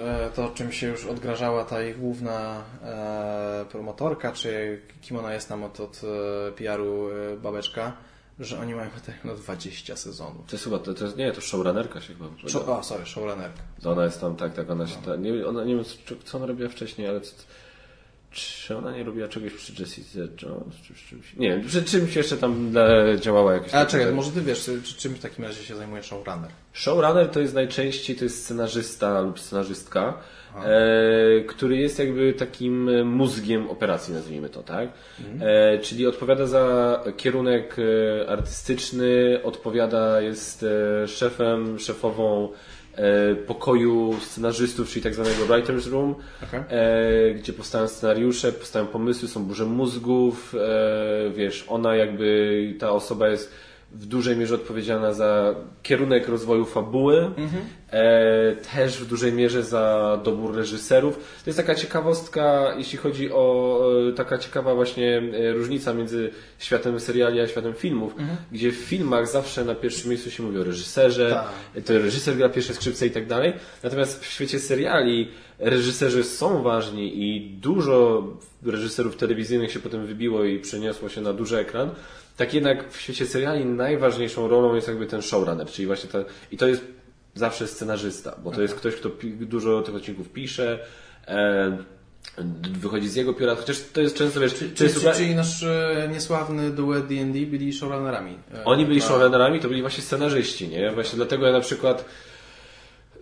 e, 0.00 0.30
to, 0.34 0.50
czym 0.54 0.72
się 0.72 0.86
już 0.88 1.06
odgrażała 1.06 1.64
ta 1.64 1.82
ich 1.82 1.98
główna 1.98 2.62
e, 2.82 3.64
promotorka, 3.70 4.32
czy 4.32 4.80
kim 5.00 5.16
ona 5.16 5.34
jest 5.34 5.48
tam 5.48 5.64
od, 5.64 5.80
od 5.80 6.00
e, 6.48 6.52
PR-u 6.52 7.08
e, 7.08 7.36
babeczka, 7.36 7.92
że 8.40 8.60
oni 8.60 8.74
mają 8.74 8.90
materiał 8.94 9.26
na 9.26 9.34
20 9.34 9.96
sezonów. 9.96 10.46
To 10.46 10.52
jest 10.52 10.64
chyba, 10.64 10.78
to, 10.78 10.94
to 10.94 11.04
jest, 11.04 11.16
nie, 11.16 11.32
to 11.32 11.40
showrunnerka 11.40 12.00
się 12.00 12.14
chyba 12.14 12.28
wypowiada. 12.28 12.48
Show, 12.52 12.68
o, 12.68 12.82
sorry, 12.82 13.06
showrunnerka. 13.06 13.62
To 13.82 13.92
ona 13.92 14.04
jest 14.04 14.20
tam, 14.20 14.36
tak, 14.36 14.54
tak, 14.54 14.70
ona 14.70 14.86
się, 14.86 14.96
ta, 15.04 15.16
nie, 15.16 15.46
ona, 15.46 15.64
nie 15.64 15.74
wiem, 15.74 15.84
co, 16.24 16.38
ona 16.38 16.46
robiła 16.46 16.68
wcześniej, 16.68 17.08
ale 17.08 17.20
czy 18.30 18.76
ona 18.76 18.96
nie 18.96 19.04
robiła 19.04 19.28
czegoś 19.28 19.52
przy 19.52 19.72
Jessica 19.78 20.18
Jones, 20.18 20.74
czy 20.82 20.94
czymś, 20.94 21.36
nie 21.36 21.48
wiem, 21.48 21.66
przy 21.66 21.82
czymś 21.82 22.16
jeszcze 22.16 22.36
tam 22.36 22.74
działała 23.20 23.52
jakoś. 23.52 23.68
A 23.68 23.72
tak, 23.72 23.88
czekaj, 23.88 24.12
może 24.12 24.30
ty 24.30 24.40
wiesz, 24.42 24.64
czy, 24.64 24.82
czy 24.82 24.94
czym 24.96 25.14
w 25.14 25.20
takim 25.20 25.44
razie 25.44 25.64
się 25.64 25.76
zajmuje 25.76 26.02
showrunner? 26.02 26.50
Showrunner 26.72 27.28
to 27.28 27.40
jest 27.40 27.54
najczęściej, 27.54 28.16
to 28.16 28.24
jest 28.24 28.44
scenarzysta 28.44 29.20
lub 29.20 29.40
scenarzystka, 29.40 30.18
e, 30.64 31.40
który 31.40 31.76
jest 31.76 31.98
jakby 31.98 32.32
takim 32.32 33.06
mózgiem 33.06 33.70
operacji, 33.70 34.14
nazwijmy 34.14 34.48
to, 34.48 34.62
tak? 34.62 34.88
E, 35.40 35.78
czyli 35.78 36.06
odpowiada 36.06 36.46
za 36.46 37.00
kierunek 37.16 37.76
e, 37.78 38.28
artystyczny, 38.28 39.40
odpowiada, 39.42 40.20
jest 40.20 40.62
e, 41.02 41.08
szefem, 41.08 41.78
szefową 41.78 42.48
pokoju 43.46 44.14
scenarzystów, 44.20 44.88
czyli 44.88 45.02
tak 45.02 45.14
zwanego 45.14 45.46
writer's 45.46 45.90
room, 45.90 46.14
Okej. 46.42 46.60
e, 46.68 47.34
gdzie 47.34 47.52
powstają 47.52 47.88
scenariusze, 47.88 48.52
powstają 48.52 48.86
pomysły, 48.86 49.28
są 49.28 49.44
burze 49.44 49.64
mózgów, 49.64 50.54
e, 50.54 51.30
wiesz, 51.30 51.64
ona 51.68 51.96
jakby, 51.96 52.74
ta 52.78 52.90
osoba 52.90 53.28
jest 53.28 53.52
w 53.92 54.06
dużej 54.06 54.36
mierze 54.36 54.54
odpowiedzialna 54.54 55.12
za 55.12 55.54
kierunek 55.82 56.28
rozwoju 56.28 56.64
fabuły, 56.64 57.30
e, 57.90 58.56
też 58.74 58.98
w 58.98 59.06
dużej 59.06 59.32
mierze 59.32 59.62
za 59.62 60.20
dobór 60.24 60.56
reżyserów. 60.56 61.16
To 61.16 61.50
jest 61.50 61.56
taka 61.56 61.74
ciekawostka, 61.74 62.74
jeśli 62.78 62.98
chodzi 62.98 63.32
o 63.32 63.80
e, 64.08 64.12
taka 64.12 64.38
ciekawa 64.38 64.74
właśnie 64.74 65.22
e, 65.34 65.52
różnica 65.52 65.94
między 65.94 66.30
światem 66.58 67.00
seriali 67.00 67.40
a 67.40 67.48
światem 67.48 67.74
filmów, 67.74 68.14
gdzie 68.52 68.72
w 68.72 68.74
filmach 68.76 69.28
zawsze 69.28 69.64
na 69.64 69.74
pierwszym 69.74 70.10
miejscu 70.10 70.30
się 70.30 70.42
mówi 70.42 70.58
o 70.58 70.64
reżyserze, 70.64 71.30
Tak. 71.74 71.84
to 71.84 71.92
reżyser 71.98 72.36
gra 72.36 72.48
pierwsze 72.48 72.74
skrzypce 72.74 73.06
i 73.06 73.10
tak 73.10 73.26
dalej. 73.26 73.52
Natomiast 73.82 74.24
w 74.24 74.26
świecie 74.32 74.58
seriali 74.58 75.28
reżyserzy 75.58 76.24
są 76.24 76.62
ważni 76.62 77.22
i 77.24 77.50
dużo 77.50 78.26
reżyserów 78.66 79.16
telewizyjnych 79.16 79.72
się 79.72 79.78
potem 79.80 80.06
wybiło 80.06 80.44
i 80.44 80.58
przeniosło 80.58 81.08
się 81.08 81.20
na 81.20 81.32
duży 81.32 81.58
ekran. 81.58 81.90
Tak 82.38 82.54
jednak 82.54 82.92
w 82.92 83.00
świecie 83.00 83.26
seriali 83.26 83.64
najważniejszą 83.64 84.48
rolą 84.48 84.74
jest 84.74 84.88
jakby 84.88 85.06
ten 85.06 85.22
showrunner, 85.22 85.66
czyli 85.66 85.86
właśnie 85.86 86.10
ta, 86.10 86.18
i 86.52 86.56
to 86.56 86.68
jest 86.68 86.84
zawsze 87.34 87.66
scenarzysta, 87.66 88.36
bo 88.44 88.50
to 88.50 88.62
jest 88.62 88.74
ktoś, 88.74 88.94
kto 88.94 89.10
dużo 89.40 89.82
tych 89.82 89.94
odcinków 89.94 90.28
pisze, 90.28 90.78
e, 91.26 91.78
wychodzi 92.70 93.08
z 93.08 93.14
jego 93.14 93.34
pióra, 93.34 93.54
chociaż 93.54 93.80
to 93.92 94.00
jest 94.00 94.16
często, 94.16 94.40
wiesz, 94.40 94.54
Czyli, 95.16 95.34
nasz 95.34 95.62
e, 95.62 96.08
niesławny 96.12 96.70
duet 96.70 97.06
D&D 97.06 97.38
byli 97.46 97.72
showrunnerami. 97.72 98.38
E, 98.54 98.64
Oni 98.64 98.86
byli 98.86 99.00
showrunnerami, 99.00 99.60
to 99.60 99.68
byli 99.68 99.80
właśnie 99.80 100.02
scenarzyści, 100.02 100.68
nie? 100.68 100.92
Właśnie 100.92 101.16
dlatego 101.16 101.46
ja 101.46 101.52
na 101.52 101.60
przykład 101.60 102.04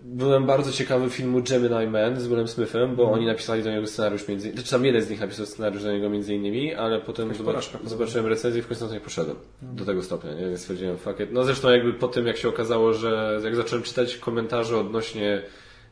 byłem 0.09 0.47
bardzo 0.47 0.73
ciekawy 0.73 1.11
filmu 1.11 1.43
Gemini 1.43 1.87
Man 1.87 2.21
z 2.21 2.29
Willem 2.29 2.49
Smithem, 2.49 2.97
bo 2.97 3.03
Mhm. 3.03 3.19
oni 3.19 3.27
napisali 3.27 3.63
do 3.63 3.71
niego 3.71 3.87
scenariusz 3.87 4.29
między 4.29 4.53
znaczy 4.53 4.71
tam 4.71 4.85
jeden 4.85 5.03
z 5.03 5.11
nich 5.11 5.21
napisał 5.21 5.47
scenariusz 5.47 5.83
do 5.83 5.93
niego 5.93 6.11
między 6.11 6.35
innymi, 6.35 6.75
ale 6.75 7.01
potem 7.01 7.33
zobac- 7.35 7.89
zobaczyłem 7.89 8.27
recenzję 8.27 8.61
i 8.61 8.63
w 8.63 8.67
końcu 8.69 8.83
na 8.85 8.89
to 8.89 8.95
nie 8.95 9.01
poszedłem. 9.01 9.37
Do 9.63 9.85
tego 9.85 10.03
stopnia, 10.03 10.35
nie? 10.35 10.41
Więc 10.47 10.61
stwierdziłem, 10.61 10.99
fuck 10.99 11.21
it. 11.21 11.33
No 11.33 11.45
zresztą 11.45 11.71
jakby 11.71 11.93
po 11.93 12.09
tym, 12.09 12.27
jak 12.27 12.37
się 12.37 12.49
okazało, 12.49 12.93
że 12.95 13.41
jak 13.45 13.57
zacząłem 13.57 13.83
czytać 13.83 14.17
komentarze 14.17 14.79
odnośnie 14.79 15.43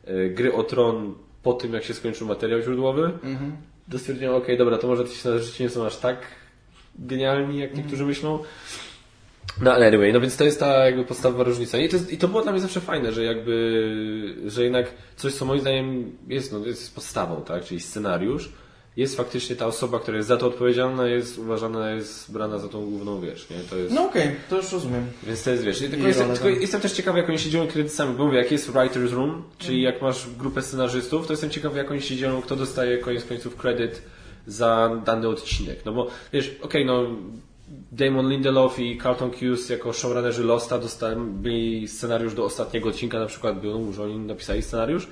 e, 0.05 0.29
gry 0.29 0.53
o 0.55 0.63
Tron 0.63 1.15
po 1.43 1.53
tym, 1.53 1.73
jak 1.75 1.85
się 1.85 1.95
skończył 1.95 2.27
materiał 2.29 2.61
źródłowy, 2.63 3.03
Mhm. 3.25 3.57
to 3.91 3.99
stwierdziłem, 3.99 4.35
okej, 4.35 4.59
dobra, 4.59 4.79
to 4.79 4.87
może 4.87 5.05
ci 5.05 5.15
scenarzyści 5.17 5.63
nie 5.63 5.69
są 5.71 5.87
aż 5.87 5.97
tak 5.97 6.19
genialni, 6.99 7.59
jak 7.59 7.77
niektórzy 7.77 8.05
myślą. 8.05 8.39
No 9.61 9.73
ale 9.73 9.87
anyway, 9.87 10.13
no 10.13 10.21
więc 10.21 10.37
to 10.37 10.45
jest 10.45 10.61
ta 10.61 10.85
jakby 10.85 11.05
podstawowa 11.05 11.45
różnica. 11.45 11.79
I 11.79 11.89
to, 11.89 11.97
jest, 11.97 12.13
I 12.13 12.19
to 12.19 12.29
było 12.29 12.43
dla 12.43 12.53
mnie 12.53 12.61
zawsze 12.61 12.81
fajne, 12.81 13.13
że 13.13 13.25
jakby, 13.25 14.37
że 14.47 14.65
jednak 14.65 14.87
coś, 15.17 15.35
co 15.35 15.45
moim 15.45 15.61
zdaniem 15.61 16.17
jest, 16.29 16.53
no, 16.53 16.67
jest 16.67 16.95
podstawą, 16.95 17.43
tak? 17.43 17.65
Czyli 17.65 17.81
scenariusz, 17.81 18.53
jest 18.97 19.17
faktycznie 19.17 19.57
ta 19.57 19.67
osoba, 19.67 19.99
która 19.99 20.17
jest 20.17 20.29
za 20.29 20.37
to 20.37 20.47
odpowiedzialna, 20.47 21.07
jest 21.07 21.39
uważana, 21.39 21.91
jest 21.91 22.33
brana 22.33 22.59
za 22.59 22.69
tą 22.69 22.85
główną, 22.85 23.21
wiesz, 23.21 23.51
nie? 23.51 23.57
To 23.71 23.77
jest... 23.77 23.95
No 23.95 24.05
okej, 24.05 24.23
okay, 24.23 24.37
to 24.51 24.57
już 24.57 24.73
rozumiem. 24.73 25.07
Więc 25.23 25.43
to 25.43 25.51
jest, 25.51 25.63
wiesz, 25.63 25.83
I 25.83 25.89
tylko, 25.89 26.09
jestem, 26.09 26.33
tylko 26.33 26.49
jestem 26.49 26.81
też 26.81 26.93
ciekawy, 26.93 27.19
jak 27.19 27.29
oni 27.29 27.39
się 27.39 27.51
dzielą 27.51 27.69
kredytami, 27.69 28.15
bo 28.15 28.27
mówię, 28.27 28.39
jak 28.39 28.53
jest 28.53 28.71
writer's 28.71 29.13
room, 29.13 29.43
czyli 29.59 29.83
jak 29.83 30.03
masz 30.03 30.27
grupę 30.39 30.63
scenarzystów, 30.63 31.27
to 31.27 31.33
jestem 31.33 31.51
ciekawy, 31.51 31.79
jak 31.79 31.91
oni 31.91 32.03
się 32.03 32.17
dzielą, 32.17 32.43
kto 32.43 32.57
dostaje 32.57 32.99
koniec 32.99 33.25
końców 33.25 33.57
kredyt 33.57 34.03
za 34.47 35.01
dany 35.05 35.29
odcinek. 35.29 35.79
No 35.85 35.93
bo, 35.93 36.11
wiesz, 36.33 36.49
okej, 36.49 36.63
okay, 36.63 36.85
no 36.85 37.07
Damon 37.93 38.31
Lindelof 38.31 38.79
i 38.79 38.99
Carlton 38.99 39.31
Cuse 39.31 39.73
jako 39.75 39.93
showrunnerzy 39.93 40.45
Losta 40.45 40.79
dostali 40.79 41.89
scenariusz 41.89 42.35
do 42.35 42.45
ostatniego 42.45 42.89
odcinka, 42.89 43.19
na 43.19 43.27
przykład 43.27 43.61
był, 43.61 43.93
że 43.93 44.03
oni 44.03 44.19
napisali 44.19 44.63
scenariusz. 44.63 45.09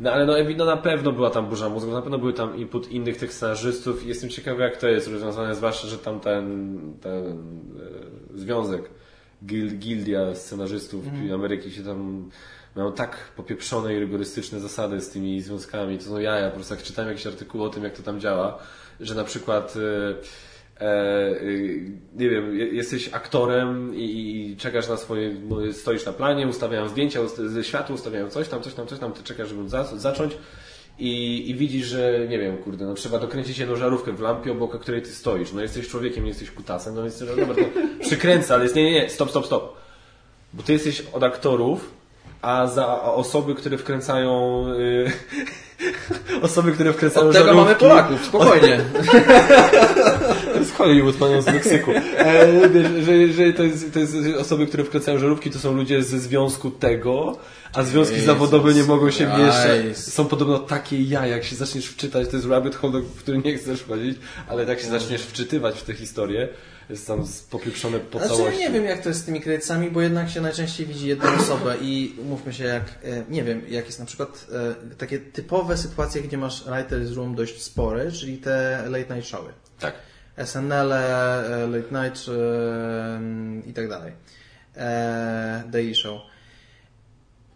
No 0.00 0.12
ale 0.12 0.26
no, 0.26 0.34
no 0.56 0.64
na 0.64 0.76
pewno 0.76 1.12
była 1.12 1.30
tam 1.30 1.46
burza 1.46 1.68
mózgu, 1.68 1.92
na 1.92 2.02
pewno 2.02 2.18
były 2.18 2.32
tam 2.32 2.56
input 2.56 2.90
innych 2.90 3.16
tych 3.16 3.32
scenarzystów 3.32 4.04
i 4.04 4.08
jestem 4.08 4.30
ciekawy 4.30 4.62
jak 4.62 4.76
to 4.76 4.88
jest 4.88 5.08
rozwiązane, 5.08 5.54
zwłaszcza, 5.54 5.88
że 5.88 5.98
tam 5.98 6.20
ten, 6.20 6.78
ten 7.00 7.24
e, 8.34 8.38
związek, 8.38 8.90
gil, 9.46 9.78
gildia 9.78 10.34
scenarzystów 10.34 11.06
mm. 11.06 11.34
Ameryki 11.34 11.70
się 11.70 11.82
tam 11.82 12.30
mają 12.76 12.92
tak 12.92 13.16
popieprzone 13.36 13.94
i 13.94 13.98
rygorystyczne 13.98 14.60
zasady 14.60 15.00
z 15.00 15.10
tymi 15.10 15.40
związkami, 15.40 15.98
to 15.98 16.04
są 16.04 16.18
jaja, 16.18 16.48
po 16.48 16.54
prostu 16.54 16.74
jak 16.74 16.82
czytałem 16.82 17.10
jakieś 17.10 17.26
artykuły 17.26 17.64
o 17.64 17.68
tym, 17.68 17.84
jak 17.84 17.96
to 17.96 18.02
tam 18.02 18.20
działa, 18.20 18.58
że 19.00 19.14
na 19.14 19.24
przykład 19.24 19.74
e, 19.76 20.14
nie 22.16 22.30
wiem, 22.30 22.56
jesteś 22.56 23.08
aktorem 23.12 23.92
i 23.94 24.56
czekasz 24.58 24.88
na 24.88 24.96
swoje, 24.96 25.36
stoisz 25.72 26.06
na 26.06 26.12
planie, 26.12 26.46
ustawiają 26.46 26.88
zdjęcia 26.88 27.20
ze 27.26 27.64
światła, 27.64 27.94
ustawiają 27.94 28.30
coś 28.30 28.48
tam, 28.48 28.62
coś 28.62 28.74
tam, 28.74 28.86
coś 28.86 28.98
tam, 28.98 29.12
ty 29.12 29.22
czekasz, 29.22 29.48
żeby 29.48 29.68
zacząć 29.96 30.36
i, 30.98 31.44
i 31.50 31.54
widzisz, 31.54 31.86
że 31.86 32.26
nie 32.28 32.38
wiem, 32.38 32.58
kurde, 32.58 32.86
no 32.86 32.94
trzeba 32.94 33.18
dokręcić 33.18 33.58
jedną 33.58 33.76
żarówkę 33.76 34.12
w 34.12 34.20
lampie, 34.20 34.52
obok 34.52 34.80
której 34.80 35.02
ty 35.02 35.08
stoisz. 35.08 35.52
No 35.52 35.62
jesteś 35.62 35.88
człowiekiem, 35.88 36.24
nie 36.24 36.28
jesteś 36.28 36.50
kutasem, 36.50 36.94
no 36.94 37.02
więc 37.02 37.20
no 37.20 37.26
dobra, 37.26 37.54
to 37.54 37.62
przykręca, 38.00 38.54
ale 38.54 38.62
jest 38.62 38.76
nie, 38.76 38.84
nie, 38.84 38.92
nie, 38.92 39.10
stop, 39.10 39.30
stop, 39.30 39.46
stop. 39.46 39.76
Bo 40.52 40.62
ty 40.62 40.72
jesteś 40.72 41.02
od 41.12 41.22
aktorów, 41.22 41.90
a 42.46 42.66
za 42.66 43.02
osoby, 43.02 43.54
które 43.54 43.78
wkręcają 43.78 44.64
yy, 44.78 45.12
osoby, 46.42 46.72
które 46.72 46.92
wkręcają 46.92 47.26
Od 47.26 47.32
tego 47.32 47.44
żarówki. 47.44 47.64
mamy 47.64 47.76
Polaków, 47.76 48.24
spokojnie. 48.24 48.80
to 50.52 50.58
jest 50.58 50.74
Hollywood, 50.74 51.16
pan 51.16 51.42
z 51.42 51.46
Meksyku. 51.46 51.90
E, 52.18 52.46
że, 53.02 53.28
że 53.32 53.52
to, 53.52 53.62
jest, 53.62 53.92
to 53.92 53.98
jest 53.98 54.16
osoby, 54.38 54.66
które 54.66 54.84
wkręcają 54.84 55.18
żarówki, 55.18 55.50
to 55.50 55.58
są 55.58 55.72
ludzie 55.72 56.02
ze 56.02 56.18
związku 56.18 56.70
tego, 56.70 57.38
a 57.74 57.82
związki 57.82 58.14
Jezus 58.14 58.26
zawodowe 58.26 58.74
nie 58.74 58.84
mogą 58.84 59.10
się 59.10 59.26
mieszać. 59.26 59.98
Są 59.98 60.24
podobno 60.24 60.58
takie 60.58 61.02
ja, 61.02 61.26
jak 61.26 61.44
się 61.44 61.56
zaczniesz 61.56 61.86
wczytać, 61.86 62.28
to 62.28 62.36
jest 62.36 62.48
rabbit 62.48 62.74
hole, 62.74 63.00
w 63.00 63.18
który 63.22 63.38
nie 63.38 63.54
chcesz 63.58 63.80
wchodzić, 63.80 64.18
ale 64.48 64.64
jak 64.64 64.80
się 64.80 64.88
zaczniesz 64.88 65.22
wczytywać 65.22 65.80
w 65.80 65.84
tę 65.84 65.94
historię, 65.94 66.48
jest 66.90 67.06
tam 67.06 67.24
popieprzone 67.50 67.98
po 67.98 68.18
znaczy, 68.18 68.34
całości. 68.34 68.60
Ja 68.60 68.68
nie 68.68 68.74
wiem, 68.74 68.84
jak 68.84 69.02
to 69.02 69.08
jest 69.08 69.20
z 69.20 69.24
tymi 69.24 69.40
kredytami, 69.40 69.90
bo 69.90 70.00
jednak 70.00 70.30
się 70.30 70.40
najczęściej 70.40 70.86
widzi 70.86 71.08
jedną 71.08 71.34
osobę 71.34 71.76
i 71.80 72.14
umówmy 72.18 72.52
się, 72.52 72.64
jak, 72.64 72.84
e, 73.04 73.24
nie 73.28 73.44
wiem, 73.44 73.62
jak 73.68 73.86
jest 73.86 73.98
na 73.98 74.06
przykład 74.06 74.46
e, 74.90 74.94
takie 74.94 75.18
typowe 75.18 75.76
sytuacje, 75.76 76.22
gdzie 76.22 76.38
masz 76.38 76.64
writer's 76.64 77.14
room 77.14 77.34
dość 77.34 77.62
spore, 77.62 78.12
czyli 78.12 78.38
te 78.38 78.84
late 78.88 79.14
night 79.14 79.30
showy. 79.30 79.52
Tak. 79.78 79.94
SNL, 80.44 80.92
e, 80.92 81.66
late 81.66 82.04
night 82.04 82.26
i 83.66 83.72
tak 83.72 83.88
dalej. 83.88 84.12
Daily 85.70 85.94
show. 85.94 86.20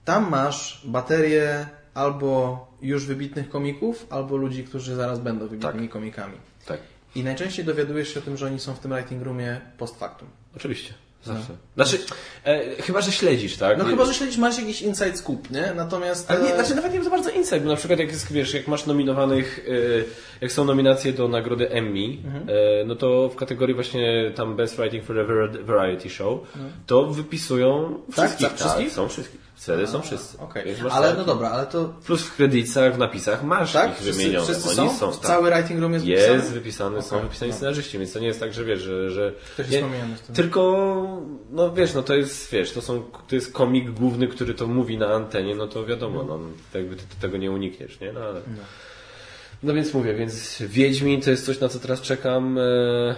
Tam 0.05 0.31
masz 0.31 0.83
baterię 0.87 1.67
albo 1.95 2.67
już 2.83 3.07
wybitnych 3.07 3.49
komików, 3.51 4.07
albo 4.11 4.37
ludzi, 4.37 4.65
którzy 4.65 4.95
zaraz 4.95 5.19
będą 5.19 5.49
wybitnymi 5.49 5.89
tak. 5.89 5.93
komikami. 5.93 6.37
Tak. 6.67 6.81
I 7.15 7.25
najczęściej 7.25 7.65
dowiadujesz 7.65 8.15
się 8.15 8.21
o 8.21 8.23
tym, 8.23 8.37
że 8.37 8.47
oni 8.47 8.61
są 8.61 8.75
w 8.75 8.79
tym 8.79 8.93
writing 8.93 9.23
roomie 9.23 9.61
post 9.79 9.99
factum. 9.99 10.29
Oczywiście. 10.57 10.95
Zawsze. 11.25 11.53
No. 11.77 11.85
Znaczy, 11.85 12.05
e, 12.45 12.83
chyba, 12.83 13.01
że 13.01 13.13
śledzisz, 13.13 13.57
tak? 13.57 13.79
No 13.79 13.85
chyba, 13.85 14.05
że 14.05 14.15
śledzisz, 14.15 14.39
masz 14.39 14.59
jakiś 14.59 14.83
inside 14.83 15.17
scoop, 15.17 15.51
nie? 15.51 15.73
Natomiast... 15.77 16.31
Ale 16.31 16.43
nie, 16.43 16.55
znaczy 16.55 16.75
nawet 16.75 16.93
nie 16.93 17.05
za 17.05 17.11
bardzo 17.11 17.31
inside, 17.31 17.61
bo 17.61 17.69
na 17.69 17.77
przykład 17.77 17.99
jak 17.99 18.09
jest, 18.09 18.33
wiesz, 18.33 18.55
jak 18.55 18.69
masz 18.69 18.87
nominowanych, 18.87 19.67
e, 19.69 19.73
jak 20.41 20.53
są 20.53 20.65
nominacje 20.65 21.13
do 21.13 21.29
nagrody 21.29 21.71
Emmy, 21.71 22.19
mhm. 22.25 22.49
e, 22.49 22.85
no 22.85 22.97
to 22.97 23.29
w 23.29 23.37
kategorii 23.37 23.75
właśnie 23.75 24.33
tam 24.35 24.57
Best 24.57 24.77
Writing 24.77 25.05
for 25.05 25.21
a 25.21 25.25
Variety 25.63 26.11
Show, 26.11 26.41
mhm. 26.41 26.73
to 26.87 27.07
wypisują 27.07 28.01
tak? 28.07 28.15
wszystkich. 28.15 28.49
Tak, 28.49 28.57
wszystkich? 28.57 28.93
Są 28.93 29.09
wszystkich. 29.09 29.51
Wtedy 29.61 29.87
są 29.87 30.03
wszyscy. 30.03 30.39
Okay. 30.39 30.65
Ale 30.91 31.15
no 31.15 31.25
dobra, 31.25 31.51
ale 31.51 31.67
to... 31.67 31.95
Plus 32.07 32.23
w 32.23 32.37
kredytach, 32.37 32.95
w 32.95 32.99
napisach 32.99 33.45
masz 33.45 33.73
tak? 33.73 33.91
ich 33.91 33.97
wszyscy, 33.97 34.13
wymienione. 34.13 34.45
Wszyscy 34.45 34.69
są? 34.69 34.97
są 34.97 35.13
tak. 35.13 35.21
Cały 35.21 35.51
writing 35.51 35.81
room 35.81 35.93
jest 35.93 36.05
wypisany? 36.05 36.35
Jest 36.35 36.53
wypisany, 36.53 36.97
okay. 36.97 37.09
są 37.09 37.21
wypisani 37.21 37.51
no. 37.51 37.57
scenarzyści, 37.57 37.99
więc 37.99 38.13
to 38.13 38.19
nie 38.19 38.27
jest 38.27 38.41
tak, 38.41 38.53
że 38.53 38.65
wiesz, 38.65 38.81
że... 38.81 39.11
że 39.11 39.33
nie, 39.71 39.85
tylko, 40.35 41.10
no 41.51 41.73
wiesz, 41.73 41.95
no 41.95 42.03
to 42.03 42.15
jest, 42.15 42.51
wiesz, 42.51 42.73
to, 42.73 42.83
są, 42.83 43.03
to 43.29 43.35
jest 43.35 43.53
komik 43.53 43.91
główny, 43.91 44.29
który 44.29 44.55
to 44.55 44.67
mówi 44.67 44.99
na 44.99 45.07
antenie, 45.07 45.55
no 45.55 45.67
to 45.67 45.87
wiadomo, 45.87 46.23
no, 46.23 46.41
jakby 46.75 46.97
ty, 46.97 47.03
ty 47.03 47.17
tego 47.21 47.37
nie 47.37 47.51
unikniesz, 47.51 48.01
nie? 48.01 48.13
No, 48.13 48.21
ale... 48.21 48.35
no. 48.47 48.63
no 49.63 49.75
więc 49.75 49.95
mówię, 49.95 50.15
więc 50.15 50.63
Wiedźmin 50.63 51.21
to 51.21 51.31
jest 51.31 51.47
coś, 51.47 51.61
na 51.61 51.69
co 51.69 51.79
teraz 51.79 52.01
czekam. 52.01 52.59
E, 52.59 53.15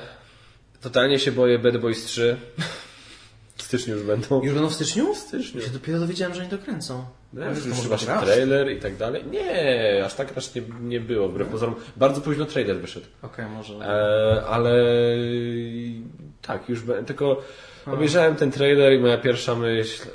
totalnie 0.80 1.18
się 1.18 1.32
boję 1.32 1.58
Bad 1.58 1.76
Boys 1.76 2.04
3. 2.04 2.36
W 3.56 3.62
styczniu 3.62 3.94
już 3.94 4.06
będą. 4.06 4.42
Już 4.42 4.54
będą 4.54 4.68
w 4.68 4.74
styczniu? 4.74 5.14
W 5.14 5.18
styczniu. 5.18 5.60
Ja 5.60 5.66
się 5.66 5.72
dopiero 5.72 5.98
dowiedziałem, 5.98 6.34
że 6.34 6.40
oni 6.40 6.50
to 6.50 6.58
kręcą. 6.58 7.04
No, 7.32 7.48
już, 7.48 7.66
już 7.66 7.78
chyba 7.78 7.96
trailer 8.20 8.72
i 8.72 8.80
tak 8.80 8.96
dalej. 8.96 9.24
Nie, 9.30 10.02
aż 10.04 10.14
tak 10.14 10.38
aż 10.38 10.54
nie, 10.54 10.62
nie 10.80 11.00
było, 11.00 11.28
wbrew 11.28 11.48
no. 11.48 11.52
pozorom. 11.52 11.74
Bardzo 11.96 12.20
późno 12.20 12.44
trailer 12.44 12.80
wyszedł. 12.80 13.06
Okej, 13.22 13.44
okay, 13.44 13.56
może. 13.56 13.74
E, 13.74 14.46
ale 14.46 14.84
tak, 16.42 16.68
już 16.68 16.82
tylko 17.06 17.42
obejrzałem 17.86 18.36
ten 18.36 18.50
trailer 18.50 18.92
i 18.92 18.98
moja 18.98 19.18
pierwsza 19.18 19.54
myśl 19.54 20.08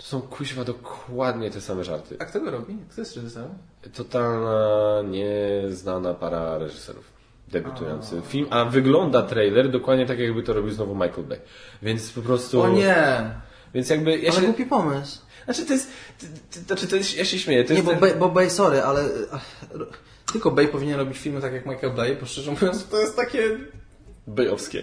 to 0.00 0.06
są 0.06 0.22
kuźwa 0.22 0.64
dokładnie 0.64 1.50
te 1.50 1.60
same 1.60 1.84
żarty. 1.84 2.16
A 2.18 2.24
kto 2.24 2.40
go 2.40 2.50
robi? 2.50 2.76
Kto 2.90 3.00
jest 3.00 3.16
reżyserem? 3.16 3.50
Totalna, 3.94 5.02
nieznana 5.02 6.14
para 6.14 6.58
reżyserów 6.58 7.12
debiutujący 7.48 8.18
a. 8.18 8.28
film, 8.28 8.46
a 8.50 8.64
wygląda 8.64 9.22
trailer 9.22 9.70
dokładnie 9.70 10.06
tak, 10.06 10.18
jakby 10.18 10.42
to 10.42 10.52
robił 10.52 10.70
znowu 10.70 10.94
Michael 10.94 11.24
Bay. 11.24 11.40
Więc 11.82 12.12
po 12.12 12.20
prostu... 12.20 12.60
O 12.60 12.68
nie! 12.68 13.30
Więc 13.74 13.90
jakby... 13.90 14.18
Ja 14.18 14.32
ale 14.32 14.40
się... 14.40 14.46
głupi 14.46 14.66
pomysł. 14.66 15.18
Znaczy 15.44 15.66
to 15.66 15.72
jest... 15.72 15.90
Znaczy 16.66 16.86
to 16.86 16.96
jest... 16.96 17.16
Ja 17.16 17.24
się 17.24 17.38
śmieję. 17.38 17.64
To 17.64 17.72
nie, 17.72 17.76
jest 17.76 17.86
bo, 17.86 17.90
ten... 17.90 18.00
Bay, 18.00 18.14
bo 18.14 18.28
Bay, 18.28 18.50
sorry, 18.50 18.82
ale... 18.82 19.04
Tylko 20.32 20.50
Bay 20.50 20.68
powinien 20.68 20.98
robić 20.98 21.18
filmy 21.18 21.40
tak 21.40 21.52
jak 21.52 21.66
Michael 21.66 21.92
Bay, 21.92 22.16
bo 22.20 22.26
szczerze 22.26 22.50
mówiąc 22.50 22.86
to 22.86 23.00
jest 23.00 23.16
takie 23.16 23.58
Bejowskie. 24.26 24.82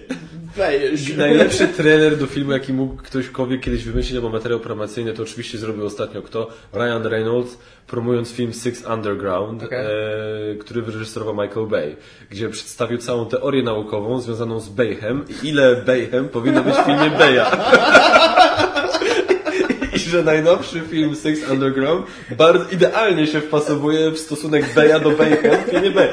Bejowskie. 0.58 1.18
Najlepszy 1.18 1.68
trailer 1.68 2.18
do 2.18 2.26
filmu, 2.26 2.52
jaki 2.52 2.74
mógł 2.74 2.96
ktośkolwiek 3.04 3.62
kiedyś 3.62 3.84
wymyślić, 3.84 4.16
albo 4.16 4.30
materiał 4.30 4.60
promocyjny, 4.60 5.14
to 5.14 5.24
oczywiście 5.24 5.58
zrobił 5.58 5.86
ostatnio 5.86 6.22
kto? 6.22 6.50
Ryan 6.74 7.04
Reynolds, 7.04 7.58
promując 7.88 8.32
film 8.32 8.54
Six 8.54 8.84
Underground, 8.86 9.64
okay. 9.64 9.80
e, 9.80 10.56
który 10.56 10.82
wyreżyserował 10.82 11.34
Michael 11.34 11.68
Bay, 11.68 11.96
gdzie 12.30 12.50
przedstawił 12.50 12.98
całą 12.98 13.26
teorię 13.26 13.64
naukową 13.64 14.22
związaną 14.22 14.60
z 14.60 14.70
Bayhem 14.70 15.26
i 15.30 15.48
ile 15.48 15.76
Bayhem 15.76 16.30
powinno 16.30 16.64
być 16.64 16.76
w 16.76 16.86
filmie 16.86 17.10
Baya. 17.10 17.46
I 19.96 20.00
że 20.00 20.24
najnowszy 20.24 20.82
film 20.82 21.16
Six 21.16 21.50
Underground 21.50 22.08
bardzo 22.38 22.66
idealnie 22.72 23.28
się 23.28 23.42
wpasowuje 23.42 24.12
w 24.12 24.20
stosunek 24.20 24.74
Baya 24.76 25.00
do 25.00 25.12
Bayhem 25.12 25.64
w 25.68 25.70
filmie 25.70 25.92
Bay 25.92 26.10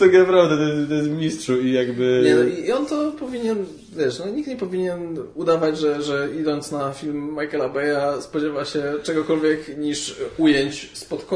to 0.00 0.18
naprawdę, 0.18 0.56
to 0.56 0.62
jest, 0.62 0.88
to 0.88 0.94
jest 0.94 1.10
mistrzu 1.10 1.60
i 1.60 1.72
jakby... 1.72 2.22
Nie, 2.24 2.34
no 2.34 2.42
i 2.42 2.72
on 2.72 2.86
to 2.86 3.12
powinien, 3.12 3.66
wiesz, 3.96 4.18
no 4.18 4.26
nikt 4.26 4.48
nie 4.48 4.56
powinien 4.56 5.18
udawać, 5.34 5.78
że, 5.78 6.02
że 6.02 6.28
idąc 6.40 6.72
na 6.72 6.92
film 6.92 7.36
Michaela 7.40 7.68
Bay'a 7.68 8.20
spodziewa 8.20 8.64
się 8.64 8.82
czegokolwiek 9.02 9.78
niż 9.78 10.16
ujęć 10.38 10.90
spod 10.94 11.26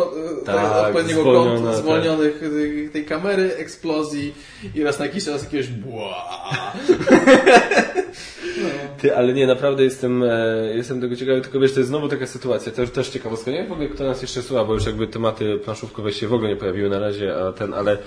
tak, 0.45 0.87
odpowiedniego 0.87 1.25
kątu, 1.25 1.67
tak. 1.67 1.77
zwolnionych 1.77 2.41
tak. 2.41 2.51
tej, 2.51 2.91
tej 2.91 3.05
kamery, 3.05 3.57
eksplozji 3.57 4.35
i 4.75 4.83
raz 4.83 4.99
na 4.99 5.07
jakiś 5.07 5.25
czas 5.25 5.45
jakiegoś 5.45 5.69
bła. 5.69 6.15
Ty, 8.99 9.17
ale 9.17 9.33
nie, 9.33 9.47
naprawdę 9.47 9.85
jestem, 9.85 10.23
e, 10.23 10.73
jestem 10.75 11.01
tego 11.01 11.17
ciekawy, 11.17 11.41
tylko 11.41 11.61
wiesz, 11.61 11.73
to 11.73 11.81
jest 11.81 11.89
znowu 11.89 12.09
taka 12.09 12.27
sytuacja, 12.27 12.73
to 12.73 12.87
też 12.87 13.09
ciekawostka. 13.09 13.51
Nie 13.51 13.65
wiem 13.65 13.89
kto 13.89 14.05
nas 14.05 14.23
jeszcze 14.23 14.43
słucha, 14.43 14.65
bo 14.65 14.75
już 14.75 14.87
jakby 14.87 15.07
tematy 15.07 15.59
planszówkowe 15.59 16.13
się 16.13 16.29
w 16.29 16.35
ogóle 16.35 16.49
nie 16.49 16.57
pojawiły 16.57 16.89
na 16.89 16.99
razie, 16.99 17.37
a 17.37 17.53
ten, 17.53 17.75
ale 17.75 17.99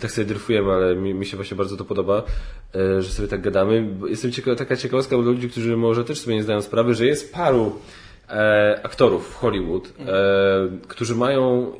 tak 0.00 0.10
sobie 0.10 0.24
dryfujemy, 0.24 0.72
ale 0.72 0.94
mi, 0.94 1.14
mi 1.14 1.26
się 1.26 1.36
właśnie 1.36 1.56
bardzo 1.56 1.76
to 1.76 1.84
podoba, 1.84 2.22
e, 2.74 3.02
że 3.02 3.10
sobie 3.10 3.28
tak 3.28 3.40
gadamy. 3.40 3.88
Jestem 4.08 4.32
ciekaw, 4.32 4.58
taka 4.58 4.76
ciekawostka 4.76 5.16
dla 5.16 5.24
ludzi, 5.24 5.50
którzy 5.50 5.76
może 5.76 6.04
też 6.04 6.20
sobie 6.20 6.36
nie 6.36 6.42
zdają 6.42 6.62
sprawy, 6.62 6.94
że 6.94 7.06
jest 7.06 7.34
paru 7.34 7.72
e, 8.28 8.80
aktorów 8.82 9.28
w 9.28 9.34
Hollywood, 9.34 9.92
e, 9.98 10.68
którzy 10.88 11.14
mają 11.14 11.72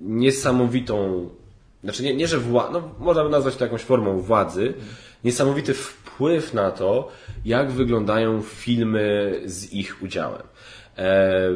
niesamowitą, 0.00 1.28
znaczy 1.84 2.02
nie, 2.02 2.14
nie 2.14 2.28
że 2.28 2.38
wła, 2.38 2.70
no 2.72 2.90
można 2.98 3.24
by 3.24 3.30
nazwać 3.30 3.56
to 3.56 3.64
jakąś 3.64 3.82
formą 3.82 4.20
władzy, 4.20 4.74
niesamowity 5.24 5.74
wpływ 5.74 6.03
na 6.52 6.70
to, 6.70 7.08
jak 7.44 7.70
wyglądają 7.70 8.42
filmy 8.42 9.40
z 9.44 9.72
ich 9.72 10.02
udziałem. 10.02 10.42
E, 10.98 11.50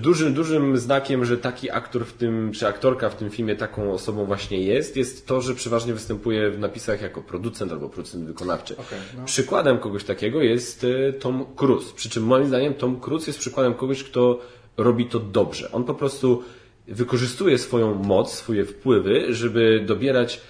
dużym, 0.00 0.34
dużym 0.34 0.76
znakiem, 0.78 1.24
że 1.24 1.38
taki 1.38 1.70
aktor 1.70 2.06
w 2.06 2.12
tym, 2.12 2.52
czy 2.52 2.66
aktorka 2.66 3.10
w 3.10 3.16
tym 3.16 3.30
filmie 3.30 3.56
taką 3.56 3.92
osobą 3.92 4.24
właśnie 4.24 4.60
jest, 4.60 4.96
jest 4.96 5.26
to, 5.26 5.40
że 5.40 5.54
przeważnie 5.54 5.94
występuje 5.94 6.50
w 6.50 6.58
napisach 6.58 7.02
jako 7.02 7.22
producent 7.22 7.72
albo 7.72 7.88
producent 7.88 8.24
wykonawczy. 8.24 8.76
Okay, 8.76 8.98
no. 9.16 9.24
Przykładem 9.24 9.78
kogoś 9.78 10.04
takiego 10.04 10.42
jest 10.42 10.84
e, 10.84 11.12
Tom 11.12 11.46
Cruise. 11.56 11.92
Przy 11.94 12.10
czym 12.10 12.24
moim 12.24 12.46
zdaniem 12.46 12.74
Tom 12.74 13.00
Cruise 13.00 13.26
jest 13.26 13.38
przykładem 13.38 13.74
kogoś, 13.74 14.04
kto 14.04 14.40
robi 14.76 15.06
to 15.06 15.20
dobrze. 15.20 15.72
On 15.72 15.84
po 15.84 15.94
prostu 15.94 16.42
wykorzystuje 16.88 17.58
swoją 17.58 17.94
moc, 17.94 18.32
swoje 18.32 18.64
wpływy, 18.64 19.34
żeby 19.34 19.84
dobierać 19.86 20.40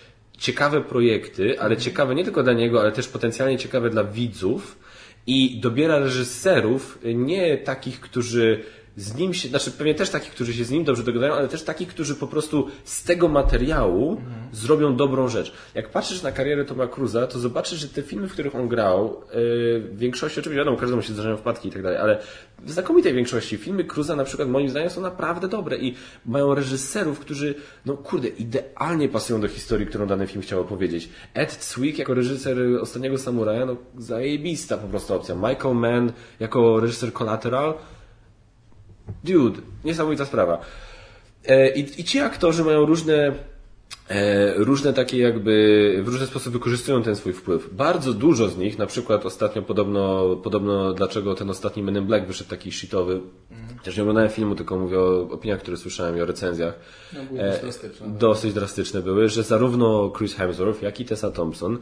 ciekawe 0.44 0.80
projekty, 0.80 1.60
ale 1.60 1.76
ciekawe 1.76 2.14
nie 2.14 2.24
tylko 2.24 2.42
dla 2.42 2.52
niego, 2.52 2.80
ale 2.80 2.92
też 2.92 3.08
potencjalnie 3.08 3.58
ciekawe 3.58 3.90
dla 3.90 4.04
widzów. 4.04 4.78
I 5.26 5.60
dobiera 5.60 5.98
reżyserów, 5.98 6.98
nie 7.04 7.58
takich, 7.58 8.00
którzy 8.00 8.64
z 8.96 9.14
nim 9.14 9.34
się, 9.34 9.48
znaczy 9.48 9.70
pewnie 9.70 9.94
też 9.94 10.10
takich, 10.10 10.30
którzy 10.30 10.54
się 10.54 10.64
z 10.64 10.70
nim 10.70 10.84
dobrze 10.84 11.02
dogadają, 11.02 11.34
ale 11.34 11.48
też 11.48 11.62
takich, 11.62 11.88
którzy 11.88 12.14
po 12.14 12.26
prostu 12.26 12.68
z 12.84 13.04
tego 13.04 13.28
materiału 13.28 14.10
mhm. 14.10 14.34
zrobią 14.52 14.96
dobrą 14.96 15.28
rzecz. 15.28 15.52
Jak 15.74 15.90
patrzysz 15.90 16.22
na 16.22 16.32
karierę 16.32 16.64
Toma 16.64 16.86
Cruza, 16.86 17.26
to 17.26 17.38
zobaczysz, 17.38 17.78
że 17.78 17.88
te 17.88 18.02
filmy, 18.02 18.28
w 18.28 18.32
których 18.32 18.54
on 18.54 18.68
grał, 18.68 19.04
yy, 19.04 19.80
w 19.80 19.98
większości, 19.98 20.40
oczywiście 20.40 20.58
wiadomo, 20.58 20.76
każdemu 20.76 21.02
się 21.02 21.12
zdarzają 21.12 21.36
wpadki 21.36 21.68
i 21.68 21.72
tak 21.72 21.82
dalej, 21.82 21.98
ale 21.98 22.18
w 22.58 22.70
znakomitej 22.70 23.14
większości 23.14 23.56
filmy 23.56 23.84
Cruza 23.84 24.16
na 24.16 24.24
przykład 24.24 24.48
moim 24.48 24.70
zdaniem 24.70 24.90
są 24.90 25.00
naprawdę 25.00 25.48
dobre 25.48 25.76
i 25.76 25.94
mają 26.26 26.54
reżyserów, 26.54 27.18
którzy, 27.18 27.54
no 27.86 27.96
kurde, 27.96 28.28
idealnie 28.28 29.08
pasują 29.08 29.40
do 29.40 29.48
historii, 29.48 29.86
którą 29.86 30.06
dany 30.06 30.26
film 30.26 30.42
chciał 30.42 30.60
opowiedzieć. 30.60 31.08
Ed 31.34 31.52
Zwick 31.52 31.98
jako 31.98 32.14
reżyser 32.14 32.58
Ostatniego 32.80 33.18
Samuraja, 33.18 33.66
no 33.66 33.76
zajebista 33.98 34.78
po 34.78 34.88
prostu 34.88 35.14
opcja. 35.14 35.34
Michael 35.34 35.74
Mann 35.74 36.12
jako 36.40 36.80
reżyser 36.80 37.12
Collateral, 37.12 37.74
Dude, 39.24 39.60
niesamowita 39.85 40.24
sprawa. 40.24 40.60
E, 41.47 41.74
I, 41.74 42.01
I 42.01 42.05
ci 42.05 42.18
aktorzy 42.18 42.64
mają 42.64 42.86
różne 42.86 43.32
e, 44.09 44.55
różne 44.55 44.93
takie 44.93 45.18
jakby, 45.18 46.01
w 46.05 46.09
różny 46.09 46.26
sposób 46.26 46.52
wykorzystują 46.52 47.02
ten 47.02 47.16
swój 47.16 47.32
wpływ. 47.32 47.74
Bardzo 47.74 48.12
dużo 48.12 48.48
z 48.48 48.56
nich, 48.56 48.78
na 48.78 48.86
przykład 48.86 49.26
ostatnio 49.26 49.62
podobno, 49.62 50.36
podobno 50.36 50.93
dlaczego 50.93 51.35
ten 51.35 51.51
ostatni 51.51 51.82
Men 51.82 51.97
in 51.97 52.06
Black 52.06 52.26
wyszedł 52.26 52.51
taki 52.51 52.72
shitowy, 52.72 53.12
mm. 53.12 53.78
też 53.85 53.97
nie 53.97 54.02
oglądałem 54.02 54.31
filmu, 54.31 54.55
tylko 54.55 54.78
mówię 54.78 54.98
o 54.98 55.20
opiniach, 55.31 55.60
które 55.60 55.76
słyszałem 55.76 56.16
i 56.16 56.20
o 56.20 56.26
recenzjach. 56.26 56.74
No, 57.12 57.20
były 57.24 57.40
e, 57.40 57.60
drastyczne. 57.60 58.09
Dosyć 58.09 58.52
drastyczne 58.52 59.02
były, 59.02 59.28
że 59.28 59.43
zarówno 59.43 60.12
Chris 60.18 60.35
Hemsworth, 60.35 60.82
jak 60.82 61.01
i 61.01 61.05
Tessa 61.05 61.31
Thompson 61.31 61.78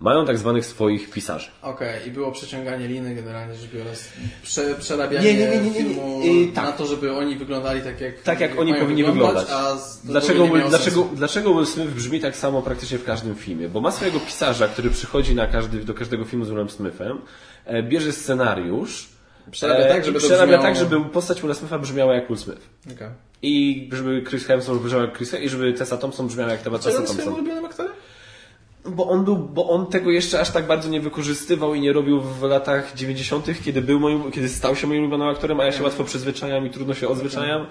mają 0.00 0.26
tak 0.26 0.38
zwanych 0.38 0.66
swoich 0.66 1.10
pisarzy. 1.10 1.48
Okej, 1.62 1.96
okay. 1.96 2.08
i 2.08 2.10
było 2.10 2.32
przeciąganie 2.32 2.88
liny 2.88 3.14
generalnie 3.14 3.54
rzecz 3.54 3.70
biorąc, 3.70 4.08
prze, 4.42 4.74
przerabianie 4.74 5.34
nie, 5.34 5.48
nie, 5.48 5.60
nie, 5.60 5.70
filmu 5.70 6.22
I, 6.24 6.52
tak. 6.54 6.64
na 6.64 6.72
to, 6.72 6.86
żeby 6.86 7.16
oni 7.16 7.36
wyglądali 7.36 7.80
tak 7.80 8.00
jak 8.00 8.20
Tak 8.20 8.40
jak, 8.40 8.50
jak 8.50 8.60
oni 8.60 8.74
powinni 8.74 9.04
wyglądać. 9.04 9.44
wyglądać. 9.44 9.82
dlaczego, 10.04 10.46
Will, 10.46 10.68
dlaczego, 10.68 11.08
dlaczego 11.14 11.54
Will 11.54 11.66
Smith 11.66 11.90
brzmi 11.90 12.20
tak 12.20 12.36
samo 12.36 12.62
praktycznie 12.62 12.98
w 12.98 13.04
każdym 13.04 13.34
filmie? 13.34 13.68
Bo 13.68 13.80
ma 13.80 13.90
swojego 13.90 14.20
pisarza, 14.20 14.68
który 14.68 14.90
przychodzi 14.90 15.34
na 15.34 15.46
każdy, 15.46 15.84
do 15.84 15.94
każdego 15.94 16.24
filmu 16.24 16.44
z 16.44 16.48
Willem 16.48 16.70
Smithem, 16.70 17.20
e, 17.64 17.82
bierze 17.82 18.12
scenariusz, 18.12 19.08
Przerabia 19.50 19.88
tak, 19.88 20.04
żeby, 20.04 20.18
przerabia 20.18 20.44
brzmiało... 20.44 20.62
tak, 20.62 20.76
żeby 20.76 21.00
postać 21.00 21.42
Will 21.42 21.54
Smitha 21.54 21.78
brzmiała 21.78 22.14
jak 22.14 22.28
Will 22.28 22.38
Smith. 22.38 22.68
Okay. 22.96 23.10
I 23.42 23.88
żeby 23.92 24.22
Chris 24.28 24.44
Hemsworth 24.44 24.82
brzmiał 24.82 25.00
jak 25.00 25.16
Chris 25.16 25.34
i 25.34 25.48
żeby 25.48 25.72
Tessa 25.72 25.96
Thompson 25.96 26.26
brzmiała 26.26 26.50
jak 26.50 26.62
Tessa 26.62 26.92
Thompson. 26.92 27.16
Czy 27.16 27.30
ulubionym 27.30 27.64
aktorem? 27.64 27.92
Bo 28.88 29.08
on 29.08 29.24
był, 29.24 29.36
bo 29.36 29.68
on 29.68 29.86
tego 29.86 30.10
jeszcze 30.10 30.40
aż 30.40 30.50
tak 30.50 30.66
bardzo 30.66 30.88
nie 30.88 31.00
wykorzystywał 31.00 31.74
i 31.74 31.80
nie 31.80 31.92
robił 31.92 32.20
w 32.20 32.42
latach 32.42 32.94
90., 32.94 33.46
kiedy 33.64 33.82
był 33.82 34.00
moim, 34.00 34.30
kiedy 34.30 34.48
stał 34.48 34.76
się 34.76 34.86
moim 34.86 35.00
ulubionym 35.00 35.28
aktorem, 35.28 35.60
a 35.60 35.64
ja 35.64 35.72
się 35.72 35.82
łatwo 35.82 36.04
przyzwyczajam 36.04 36.66
i 36.66 36.70
trudno 36.70 36.94
się 36.94 37.08
odzwyczajam. 37.08 37.66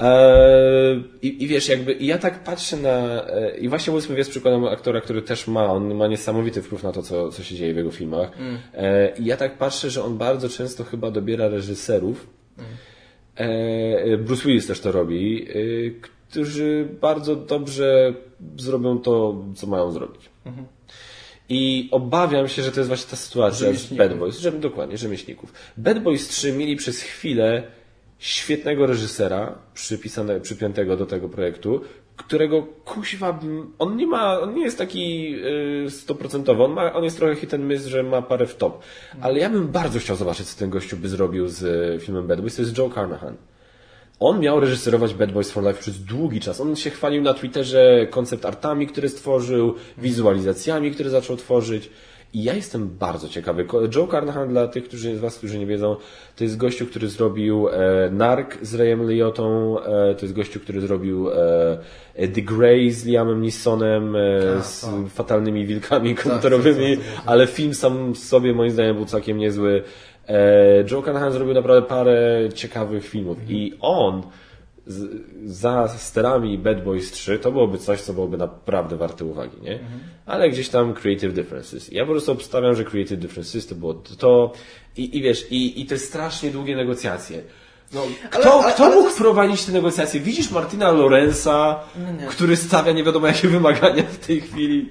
Eee, 0.00 1.04
i, 1.22 1.42
I 1.42 1.46
wiesz, 1.46 1.68
jakby, 1.68 1.92
i 1.92 2.06
ja 2.06 2.18
tak 2.18 2.44
patrzę 2.44 2.76
na, 2.76 3.26
e, 3.26 3.58
i 3.58 3.68
właśnie 3.68 3.92
Will 3.92 4.02
Smith 4.02 4.18
jest 4.18 4.30
przykładem 4.30 4.64
aktora, 4.64 5.00
który 5.00 5.22
też 5.22 5.46
ma, 5.46 5.66
on 5.66 5.94
ma 5.94 6.06
niesamowity 6.06 6.62
wpływ 6.62 6.82
na 6.82 6.92
to, 6.92 7.02
co, 7.02 7.28
co 7.28 7.42
się 7.42 7.54
dzieje 7.54 7.74
w 7.74 7.76
jego 7.76 7.90
filmach. 7.90 8.38
Mm. 8.38 8.58
E, 8.74 9.16
I 9.18 9.24
ja 9.24 9.36
tak 9.36 9.58
patrzę, 9.58 9.90
że 9.90 10.04
on 10.04 10.18
bardzo 10.18 10.48
często 10.48 10.84
chyba 10.84 11.10
dobiera 11.10 11.48
reżyserów. 11.48 12.26
Mm. 12.58 12.70
E, 13.36 14.16
Bruce 14.18 14.42
Willis 14.48 14.66
też 14.66 14.80
to 14.80 14.92
robi, 14.92 15.48
e, 15.48 15.54
którzy 16.30 16.88
bardzo 17.00 17.36
dobrze 17.36 18.14
zrobią 18.56 18.98
to, 18.98 19.44
co 19.54 19.66
mają 19.66 19.90
zrobić. 19.90 20.30
Mhm. 20.48 20.66
I 21.48 21.88
obawiam 21.92 22.48
się, 22.48 22.62
że 22.62 22.72
to 22.72 22.80
jest 22.80 22.88
właśnie 22.88 23.10
ta 23.10 23.16
sytuacja 23.16 23.72
z 23.72 23.92
Bad 23.92 24.18
Boys. 24.18 24.38
Że, 24.38 24.52
dokładnie, 24.52 24.98
rzemieślników. 24.98 25.52
Bad 25.76 26.02
Boys 26.02 26.28
3 26.28 26.52
mieli 26.52 26.76
przez 26.76 27.00
chwilę 27.02 27.62
świetnego 28.18 28.86
reżysera 28.86 29.58
przypisane, 29.74 30.40
przypiętego 30.40 30.96
do 30.96 31.06
tego 31.06 31.28
projektu, 31.28 31.80
którego 32.16 32.62
kuźwa, 32.62 33.40
on 33.78 33.96
nie 33.96 34.06
ma, 34.06 34.40
on 34.40 34.54
nie 34.54 34.62
jest 34.62 34.78
taki 34.78 35.34
y, 35.86 35.90
stoprocentowy, 35.90 36.62
on, 36.62 36.72
ma, 36.72 36.92
on 36.92 37.04
jest 37.04 37.16
trochę 37.16 37.34
hit 37.34 37.54
and 37.54 37.64
miss, 37.64 37.86
że 37.86 38.02
ma 38.02 38.22
parę 38.22 38.46
w 38.46 38.56
top. 38.56 38.82
Ale 39.20 39.38
ja 39.38 39.50
bym 39.50 39.68
bardzo 39.68 39.98
chciał 39.98 40.16
zobaczyć, 40.16 40.46
co 40.46 40.58
ten 40.58 40.70
gościu 40.70 40.96
by 40.96 41.08
zrobił 41.08 41.48
z 41.48 41.62
y, 41.62 42.04
filmem 42.04 42.26
Bad 42.26 42.40
Boys. 42.40 42.56
To 42.56 42.62
jest 42.62 42.78
Joe 42.78 42.90
Carnahan. 42.94 43.36
On 44.20 44.40
miał 44.40 44.60
reżyserować 44.60 45.14
Bad 45.14 45.32
Boys 45.32 45.50
for 45.50 45.64
Life 45.64 45.80
przez 45.80 46.04
długi 46.04 46.40
czas. 46.40 46.60
On 46.60 46.76
się 46.76 46.90
chwalił 46.90 47.22
na 47.22 47.34
Twitterze 47.34 48.06
koncept 48.10 48.44
artami, 48.46 48.86
które 48.86 49.08
stworzył, 49.08 49.74
wizualizacjami, 49.98 50.90
które 50.90 51.10
zaczął 51.10 51.36
tworzyć. 51.36 51.90
I 52.32 52.42
ja 52.42 52.54
jestem 52.54 52.88
bardzo 52.88 53.28
ciekawy. 53.28 53.66
Joe 53.94 54.08
Carnahan, 54.10 54.48
dla 54.48 54.68
tych 54.68 54.84
którzy, 54.84 55.16
z 55.16 55.20
Was, 55.20 55.38
którzy 55.38 55.58
nie 55.58 55.66
wiedzą, 55.66 55.96
to 56.36 56.44
jest 56.44 56.56
gościu, 56.56 56.86
który 56.86 57.08
zrobił 57.08 57.68
e, 57.68 58.10
Nark 58.10 58.58
z 58.62 58.74
Rayem 58.74 59.10
Liotą, 59.10 59.76
e, 59.80 60.14
to 60.14 60.26
jest 60.26 60.34
gościu, 60.34 60.60
który 60.60 60.80
zrobił 60.80 61.30
e, 61.30 62.28
The 62.28 62.42
Grey 62.42 62.90
z 62.90 63.06
Liamem 63.06 63.42
Neesonem, 63.42 64.16
e, 64.16 64.20
tak, 64.54 64.64
z 64.64 64.80
tak. 64.80 64.90
fatalnymi 65.08 65.66
wilkami 65.66 66.14
tak, 66.14 66.24
komputerowymi, 66.24 66.96
ale 67.26 67.46
film 67.46 67.74
sam 67.74 68.16
sobie 68.16 68.54
moim 68.54 68.70
zdaniem 68.70 68.96
był 68.96 69.04
całkiem 69.04 69.38
niezły. 69.38 69.82
E, 70.28 70.84
Joe 70.90 71.02
Carnahan 71.02 71.32
zrobił 71.32 71.54
naprawdę 71.54 71.88
parę 71.88 72.48
ciekawych 72.54 73.08
filmów 73.08 73.38
i 73.48 73.72
on 73.80 74.22
z, 74.86 75.22
za 75.44 75.88
sterami 75.88 76.58
Bad 76.58 76.84
Boys 76.84 77.10
3 77.10 77.38
to 77.38 77.52
byłoby 77.52 77.78
coś, 77.78 78.00
co 78.00 78.12
byłoby 78.12 78.36
naprawdę 78.36 78.96
warte 78.96 79.24
uwagi, 79.24 79.56
nie? 79.62 79.72
Mhm. 79.72 80.00
Ale 80.26 80.50
gdzieś 80.50 80.68
tam 80.68 80.94
Creative 80.94 81.32
Differences. 81.32 81.92
Ja 81.92 82.04
po 82.04 82.10
prostu 82.10 82.32
obstawiam, 82.32 82.74
że 82.74 82.84
Creative 82.84 83.18
Differences 83.18 83.66
to 83.66 83.74
było 83.74 83.94
to 83.94 84.52
i, 84.96 85.18
i 85.18 85.22
wiesz, 85.22 85.46
i, 85.50 85.80
i 85.80 85.86
te 85.86 85.98
strasznie 85.98 86.50
długie 86.50 86.76
negocjacje. 86.76 87.42
No, 87.92 88.02
kto, 88.30 88.54
ale, 88.54 88.64
ale, 88.64 88.72
kto 88.72 88.90
mógł 88.90 89.04
jest... 89.04 89.18
prowadzić 89.18 89.64
te 89.64 89.72
negocjacje? 89.72 90.20
Widzisz 90.20 90.50
Martina 90.50 90.92
Lorenza, 90.92 91.80
no 91.96 92.28
który 92.30 92.56
stawia 92.56 92.92
nie 92.92 93.04
wiadomo 93.04 93.26
jakie 93.26 93.48
wymagania 93.48 94.02
w 94.02 94.26
tej 94.26 94.40
chwili. 94.40 94.90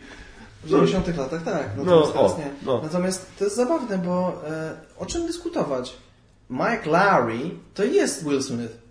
W 0.63 0.69
90 0.69 1.17
latach 1.17 1.43
tak, 1.43 1.69
natomiast 1.77 2.15
no, 2.15 2.21
teraz 2.21 2.37
nie. 2.37 2.49
No. 2.65 2.81
Natomiast 2.83 3.37
to 3.37 3.43
jest 3.43 3.55
zabawne, 3.55 3.97
bo 3.97 4.41
e, 4.49 4.77
o 4.97 5.05
czym 5.05 5.27
dyskutować? 5.27 5.93
Mike 6.49 6.89
Larry 6.89 7.39
to 7.73 7.83
jest 7.83 8.23
Will 8.27 8.43
Smith. 8.43 8.87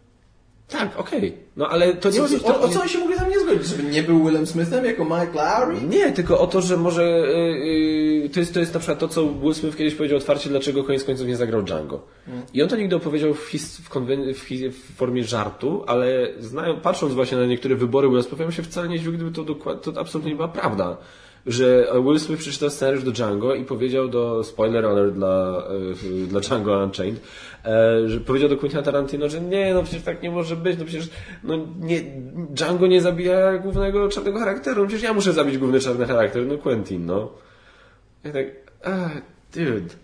Tak, 0.68 1.00
okej. 1.00 1.18
Okay. 1.18 1.32
No 1.56 1.68
ale 1.68 1.94
to 1.94 2.10
nie 2.10 2.20
chodzi... 2.20 2.44
O, 2.44 2.60
o, 2.60 2.68
co 2.68 2.82
on 2.82 2.88
się 2.88 2.98
mógł 2.98 3.14
tam 3.14 3.30
nie 3.30 3.40
zgodzić? 3.40 3.66
Żeby 3.66 3.82
nie 3.82 4.02
był 4.02 4.24
Willem 4.24 4.46
Smithem 4.46 4.84
jako 4.84 5.04
Mike 5.04 5.32
Lowry? 5.34 5.80
Nie, 5.88 6.12
tylko 6.12 6.40
o 6.40 6.46
to, 6.46 6.60
że 6.60 6.76
może... 6.76 7.02
Yy, 7.02 8.30
to, 8.30 8.40
jest, 8.40 8.54
to 8.54 8.60
jest 8.60 8.74
na 8.74 8.80
przykład 8.80 8.98
to, 8.98 9.08
co 9.08 9.26
Will 9.26 9.54
Smith 9.54 9.76
kiedyś 9.76 9.94
powiedział 9.94 10.18
otwarcie, 10.18 10.50
dlaczego 10.50 10.84
koniec 10.84 11.04
końców 11.04 11.26
nie 11.26 11.36
zagrał 11.36 11.62
Django. 11.62 12.02
Hmm. 12.26 12.44
I 12.54 12.62
on 12.62 12.68
to 12.68 12.76
nigdy 12.76 12.96
opowiedział 12.96 13.34
w, 13.34 13.48
his, 13.48 13.76
w, 13.76 13.90
konwen- 13.90 14.34
w, 14.34 14.38
his, 14.38 14.76
w, 14.76 14.96
formie 14.96 15.24
żartu, 15.24 15.84
ale 15.86 16.28
znają, 16.40 16.80
patrząc 16.80 17.14
właśnie 17.14 17.38
na 17.38 17.46
niektóre 17.46 17.74
wybory 17.74 18.08
Will 18.08 18.22
Smitha, 18.22 18.50
się 18.50 18.62
wcale 18.62 18.88
nie 18.88 18.98
gdyby 18.98 19.32
to, 19.32 19.44
dokład, 19.44 19.82
to 19.82 20.00
absolutnie 20.00 20.30
nie 20.30 20.36
była 20.36 20.48
prawda 20.48 20.96
że 21.46 21.86
Will 22.04 22.20
Smith 22.20 22.40
przeczytał 22.40 22.70
scenariusz 22.70 23.04
do 23.04 23.12
Django 23.12 23.54
i 23.54 23.64
powiedział 23.64 24.08
do, 24.08 24.44
spoiler 24.44 24.86
alert 24.86 25.14
dla, 25.14 25.62
e, 26.24 26.26
dla 26.26 26.40
Django 26.40 26.84
Unchained, 26.84 27.20
e, 27.64 28.08
że 28.08 28.20
powiedział 28.20 28.48
do 28.48 28.56
Quentina 28.56 28.82
Tarantino, 28.82 29.28
że 29.28 29.40
nie, 29.40 29.74
no 29.74 29.82
przecież 29.82 30.02
tak 30.02 30.22
nie 30.22 30.30
może 30.30 30.56
być, 30.56 30.78
no 30.78 30.84
przecież 30.84 31.08
no 31.44 31.66
nie, 31.80 32.00
Django 32.50 32.86
nie 32.86 33.00
zabija 33.00 33.58
głównego 33.58 34.08
czarnego 34.08 34.38
charakteru, 34.38 34.82
no 34.82 34.88
przecież 34.88 35.04
ja 35.04 35.14
muszę 35.14 35.32
zabić 35.32 35.58
główny 35.58 35.80
czarny 35.80 36.06
charakter, 36.06 36.46
no 36.46 36.58
Quentin, 36.58 37.06
no. 37.06 37.32
I 38.24 38.30
tak, 38.30 38.46
ah, 38.84 39.10
dude. 39.54 39.94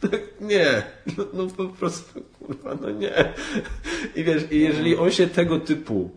nie, 0.40 0.82
no, 1.18 1.24
no 1.32 1.46
po 1.46 1.64
prostu, 1.64 2.20
kurwa, 2.38 2.74
no 2.80 2.90
nie. 2.90 3.34
I 4.16 4.24
wiesz, 4.24 4.52
i 4.52 4.60
jeżeli 4.60 4.96
on 4.96 5.10
się 5.10 5.26
tego 5.26 5.60
typu... 5.60 6.10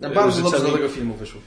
Na 0.00 0.10
bardzo 0.10 0.42
dobrze 0.42 0.60
do 0.60 0.72
tego 0.72 0.88
filmu 0.88 1.14
wyszło. 1.14 1.40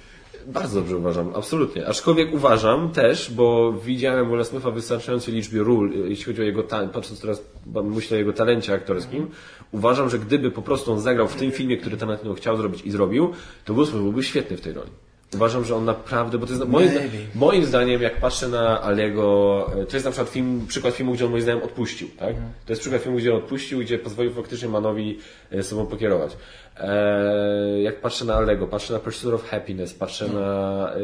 Bardzo 0.47 0.79
dobrze 0.79 0.97
uważam, 0.97 1.31
absolutnie. 1.35 1.87
Aczkolwiek 1.87 2.33
uważam 2.33 2.91
też, 2.91 3.31
bo 3.31 3.73
widziałem 3.73 4.29
Willa 4.29 4.43
Smitha 4.43 4.71
w 4.71 4.73
wystarczającej 4.73 5.33
liczbie 5.33 5.63
ról, 5.63 5.91
jeśli 6.09 6.25
chodzi 6.25 6.41
o 6.41 6.45
jego 6.45 6.63
talent, 6.63 6.91
patrząc 6.91 7.21
teraz, 7.21 7.43
myślę 7.83 8.15
o 8.15 8.19
jego 8.19 8.33
talencie 8.33 8.73
aktorskim, 8.73 9.27
uważam, 9.71 10.09
że 10.09 10.19
gdyby 10.19 10.51
po 10.51 10.61
prostu 10.61 10.91
on 10.91 10.99
zagrał 10.99 11.27
w 11.27 11.35
tym 11.35 11.51
filmie, 11.51 11.77
który 11.77 11.97
Tarantino 11.97 12.33
chciał 12.33 12.57
zrobić 12.57 12.81
i 12.81 12.91
zrobił, 12.91 13.33
to 13.65 13.73
Will 13.73 13.85
Smith 13.85 14.03
byłby 14.03 14.23
świetny 14.23 14.57
w 14.57 14.61
tej 14.61 14.73
roli. 14.73 14.89
Uważam, 15.33 15.65
że 15.65 15.75
on 15.75 15.85
naprawdę, 15.85 16.37
bo 16.37 16.45
to 16.45 16.53
jest, 16.53 16.65
moim, 16.65 16.89
moim 17.35 17.65
zdaniem, 17.65 18.01
jak 18.01 18.19
patrzę 18.19 18.47
na 18.47 18.81
Alego, 18.81 19.67
e, 19.81 19.85
to 19.85 19.95
jest 19.95 20.05
na 20.05 20.11
przykład 20.11 20.29
film, 20.29 20.65
przykład 20.67 20.93
filmu, 20.93 21.13
gdzie 21.13 21.25
on 21.25 21.31
moim 21.31 21.43
zdaniem 21.43 21.63
odpuścił, 21.63 22.07
tak? 22.19 22.35
To 22.65 22.71
jest 22.71 22.81
przykład 22.81 23.01
filmu, 23.01 23.17
gdzie 23.17 23.33
on 23.33 23.37
odpuścił, 23.37 23.79
gdzie 23.79 23.99
pozwolił 23.99 24.33
faktycznie 24.33 24.69
Manowi 24.69 25.17
e, 25.51 25.63
sobą 25.63 25.85
pokierować. 25.85 26.37
E, 26.79 27.81
jak 27.81 28.01
patrzę 28.01 28.25
na 28.25 28.35
Alego, 28.35 28.67
patrzę 28.67 28.93
na 28.93 28.99
Pursuit 28.99 29.33
of 29.33 29.49
Happiness, 29.49 29.93
patrzę 29.93 30.27
na, 30.27 30.91
e, 30.93 30.99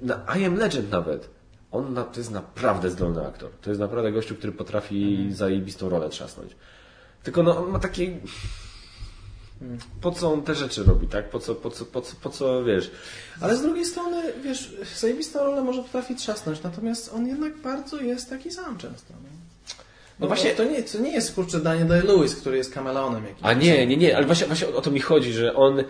na 0.00 0.38
I 0.38 0.44
Am 0.44 0.56
Legend 0.56 0.90
nawet. 0.90 1.30
On 1.72 1.94
na, 1.94 2.02
to 2.04 2.20
jest 2.20 2.30
naprawdę 2.30 2.90
zdolny 2.90 3.26
aktor. 3.26 3.50
To 3.62 3.70
jest 3.70 3.80
naprawdę 3.80 4.12
gościu, 4.12 4.34
który 4.34 4.52
potrafi 4.52 5.28
zajebistą 5.30 5.88
rolę 5.88 6.08
trzasnąć. 6.08 6.56
Tylko 7.22 7.42
no, 7.42 7.58
on 7.58 7.70
ma 7.70 7.78
takie 7.78 8.16
po 10.00 10.10
co 10.12 10.32
on 10.32 10.42
te 10.42 10.54
rzeczy 10.54 10.84
robi, 10.84 11.08
tak? 11.08 11.30
Po 11.30 11.38
co, 11.38 11.54
po 11.54 11.70
co, 11.70 11.84
po 11.84 12.00
co, 12.00 12.16
po 12.22 12.30
co 12.30 12.64
wiesz? 12.64 12.90
Ale 13.40 13.56
z 13.56 13.62
drugiej 13.62 13.84
strony, 13.84 14.32
wiesz, 14.42 14.76
zajebistą 14.96 15.38
rolę 15.38 15.62
może 15.62 15.82
potrafi 15.82 16.14
trzasnąć, 16.14 16.62
natomiast 16.62 17.14
on 17.14 17.26
jednak 17.26 17.58
bardzo 17.58 18.00
jest 18.00 18.30
taki 18.30 18.50
sam 18.50 18.78
często. 18.78 19.14
No, 19.22 19.28
no 20.22 20.26
właśnie, 20.28 20.50
to 20.50 20.64
nie, 20.64 20.82
to 20.82 20.98
nie 20.98 21.12
jest 21.12 21.34
kurczę 21.34 21.60
Daniel 21.60 21.88
Day-Lewis, 21.88 22.36
który 22.40 22.56
jest 22.56 22.74
kameleonem 22.74 23.22
jakimś. 23.24 23.40
A 23.42 23.52
nie, 23.52 23.86
nie, 23.86 23.96
nie, 23.96 24.16
ale 24.16 24.26
właśnie, 24.26 24.46
właśnie 24.46 24.68
o 24.68 24.80
to 24.80 24.90
mi 24.90 25.00
chodzi, 25.00 25.32
że 25.32 25.54
on 25.54 25.84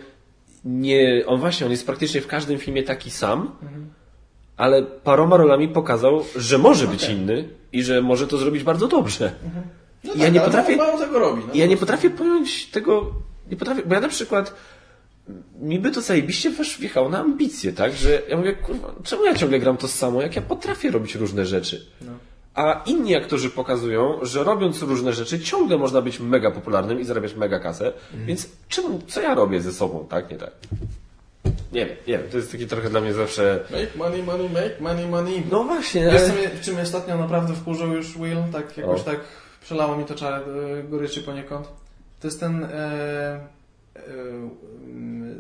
nie, 0.65 1.25
on 1.27 1.41
właśnie, 1.41 1.67
on 1.67 1.73
jest 1.73 1.87
praktycznie 1.87 2.21
w 2.21 2.27
każdym 2.27 2.59
filmie 2.59 2.83
taki 2.83 3.11
sam, 3.11 3.57
ale 4.57 4.83
paroma 4.83 5.37
rolami 5.37 5.69
pokazał, 5.69 6.25
że 6.37 6.59
może 6.59 6.87
być 6.87 7.05
Okej. 7.05 7.17
inny 7.17 7.49
i 7.73 7.83
że 7.83 8.03
może 8.03 8.27
to 8.27 8.39
zrobić 8.39 8.63
bardzo 8.63 8.89
dobrze. 8.89 9.33
No 10.05 10.13
ja 10.17 10.29
nie 10.29 10.41
potrafię- 10.41 10.77
Mało 10.77 10.99
tego 10.99 11.19
robi. 11.19 11.43
No, 11.49 11.55
ja 11.55 11.67
nie 11.67 11.77
potrafię 11.77 12.11
pojąć 12.11 12.67
tego, 12.67 13.13
nie 13.51 13.57
potrafię, 13.57 13.83
bo 13.87 13.95
ja 13.95 14.01
na 14.01 14.09
przykład 14.09 14.55
mi 15.61 15.79
by 15.79 15.91
to 15.91 16.01
zajebiście 16.01 16.53
wjechało 16.79 17.09
na 17.09 17.19
ambicje, 17.19 17.73
tak? 17.73 17.93
Że 17.93 18.23
ja 18.29 18.37
mówię, 18.37 18.53
kurwa, 18.53 18.95
czemu 19.05 19.25
ja 19.25 19.35
ciągle 19.35 19.59
gram 19.59 19.77
to 19.77 19.89
samo, 19.89 20.23
jak 20.23 20.37
ja 20.37 20.43
potrafię 20.43 20.91
robić 20.91 21.15
różne 21.15 21.47
rzeczy? 21.47 21.87
No. 22.01 22.13
A 22.55 22.83
inni 22.87 23.16
aktorzy 23.16 23.51
pokazują, 23.51 24.19
że 24.23 24.45
robiąc 24.45 24.83
różne 24.83 25.12
rzeczy 25.12 25.41
ciągle 25.41 25.79
można 25.79 26.03
być 26.03 26.20
mega 26.20 26.51
popularnym 26.51 27.01
i 27.01 27.05
zarabiać 27.05 27.35
mega 27.35 27.59
kasę, 27.59 27.93
więc 28.27 28.49
czemu, 28.69 29.01
co 29.07 29.20
ja 29.20 29.35
robię 29.35 29.61
ze 29.61 29.73
sobą, 29.73 30.07
tak? 30.11 30.31
Nie 30.31 30.37
tak. 30.39 30.51
Nie 31.73 31.87
wiem, 31.87 31.97
nie 32.09 32.19
wiem, 32.19 32.23
to 32.31 32.37
jest 32.37 32.53
takie 32.53 32.66
trochę 32.66 32.91
dla 32.91 33.01
mnie 33.01 33.15
zawsze... 33.15 33.65
Make 33.70 33.97
money, 33.97 34.23
money, 34.23 34.49
make 34.51 34.81
money, 34.81 35.07
money. 35.07 35.43
No 35.51 35.65
właśnie, 35.65 36.05
Wiesz, 36.05 36.15
ale... 36.15 36.29
co 36.29 36.35
mnie, 36.35 36.51
czy 36.62 36.73
mnie 36.73 36.83
ostatnio 36.83 37.16
naprawdę 37.16 37.55
wkurzył 37.55 37.93
już 37.93 38.19
Will? 38.19 38.39
Tak 38.53 38.77
jakoś 38.79 39.01
O. 39.01 39.05
tak 39.05 39.20
przelało 39.62 39.97
mi 39.97 40.05
to 40.05 40.15
czarę 40.15 40.37
e, 40.37 40.83
goryczy 40.83 41.23
poniekąd. 41.23 41.69
To 42.20 42.27
jest 42.27 42.41
ten 42.41 42.65
e, 42.65 42.69
e, 42.69 43.41
mm, 44.85 45.37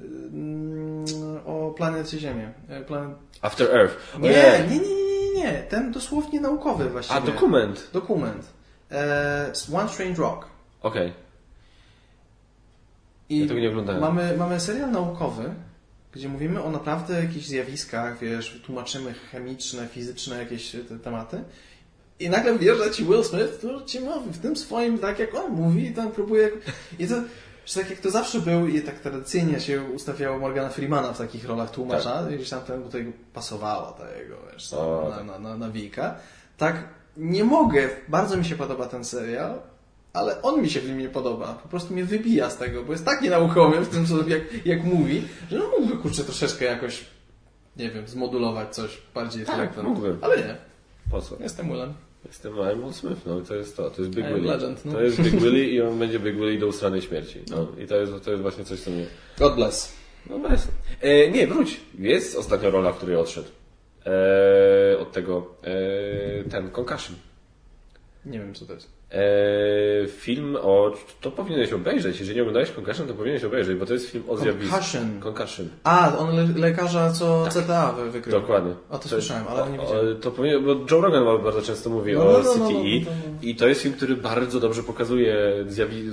o 1.46 1.74
planecie 1.76 2.18
Ziemię. 2.18 2.52
E, 2.68 2.80
Planet... 2.80 3.16
After 3.42 3.76
Earth. 3.76 3.96
Nie, 4.18 4.30
nie, 4.30 4.66
nie, 4.70 4.78
nie, 4.78 5.11
nie. 5.34 5.62
Ten 5.68 5.92
dosłownie 5.92 6.40
naukowy 6.40 6.90
właściwie. 6.90 7.18
A, 7.18 7.20
dokument. 7.20 7.90
Dokument. 7.92 8.46
E, 8.90 9.52
One 9.74 9.88
Strange 9.88 10.18
Rock. 10.22 10.46
Okej. 10.82 11.12
I 13.28 13.40
Ja 13.40 13.48
tego 13.48 13.60
nie 13.60 13.68
oglądałem. 13.68 14.00
Mamy, 14.00 14.36
mamy 14.36 14.60
serial 14.60 14.90
naukowy, 14.90 15.54
gdzie 16.12 16.28
mówimy 16.28 16.62
o 16.62 16.70
naprawdę 16.70 17.24
jakichś 17.24 17.46
zjawiskach, 17.46 18.18
wiesz, 18.18 18.60
tłumaczymy 18.66 19.14
chemiczne, 19.14 19.88
fizyczne 19.88 20.38
jakieś 20.38 20.70
te 20.88 20.98
tematy. 20.98 21.44
I 22.20 22.30
nagle 22.30 22.58
wjeżdża 22.58 22.90
ci 22.90 23.04
Will 23.04 23.24
Smith, 23.24 23.58
który 23.58 23.84
ci 23.84 24.00
mówi 24.00 24.30
w 24.32 24.38
tym 24.38 24.56
swoim, 24.56 24.98
tak 24.98 25.18
jak 25.18 25.34
on 25.34 25.52
mówi, 25.52 25.86
i 25.86 25.94
tam 25.94 26.12
próbuje. 26.12 26.50
I 26.98 27.08
to, 27.08 27.14
że 27.66 27.80
tak 27.80 27.90
jak 27.90 27.98
to 28.00 28.10
zawsze 28.10 28.40
był, 28.40 28.66
i 28.66 28.82
tak 28.82 28.98
tradycyjnie 28.98 29.60
się 29.60 29.82
ustawiało 29.82 30.38
Morgana 30.38 30.68
Freemana 30.68 31.12
w 31.12 31.18
takich 31.18 31.44
rolach 31.44 31.70
tłumacza, 31.70 32.30
i 32.30 32.34
gdzieś 32.34 32.50
tam 32.50 32.60
do 32.82 32.88
tego 32.88 33.10
pasowała 33.34 33.92
ta 33.92 34.10
jego, 34.10 34.36
wiesz, 34.52 34.72
O, 34.72 35.06
na, 35.10 35.16
tak. 35.16 35.26
na, 35.26 35.38
na, 35.38 35.56
nawijka. 35.56 36.14
Tak, 36.58 36.84
nie 37.16 37.44
mogę, 37.44 37.88
bardzo 38.08 38.36
mi 38.36 38.44
się 38.44 38.56
podoba 38.56 38.86
ten 38.86 39.04
serial, 39.04 39.60
ale 40.12 40.42
on 40.42 40.62
mi 40.62 40.70
się 40.70 40.80
w 40.80 40.88
nim 40.88 40.98
nie 40.98 41.08
podoba. 41.08 41.54
Po 41.62 41.68
prostu 41.68 41.92
mnie 41.94 42.04
wybija 42.04 42.50
z 42.50 42.56
tego, 42.56 42.84
bo 42.84 42.92
jest 42.92 43.04
tak 43.04 43.22
nienaukowy 43.22 43.80
w 43.80 43.88
tym, 43.88 44.06
co, 44.06 44.28
jak, 44.28 44.66
jak 44.66 44.84
mówi, 44.84 45.28
że 45.50 45.58
no 45.58 45.64
mógłby, 45.78 45.96
kurczę, 46.02 46.24
troszeczkę 46.24 46.64
jakoś, 46.64 47.04
nie 47.76 47.90
wiem, 47.90 48.08
zmodulować 48.08 48.74
coś 48.74 49.02
bardziej 49.14 49.46
Tak. 49.46 49.70
Ale 50.22 50.36
nie, 50.36 50.56
Po 51.10 51.22
co? 51.22 51.36
jestem 51.40 51.68
Willem. 51.68 51.94
Jestem 52.26 52.54
Will 52.54 52.92
Smith, 52.92 53.26
no 53.26 53.40
i 53.40 53.42
to 53.42 53.54
jest 53.54 53.76
to, 53.76 53.90
to 53.90 54.02
jest 54.02 54.14
Big 54.14 54.26
Willie. 54.26 54.52
legend, 54.52 54.84
no. 54.84 54.92
To 54.92 55.02
jest 55.02 55.20
Big 55.20 55.34
Willie 55.42 55.64
i 55.64 55.82
on 55.82 55.98
będzie 55.98 56.18
Big 56.18 56.36
Willie 56.36 56.58
do 56.58 56.66
usranej 56.66 57.02
śmierci. 57.02 57.40
No. 57.50 57.66
I 57.84 57.86
to 57.86 57.96
jest, 57.96 58.12
to 58.24 58.30
jest 58.30 58.42
właśnie 58.42 58.64
coś, 58.64 58.80
co 58.80 58.90
mnie... 58.90 59.06
God 59.38 59.54
bless. 59.54 59.92
No 60.30 60.38
bez. 60.38 60.68
E, 61.00 61.30
nie, 61.30 61.46
wróć. 61.46 61.80
Jest 61.98 62.36
ostatnia 62.36 62.70
rola, 62.70 62.92
w 62.92 62.96
której 62.96 63.16
odszedł. 63.16 63.48
E, 64.06 64.98
od 64.98 65.12
tego. 65.12 65.54
E, 65.62 66.44
ten, 66.44 66.70
Concussion. 66.70 67.16
Nie 68.26 68.38
wiem, 68.38 68.54
co 68.54 68.66
to 68.66 68.72
jest. 68.74 68.90
E, 69.10 69.20
film 70.08 70.56
o... 70.62 70.92
To 71.20 71.30
powinieneś 71.30 71.72
obejrzeć. 71.72 72.18
Jeżeli 72.20 72.36
nie 72.36 72.42
oglądałeś 72.42 72.70
Concussion, 72.70 73.06
to 73.06 73.14
powinieneś 73.14 73.44
obejrzeć, 73.44 73.78
bo 73.78 73.86
to 73.86 73.92
jest 73.92 74.10
film 74.10 74.24
o 74.28 74.36
zjawisku. 74.36 74.70
Concussion. 74.74 75.20
Concussion. 75.20 75.68
A, 75.84 76.16
on 76.18 76.36
le 76.36 76.48
lekarza, 76.56 77.10
co 77.12 77.46
CTA 77.50 77.92
wy- 77.92 78.10
wykrył. 78.10 78.40
Dokładnie. 78.40 78.74
O, 78.90 78.98
to 78.98 79.08
słyszałem, 79.08 79.44
ale 79.48 79.70
nie 79.70 79.80
o, 79.80 79.82
widziałem. 79.82 80.20
To 80.20 80.30
powinien, 80.30 80.64
bo 80.64 80.74
Joe 80.90 81.00
Rogan 81.00 81.24
bardzo 81.44 81.62
często 81.62 81.90
mówi 81.90 82.12
No, 82.12 82.20
o 82.20 82.24
no, 82.24 82.30
no, 82.32 82.38
no, 82.38 82.54
CTE 82.54 82.72
no, 83.04 83.10
no, 83.32 83.38
i 83.42 83.54
to 83.56 83.68
jest 83.68 83.82
film, 83.82 83.94
który 83.94 84.16
bardzo 84.16 84.60
dobrze 84.60 84.82
pokazuje, 84.82 85.36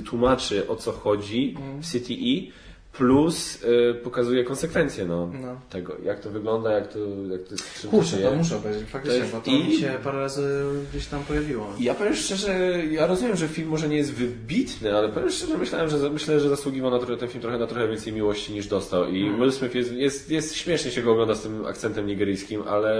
tłumaczy 0.09 0.67
o 0.67 0.75
co 0.75 0.91
chodzi 0.91 1.55
Mm. 1.59 1.81
w 1.81 1.85
CTE 1.85 2.51
plus 2.99 3.63
y, 3.63 3.93
pokazuje 4.03 4.43
konsekwencje 4.43 5.05
no, 5.05 5.29
No. 5.41 5.59
tego, 5.69 5.95
jak 6.03 6.19
to 6.19 6.29
wygląda, 6.29 6.71
jak 6.71 6.87
to, 6.93 6.99
jak 7.31 7.43
to 7.43 7.51
jest, 7.51 7.87
Kurczę, 7.89 8.09
się 8.09 8.17
to 8.17 8.31
je. 8.31 8.37
muszę 8.37 8.55
obejrzeć, 8.57 8.89
faktycznie, 8.89 9.17
To 9.19 9.23
jest- 9.23 9.35
bo 9.35 9.41
to 9.41 9.51
i- 9.51 9.63
mi 9.63 9.75
się 9.75 9.91
parę 10.03 10.19
razy 10.19 10.63
gdzieś 10.91 11.05
tam 11.07 11.23
pojawiło. 11.23 11.67
Ja 11.79 11.93
powiem 11.95 12.15
szczerze, 12.15 12.53
ja 12.91 13.07
rozumiem, 13.07 13.35
że 13.35 13.47
film 13.47 13.69
może 13.69 13.89
nie 13.89 13.97
jest 13.97 14.13
wybitny, 14.13 14.95
ale 14.97 15.09
powiem 15.09 15.29
szczerze, 15.29 15.57
myślałem, 15.57 15.89
że 15.89 16.09
myślę, 16.09 16.39
że 16.39 16.49
zasługiwał 16.49 16.91
na 16.91 16.99
trochę, 16.99 17.17
ten 17.17 17.29
film 17.29 17.41
trochę 17.41 17.57
na 17.57 17.67
trochę 17.67 17.87
więcej 17.87 18.13
miłości 18.13 18.53
niż 18.53 18.67
dostał. 18.67 19.09
I 19.09 19.21
Mm. 19.23 19.39
Will 19.39 19.51
Smith 19.51 19.75
jest, 19.75 19.91
jest, 19.91 20.31
jest 20.31 20.55
śmiesznie 20.55 20.91
się 20.91 21.01
go 21.01 21.11
ogląda 21.11 21.35
z 21.35 21.41
tym 21.43 21.65
akcentem 21.65 22.07
nigeryjskim, 22.07 22.61
ale, 22.67 22.95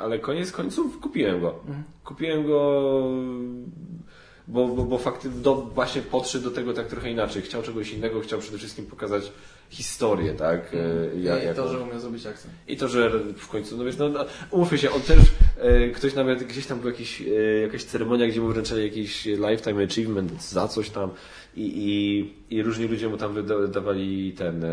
ale 0.00 0.18
koniec 0.18 0.52
końców 0.52 1.00
kupiłem 1.00 1.40
go. 1.40 1.54
Mm. 1.68 1.82
Kupiłem 2.04 2.46
go, 2.46 3.02
bo, 4.48 4.68
bo, 4.68 4.84
bo 4.84 4.98
fakty 4.98 5.28
do, 5.30 5.54
właśnie 5.54 6.02
podszedł 6.02 6.44
do 6.44 6.50
tego 6.50 6.72
tak 6.72 6.86
trochę 6.86 7.10
inaczej. 7.10 7.42
Chciał 7.42 7.62
czegoś 7.62 7.92
innego, 7.92 8.20
chciał 8.20 8.38
przede 8.38 8.58
wszystkim 8.58 8.86
pokazać 8.86 9.32
historię, 9.70 10.32
tak? 10.34 10.72
I, 11.16 11.22
jak- 11.22 11.38
I 11.38 11.42
to, 11.42 11.62
jaką- 11.62 11.68
że 11.72 11.78
umie 11.80 12.00
zrobić 12.00 12.26
akcent. 12.26 12.54
i 12.68 12.76
to, 12.76 12.88
że 12.88 13.10
w 13.36 13.48
końcu, 13.48 13.76
no 13.76 13.84
wiesz, 13.84 13.96
no, 13.96 14.08
no 14.08 14.24
umówmy 14.50 14.78
się, 14.78 14.90
on 14.90 15.00
też, 15.00 15.18
e, 15.58 15.88
ktoś 15.90 16.14
nawet, 16.14 16.42
gdzieś 16.44 16.66
tam 16.66 16.78
była 16.80 16.92
jakiś, 16.92 17.20
e, 17.22 17.24
jakaś 17.60 17.84
ceremonia, 17.84 18.26
gdzie 18.26 18.40
mu 18.40 18.48
wręczali 18.48 18.82
jakiś 18.82 19.24
lifetime 19.24 19.84
achievement 19.84 20.42
za 20.42 20.68
coś 20.68 20.90
tam 20.90 21.10
i, 21.56 21.72
i, 21.76 22.56
i 22.56 22.62
różni 22.62 22.86
ludzie 22.88 23.08
mu 23.08 23.16
tam 23.16 23.34
wyda- 23.34 23.68
dawali 23.68 24.32
ten, 24.32 24.64
e, 24.64 24.70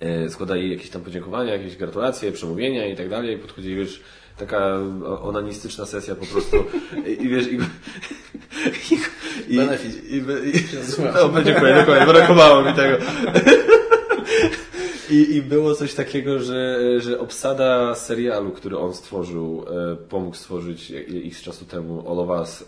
e, 0.00 0.28
składali 0.30 0.70
jakieś 0.70 0.90
tam 0.90 1.02
podziękowania, 1.02 1.52
jakieś 1.52 1.76
gratulacje, 1.76 2.32
przemówienia 2.32 2.86
i 2.86 2.96
tak 2.96 3.08
dalej, 3.08 3.36
i 3.36 3.38
podchodzi 3.38 3.70
już 3.70 4.00
taka 4.38 4.78
onanistyczna 5.22 5.86
sesja 5.86 6.14
po 6.14 6.26
prostu. 6.26 6.64
I, 7.20 7.28
wiesz, 7.28 7.46
i, 7.52 7.56
i, 9.48 9.54
i, 9.54 9.56
i, 9.56 10.16
i, 10.16 10.64
no, 11.32 11.42
dziękuję, 11.42 11.74
dziękuję, 11.74 12.06
brakowało 12.06 12.62
mi 12.62 12.74
tego. 12.74 12.96
I, 15.10 15.36
I 15.36 15.42
było 15.42 15.74
coś 15.74 15.94
takiego, 15.94 16.38
że, 16.38 16.80
że 17.00 17.18
obsada 17.18 17.94
serialu, 17.94 18.50
który 18.50 18.78
on 18.78 18.94
stworzył, 18.94 19.64
e, 19.92 19.96
pomógł 19.96 20.36
stworzyć 20.36 20.92
x 21.26 21.42
czasu 21.42 21.64
temu, 21.64 22.10
All 22.10 22.18
of 22.18 22.28
Us, 22.28 22.64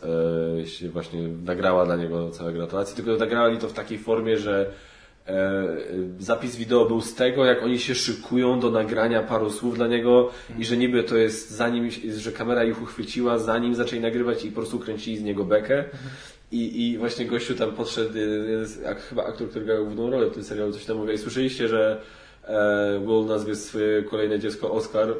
e, 0.62 0.66
się 0.66 0.89
właśnie 0.89 1.28
nagrała 1.45 1.86
dla 1.86 1.97
niego 1.97 2.31
całe 2.31 2.53
gratulacje, 2.53 2.97
tylko 2.97 3.16
nagrali 3.16 3.59
to 3.59 3.69
w 3.69 3.73
takiej 3.73 3.99
formie, 3.99 4.39
że 4.39 4.70
zapis 6.18 6.56
wideo 6.56 6.84
był 6.84 7.00
z 7.00 7.14
tego, 7.14 7.44
jak 7.44 7.62
oni 7.62 7.78
się 7.78 7.94
szykują 7.94 8.60
do 8.60 8.70
nagrania 8.70 9.22
paru 9.22 9.50
słów 9.50 9.74
dla 9.76 9.86
niego 9.86 10.30
i 10.59 10.64
że 10.64 10.76
niby 10.76 11.02
to 11.05 11.16
jest 11.16 11.50
zanim, 11.50 11.90
że 12.18 12.32
kamera 12.32 12.64
ich 12.64 12.82
uchwyciła, 12.82 13.38
zanim 13.38 13.74
zaczęli 13.74 14.00
nagrywać 14.00 14.44
i 14.44 14.48
po 14.48 14.55
prostu 14.60 14.78
kręcili 14.78 15.16
z 15.16 15.22
niego 15.22 15.44
bekę. 15.44 15.84
I, 16.52 16.90
I 16.92 16.98
właśnie 16.98 17.26
gościu 17.26 17.55
tam 17.55 17.72
podszedł, 17.72 18.18
y, 18.18 18.66
z- 18.66 18.80
jak 18.82 19.00
chyba 19.02 19.24
aktor, 19.24 19.48
który 19.50 19.64
grał 19.64 19.84
główną 19.84 20.10
rolę 20.10 20.26
w 20.26 20.34
tym 20.34 20.44
serialu, 20.44 20.72
coś 20.72 20.84
tam 20.84 20.96
mówi. 20.96 21.12
I 21.14 21.18
słyszeliście, 21.18 21.68
że 21.68 22.00
e, 22.44 23.00
Will 23.06 23.26
nazwie 23.26 23.55
swoje 23.55 24.02
kolejne 24.02 24.38
dziecko 24.38 24.70
Oscar, 24.72 25.14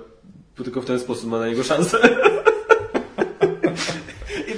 bo 0.59 0.65
tylko 0.65 0.81
w 0.81 0.85
ten 0.87 0.99
sposób 0.99 1.31
ma 1.31 1.39
na 1.39 1.49
niego 1.49 1.63
szansę. 1.63 1.99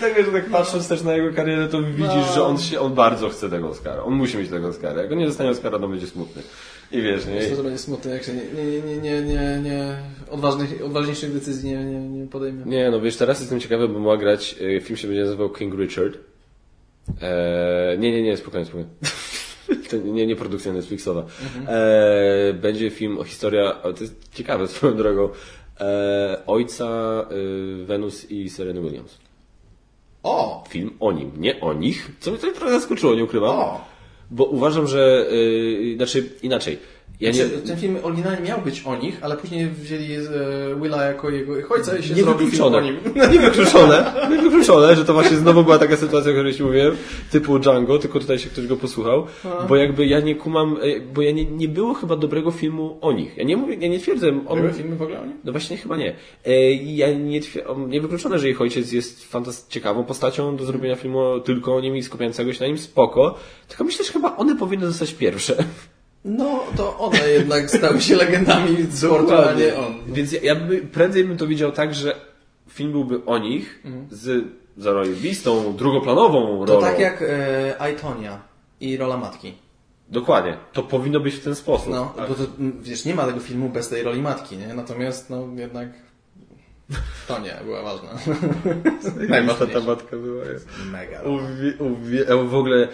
Tak 0.01 0.15
wiesz, 0.15 0.27
że 0.27 0.33
tak 0.33 0.51
patrząc 0.51 0.89
też 0.89 1.03
na 1.03 1.15
jego 1.15 1.37
karierę, 1.37 1.69
to 1.69 1.83
widzisz, 1.83 2.07
No. 2.07 2.35
że 2.35 2.45
on 2.45 2.59
się, 2.59 2.81
on 2.81 2.95
bardzo 2.95 3.29
chce 3.29 3.51
tego 3.51 3.69
Oscara. 3.69 4.03
On 4.03 4.15
musi 4.15 4.37
mieć 4.39 4.51
tego 4.51 4.69
Oscara. 4.69 5.03
Jak 5.03 5.13
on 5.13 5.19
nie 5.19 5.27
dostanie 5.27 5.51
Oscara, 5.51 5.79
to 5.79 5.89
będzie 5.89 6.07
smutny. 6.07 6.43
I 6.93 7.03
wiesz, 7.03 7.27
nie? 7.27 7.35
Myślę, 7.35 7.57
że 7.57 7.63
będzie 7.63 7.79
smutny, 7.79 8.11
jak 8.11 8.23
się 8.23 8.33
nie, 8.33 8.43
nie, 8.65 8.81
nie, 8.81 8.97
nie, 8.97 9.23
nie, 9.23 9.61
nie 9.63 9.97
odważnych, 10.31 10.85
odważniejszych 10.85 11.33
decyzji 11.33 11.71
nie, 11.71 11.85
nie, 11.85 12.01
nie 12.01 12.27
podejmie. 12.27 12.65
Nie, 12.65 12.91
no 12.91 13.01
wiesz, 13.01 13.17
teraz 13.17 13.41
jestem 13.41 13.61
ciekawy, 13.61 13.89
bo 13.89 13.99
ma 13.99 14.17
grać, 14.17 14.57
e, 14.77 14.81
film 14.81 14.97
się 14.97 15.09
będzie 15.09 15.23
nazywał 15.23 15.51
King 15.51 15.75
Richard. 15.75 16.19
Eee, 17.23 17.99
nie, 17.99 18.13
nie, 18.13 18.23
nie, 18.23 18.37
spokojnie, 18.37 18.67
spokojnie. 18.67 18.91
nie, 20.13 20.27
nie 20.27 20.37
produkcja 20.37 20.73
Netflixowa. 20.73 21.27
E, 21.69 22.53
będzie 22.53 22.91
film 22.91 23.19
o 23.19 23.25
historia, 23.25 23.73
to 23.73 24.01
jest 24.01 24.35
ciekawe 24.35 24.69
swoją 24.69 24.97
drogą, 24.97 25.29
e, 25.81 26.43
ojca 26.47 26.87
e, 26.91 27.85
Venus 27.85 28.31
i 28.31 28.51
Sereny 28.51 28.81
Williams. 28.81 29.19
O! 30.23 30.65
Film 30.69 30.91
o 31.01 31.13
nim, 31.13 31.31
nie 31.37 31.61
o 31.61 31.73
nich, 31.73 32.11
co 32.21 32.31
mnie 32.31 32.41
to 32.41 32.53
trochę 32.53 32.73
zaskoczyło, 32.73 33.15
nie 33.15 33.25
ukrywam. 33.25 33.59
O! 33.59 33.81
Bo 34.31 34.45
uważam, 34.45 34.87
że, 34.87 35.27
e, 35.93 35.97
znaczy 35.97 36.31
inaczej, 36.43 36.79
ja 37.21 37.31
nie, 37.31 37.35
Znaczy, 37.47 37.63
ten 37.67 37.77
film 37.77 37.97
oryginalnie 38.03 38.49
miał 38.49 38.61
być 38.61 38.83
o 38.87 38.97
nich, 38.97 39.19
ale 39.21 39.37
później 39.37 39.67
wzięli 39.71 40.15
e, 40.15 40.21
Willa 40.83 41.05
jako 41.05 41.31
jego 41.31 41.53
ojca 41.71 41.99
i 41.99 42.03
się 42.03 42.15
Nie 42.15 42.23
zrobił 42.23 42.49
film 42.51 42.63
o 42.65 42.81
nim. 42.81 42.97
Niewykluczone, 43.33 44.13
niewykluczone, 44.31 44.97
że 44.97 45.05
to 45.05 45.13
właśnie 45.13 45.37
znowu 45.37 45.63
była 45.65 45.79
taka 45.79 45.97
sytuacja, 45.97 46.31
o 46.31 46.35
której 46.35 46.55
ci 46.55 46.63
mówiłem, 46.63 46.97
typu 47.31 47.59
Django, 47.59 47.99
tylko 47.99 48.21
tutaj 48.21 48.39
się 48.39 48.51
ktoś 48.51 48.67
go 48.67 48.77
posłuchał, 48.77 49.27
bo 49.69 49.77
jakby 49.77 50.07
ja 50.07 50.21
nie 50.21 50.35
kumam, 50.35 50.77
e, 50.83 51.01
bo 51.01 51.23
ja 51.23 51.31
nie, 51.33 51.45
nie 51.45 51.69
było 51.69 51.95
chyba 51.95 52.17
dobrego 52.17 52.51
filmu 52.51 52.99
o 53.01 53.13
nich. 53.13 53.37
Ja 53.37 53.45
nie 53.45 53.57
mówię, 53.57 53.75
ja 53.81 53.89
nie 53.89 53.99
twierdzę, 53.99 54.29
on, 54.47 54.59
Były 54.61 54.73
filmy 54.73 54.97
w 54.97 55.03
ogóle 55.03 55.21
o 55.21 55.27
nim? 55.27 55.37
no 55.45 55.53
właśnie 55.53 55.77
chyba 55.77 55.97
nie. 55.97 56.17
E, 56.47 56.73
Ja 56.73 57.13
nie 57.13 57.41
twierdzę, 57.41 57.75
niewykluczone, 57.89 58.39
że 58.39 58.51
ich 58.51 58.61
ojciec 58.61 58.93
jest 58.93 59.33
fantast- 59.33 59.69
ciekawą 59.69 60.05
postacią 60.05 60.57
do 60.57 60.65
zrobienia 60.65 60.97
filmu 60.97 61.41
tylko 61.41 61.77
o 61.77 61.81
nim 61.81 61.97
i 61.97 62.03
skupiającego 62.03 62.53
się 62.53 62.61
na 62.61 62.67
nim, 62.67 62.79
spoko, 62.79 63.35
tylko 63.69 63.85
myślę, 63.85 64.05
że 64.05 64.13
chyba 64.13 64.37
one 64.37 64.57
powinny 64.57 64.87
zostać 64.87 65.15
pierwsze. 65.15 65.57
No, 66.25 66.63
to 66.77 66.99
one 66.99 67.29
jednak 67.29 67.71
stały 67.71 68.01
się 68.01 68.17
legendami 68.17 68.87
sportu, 68.93 69.35
a 69.35 69.53
nie 69.53 69.77
on. 69.77 69.95
Więc 70.07 70.33
ja, 70.33 70.41
ja 70.43 70.55
by, 70.55 70.81
prędzej 70.83 71.25
bym 71.25 71.37
to 71.37 71.47
widział 71.47 71.73
tak, 71.73 71.95
że 71.95 72.21
film 72.69 72.93
byłby 72.93 73.25
o 73.25 73.39
nich 73.39 73.83
z 74.11 74.45
zarobistą, 74.77 75.77
drugoplanową 75.77 76.67
To 76.67 76.73
rolą. 76.75 76.87
tak 76.87 76.99
jak 76.99 77.23
e, 77.23 77.75
Aitonia 77.83 78.41
i 78.81 78.97
rola 78.97 79.17
matki. 79.17 79.55
Dokładnie. 80.09 80.57
To 80.73 80.83
powinno 80.83 81.21
być 81.21 81.35
w 81.35 81.45
ten 81.45 81.55
sposób. 81.55 81.93
No, 81.93 82.13
Tak. 82.17 82.29
bo 82.29 82.35
to, 82.35 82.43
wiesz, 82.81 83.05
nie 83.05 83.15
ma 83.15 83.27
tego 83.27 83.41
filmu 83.41 83.69
bez 83.69 83.89
tej 83.89 84.03
roli 84.03 84.23
matki, 84.23 84.57
nie? 84.57 84.75
Natomiast, 84.75 85.31
no, 85.31 85.49
jednak 85.57 85.89
to 87.29 87.39
nie 87.39 87.57
była 87.65 87.83
ważna. 87.83 88.09
ta 89.75 89.81
matka 89.81 90.17
była. 90.17 90.45
jest. 90.45 90.69
Mega. 90.93 91.21
Uwie, 91.23 91.75
uwie, 91.79 92.29
e, 92.29 92.37
w 92.45 92.55
ogóle 92.55 92.89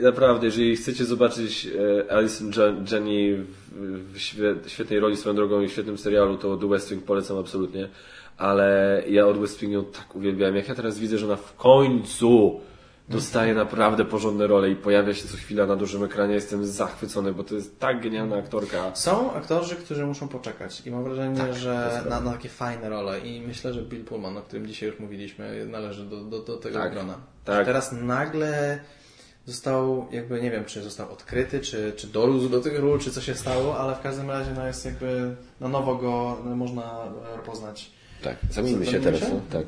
naprawdę, 0.00 0.46
jeżeli 0.46 0.76
chcecie 0.76 1.04
zobaczyć 1.04 1.68
e, 2.08 2.12
Alison 2.12 2.50
Je- 2.56 2.84
Jenny 2.92 3.44
w, 3.72 4.12
w 4.14 4.18
świe, 4.20 4.54
świetnej 4.66 5.00
roli 5.00 5.16
swoją 5.16 5.36
drogą 5.36 5.60
i 5.60 5.68
w 5.68 5.72
świetnym 5.72 5.98
serialu, 5.98 6.36
to 6.36 6.56
The 6.56 6.68
West 6.68 6.90
Wing 6.90 7.04
polecam 7.04 7.38
absolutnie. 7.38 7.88
Ale 8.36 9.02
ja 9.08 9.26
od 9.26 9.38
West 9.38 9.60
Wing 9.60 9.72
ją 9.72 9.84
tak 9.84 10.16
uwielbiałem. 10.16 10.56
Jak 10.56 10.68
ja 10.68 10.74
teraz 10.74 10.98
widzę, 10.98 11.18
że 11.18 11.26
ona 11.26 11.36
w 11.36 11.56
końcu 11.56 12.60
dostaje 13.08 13.54
naprawdę 13.54 14.04
porządne 14.04 14.46
role 14.46 14.70
i 14.70 14.76
pojawia 14.76 15.14
się 15.14 15.28
co 15.28 15.36
chwila 15.36 15.66
na 15.66 15.76
dużym 15.76 16.04
ekranie, 16.04 16.34
jestem 16.34 16.66
zachwycony, 16.66 17.32
bo 17.32 17.44
to 17.44 17.54
jest 17.54 17.78
tak 17.80 18.00
genialna 18.02 18.36
aktorka. 18.36 18.94
Są 18.94 19.32
aktorzy, 19.32 19.76
którzy 19.76 20.06
muszą 20.06 20.28
poczekać 20.28 20.86
i 20.86 20.90
mam 20.90 21.04
wrażenie, 21.04 21.36
Tak, 21.38 21.54
że 21.54 22.02
na, 22.10 22.20
na 22.20 22.32
takie 22.32 22.48
fajne 22.48 22.88
role 22.88 23.18
i 23.20 23.40
myślę, 23.46 23.72
że 23.74 23.82
Bill 23.82 24.04
Pullman, 24.04 24.36
o 24.36 24.42
którym 24.42 24.66
dzisiaj 24.66 24.88
już 24.88 24.98
mówiliśmy, 24.98 25.66
należy 25.66 26.04
do, 26.04 26.16
do, 26.24 26.38
do 26.42 26.56
tego 26.56 26.78
Tak, 26.78 26.92
grona. 26.92 27.14
tak. 27.44 27.66
Teraz 27.66 27.92
nagle 27.92 28.80
został, 29.46 30.06
jakby 30.10 30.40
nie 30.40 30.50
wiem, 30.50 30.64
czy 30.64 30.82
został 30.82 31.12
odkryty, 31.12 31.60
czy, 31.60 31.92
czy 31.96 32.06
dorósł 32.06 32.48
do 32.48 32.60
tych 32.60 32.78
ról, 32.78 33.00
czy 33.00 33.10
co 33.10 33.20
się 33.20 33.34
stało, 33.34 33.78
ale 33.78 33.96
w 33.96 34.00
każdym 34.00 34.30
razie 34.30 34.52
no, 34.52 34.66
jest 34.66 34.84
jakby 34.84 35.36
na 35.60 35.68
nowo 35.68 35.94
go 35.94 36.38
no, 36.44 36.56
można 36.56 37.04
e, 37.34 37.38
poznać. 37.38 37.90
Tak, 38.22 38.36
zamieńmy 38.50 38.86
się 38.86 39.00
teraz. 39.00 39.20
No? 39.20 39.40
Tak. 39.52 39.66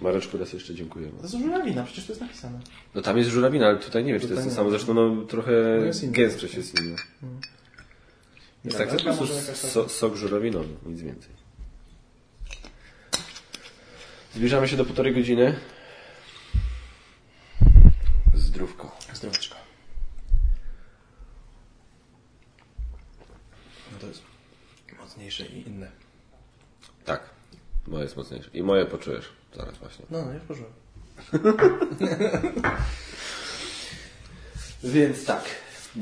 Mareczku, 0.00 0.38
raz 0.38 0.52
jeszcze 0.52 0.74
dziękujemy. 0.74 1.12
To 1.12 1.22
jest 1.22 1.34
żurawina, 1.34 1.84
przecież 1.84 2.06
to 2.06 2.12
jest 2.12 2.20
napisane. 2.20 2.60
No 2.94 3.02
tam 3.02 3.18
jest 3.18 3.30
żurawina, 3.30 3.66
ale 3.66 3.78
tutaj 3.78 4.04
nie 4.04 4.12
wiem, 4.12 4.20
czy 4.20 4.28
to 4.28 4.34
jest 4.34 4.48
to 4.48 4.54
samo. 4.54 4.70
Zresztą 4.70 4.94
no, 4.94 5.22
trochę 5.22 5.52
No 5.78 5.84
jest 5.84 6.10
gęstsze 6.10 6.46
jest. 6.46 6.74
Jest 8.64 8.78
tak, 8.78 8.88
to 8.88 8.94
jest 8.94 9.04
po 9.04 9.10
Dobra, 9.10 9.26
prostu 9.26 9.66
so, 9.68 9.88
sok 9.88 10.16
żurawinowy, 10.16 10.68
nic 10.86 11.00
więcej. 11.02 11.30
Zbliżamy 14.34 14.68
się 14.68 14.76
do 14.76 14.84
półtorej 14.84 15.14
godziny. 15.14 15.56
Zdrówko. 18.52 18.96
Zdroweczko. 19.14 19.56
No 23.92 23.98
to 24.00 24.06
jest 24.06 24.22
mocniejsze 25.00 25.46
i 25.46 25.68
inne. 25.68 25.90
Tak, 27.04 27.20
moje 27.86 28.02
jest 28.02 28.16
mocniejsze. 28.16 28.50
I 28.54 28.62
moje 28.62 28.86
poczujesz 28.86 29.32
zaraz 29.56 29.78
właśnie. 29.78 30.04
No, 30.10 30.24
no 30.24 30.32
już 30.32 30.42
poszłem. 30.42 30.72
Więc 34.94 35.24
tak. 35.24 35.44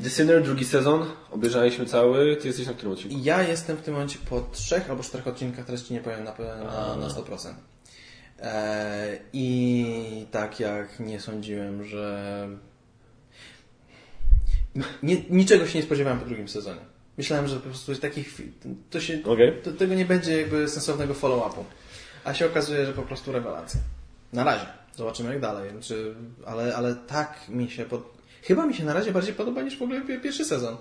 The 0.03 0.09
Sinner, 0.09 0.43
drugi 0.43 0.65
sezon. 0.65 1.11
Obejrzeliśmy 1.31 1.85
cały. 1.85 2.35
Ty 2.35 2.47
jesteś 2.47 2.67
na 2.67 2.73
którym 2.73 2.93
odcinku? 2.93 3.17
Ja 3.21 3.43
jestem 3.43 3.77
w 3.77 3.81
tym 3.81 3.93
momencie 3.93 4.19
po 4.29 4.41
trzech 4.41 4.89
albo 4.89 5.03
czterech 5.03 5.27
odcinkach, 5.27 5.65
teraz 5.65 5.83
Ci 5.83 5.93
nie 5.93 6.01
powiem 6.01 6.23
na, 6.23 6.33
na, 6.63 6.95
na 6.95 7.07
100%. 7.07 7.53
E, 8.41 9.17
I 9.33 10.25
tak 10.31 10.59
jak 10.59 10.99
nie 10.99 11.19
sądziłem, 11.19 11.83
że... 11.85 12.47
Nie, 15.03 15.17
niczego 15.29 15.67
się 15.67 15.79
nie 15.79 15.85
spodziewałem 15.85 16.19
po 16.19 16.25
drugim 16.25 16.47
sezonie. 16.47 16.81
Myślałem, 17.17 17.47
że 17.47 17.55
po 17.55 17.61
prostu 17.61 17.95
takich... 17.95 18.41
To 18.89 19.01
się, 19.01 19.19
Okej. 19.25 19.53
to, 19.63 19.71
tego 19.71 19.95
nie 19.95 20.05
będzie 20.05 20.41
jakby 20.41 20.67
sensownego 20.69 21.13
follow-upu. 21.13 21.63
A 22.23 22.33
się 22.33 22.45
okazuje, 22.45 22.85
że 22.85 22.93
po 22.93 23.01
prostu 23.01 23.31
rewelacja. 23.31 23.79
Na 24.33 24.43
razie. 24.43 24.65
Zobaczymy 24.95 25.29
jak 25.29 25.39
dalej. 25.39 25.71
Czy, 25.81 26.15
ale, 26.45 26.75
ale 26.75 26.95
tak 26.95 27.39
mi 27.49 27.69
się... 27.69 27.85
Pod... 27.85 28.13
Chyba 28.43 28.65
mi 28.65 28.73
się 28.73 28.83
na 28.85 28.93
razie 28.93 29.11
bardziej 29.11 29.33
podoba 29.33 29.61
niż 29.61 29.77
w 29.77 29.81
ogóle 29.81 30.01
pi- 30.01 30.19
pierwszy 30.19 30.45
sezon. 30.45 30.77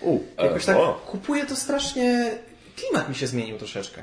U, 0.00 0.20
Jakoś 0.38 0.64
tak 0.64 0.76
kupuję 1.06 1.46
to 1.46 1.56
strasznie... 1.56 2.38
Klimat 2.76 3.08
mi 3.08 3.14
się 3.14 3.26
zmienił 3.26 3.58
troszeczkę. 3.58 4.02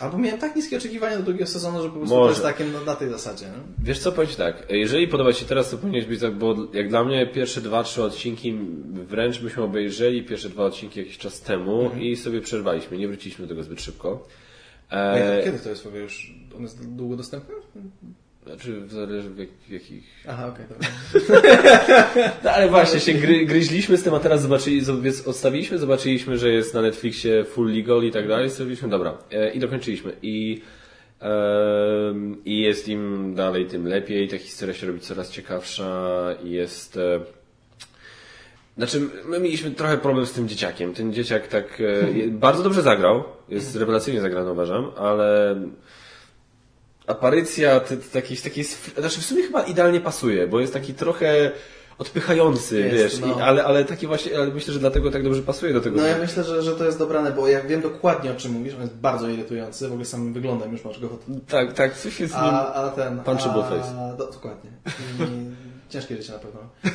Albo 0.00 0.18
miałem 0.18 0.40
tak 0.40 0.56
niskie 0.56 0.76
oczekiwania 0.76 1.16
do 1.16 1.22
drugiego 1.22 1.46
sezonu, 1.46 1.82
że 1.82 1.88
po 1.88 1.94
prostu 1.96 2.14
Może. 2.16 2.24
to 2.24 2.30
jest 2.48 2.58
takie 2.58 2.72
na, 2.72 2.80
na 2.80 2.96
tej 2.96 3.10
zasadzie. 3.10 3.46
No? 3.46 3.62
Wiesz 3.84 3.98
co, 3.98 4.12
powiem 4.12 4.30
Ci 4.30 4.36
tak, 4.36 4.66
jeżeli 4.68 5.08
podoba 5.08 5.32
Ci 5.32 5.40
się 5.40 5.46
teraz, 5.46 5.70
to 5.70 5.78
powinieneś 5.78 6.08
być 6.08 6.20
tak, 6.20 6.34
bo 6.34 6.56
jak 6.72 6.88
dla 6.88 7.04
mnie 7.04 7.26
pierwsze 7.26 7.60
dwa, 7.60 7.82
trzy 7.82 8.02
odcinki 8.02 8.58
wręcz 8.92 9.38
byśmy 9.38 9.62
obejrzeli 9.62 10.22
pierwsze 10.24 10.48
dwa 10.48 10.64
odcinki 10.64 11.00
jakiś 11.00 11.18
czas 11.18 11.40
temu 11.40 11.90
i 12.00 12.16
sobie 12.16 12.40
przerwaliśmy, 12.40 12.98
nie 12.98 13.08
wróciliśmy 13.08 13.44
do 13.44 13.48
tego 13.48 13.62
zbyt 13.62 13.80
szybko. 13.82 14.28
A 14.90 15.12
E, 15.14 15.42
Kiedy 15.44 15.58
to 15.58 15.68
jest 15.68 15.82
w 15.82 15.86
ogóle 15.86 16.02
już? 16.02 16.34
On 16.56 16.62
jest 16.62 16.96
długo 16.96 17.16
dostępny? 17.16 17.54
Znaczy, 18.46 18.82
zależy 18.88 19.30
w, 19.30 19.38
jak, 19.38 19.48
w 19.68 19.70
jakich... 19.70 20.04
Aha, 20.28 20.46
okej, 20.48 20.64
dobra. 20.68 20.88
No, 22.44 22.50
ale 22.50 22.68
właśnie, 22.68 23.00
się 23.00 23.14
gry, 23.14 23.46
gryźliśmy 23.46 23.96
z 23.96 24.02
tym, 24.02 24.14
a 24.14 24.20
teraz 24.20 24.42
zobaczyli, 24.42 24.82
odstawiliśmy, 25.26 25.78
zobaczyliśmy, 25.78 26.38
że 26.38 26.50
jest 26.50 26.74
na 26.74 26.82
Netflixie 26.82 27.44
full 27.44 27.72
legal 27.74 28.04
i 28.04 28.10
tak 28.10 28.28
dalej, 28.28 28.50
stwierdziliśmy, 28.50 28.88
dobra, 28.88 29.18
e, 29.30 29.50
i 29.50 29.58
dokończyliśmy. 29.58 30.12
I, 30.22 30.62
em, 31.20 32.44
I 32.44 32.58
jest 32.58 32.88
im 32.88 33.34
dalej, 33.34 33.66
tym 33.66 33.86
lepiej, 33.86 34.28
ta 34.28 34.38
historia 34.38 34.74
się 34.74 34.86
robi 34.86 35.00
coraz 35.00 35.30
ciekawsza 35.30 36.28
i 36.44 36.50
jest... 36.50 36.96
E, 36.96 37.20
znaczy, 38.76 39.00
my 39.24 39.40
mieliśmy 39.40 39.70
trochę 39.70 39.98
problem 39.98 40.26
z 40.26 40.32
tym 40.32 40.48
dzieciakiem. 40.48 40.94
Ten 40.94 41.12
dzieciak 41.12 41.48
tak 41.48 41.80
e, 41.80 42.28
bardzo 42.46 42.62
dobrze 42.62 42.82
zagrał, 42.82 43.24
jest 43.48 43.76
rewelacyjnie 43.76 44.20
zagrany 44.20 44.52
uważam, 44.52 44.90
ale 44.96 45.56
aparycja 47.06 47.80
t- 47.80 47.96
t- 47.96 48.20
takiej, 48.42 48.64
znaczy 48.98 49.20
w 49.20 49.24
sumie 49.24 49.42
chyba 49.42 49.62
idealnie 49.62 50.00
pasuje, 50.00 50.46
bo 50.46 50.60
jest 50.60 50.72
taki 50.72 50.94
trochę 50.94 51.52
odpychający, 51.98 52.80
Jest, 52.80 52.94
wiesz, 52.94 53.18
no. 53.20 53.38
i, 53.38 53.40
ale, 53.40 53.64
ale 53.64 53.84
taki 53.84 54.06
właśnie, 54.06 54.36
ale 54.36 54.46
myślę, 54.46 54.74
że 54.74 54.80
dlatego 54.80 55.10
tak 55.10 55.22
dobrze 55.22 55.42
pasuje 55.42 55.72
do 55.72 55.80
tego. 55.80 55.96
No 55.96 56.06
ja 56.06 56.18
myślę, 56.18 56.44
że, 56.44 56.62
że 56.62 56.76
to 56.76 56.84
jest 56.84 56.98
dobrane, 56.98 57.32
bo 57.32 57.48
ja 57.48 57.60
wiem 57.60 57.80
dokładnie 57.80 58.32
o 58.32 58.34
czym 58.34 58.52
mówisz, 58.52 58.74
on 58.74 58.80
jest 58.80 58.94
bardzo 58.94 59.28
irytujący, 59.28 59.88
w 59.88 59.92
ogóle 59.92 60.04
samym 60.04 60.32
wyglądem 60.32 60.72
już 60.72 60.84
masz 60.84 61.00
go 61.00 61.08
Tak, 61.48 61.72
tak, 61.72 61.96
coś 61.98 62.20
jest 62.20 62.34
nim. 62.34 62.44
A, 62.44 62.74
a 62.74 62.90
ten... 62.90 63.20
Punchable 63.20 63.64
a, 63.64 63.68
face. 63.68 64.14
Do, 64.18 64.26
dokładnie. 64.26 64.70
I, 65.20 65.90
ciężkie 65.92 66.16
życie 66.16 66.32
na 66.32 66.38
pewno. 66.38 66.60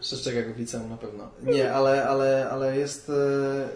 Przestrzega 0.00 0.42
go 0.42 0.54
w 0.54 0.58
liceum 0.58 0.90
na 0.90 0.96
pewno. 0.96 1.30
Nie, 1.42 1.72
ale, 1.72 2.08
ale, 2.08 2.48
ale 2.50 2.78
jest 2.78 3.10
e, 3.10 3.12
e, 3.12 3.68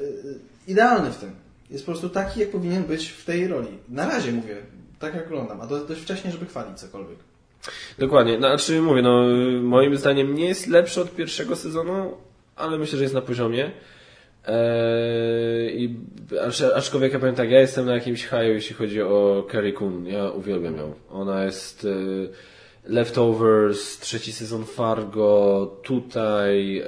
idealny 0.66 1.10
w 1.10 1.16
tym. 1.16 1.30
Jest 1.70 1.86
po 1.86 1.92
prostu 1.92 2.08
taki, 2.08 2.40
jak 2.40 2.50
powinien 2.50 2.82
być 2.82 3.08
w 3.08 3.24
tej 3.24 3.48
roli. 3.48 3.78
Na 3.88 4.08
razie 4.08 4.32
mówię, 4.32 4.56
tak 4.98 5.14
jak 5.14 5.26
oglądam, 5.26 5.60
a 5.60 5.66
do, 5.66 5.84
dość 5.84 6.00
wcześnie, 6.00 6.30
żeby 6.30 6.46
chwalić 6.46 6.78
cokolwiek. 6.78 7.18
Dokładnie, 7.98 8.38
znaczy 8.38 8.80
mówię, 8.80 9.02
no 9.02 9.24
moim 9.62 9.96
zdaniem 9.96 10.34
nie 10.34 10.46
jest 10.48 10.66
lepszy 10.66 11.00
od 11.00 11.10
pierwszego 11.14 11.56
sezonu, 11.56 12.16
ale 12.56 12.78
myślę, 12.78 12.96
że 12.98 13.02
jest 13.04 13.14
na 13.14 13.20
poziomie. 13.20 13.70
Eee, 14.46 15.84
i, 15.84 15.96
acz- 16.36 16.72
aczkolwiek 16.74 17.12
ja 17.12 17.18
powiem 17.18 17.34
tak, 17.34 17.50
ja 17.50 17.60
jestem 17.60 17.86
na 17.86 17.94
jakimś 17.94 18.26
haju, 18.26 18.54
jeśli 18.54 18.76
chodzi 18.76 19.02
o 19.02 19.46
Carrie 19.52 19.72
Coon. 19.72 20.06
Ja 20.06 20.30
uwielbiam 20.30 20.76
ją. 20.76 20.94
Ona 21.10 21.44
jest 21.44 21.84
e, 21.84 22.88
Leftovers, 22.88 23.98
trzeci 23.98 24.32
sezon 24.32 24.64
Fargo, 24.64 25.76
tutaj, 25.82 26.78
e, 26.78 26.84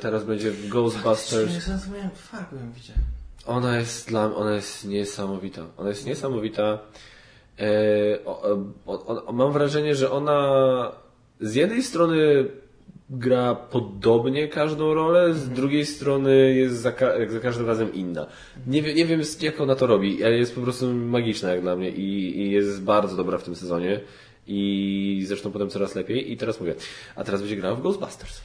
teraz 0.00 0.24
będzie 0.24 0.52
Ghostbusters. 0.68 1.54
Nie 1.54 1.60
zrozumiałem, 1.60 2.10
fargo 2.14 2.56
ją 2.56 2.72
widziałem. 2.72 3.02
Ona 3.46 3.78
jest 3.78 4.08
dla 4.08 4.34
ona 4.34 4.54
jest 4.54 4.84
niesamowita. 4.84 5.62
Ona 5.76 5.88
jest 5.88 6.06
niesamowita. 6.06 6.78
E, 7.60 8.24
o, 8.24 9.32
mam 9.32 9.52
wrażenie, 9.52 9.94
że 9.94 10.10
ona 10.10 10.92
z 11.40 11.54
jednej 11.54 11.82
strony 11.82 12.48
gra 13.10 13.54
podobnie 13.54 14.48
każdą 14.48 14.94
rolę, 14.94 15.34
z 15.34 15.48
drugiej 15.48 15.86
strony 15.86 16.54
jest 16.54 16.74
za, 16.76 16.92
ka- 16.92 17.12
za 17.28 17.40
każdym 17.40 17.66
razem 17.66 17.94
inna. 17.94 18.26
Nie, 18.66 18.82
wie, 18.82 18.94
nie 18.94 19.04
wiem 19.06 19.20
jak 19.40 19.60
ona 19.60 19.74
to 19.76 19.86
robi, 19.86 20.24
ale 20.24 20.36
jest 20.38 20.54
po 20.54 20.60
prostu 20.60 20.86
magiczna 20.94 21.50
jak 21.50 21.60
dla 21.60 21.76
mnie 21.76 21.90
i, 21.90 22.38
i 22.40 22.50
jest 22.50 22.82
bardzo 22.82 23.16
dobra 23.16 23.38
w 23.38 23.42
tym 23.42 23.56
sezonie 23.56 24.00
i 24.46 25.22
zresztą 25.26 25.52
potem 25.52 25.70
coraz 25.70 25.94
lepiej 25.94 26.32
i 26.32 26.36
teraz 26.36 26.60
mówię, 26.60 26.74
a 27.16 27.24
teraz 27.24 27.40
będzie 27.40 27.56
grała 27.56 27.74
w 27.76 27.82
Ghostbusters. 27.82 28.40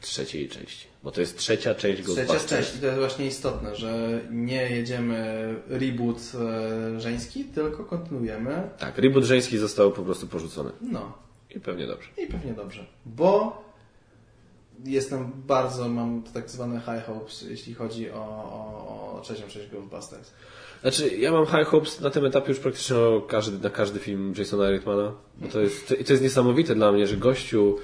Trzeciej 0.00 0.48
części, 0.48 0.87
bo 1.02 1.10
to 1.10 1.20
jest 1.20 1.38
trzecia 1.38 1.74
część 1.74 2.02
Trzecia 2.02 2.14
Ghostbusters. 2.24 2.46
część 2.46 2.76
i 2.76 2.78
to 2.80 2.86
jest 2.86 2.98
właśnie 2.98 3.26
istotne, 3.26 3.76
że 3.76 4.20
nie 4.30 4.70
jedziemy 4.70 5.54
reboot 5.68 6.16
e, 6.96 7.00
żeński, 7.00 7.44
tylko 7.44 7.84
kontynuujemy. 7.84 8.68
Tak, 8.78 8.98
reboot 8.98 9.24
żeński 9.24 9.58
został 9.58 9.92
po 9.92 10.02
prostu 10.02 10.26
porzucony 10.26 10.70
No, 10.80 11.12
i 11.56 11.60
pewnie 11.60 11.86
dobrze. 11.86 12.08
i 12.18 12.26
pewnie 12.26 12.52
dobrze, 12.52 12.86
bo 13.06 13.62
jestem 14.84 15.32
bardzo, 15.46 15.88
mam 15.88 16.22
tak 16.34 16.50
zwane 16.50 16.80
high 16.80 17.06
hopes, 17.06 17.42
jeśli 17.50 17.74
chodzi 17.74 18.10
o, 18.10 18.16
o, 18.18 19.14
o 19.18 19.20
trzecią 19.20 19.42
część 19.48 19.68
Ghostbusters. 19.70 20.30
Znaczy, 20.80 21.08
ja 21.16 21.32
mam 21.32 21.46
high 21.46 21.66
hopes 21.66 22.00
na 22.00 22.10
tym 22.10 22.24
etapie 22.24 22.48
już 22.48 22.58
praktycznie 22.58 22.96
każdy, 23.28 23.58
na 23.58 23.70
każdy 23.70 23.98
film 23.98 24.34
Jasona 24.38 24.70
Reitmana, 24.70 25.12
bo 25.36 25.48
to 25.48 25.60
jest, 25.60 25.88
to, 25.88 25.94
to 25.94 26.12
jest 26.12 26.22
niesamowite 26.22 26.74
dla 26.74 26.92
mnie, 26.92 27.06
że 27.06 27.16
gościu, 27.16 27.76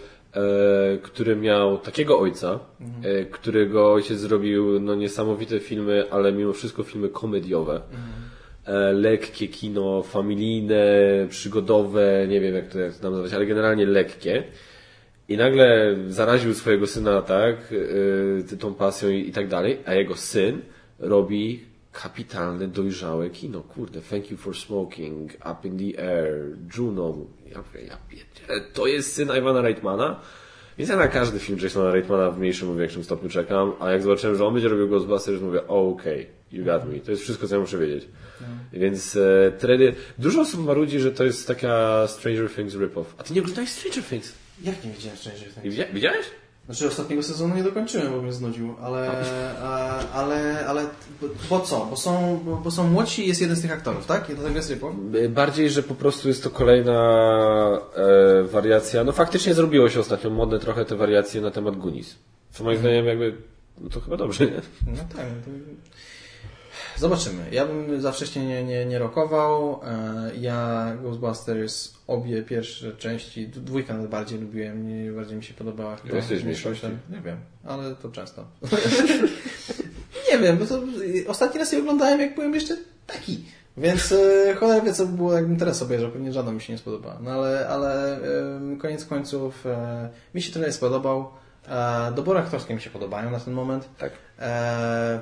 który 1.02 1.36
miał 1.36 1.78
takiego 1.78 2.18
ojca, 2.18 2.60
e, 3.02 3.24
którego 3.24 3.92
ojciec 3.92 4.18
zrobił 4.18 4.80
no, 4.80 4.94
niesamowite 4.94 5.60
filmy, 5.60 6.04
ale 6.10 6.32
mimo 6.32 6.52
wszystko 6.52 6.82
filmy 6.82 7.08
komediowe. 7.08 7.80
E, 8.66 8.92
lekkie 8.92 9.48
kino, 9.48 10.02
familijne, 10.02 10.86
przygodowe, 11.28 12.26
nie 12.28 12.40
wiem 12.40 12.54
jak 12.54 12.68
to, 12.68 12.78
jak 12.78 12.94
to 12.94 13.10
nazwać, 13.10 13.32
ale 13.32 13.46
generalnie 13.46 13.86
lekkie. 13.86 14.44
I 15.28 15.36
nagle 15.36 15.96
zaraził 16.08 16.54
swojego 16.54 16.86
syna 16.86 17.22
tak, 17.22 17.74
tą 18.60 18.74
pasją 18.74 19.10
i, 19.10 19.28
i 19.28 19.32
tak 19.32 19.48
dalej, 19.48 19.78
a 19.86 19.94
jego 19.94 20.16
syn 20.16 20.60
robi 20.98 21.73
kapitalne, 22.02 22.68
dojrzałe 22.68 23.30
kino. 23.30 23.60
Kurde, 23.60 24.00
Thank 24.00 24.30
You 24.30 24.36
for 24.36 24.56
Smoking, 24.56 25.32
Up 25.52 25.68
in 25.68 25.78
the 25.78 26.02
Air, 26.02 26.56
Juno. 26.76 27.16
Ja, 27.46 27.58
mówię, 27.58 27.86
ja 27.86 27.98
pierdzielę, 28.08 28.60
to 28.72 28.86
jest 28.86 29.12
syn 29.12 29.28
Iwana 29.38 29.60
Reitmana. 29.60 30.20
Więc 30.78 30.90
ja 30.90 30.96
na 30.96 31.08
każdy 31.08 31.38
film 31.38 31.58
Jasona 31.62 31.90
Reitmana 31.90 32.30
w 32.30 32.38
mniejszym 32.38 32.68
lub 32.68 32.78
większym 32.78 33.04
stopniu 33.04 33.28
czekam, 33.30 33.72
a 33.80 33.90
jak 33.90 34.02
zobaczyłem, 34.02 34.36
że 34.36 34.46
on 34.46 34.54
będzie 34.54 34.68
robił 34.68 34.88
Ghostbusters, 34.88 35.42
mówię, 35.42 35.66
okej, 35.66 36.20
okay, 36.20 36.26
you 36.52 36.64
got 36.64 36.92
me. 36.92 37.00
To 37.00 37.10
jest 37.10 37.22
wszystko, 37.22 37.48
co 37.48 37.54
ja 37.54 37.60
muszę 37.60 37.78
wiedzieć. 37.78 38.08
Więc 38.72 39.16
e, 39.16 39.52
trailer... 39.58 39.94
Dużo 40.18 40.40
osób 40.40 40.66
marudzi, 40.66 41.00
że 41.00 41.12
to 41.12 41.24
jest 41.24 41.48
taka 41.48 42.04
Stranger 42.08 42.50
Things 42.50 42.74
rip-off. 42.74 43.04
A 43.18 43.22
ty 43.22 43.34
nie 43.34 43.40
oglądałeś 43.40 43.70
Stranger 43.70 44.04
Things? 44.04 44.32
Jak 44.62 44.84
nie 44.84 44.90
widziałem 44.90 45.18
Stranger 45.18 45.52
Things? 45.54 45.76
widzia- 45.76 45.92
Widziałeś? 45.94 46.26
Znaczy 46.66 46.86
ostatniego 46.86 47.22
sezonu 47.22 47.54
nie 47.54 47.62
dokończyłem, 47.62 48.12
bo 48.12 48.22
mnie 48.22 48.32
znudził, 48.32 48.74
ale, 48.82 49.10
a, 49.62 49.98
ale, 50.12 50.66
ale 50.66 50.86
bo, 51.20 51.26
bo 51.50 51.60
co? 51.60 51.86
Bo 51.90 51.96
są, 51.96 52.40
bo, 52.44 52.56
bo 52.56 52.70
są 52.70 52.90
młodsi 52.90 53.24
i 53.24 53.28
jest 53.28 53.40
jeden 53.40 53.56
z 53.56 53.62
tych 53.62 53.72
aktorów, 53.72 54.06
tak? 54.06 54.26
Tego 54.26 54.48
jest 54.48 54.70
Rypo? 54.70 54.92
Bardziej, 55.28 55.70
że 55.70 55.82
po 55.82 55.94
prostu 55.94 56.28
jest 56.28 56.42
to 56.42 56.50
kolejna 56.50 57.80
e, 57.96 58.42
wariacja. 58.44 59.04
No 59.04 59.12
faktycznie 59.12 59.54
zrobiło 59.54 59.88
się 59.88 60.00
ostatnio 60.00 60.30
modne 60.30 60.58
trochę 60.58 60.84
te 60.84 60.96
wariacje 60.96 61.40
na 61.40 61.50
temat 61.50 61.76
Gunis. 61.76 62.18
Co 62.50 62.64
moim 62.64 62.78
zdaniem 62.78 63.06
jakby, 63.06 63.36
no 63.80 63.88
to 63.88 64.00
chyba 64.00 64.16
dobrze, 64.16 64.46
nie? 64.46 64.60
No 64.86 64.96
tak. 64.96 65.26
no 65.26 65.42
To... 65.44 65.50
Zobaczymy. 66.98 67.42
Ja 67.50 67.66
bym 67.66 68.00
za 68.00 68.12
wcześnie 68.12 68.46
nie, 68.46 68.64
nie, 68.64 68.86
nie 68.86 68.98
rokował. 68.98 69.80
E, 69.84 70.30
Ja 70.40 70.92
Ghostbusters 71.02 71.94
obie 72.06 72.42
pierwsze 72.42 72.92
części, 72.96 73.48
dwójkę 73.48 73.94
nawet 73.94 74.10
bardziej 74.10 74.38
lubiłem, 74.40 74.88
nie, 74.88 75.12
bardziej 75.12 75.36
mi 75.36 75.44
się 75.44 75.54
podobała. 75.54 75.96
chyba 75.96 76.16
Jesteś 76.16 76.36
niż 76.36 76.44
mniejszości. 76.44 76.86
osiem. 76.86 76.98
Nie 77.10 77.20
wiem, 77.20 77.36
ale 77.64 77.94
to 77.94 78.08
często. 78.08 78.44
nie 80.32 80.38
wiem, 80.38 80.58
bo 80.58 80.66
to 80.66 80.80
ostatni 81.28 81.58
raz 81.60 81.72
je 81.72 81.78
oglądałem 81.78 82.20
jak 82.20 82.34
byłem 82.34 82.54
jeszcze 82.54 82.76
taki. 83.06 83.44
Więc 83.76 84.12
e, 84.12 84.54
cholera 84.54 84.80
wie, 84.84 84.92
co 84.92 85.06
by 85.06 85.16
było, 85.16 85.32
jakbym 85.34 85.56
teraz 85.56 85.82
obejrzał. 85.82 86.10
Pewnie 86.10 86.32
żadna 86.32 86.52
mi 86.52 86.60
się 86.60 86.72
nie 86.72 86.78
spodobała. 86.78 87.18
No 87.22 87.30
ale, 87.30 87.68
ale 87.68 88.16
em, 88.56 88.78
koniec 88.78 89.04
końców 89.04 89.66
e, 89.66 90.08
mi 90.34 90.42
się 90.42 90.52
trailer 90.52 90.72
spodobał. 90.72 91.30
E, 91.68 92.12
Dobory 92.14 92.38
aktorskie 92.38 92.74
mi 92.74 92.80
się 92.80 92.90
podobają 92.90 93.30
na 93.30 93.40
ten 93.40 93.54
moment. 93.54 93.88
Tak. 93.98 94.12
E, 94.38 95.20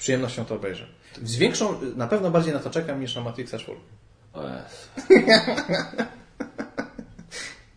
przyjemnością 0.00 0.44
to 0.44 0.54
obejrzę. 0.54 0.86
Z 1.24 1.36
większą, 1.36 1.74
na 1.96 2.06
pewno 2.06 2.30
bardziej 2.30 2.52
na 2.54 2.58
to 2.60 2.70
czekam 2.70 3.00
niż 3.00 3.14
na 3.16 3.20
Matrixa 3.22 3.58
4. 3.58 3.78
O. 4.32 4.42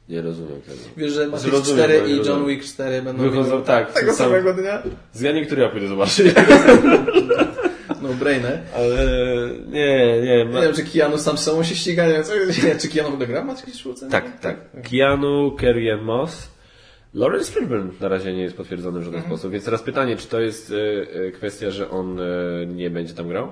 Nie 0.09 0.21
rozumiem 0.21 0.61
tego. 0.61 0.77
Wiesz, 0.97 1.13
że 1.13 1.27
Matrix 1.27 1.43
Zrozumiem, 1.43 1.85
4 1.85 2.01
bo 2.01 2.07
nie 2.07 2.13
i 2.13 2.17
John 2.17 2.27
rozumiem. 2.27 2.47
Wick 2.47 2.65
4 2.65 3.01
będą 3.01 3.23
Wychodzą 3.23 3.49
miały 3.49 3.63
tak, 3.63 3.93
tego 3.93 4.13
sam- 4.13 4.27
samego 4.27 4.53
dnia? 4.53 4.83
Z 5.13 5.21
ja 5.21 5.31
niektóre 5.31 5.63
ja 5.63 5.69
pójdę 5.69 5.87
zobaczyć. 5.87 6.33
No 8.01 8.13
brainer. 8.13 8.61
Ale 8.75 8.95
nie, 9.69 10.21
nie. 10.21 10.45
Ma... 10.45 10.59
Nie 10.59 10.65
wiem, 10.65 10.75
czy 10.75 10.83
Keanu 10.83 11.17
sam 11.17 11.37
z 11.37 11.43
sobą 11.43 11.63
się 11.63 11.75
ściga, 11.75 12.07
nie 12.07 12.13
wiem, 12.13 12.23
czy 12.79 12.87
Keanu 12.87 13.09
w 13.09 13.13
ogóle 13.13 13.27
gra 13.27 13.41
w 13.41 13.45
Matrix 13.45 13.77
4? 13.77 13.95
Tak, 14.11 14.39
tak. 14.39 14.57
Keanu, 14.91 15.55
Ann 15.93 16.01
Moss. 16.01 16.47
Lawrence 17.13 17.51
Fishburne 17.51 17.91
na 18.01 18.07
razie 18.07 18.33
nie 18.33 18.41
jest 18.41 18.57
potwierdzony 18.57 18.99
w 18.99 19.03
żaden 19.03 19.21
sposób, 19.21 19.51
więc 19.51 19.65
teraz 19.65 19.83
pytanie, 19.83 20.17
czy 20.17 20.27
to 20.27 20.41
jest 20.41 20.71
e, 20.71 20.75
e, 21.27 21.31
kwestia, 21.31 21.71
że 21.71 21.89
on 21.89 22.19
e, 22.19 22.23
nie 22.65 22.89
będzie 22.89 23.13
tam 23.13 23.27
grał? 23.27 23.51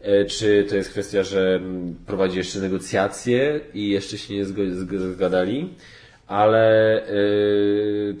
E, 0.00 0.24
Czy 0.24 0.66
to 0.68 0.76
jest 0.76 0.90
kwestia, 0.90 1.22
że 1.22 1.60
prowadzi 2.06 2.38
jeszcze 2.38 2.58
negocjacje 2.58 3.60
i 3.74 3.88
jeszcze 3.88 4.18
się 4.18 4.34
nie 4.34 4.44
zgadali? 5.12 5.74
Ale 6.26 7.02
e, 7.06 7.10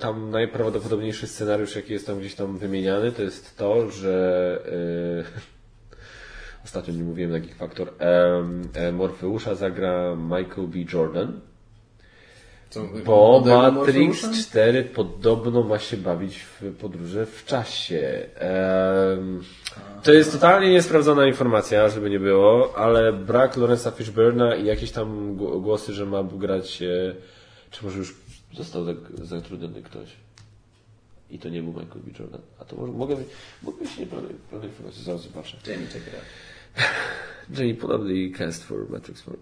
tam 0.00 0.30
najprawdopodobniejszy 0.30 1.26
scenariusz, 1.26 1.76
jaki 1.76 1.92
jest 1.92 2.06
tam 2.06 2.18
gdzieś 2.18 2.34
tam 2.34 2.58
wymieniany, 2.58 3.12
to 3.12 3.22
jest 3.22 3.56
to, 3.56 3.90
że 3.90 4.58
e, 4.66 6.64
ostatnio 6.64 6.94
nie 6.94 7.02
mówiłem 7.04 7.30
na 7.30 7.40
Geek 7.40 7.54
Factor, 7.54 7.92
e, 8.74 8.92
Morfeusza 8.92 9.54
zagra 9.54 10.16
Michael 10.16 10.66
B. 10.68 10.78
Jordan. 10.92 11.40
Co, 12.74 12.84
Bo 13.04 13.42
Matrix 13.46 14.22
Morpheus'a? 14.22 14.42
4 14.48 14.84
podobno 14.84 15.62
ma 15.62 15.78
się 15.78 15.96
bawić 15.96 16.38
w 16.38 16.74
podróże 16.80 17.26
w 17.26 17.44
czasie. 17.44 18.26
To 20.02 20.12
jest 20.12 20.32
totalnie 20.32 20.70
niesprawdzona 20.70 21.26
informacja, 21.26 21.88
żeby 21.88 22.10
nie 22.10 22.20
było, 22.20 22.76
ale 22.76 23.12
brak 23.12 23.56
Lorenza 23.56 23.90
Fishburna 23.90 24.56
i 24.56 24.64
jakieś 24.66 24.90
tam 24.90 25.36
gł- 25.36 25.62
głosy, 25.62 25.92
że 25.92 26.06
ma 26.06 26.24
grać, 26.24 26.82
e, 26.82 27.14
czy 27.70 27.84
może 27.84 27.98
już 27.98 28.14
został 28.52 28.84
zatrudniony 29.22 29.82
ktoś. 29.82 30.08
I 31.30 31.38
to 31.38 31.48
nie 31.48 31.62
był 31.62 31.72
Michael 31.72 32.02
B. 32.04 32.10
Jordan. 32.18 32.40
A 32.58 32.64
to 32.64 32.76
może, 32.76 32.92
mogę, 32.92 33.16
mogę 33.62 33.80
mieć 33.80 33.98
nieprawdziwe 33.98 34.34
informacje, 34.66 35.02
zaraz 35.02 35.22
zobaczę. 35.22 35.56
Out. 35.56 35.66
Jenny 37.58 37.74
podobny 37.74 38.30
cast 38.30 38.64
for 38.64 38.90
Matrix 38.90 39.22
4. 39.22 39.38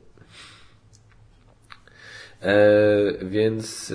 E, 2.42 3.24
więc 3.24 3.92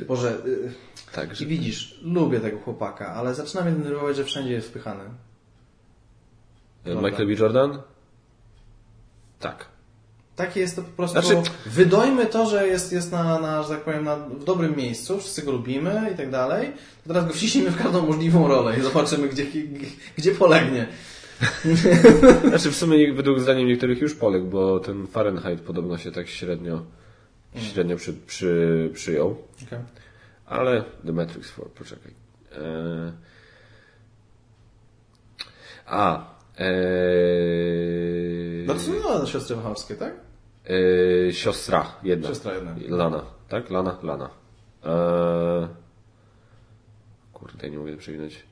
e, 0.00 0.04
Boże, 0.04 0.38
y, 0.46 0.72
tak, 1.12 1.34
że 1.34 1.44
i 1.44 1.46
widzisz, 1.46 2.00
lubię 2.02 2.40
tego 2.40 2.58
chłopaka, 2.58 3.06
ale 3.14 3.34
zaczyna 3.34 3.62
mnie 3.62 3.72
denerwować, 3.72 4.16
że 4.16 4.24
wszędzie 4.24 4.52
jest 4.52 4.68
wpychany. 4.68 5.04
e, 6.84 6.94
Michael 6.94 7.26
B. 7.26 7.32
Jordan? 7.32 7.78
Tak. 9.40 9.66
Takie 10.36 10.60
jest 10.60 10.76
to 10.76 10.82
po 10.82 10.88
prostu. 10.88 11.20
Znaczy- 11.22 11.50
Wydojmy 11.66 12.26
to, 12.26 12.46
że 12.46 12.66
jest, 12.66 12.92
jest 12.92 13.12
na, 13.12 13.40
na, 13.40 13.62
że 13.62 13.68
tak 13.68 13.80
powiem, 13.84 14.04
na, 14.04 14.16
w 14.16 14.44
dobrym 14.44 14.76
miejscu, 14.76 15.18
wszyscy 15.18 15.42
go 15.42 15.52
lubimy 15.52 16.10
i 16.14 16.16
tak 16.16 16.30
dalej. 16.30 16.72
To 17.02 17.08
teraz 17.08 17.26
go 17.26 17.32
wciśnijmy 17.32 17.70
w 17.70 17.82
każdą 17.82 18.06
możliwą 18.06 18.48
rolę 18.48 18.78
i 18.78 18.82
zobaczymy, 18.82 19.28
gdzie, 19.28 19.46
gdzie 20.18 20.32
polegnie. 20.32 20.86
Znaczy 22.48 22.70
w 22.70 22.76
sumie 22.76 23.12
według 23.12 23.40
zdaniem 23.40 23.68
niektórych 23.68 24.00
już 24.00 24.14
poległ, 24.14 24.46
bo 24.46 24.80
ten 24.80 25.06
Fahrenheit 25.06 25.60
podobno 25.60 25.98
się 25.98 26.12
tak 26.12 26.28
średnio 26.28 26.82
średnio 27.60 27.96
przy, 27.96 28.12
przy, 28.12 28.90
przyjął. 28.94 29.36
Okay. 29.66 29.84
Ale 30.46 30.84
The 31.06 31.12
Matrix 31.12 31.52
4, 31.52 31.68
poczekaj. 31.78 32.12
E... 32.52 33.12
A. 35.86 36.34
E... 36.58 36.66
No 38.66 38.74
to 38.74 38.80
są 38.80 38.92
no, 39.04 39.26
siostry 39.26 39.56
Wachowskie, 39.56 39.94
tak? 39.94 40.14
E... 40.66 41.32
Siostra 41.32 41.94
jedna. 42.02 42.28
Siostra 42.28 42.54
jedna. 42.54 42.74
Lana, 42.88 43.24
tak? 43.48 43.70
Lana? 43.70 43.98
Lana. 44.02 44.30
E... 44.84 45.68
Kurde, 47.32 47.70
nie 47.70 47.78
mogę 47.78 47.96
przewinąć. 47.96 48.44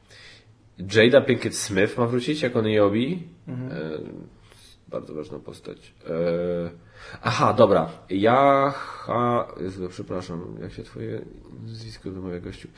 Jada 0.95 1.21
Pinkett 1.21 1.57
Smith 1.57 1.99
ma 1.99 2.07
wrócić 2.07 2.43
jako 2.43 2.63
Niobe. 2.63 2.99
E... 2.99 3.99
Bardzo 4.89 5.15
ważna 5.15 5.39
postać. 5.39 5.95
E... 6.07 6.84
Aha, 7.23 7.53
dobra. 7.53 7.89
Jaha... 8.11 9.49
Przepraszam, 9.91 10.57
jak 10.63 10.73
się 10.73 10.83
twoje 10.83 11.21
nazwisko 11.67 12.11
wymawia, 12.11 12.41
gościu? 12.41 12.69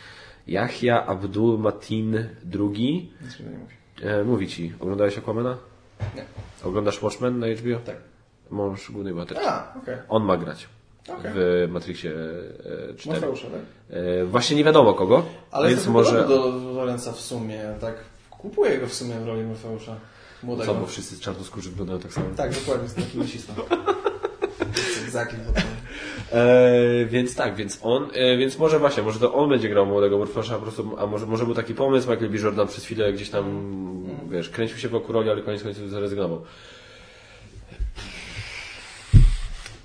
Yahya 0.48 1.06
Abdul 1.06 1.58
Matin 1.58 2.28
II. 2.60 3.12
Nic 3.22 3.40
mi 3.40 3.46
nie 3.50 3.58
mówi. 3.58 3.74
E, 4.02 4.24
mówi 4.24 4.48
ci, 4.48 4.72
oglądałeś 4.80 5.18
Aquamana? 5.18 5.56
Nie. 6.16 6.24
Oglądasz 6.64 7.02
Watchmen 7.02 7.38
na 7.38 7.46
HBO? 7.46 7.78
Tak. 7.84 7.96
Mąż 8.50 8.90
głównej 8.90 9.14
bohaterki. 9.14 9.44
A, 9.46 9.74
okej. 9.82 9.96
On 10.08 10.24
ma 10.24 10.36
grać. 10.36 10.68
Okej. 11.08 11.30
w 11.34 11.68
Matrixie 11.70 12.10
e, 12.90 12.94
4. 12.94 13.20
Morfeusza, 13.20 13.46
tak? 13.50 13.60
E, 13.90 14.24
właśnie 14.24 14.56
nie 14.56 14.64
wiadomo 14.64 14.94
kogo, 14.94 15.22
Ale 15.50 15.68
więc 15.68 15.86
może... 15.86 16.28
do 16.28 16.46
Lorenza 16.74 17.12
w 17.12 17.20
sumie, 17.20 17.60
tak? 17.80 17.94
Kupuję 18.30 18.78
go 18.78 18.86
w 18.86 18.94
sumie 18.94 19.14
w 19.14 19.26
roli 19.26 19.42
Morfeusza. 19.42 19.96
Młodego. 20.42 20.74
Co, 20.74 20.80
bo 20.80 20.86
wszyscy 20.86 21.20
czarnoskórzy 21.20 21.70
wyglądają 21.70 21.98
tak 21.98 22.12
samo. 22.12 22.26
Tak, 22.36 22.54
dokładnie, 22.54 22.84
jest 22.84 22.96
taki 22.96 23.18
misista. 23.18 23.52
Exactly. 25.06 25.38
E, 26.32 27.06
więc 27.06 27.34
tak, 27.34 27.56
więc 27.56 27.78
on, 27.82 28.08
e, 28.14 28.36
więc 28.36 28.58
może 28.58 28.78
właśnie, 28.78 29.02
może 29.02 29.20
to 29.20 29.34
on 29.34 29.48
będzie 29.50 29.68
grał 29.68 29.86
młodego 29.86 30.18
Morfeusza, 30.18 30.54
po 30.54 30.62
prostu, 30.62 30.96
a 30.98 31.06
może, 31.06 31.26
może 31.26 31.44
był 31.44 31.54
taki 31.54 31.74
pomysł, 31.74 32.10
Michael 32.10 32.30
B. 32.30 32.38
Jordan 32.38 32.68
przez 32.68 32.84
chwilę 32.84 33.12
gdzieś 33.12 33.30
tam, 33.30 33.44
wiesz, 34.30 34.50
kręcił 34.50 34.78
się 34.78 34.88
wokół 34.88 35.12
roli, 35.12 35.30
ale 35.30 35.42
koniec 35.42 35.62
końców 35.62 35.90
zrezygnował. 35.90 36.44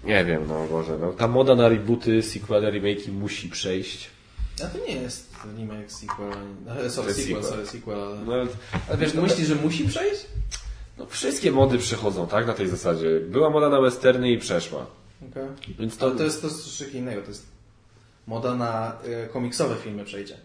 Nie 0.04 0.26
wiem, 0.26 0.44
no 0.48 0.68
Boże, 0.68 0.98
no, 0.98 1.14
ta 1.14 1.28
moda 1.28 1.56
na 1.56 1.70
rebooty, 1.70 2.24
sequele, 2.24 2.72
remake'i 2.72 3.12
musi 3.12 3.50
przejść. 3.50 4.10
A 4.64 4.68
to 4.68 4.86
nie 4.88 4.96
jest 4.96 5.34
remake, 5.58 5.92
sequel, 5.92 6.32
sorry, 6.90 7.14
sequel, 7.14 7.14
sequel. 7.14 7.44
sorry, 7.44 7.66
sequel, 7.66 8.02
ale... 8.02 8.16
No, 8.26 8.34
ale 8.90 8.98
wiesz, 8.98 9.14
no, 9.14 9.22
Myślisz, 9.22 9.48
że 9.48 9.56
musi 9.56 9.88
przejść? 9.88 10.26
No, 10.98 11.06
wszystkie 11.06 11.52
mody 11.52 11.78
przychodzą, 11.78 12.28
tak, 12.28 12.48
na 12.48 12.54
tej 12.54 12.68
zasadzie. 12.68 13.20
Była 13.20 13.50
moda 13.50 13.70
na 13.70 13.82
westerny 13.82 14.32
i 14.32 14.38
przeszła. 14.38 14.86
Okay. 15.32 15.48
Więc 15.80 15.98
to, 15.98 16.06
Ale 16.06 16.16
to 16.16 16.24
jest 16.24 16.42
to 16.42 16.48
jest 16.48 16.62
troszeczkę 16.64 16.98
innego, 16.98 17.22
to 17.22 17.28
jest 17.28 17.46
moda 18.28 18.56
na 18.56 18.98
e, 19.04 19.28
komiksowe 19.28 19.76
filmy 19.76 20.06
przejdzie. 20.06 20.38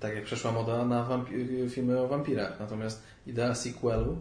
Tak 0.00 0.14
jak 0.14 0.24
przeszła 0.24 0.52
moda 0.52 0.84
na 0.84 1.04
wampi- 1.04 1.70
filmy 1.70 2.00
o 2.00 2.08
wampirach. 2.08 2.60
Natomiast 2.60 3.02
idea 3.26 3.54
sequelu... 3.54 4.16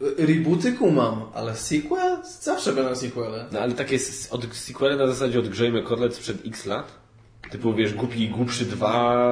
e, 0.00 0.26
Rebooty 0.26 0.72
kumam, 0.72 1.22
ale 1.34 1.56
sequel? 1.56 2.18
Zawsze 2.40 2.72
będą 2.72 2.96
sequele. 2.96 3.46
No 3.52 3.60
ale 3.60 3.72
takie 3.72 3.98
od 4.30 4.54
sequele 4.54 4.96
na 4.96 5.06
zasadzie 5.06 5.38
odgrzejmy 5.38 5.82
kotlet 5.82 6.14
sprzed 6.14 6.46
x 6.46 6.66
lat. 6.66 6.99
Typu 7.50 7.74
wiesz, 7.74 7.94
głupi 7.94 8.22
i 8.22 8.28
głupszy 8.28 8.64
dwa, 8.64 9.24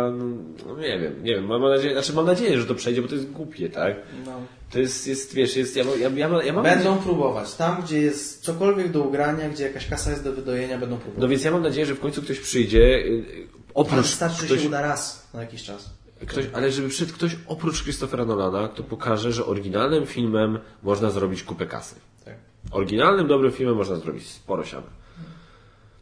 no 0.67 0.77
nie 0.77 0.99
wiem, 0.99 1.23
nie 1.23 1.35
wiem, 1.35 1.47
mam 1.47 1.63
nadzieję, 1.63 1.93
znaczy 1.93 2.13
mam 2.13 2.27
nadzieję, 2.27 2.59
że 2.59 2.67
to 2.67 2.75
przejdzie, 2.75 3.03
bo 3.03 3.09
to 3.09 3.15
jest 3.15 3.31
głupie, 3.31 3.69
tak? 3.69 3.97
No. 4.27 4.33
To 4.71 4.79
jest, 4.79 5.07
jest 5.07 5.35
wiesz, 5.35 5.57
jest, 5.57 5.77
ja, 5.77 5.85
ja, 5.85 6.09
ja, 6.09 6.43
ja, 6.45 6.53
mam 6.53 6.65
Będą 6.65 6.99
próbować. 6.99 7.55
Tam, 7.55 7.83
gdzie 7.83 8.01
jest 8.01 8.43
cokolwiek 8.43 8.93
do 8.93 9.03
ugrania, 9.03 9.49
gdzie 9.49 9.65
jakaś 9.65 9.87
kasa 9.87 10.11
jest 10.11 10.25
do 10.25 10.33
wydojenia, 10.33 10.79
będą 10.79 10.97
próbować. 10.97 11.23
No 11.23 11.29
więc 11.29 11.45
ja 11.45 11.51
mam 11.51 11.63
nadzieję, 11.63 11.87
że 11.87 11.95
w 11.95 12.01
końcu 12.01 12.23
ktoś 12.23 12.41
przyjdzie, 12.41 12.79
y, 12.79 13.25
Ale 13.25 13.87
oprócz 13.87 14.07
wystarczy, 14.07 14.41
że 14.41 14.47
ktoś, 14.47 14.61
się 14.61 14.69
uda 14.69 14.83
raz 14.83 15.29
na 15.35 15.41
jakiś 15.41 15.63
czas. 15.63 15.91
ktoś, 16.27 16.45
ale 16.53 16.73
żeby 16.73 16.89
przyszedł 16.89 17.13
ktoś 17.13 17.37
oprócz 17.47 17.83
Christophera 17.83 18.25
Nolana, 18.25 18.69
kto 18.69 18.83
pokaże, 18.83 19.33
że 19.33 19.47
oryginalnym 19.47 20.07
filmem 20.07 20.59
można 20.83 21.11
zrobić 21.11 21.43
kupę 21.43 21.67
kasy. 21.67 21.95
Tak. 22.25 22.35
Oryginalnym, 22.71 23.27
dobrym 23.27 23.53
filmem 23.53 23.77
można 23.77 23.97
zrobić 23.97 24.27
sporo 24.27 24.65
siana. 24.65 24.87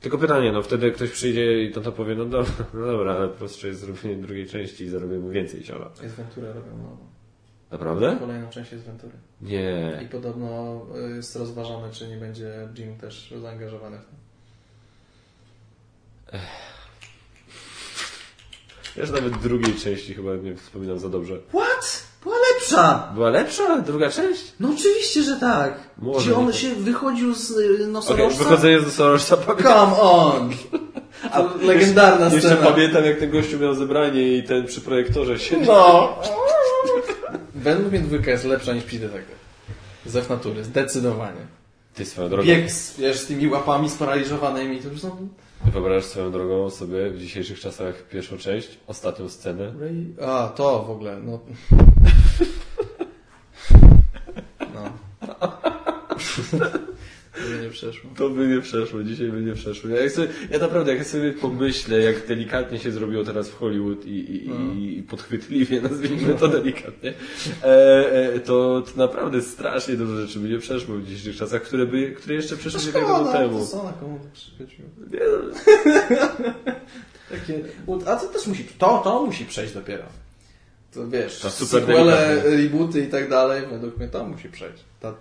Tylko 0.00 0.18
pytanie, 0.18 0.52
no 0.52 0.62
wtedy 0.62 0.92
ktoś 0.92 1.10
przyjdzie 1.10 1.62
i 1.62 1.72
to, 1.72 1.80
to 1.80 1.92
powie, 1.92 2.14
no 2.14 2.24
dobra, 2.24 2.52
no 2.74 2.86
dobra, 2.86 3.12
ale 3.12 3.28
prostsze 3.28 3.68
jest 3.68 3.80
zrobienie 3.80 4.16
drugiej 4.16 4.46
części 4.46 4.84
i 4.84 4.88
zarobimy 4.88 5.32
więcej 5.32 5.64
siana. 5.64 5.90
Jest 6.02 6.14
Ventura 6.14 6.48
robią 6.52 6.76
nową. 6.78 6.96
Naprawdę? 7.70 8.16
Kolejną 8.20 8.50
część 8.50 8.72
jest 8.72 8.84
Ventury. 8.84 9.12
I 9.42 9.44
Nie. 9.44 10.08
podobno 10.12 10.80
y, 11.12 11.16
jest 11.16 11.36
rozważane, 11.36 11.90
czy 11.92 12.08
nie 12.08 12.16
będzie 12.16 12.68
Jim 12.78 12.98
też 12.98 13.34
zaangażowany 13.42 13.98
w 13.98 14.04
to. 14.04 14.10
Ja 18.96 19.06
że 19.06 19.12
nawet 19.12 19.36
drugiej 19.38 19.74
części 19.74 20.14
chyba 20.14 20.36
nie 20.36 20.56
wspominam 20.56 20.98
za 20.98 21.08
dobrze. 21.08 21.40
What? 21.48 22.05
Była 22.26 22.36
lepsza! 22.54 23.12
Była 23.14 23.30
lepsza 23.30 23.78
druga 23.78 24.10
część? 24.10 24.42
No 24.60 24.68
oczywiście, 24.74 25.22
że 25.22 25.36
tak. 25.36 25.74
Może 25.98 26.20
Gdzie 26.20 26.30
nie 26.30 26.36
on 26.36 26.46
to- 26.46 26.52
się 26.52 26.68
wychodził 26.74 27.34
z 27.34 27.50
y, 27.50 27.54
Okej, 27.74 27.86
nosorożca? 27.86 28.38
wychodzenie 28.44 28.80
z 28.80 28.84
nosorożca 28.84 29.36
pamiętam. 29.36 29.90
Come 29.90 30.00
on! 30.00 30.50
To 31.34 31.50
legendarna 31.62 32.24
Jeszcze 32.24 32.40
scena. 32.48 32.70
pamiętam 32.70 33.04
jak 33.04 33.18
ten 33.18 33.30
gościu 33.30 33.58
miał 33.58 33.74
zebranie 33.74 34.36
i 34.36 34.42
ten 34.42 34.66
przy 34.66 34.80
projektorze 34.80 35.38
siedział. 35.38 35.66
No! 35.66 36.18
Według 37.54 37.90
mnie 37.92 38.00
dwójka 38.00 38.30
jest 38.30 38.44
lepsza 38.44 38.72
niż 38.72 38.84
Psi 38.84 38.98
Detective. 38.98 39.36
Zew 40.06 40.28
natury, 40.30 40.64
zdecydowanie. 40.64 41.40
Ty 41.94 42.04
swoją 42.04 42.28
drogą. 42.28 42.48
Bieg 42.48 42.70
z, 42.70 42.96
wiesz, 43.00 43.18
z 43.18 43.26
tymi 43.26 43.48
łapami 43.48 43.90
sparaliżowanymi, 43.90 44.78
to 44.78 44.88
już 44.88 45.00
są... 45.00 45.28
Wyobrażasz 45.72 46.04
swoją 46.04 46.32
drogą 46.32 46.70
sobie 46.70 47.10
w 47.10 47.18
dzisiejszych 47.18 47.60
czasach 47.60 47.94
pierwszą 48.08 48.38
część, 48.38 48.78
ostatnią 48.86 49.28
scenę. 49.28 49.72
A, 50.26 50.48
to 50.56 50.84
w 50.84 50.90
ogóle, 50.90 51.16
no... 51.24 51.38
No. 54.74 54.92
To 57.36 57.42
by 57.50 57.62
nie 57.62 57.70
przeszło. 57.70 58.10
To 58.16 58.30
by 58.30 58.46
nie 58.46 58.60
przeszło, 58.60 59.02
dzisiaj 59.02 59.28
by 59.28 59.42
nie 59.42 59.52
przeszło. 59.52 59.90
Ja, 59.90 60.10
sobie, 60.10 60.28
ja 60.50 60.58
naprawdę, 60.58 60.94
jak 60.96 61.06
sobie 61.06 61.32
pomyślę, 61.32 62.00
jak 62.00 62.26
delikatnie 62.26 62.78
się 62.78 62.92
zrobiło 62.92 63.24
teraz 63.24 63.48
w 63.48 63.54
Hollywood 63.54 64.06
i, 64.06 64.10
i, 64.10 64.50
i, 64.50 64.98
i 64.98 65.02
podchwytliwie, 65.02 65.80
nazwijmy 65.80 66.34
to 66.34 66.48
delikatnie, 66.48 67.14
e, 67.62 68.34
e, 68.34 68.40
to, 68.40 68.82
to 68.82 68.90
naprawdę 68.96 69.42
strasznie 69.42 69.96
dużo 69.96 70.16
rzeczy 70.16 70.38
by 70.38 70.48
nie 70.48 70.58
przeszło 70.58 70.96
w 70.96 71.02
dzisiejszych 71.02 71.36
czasach, 71.36 71.62
które, 71.62 71.86
by, 71.86 72.10
które 72.10 72.34
jeszcze 72.34 72.56
przeszły 72.56 72.80
szkoda, 72.80 73.32
temu. 73.32 73.58
to 73.58 73.66
co 73.66 73.82
na 73.82 73.92
komu 73.92 74.18
to 74.18 74.28
przychodziło? 74.32 74.88
Nie, 75.12 75.20
no, 75.20 76.54
Takie, 77.30 77.60
a 78.06 78.16
to 78.16 78.26
też 78.26 78.46
musi, 78.46 78.64
to, 78.64 79.00
to 79.04 79.26
musi 79.26 79.44
przejść 79.44 79.74
dopiero. 79.74 80.04
To 80.94 81.08
wiesz, 81.08 81.40
To 81.40 81.50
super 81.50 81.80
sequele, 81.80 82.42
rebooty 82.42 83.00
i 83.00 83.08
tak 83.08 83.28
dalej, 83.30 83.62
według 83.70 83.96
mnie 83.96 84.08
to 84.08 84.24
musi 84.24 84.48
przejść. 84.48 84.84
Ta 85.00 85.14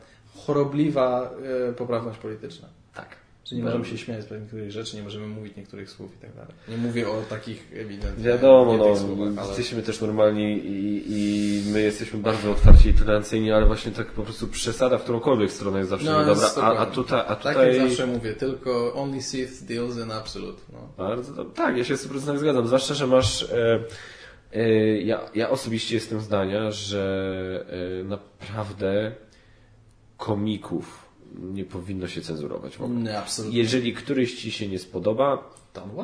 chorobliwa 0.45 1.31
e, 1.69 1.73
poprawność 1.73 2.19
polityczna. 2.19 2.67
tak. 2.93 3.25
Że 3.45 3.55
nie 3.55 3.63
możemy 3.63 3.85
się 3.85 3.97
śmiać 3.97 4.23
z 4.23 4.31
niektórych 4.31 4.71
rzeczy, 4.71 4.97
nie 4.97 5.03
możemy 5.03 5.27
mówić 5.27 5.55
niektórych 5.55 5.89
słów 5.89 6.11
i 6.17 6.21
tak 6.21 6.33
dalej. 6.35 6.51
Nie 6.69 6.77
mówię 6.77 7.09
o 7.09 7.21
takich 7.29 7.67
ewidentnie 7.73 8.23
Wiadomo, 8.23 8.77
no, 8.77 8.97
słowach, 8.97 9.33
ale... 9.37 9.47
jesteśmy 9.47 9.83
też 9.83 10.01
normalni 10.01 10.57
i, 10.57 11.03
i 11.07 11.71
my 11.71 11.81
jesteśmy 11.81 12.19
bardzo 12.19 12.51
otwarci 12.51 12.89
i 12.89 12.93
tolerancyjni, 12.93 13.51
ale 13.51 13.65
właśnie 13.65 13.91
tak 13.91 14.07
po 14.07 14.23
prostu 14.23 14.47
przesada 14.47 14.97
w 14.97 15.03
którąkolwiek 15.03 15.51
stronę 15.51 15.77
jest 15.77 15.89
zawsze 15.89 16.05
No, 16.05 16.29
jest 16.29 16.57
a, 16.57 16.77
a 16.77 16.85
tutaj, 16.85 17.19
a 17.19 17.35
Tak 17.35 17.37
tutaj 17.37 17.77
jak 17.77 17.87
zawsze 17.89 18.07
mówię, 18.07 18.33
tylko 18.33 18.93
only 18.93 19.21
Sith 19.21 19.63
deals 19.63 19.97
in 19.97 20.11
absolute. 20.11 20.61
No. 20.73 20.79
bardzo, 20.97 21.45
tak, 21.45 21.77
ja 21.77 21.83
się 21.83 21.97
z 21.97 22.07
100% 22.07 22.37
zgadzam, 22.37 22.67
zwłaszcza, 22.67 22.93
że 22.93 23.07
masz, 23.07 23.43
e, 23.43 23.79
ja, 25.03 25.29
ja 25.35 25.49
osobiście 25.49 25.95
jestem 25.95 26.21
zdania, 26.21 26.71
że 26.71 27.65
e, 28.01 28.03
naprawdę 28.03 29.11
komików 30.17 31.05
nie 31.39 31.65
powinno 31.65 32.07
się 32.07 32.21
cenzurować 32.21 32.77
w 32.77 32.81
ogóle. 32.81 32.99
Nie, 32.99 33.17
absolutnie. 33.17 33.57
Jeżeli 33.57 33.93
któryś 33.93 34.35
ci 34.35 34.51
się 34.51 34.67
nie 34.67 34.79
spodoba, 34.79 35.55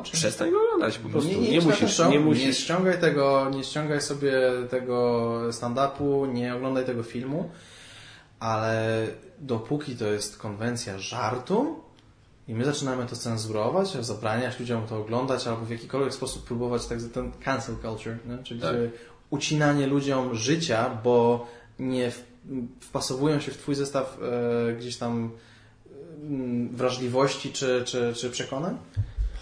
przestań 0.02 0.50
go 0.50 0.62
oglądać 0.62 0.98
po 0.98 1.08
prostu, 1.08 1.30
nie, 1.30 1.36
nie, 1.36 1.58
ten 1.58 1.68
musisz, 1.68 1.98
nie 1.98 2.08
nie 2.08 2.20
musisz, 2.20 2.58
ściągaj 2.58 3.00
tego, 3.00 3.50
nie 3.50 3.64
ściągaj 3.64 4.00
sobie 4.00 4.32
tego 4.70 5.32
stand-upu, 5.50 6.32
nie 6.32 6.54
oglądaj 6.54 6.84
tego 6.84 7.02
filmu, 7.02 7.50
ale 8.40 9.06
dopóki 9.38 9.96
to 9.96 10.06
jest 10.06 10.38
konwencja 10.38 10.98
żartu 10.98 11.82
i 12.48 12.54
my 12.54 12.64
zaczynamy 12.64 13.06
to 13.06 13.16
cenzurować, 13.16 13.92
zabraniać 13.92 14.60
ludziom 14.60 14.86
to 14.86 14.96
oglądać 14.98 15.46
albo 15.46 15.64
w 15.64 15.70
jakikolwiek 15.70 16.14
sposób 16.14 16.44
próbować 16.44 16.86
tak 16.86 16.98
ten 17.14 17.32
cancel 17.44 17.74
culture, 17.82 18.16
nie? 18.26 18.38
czyli 18.44 18.60
Tak. 18.60 18.74
ucinanie 19.30 19.86
ludziom 19.86 20.34
życia, 20.34 21.00
bo 21.04 21.46
nie 21.78 22.12
wpasowują 22.80 23.40
się 23.40 23.50
w 23.52 23.56
twój 23.56 23.74
zestaw 23.74 24.18
e, 24.22 24.72
gdzieś 24.72 24.96
tam 24.96 25.30
mm, 26.22 26.76
wrażliwości 26.76 27.52
czy, 27.52 27.82
czy, 27.86 28.12
czy 28.16 28.30
przekonań. 28.30 28.78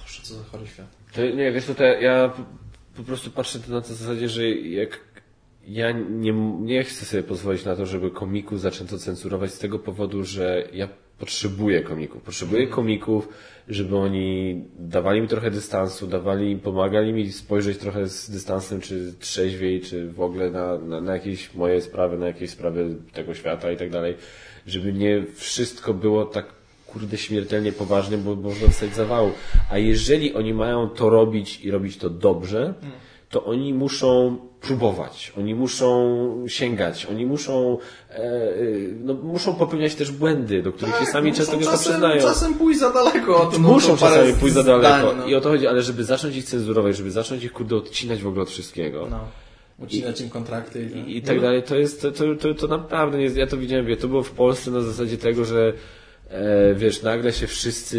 Boże, 0.02 0.20
co 0.22 0.35
za 0.35 0.44
chory 0.44 0.66
świat. 0.66 0.86
To, 1.12 1.22
nie, 1.22 1.52
wiesz 1.52 1.64
co, 1.64 1.74
to 1.74 1.85
ja- 1.85 2.01
ja 2.01 2.32
po, 2.97 3.02
prostu 3.02 3.31
patrzę 3.31 3.59
na 3.68 3.81
to 3.81 3.89
w 3.89 3.97
zasadzie, 3.97 4.28
że 4.28 4.48
jak 4.51 5.01
ja 5.66 5.93
nie, 5.93 6.32
nie 6.60 6.85
chcę 6.85 7.05
sobie 7.05 7.22
pozwolić 7.22 7.64
na 7.64 7.77
to, 7.77 7.86
żeby 7.86 8.10
komików 8.10 8.60
zaczęto 8.60 8.98
cenzurować 8.98 9.55
z 9.55 9.59
tego 9.59 9.78
powodu, 9.78 10.24
że 10.24 10.68
ja 10.72 10.89
potrzebuję 11.20 11.80
komików. 11.80 12.22
Potrzebuję 12.22 12.66
komików, 12.66 13.28
żeby 13.68 13.97
oni 13.97 14.64
dawali 14.78 15.20
mi 15.20 15.28
trochę 15.28 15.51
dystansu, 15.51 16.06
dawali, 16.06 16.56
pomagali 16.56 17.12
mi 17.12 17.32
spojrzeć 17.32 17.78
trochę 17.78 18.09
z 18.09 18.30
dystansem, 18.30 18.80
czy 18.80 19.14
trzeźwiej, 19.20 19.80
czy 19.80 20.12
w 20.12 20.20
ogóle 20.20 20.51
na, 20.51 20.78
na, 20.78 21.01
na 21.01 21.12
jakieś 21.12 21.55
moje 21.55 21.80
sprawy, 21.80 22.18
na 22.18 22.26
jakieś 22.26 22.51
sprawy 22.51 22.97
tego 23.12 23.34
świata 23.34 23.72
i 23.72 23.76
tak 23.76 23.90
dalej. 23.90 24.14
Żeby 24.66 24.92
nie 24.92 25.22
wszystko 25.34 25.94
było 25.94 26.24
tak 26.24 26.47
kurde 26.86 27.18
śmiertelnie 27.18 27.72
poważnie, 27.72 28.18
bo 28.18 28.34
można 28.34 28.66
dostać 28.66 28.94
zawału. 28.94 29.32
A 29.70 29.78
jeżeli 29.78 30.34
oni 30.34 30.55
mają 30.55 30.88
to 30.88 31.10
robić 31.10 31.60
i 31.64 31.70
robić 31.70 31.97
to 31.97 32.10
dobrze, 32.10 32.74
to 33.31 33.44
oni 33.44 33.74
muszą 33.74 34.36
próbować, 34.61 35.32
oni 35.39 35.55
muszą 35.55 36.44
sięgać, 36.48 37.07
oni 37.07 37.27
muszą, 37.27 37.78
e, 38.11 38.15
e, 38.16 38.57
no, 39.02 39.15
muszą 39.15 39.55
popełniać 39.55 39.94
też 39.94 40.12
błędy, 40.12 40.62
do 40.62 40.73
których 40.73 40.97
się 40.98 41.07
sami 41.07 41.31
Tak, 41.31 41.39
często 41.39 41.57
nie 41.57 41.65
czasem, 41.65 41.93
przyznają. 41.93 42.23
Czasem 42.23 42.55
pójść 42.55 42.81
za 42.81 42.93
daleko. 42.93 43.47
To, 43.47 43.59
no, 43.59 43.69
Muszą 43.69 43.89
to 43.89 43.97
czasami 43.97 44.32
pójść 44.32 44.55
za 44.55 44.62
daleko. 44.62 45.11
zdań, 45.11 45.19
no. 45.19 45.27
I 45.27 45.35
o 45.35 45.40
to 45.40 45.48
chodzi, 45.48 45.66
ale 45.66 45.82
żeby 45.82 46.05
zacząć 46.05 46.36
ich 46.36 46.44
cenzurować, 46.44 46.97
żeby 46.97 47.11
zacząć 47.11 47.44
ich 47.44 47.52
kurde 47.52 47.77
odcinać 47.77 48.23
w 48.23 48.27
ogóle 48.27 48.43
od 48.43 48.51
wszystkiego. 48.51 49.07
No. 49.11 49.20
Ucinać 49.78 50.20
im 50.20 50.31
kontrakty. 50.31 50.90
I, 50.94 50.98
I, 50.98 51.16
i 51.16 51.23
tak 51.23 51.40
dalej, 51.40 51.62
to 51.62 51.77
jest, 51.77 52.02
to, 52.02 52.12
to, 52.12 52.24
to, 52.35 52.55
to 52.55 52.66
naprawdę 52.66 53.19
nie 53.19 53.24
jest, 53.24 53.36
ja 53.36 53.47
to 53.47 53.57
widziałem, 53.57 53.86
wie, 53.86 53.97
to 53.97 54.09
było 54.09 54.23
w 54.23 54.31
Polsce 54.31 54.70
na 54.70 54.81
zasadzie 54.81 55.19
tego, 55.19 55.44
że 55.44 55.73
wiesz, 56.74 57.02
nagle 57.02 57.32
się 57.32 57.47
wszyscy 57.47 57.98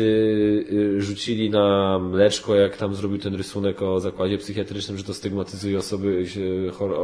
y, 0.72 1.02
rzucili 1.02 1.50
na 1.50 2.00
mleczko, 2.00 2.56
jak 2.56 2.78
tam 2.78 2.96
zrobił 2.96 3.18
ten 3.18 3.36
rysunek 3.36 3.82
o 3.82 4.00
zakładzie 4.00 4.38
psychiatrycznym, 4.38 4.98
że 4.98 5.04
to 5.04 5.14
stygmatyzuje 5.14 5.78
osoby 5.78 6.26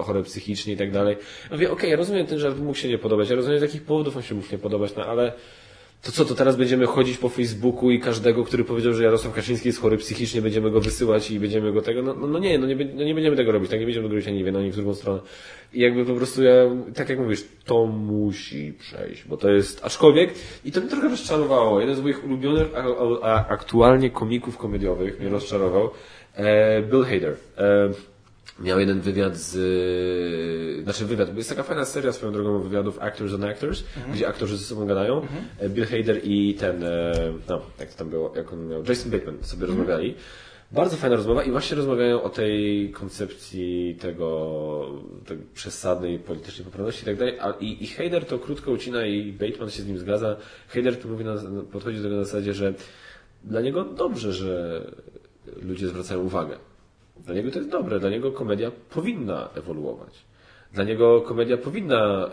chore 0.04 0.24
psychicznie 0.24 0.74
i 0.74 0.78
tak 0.78 0.92
dalej. 0.92 1.18
Ja 1.44 1.56
mówię, 1.56 1.68
okej, 1.68 1.78
okay, 1.78 1.90
ja 1.90 1.96
rozumiem 1.96 2.26
ten 2.26 2.40
żart, 2.40 2.60
mógł 2.60 2.78
się 2.78 2.90
nie 2.90 2.98
podobać, 2.98 3.30
ja 3.30 3.36
rozumiem 3.36 3.60
z 3.60 3.62
jakich 3.62 3.84
powodów 3.84 4.18
on 4.18 4.24
się 4.24 4.36
mógł 4.36 4.48
nie 4.52 4.58
podobać, 4.58 4.96
no 4.98 5.06
ale 5.06 5.34
to 6.02 6.12
co, 6.12 6.26
to 6.26 6.36
teraz 6.36 6.56
będziemy 6.56 6.86
chodzić 6.86 7.18
po 7.18 7.30
Facebooku 7.30 7.92
i 7.92 8.00
każdego, 8.00 8.44
który 8.44 8.64
powiedział, 8.64 8.94
że 8.94 9.04
Jarosław 9.04 9.34
Kaczyński 9.34 9.68
jest 9.68 9.82
chory 9.82 9.98
psychicznie, 9.98 10.42
będziemy 10.42 10.72
go 10.72 10.82
wysyłać 10.82 11.32
i 11.32 11.40
będziemy 11.40 11.74
go 11.74 11.82
tego, 11.82 12.02
no, 12.02 12.14
no, 12.14 12.28
no 12.28 12.40
nie, 12.40 12.58
no 12.58 12.68
nie, 12.68 12.76
no 12.76 13.04
nie 13.04 13.14
będziemy 13.14 13.36
tego 13.36 13.52
robić, 13.52 13.70
tak 13.70 13.80
nie 13.80 13.86
będziemy 13.86 14.08
tego 14.08 14.16
robić 14.16 14.28
ani 14.28 14.44
w 14.44 14.46
jedną, 14.46 14.60
ani 14.60 14.72
w 14.72 14.76
drugą 14.76 14.94
stronę. 14.94 15.20
I 15.74 15.82
jakby 15.82 16.06
po 16.06 16.14
prostu 16.14 16.44
ja, 16.44 16.54
tak 16.96 17.10
jak 17.10 17.20
mówisz, 17.20 17.44
to 17.66 17.86
musi 17.86 18.74
przejść, 18.74 19.24
bo 19.28 19.38
to 19.38 19.50
jest, 19.50 19.86
aczkolwiek, 19.86 20.34
i 20.66 20.72
to 20.72 20.80
mnie 20.80 20.90
trochę 20.90 21.10
rozczarowało, 21.10 21.80
jeden 21.80 21.96
z 21.96 22.02
moich 22.02 22.26
ulubionych 22.26 22.68
a, 22.76 22.84
a, 23.28 23.48
aktualnie 23.48 24.10
komików 24.10 24.58
komediowych 24.58 25.20
mnie 25.20 25.30
rozczarował, 25.30 25.90
e, 26.36 26.82
Bill 26.82 27.04
Hader. 27.04 27.36
E, 27.58 27.90
miał 28.60 28.80
jeden 28.80 29.02
wywiad 29.02 29.38
z, 29.38 29.54
znaczy 30.84 31.06
wywiad, 31.06 31.32
bo 31.32 31.38
jest 31.38 31.50
taka 31.50 31.64
fajna 31.64 31.86
seria 31.86 32.14
swoją 32.14 32.34
drogą 32.34 32.60
wywiadów 32.60 33.00
Actors 33.00 33.34
and 33.34 33.44
Actors, 33.44 33.84
mhm. 33.98 34.16
gdzie 34.16 34.28
aktorzy 34.28 34.58
ze 34.58 34.66
sobą 34.66 34.86
gadają. 34.86 35.22
Mhm. 35.22 35.74
Bill 35.74 35.86
Hader 35.86 36.20
i 36.24 36.56
ten, 36.56 36.84
e, 36.84 37.14
no, 37.50 37.62
jak 37.80 37.90
to 37.90 37.98
tam 37.98 38.10
było, 38.10 38.34
jak 38.36 38.54
on 38.54 38.68
miał, 38.68 38.84
Jason 38.84 39.12
Bateman 39.12 39.38
sobie 39.42 39.66
mhm. 39.66 39.80
rozmawiali. 39.80 40.16
Bardzo 40.72 40.98
fajna 40.98 41.16
rozmowa 41.16 41.44
i 41.44 41.52
właśnie 41.52 41.78
rozmawiają 41.78 42.24
o 42.24 42.30
tej 42.30 42.92
koncepcji 42.92 43.98
tego, 44.02 44.90
tej 45.26 45.38
przesadnej 45.54 46.20
politycznej 46.20 46.66
poprawności 46.66 47.04
i 47.04 47.06
tak 47.06 47.18
dalej. 47.18 47.38
I, 47.60 47.84
I 47.84 47.88
Hader 47.88 48.26
to 48.26 48.40
krótko 48.40 48.72
ucina 48.72 49.06
i 49.06 49.32
Bateman 49.32 49.70
się 49.70 49.84
z 49.84 49.88
nim 49.88 49.98
zgadza. 49.98 50.38
Hader 50.68 51.00
tu 51.00 51.08
mówi 51.08 51.26
na, 51.26 51.36
podchodzi 51.72 51.98
do 51.98 52.04
tego 52.04 52.16
na 52.16 52.24
zasadzie, 52.24 52.54
że 52.54 52.74
dla 53.44 53.62
niego 53.62 53.84
dobrze, 53.86 54.34
że 54.34 54.82
ludzie 55.62 55.88
zwracają 55.88 56.22
uwagę 56.22 56.58
dla 57.26 57.36
niego 57.36 57.52
to 57.52 57.58
jest 57.60 57.72
dobre, 57.72 58.00
dla 58.00 58.10
niego 58.10 58.32
komedia 58.32 58.72
powinna 58.90 59.50
ewoluować. 59.56 60.26
Dla 60.74 60.84
niego 60.84 61.22
komedia 61.22 61.58
powinna 61.58 62.30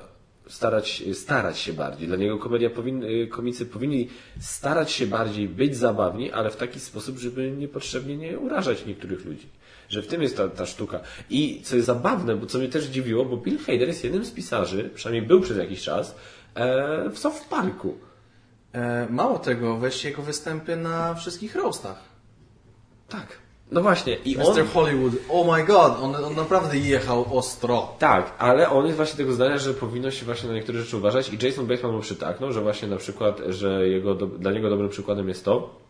starać, 0.48 1.02
starać 1.12 1.58
się 1.58 1.72
bardziej. 1.72 2.08
Dla 2.08 2.16
niego 2.16 2.38
komedia 2.38 2.70
powin, 2.70 3.04
komicy 3.30 3.66
powinni 3.66 4.08
starać 4.40 4.92
się 4.92 5.06
bardziej 5.06 5.48
być 5.48 5.76
zabawni, 5.76 6.32
ale 6.32 6.50
w 6.50 6.56
taki 6.56 6.80
sposób, 6.80 7.18
żeby 7.18 7.50
niepotrzebnie 7.50 8.16
nie 8.16 8.38
urażać 8.38 8.86
niektórych 8.86 9.24
ludzi. 9.24 9.48
Że 9.88 10.02
w 10.02 10.06
tym 10.06 10.22
jest 10.22 10.36
ta, 10.36 10.48
ta 10.48 10.66
sztuka. 10.66 11.00
I 11.30 11.60
co 11.62 11.76
jest 11.76 11.86
zabawne, 11.86 12.36
bo 12.36 12.46
co 12.46 12.58
mnie 12.58 12.68
też 12.68 12.84
dziwiło, 12.84 13.24
bo 13.24 13.36
Bill 13.36 13.58
Hader 13.58 13.88
jest 13.88 14.04
jednym 14.04 14.24
z 14.24 14.30
pisarzy, 14.30 14.90
przynajmniej 14.94 15.28
był 15.28 15.40
przez 15.40 15.58
jakiś 15.58 15.82
czas, 15.82 16.16
e, 16.54 17.10
w 17.10 17.18
South 17.18 17.48
Parku. 17.48 17.98
E, 18.72 19.06
mało 19.10 19.38
tego, 19.38 19.76
weź 19.76 20.04
jego 20.04 20.22
występy 20.22 20.76
na 20.76 21.14
wszystkich 21.14 21.54
roastach. 21.54 22.02
Tak. 23.08 23.43
No 23.72 23.82
właśnie. 23.82 24.14
I 24.14 24.36
Mr. 24.36 24.60
On... 24.60 24.66
Hollywood, 24.66 25.12
oh 25.28 25.56
my 25.56 25.64
god, 25.64 25.92
on, 26.02 26.14
on 26.14 26.34
naprawdę 26.34 26.78
jechał 26.78 27.38
ostro. 27.38 27.88
Tak, 27.98 28.34
ale 28.38 28.70
on 28.70 28.84
jest 28.84 28.96
właśnie 28.96 29.16
tego 29.16 29.32
zdania, 29.32 29.58
że 29.58 29.74
powinno 29.74 30.10
się 30.10 30.26
właśnie 30.26 30.48
na 30.48 30.54
niektóre 30.54 30.78
rzeczy 30.78 30.96
uważać 30.96 31.32
i 31.32 31.46
Jason 31.46 31.66
Bateman 31.66 31.92
mu 31.92 32.00
przytaknął, 32.00 32.52
że 32.52 32.60
właśnie 32.60 32.88
na 32.88 32.96
przykład, 32.96 33.40
że 33.48 33.88
jego, 33.88 34.14
dla 34.14 34.52
niego 34.52 34.70
dobrym 34.70 34.88
przykładem 34.88 35.28
jest 35.28 35.44
to, 35.44 35.84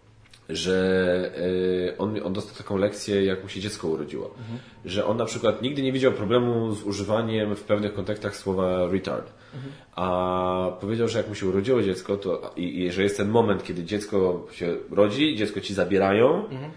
że 0.49 1.31
y, 1.39 1.95
on, 1.99 2.21
on 2.25 2.33
dostał 2.33 2.57
taką 2.57 2.77
lekcję, 2.77 3.25
jak 3.25 3.43
mu 3.43 3.49
się 3.49 3.61
dziecko 3.61 3.89
urodziło. 3.89 4.27
Mhm. 4.27 4.59
Że 4.85 5.07
on 5.07 5.17
na 5.17 5.25
przykład 5.25 5.63
nigdy 5.63 5.83
nie 5.83 5.93
widział 5.93 6.13
problemu 6.13 6.75
z 6.75 6.83
używaniem 6.83 7.57
w 7.57 7.63
pewnych 7.63 7.95
kontekstach 7.95 8.37
słowa 8.37 8.87
retard. 8.87 9.33
Mhm. 9.55 9.73
A 9.97 10.77
powiedział, 10.81 11.09
że 11.09 11.19
jak 11.19 11.29
mu 11.29 11.35
się 11.35 11.47
urodziło 11.47 11.83
dziecko, 11.83 12.17
to 12.17 12.53
i, 12.57 12.85
i 12.85 12.93
że 12.93 13.03
jest 13.03 13.17
ten 13.17 13.29
moment, 13.29 13.65
kiedy 13.65 13.85
dziecko 13.85 14.47
się 14.53 14.77
rodzi, 14.91 15.37
dziecko 15.37 15.61
ci 15.61 15.75
zabierają, 15.75 16.49
mhm 16.49 16.71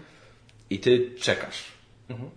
i 0.70 0.78
ty 0.78 1.10
czekasz. 1.18 1.64
Mhm. 2.08 2.30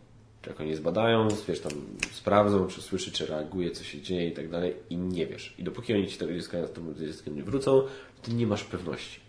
Jak 0.48 0.62
oni 0.62 0.76
zbadają, 0.76 1.28
wiesz, 1.48 1.60
tam 1.60 1.72
sprawdzą, 2.12 2.68
czy 2.68 2.82
słyszy, 2.82 3.12
czy 3.12 3.26
reaguje, 3.26 3.72
co 3.72 3.84
się 3.84 4.02
dzieje 4.02 4.28
i 4.28 4.32
tak 4.32 4.50
dalej 4.50 4.74
i 4.90 4.98
nie 4.98 5.28
wiesz. 5.28 5.56
I 5.58 5.64
dopóki 5.64 5.94
oni 5.94 6.08
ci 6.08 6.18
tego 6.18 6.34
dziecka 6.34 6.58
nie 7.32 7.44
wrócą, 7.44 7.84
ty 8.22 8.34
nie 8.34 8.48
masz 8.48 8.64
pewności. 8.64 9.20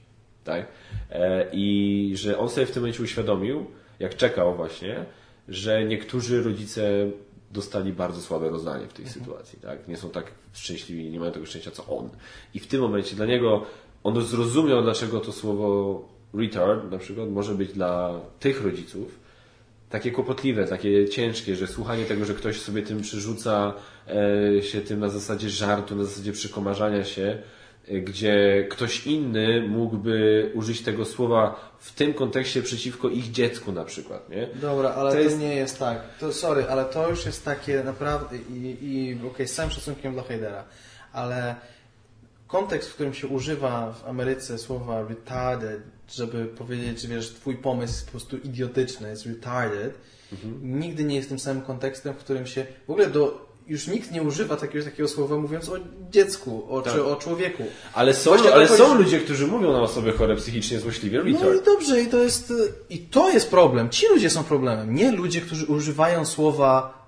Tak? 0.45 0.66
E, 1.11 1.47
I 1.53 2.12
że 2.15 2.39
on 2.39 2.49
sobie 2.49 2.66
w 2.66 2.70
tym 2.70 2.83
momencie 2.83 3.03
uświadomił, 3.03 3.66
jak 3.99 4.16
czekał 4.16 4.57
właśnie, 4.57 5.05
że 5.49 5.85
niektórzy 5.85 6.43
rodzice 6.43 7.11
dostali 7.51 7.93
bardzo 7.93 8.20
słabe 8.20 8.49
rozdanie 8.49 8.87
w 8.87 8.93
tej 8.93 9.05
mhm. 9.05 9.20
sytuacji. 9.20 9.59
Tak? 9.61 9.89
Nie 9.89 9.97
są 9.97 10.11
tak 10.11 10.33
szczęśliwi, 10.53 11.11
nie 11.11 11.20
mają 11.20 11.33
tego 11.33 11.47
szczęścia 11.47 11.70
co 11.70 11.87
on. 11.87 12.11
I 12.55 12.61
w 12.61 12.66
tym 12.66 12.81
momencie 12.81 13.16
dla 13.16 13.27
niego 13.27 13.66
on 14.05 14.24
zrozumiał, 14.24 14.83
dlaczego 14.83 15.20
to 15.20 15.33
słowo 15.33 16.09
retard 16.35 16.91
na 16.91 16.99
przykład 16.99 17.31
może 17.31 17.55
być 17.55 17.73
dla 17.73 18.21
tych 18.41 18.65
rodziców 18.65 19.23
takie 19.93 20.13
kłopotliwe, 20.13 20.65
takie 20.65 21.09
ciężkie, 21.09 21.57
że 21.57 21.67
słuchanie 21.67 22.05
tego, 22.05 22.25
że 22.25 22.35
ktoś 22.35 22.61
sobie 22.61 22.83
tym 22.83 23.01
przyrzuca 23.01 23.75
e, 24.09 24.63
się 24.63 24.81
tym 24.81 25.01
na 25.01 25.09
zasadzie 25.09 25.51
żartu, 25.51 25.97
na 25.97 26.05
zasadzie 26.05 26.33
przykomarzania 26.33 27.05
się, 27.05 27.39
e, 27.89 28.01
gdzie 28.01 28.67
ktoś 28.71 29.07
inny 29.07 29.69
mógłby 29.69 30.51
użyć 30.55 30.83
tego 30.83 31.05
słowa 31.05 31.71
w 31.79 31.95
tym 31.95 32.15
kontekście 32.15 32.63
przeciwko 32.63 33.09
ich 33.09 33.31
dziecku 33.31 33.73
na 33.73 33.85
przykład, 33.85 34.31
nie? 34.31 34.49
Dobra, 34.55 34.91
ale 34.91 35.11
to, 35.11 35.17
to 35.17 35.23
jest... 35.23 35.39
nie 35.39 35.55
jest 35.55 35.79
tak. 35.79 36.19
To 36.21 36.33
sorry, 36.33 36.67
ale 36.69 36.85
to 36.85 37.11
już 37.11 37.27
jest 37.27 37.45
takie 37.45 37.83
naprawdę 37.85 38.37
i, 38.37 38.77
i 38.83 39.15
okej, 39.15 39.31
okay, 39.31 39.49
z 39.49 39.55
całym 39.55 39.71
szacunkiem 39.71 40.13
dla 40.13 40.23
Heidera, 40.23 40.65
ale 41.13 41.55
kontekst, 42.53 42.91
w 42.91 42.95
którym 42.95 43.15
się 43.15 43.27
używa 43.27 43.93
w 43.93 44.09
Ameryce 44.09 44.59
słowa 44.59 45.03
retarded, 45.09 45.81
żeby 46.09 46.45
powiedzieć, 46.45 47.01
że 47.01 47.09
wiesz, 47.09 47.31
twój 47.31 47.57
pomysł 47.57 47.93
jest 47.93 48.05
po 48.05 48.11
prostu 48.11 48.37
idiotyczny, 48.37 49.09
jest 49.09 49.27
retarded, 49.27 49.99
mhm. 50.33 50.81
nigdy 50.81 51.05
nie 51.05 51.16
jest 51.16 51.29
tym 51.29 51.39
samym 51.39 51.62
kontekstem, 51.62 52.15
w 52.15 52.16
którym 52.16 52.47
się 52.47 52.66
w 52.87 52.91
ogóle 52.91 53.11
do 53.11 53.53
już 53.66 53.87
nikt 53.87 54.11
nie 54.11 54.23
używa 54.23 54.57
takiego, 54.57 54.85
takiego 54.85 55.09
słowa 55.09 55.37
mówiąc 55.37 55.69
o 55.69 55.77
dziecku, 56.11 56.66
o, 56.70 56.83
tak. 56.83 56.95
czy 56.95 57.05
o 57.05 57.16
człowieku. 57.16 57.65
Ale 57.95 58.15
są, 58.15 58.35
ale 58.53 58.69
są 58.69 58.95
ludzie, 58.95 59.20
którzy 59.20 59.47
mówią 59.47 59.73
na 59.73 59.81
osoby 59.81 60.12
chore 60.12 60.37
psychicznie 60.37 60.81
złośliwie 60.81 61.23
retard. 61.23 61.45
No 61.45 61.55
i 61.55 61.65
dobrze, 61.65 62.01
i 62.01 62.07
to 62.07 62.19
jest 62.19 62.53
i 62.91 62.99
to 62.99 63.31
jest 63.31 63.51
problem. 63.51 63.91
Ci 63.91 64.07
ludzie 64.07 64.31
są 64.31 64.45
problemem, 64.45 64.95
nie 64.95 65.12
ludzie, 65.12 65.41
którzy 65.41 65.66
używają 65.66 66.24
słowa 66.24 67.03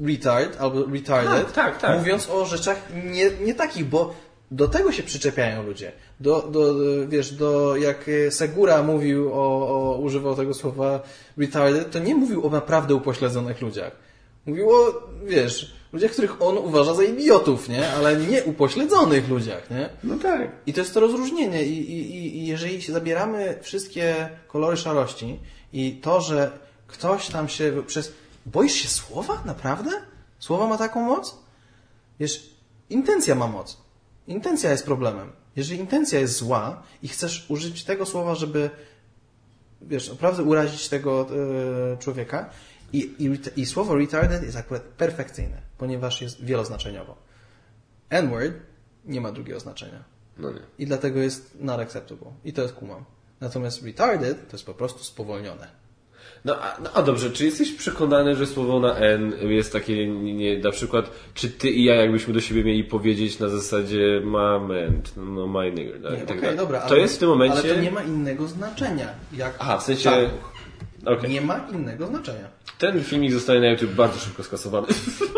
retard 0.00 0.60
albo 0.60 0.84
retarded, 0.86 1.52
tak, 1.52 1.54
tak, 1.54 1.80
tak. 1.80 1.98
mówiąc 1.98 2.30
o 2.30 2.46
rzeczach 2.46 2.82
nie, 3.04 3.30
nie 3.30 3.54
takich, 3.54 3.84
bo 3.84 4.14
do 4.54 4.68
tego 4.68 4.92
się 4.92 5.02
przyczepiają 5.02 5.62
ludzie. 5.62 5.92
Do, 6.20 6.42
do, 6.42 6.74
wiesz, 7.08 7.32
do, 7.32 7.76
jak 7.76 8.10
Segura 8.30 8.82
mówił 8.82 9.32
o, 9.32 9.68
o, 9.68 9.98
używał 9.98 10.36
tego 10.36 10.54
słowa 10.54 11.02
retarded, 11.36 11.90
to 11.90 11.98
nie 11.98 12.14
mówił 12.14 12.46
o 12.46 12.50
naprawdę 12.50 12.94
upośledzonych 12.94 13.60
ludziach. 13.60 13.92
Mówił 14.46 14.70
o, 14.70 15.02
wiesz, 15.26 15.74
ludziach, 15.92 16.10
których 16.10 16.42
on 16.42 16.58
uważa 16.58 16.94
za 16.94 17.02
idiotów, 17.02 17.68
nie? 17.68 17.88
Ale 17.88 18.16
nie 18.16 18.44
upośledzonych 18.44 19.28
ludziach, 19.28 19.70
nie? 19.70 19.88
No 20.04 20.18
tak. 20.18 20.50
I 20.66 20.72
to 20.72 20.80
jest 20.80 20.94
to 20.94 21.00
rozróżnienie. 21.00 21.64
I, 21.64 21.92
i, 21.92 22.38
i 22.38 22.46
jeżeli 22.46 22.80
zabieramy 22.80 23.58
wszystkie 23.62 24.28
kolory 24.48 24.76
szarości 24.76 25.40
i 25.72 26.00
to, 26.02 26.20
że 26.20 26.58
ktoś 26.86 27.28
tam 27.28 27.48
się 27.48 27.82
przez... 27.86 28.12
Boisz 28.46 28.72
się 28.72 28.88
słowa? 28.88 29.42
Naprawdę? 29.44 29.90
Słowa 30.38 30.66
ma 30.66 30.78
taką 30.78 31.00
moc? 31.00 31.38
Wiesz, 32.20 32.50
intencja 32.90 33.34
ma 33.34 33.46
moc. 33.46 33.83
Intencja 34.26 34.70
jest 34.70 34.84
problemem. 34.84 35.32
Jeżeli 35.56 35.80
intencja 35.80 36.20
jest 36.20 36.36
zła 36.36 36.82
i 37.02 37.08
chcesz 37.08 37.50
użyć 37.50 37.84
tego 37.84 38.06
słowa, 38.06 38.34
żeby 38.34 38.70
wiesz, 39.82 40.10
naprawdę 40.10 40.42
urazić 40.42 40.88
tego 40.88 41.26
e, 41.92 41.96
człowieka 41.98 42.50
i, 42.92 42.98
i, 43.18 43.60
i, 43.60 43.66
słowo 43.66 43.94
retarded 43.94 44.42
jest 44.42 44.56
akurat 44.56 44.82
perfekcyjne, 44.82 45.62
ponieważ 45.78 46.22
jest 46.22 46.44
wieloznaczeniowo. 46.44 47.16
N-word 48.10 48.54
nie 49.04 49.20
ma 49.20 49.32
drugiego 49.32 49.60
znaczenia. 49.60 50.04
No 50.38 50.50
nie. 50.50 50.60
I 50.78 50.86
dlatego 50.86 51.20
jest 51.20 51.56
not 51.60 51.80
acceptable. 51.80 52.32
I 52.44 52.52
to 52.52 52.62
jest 52.62 52.74
kumam. 52.74 53.04
Natomiast 53.40 53.82
retarded 53.82 54.48
to 54.50 54.56
jest 54.56 54.66
po 54.66 54.74
prostu 54.74 55.04
spowolnione. 55.04 55.83
No 56.44 56.56
a, 56.62 56.80
no 56.80 56.90
a 56.94 57.02
dobrze, 57.02 57.30
czy 57.30 57.44
jesteś 57.44 57.72
przekonany, 57.72 58.34
że 58.34 58.46
słowo 58.46 58.80
na 58.80 58.96
N 58.96 59.32
jest 59.40 59.72
takie, 59.72 60.06
nie, 60.08 60.58
na 60.58 60.70
przykład, 60.70 61.10
czy 61.34 61.50
ty 61.50 61.70
i 61.70 61.84
ja 61.84 61.94
jakbyśmy 61.94 62.34
do 62.34 62.40
siebie 62.40 62.64
mieli 62.64 62.84
powiedzieć 62.84 63.38
na 63.38 63.48
zasadzie 63.48 64.20
moment, 64.24 65.12
no 65.16 65.46
my 65.46 65.70
nigger, 65.70 66.02
tak? 66.02 66.12
Nie, 66.12 66.26
tak 66.26 66.38
okay, 66.38 66.56
dobra, 66.56 66.80
to 66.80 66.86
ale, 66.86 67.00
jest 67.00 67.16
w 67.16 67.18
tym 67.18 67.28
momencie... 67.28 67.58
Ale 67.58 67.74
to 67.74 67.80
nie 67.80 67.90
ma 67.90 68.02
innego 68.02 68.48
znaczenia. 68.48 69.08
Jak 69.32 69.54
Aha, 69.58 69.78
w 69.78 69.82
sensie... 69.82 70.30
Okay. 71.06 71.30
Nie 71.30 71.40
ma 71.40 71.66
innego 71.72 72.06
znaczenia. 72.06 72.48
Ten 72.78 73.04
filmik 73.04 73.32
zostaje 73.32 73.60
na 73.60 73.66
YouTube 73.66 73.90
bardzo 73.90 74.18
szybko 74.18 74.42
skasowany. 74.42 74.86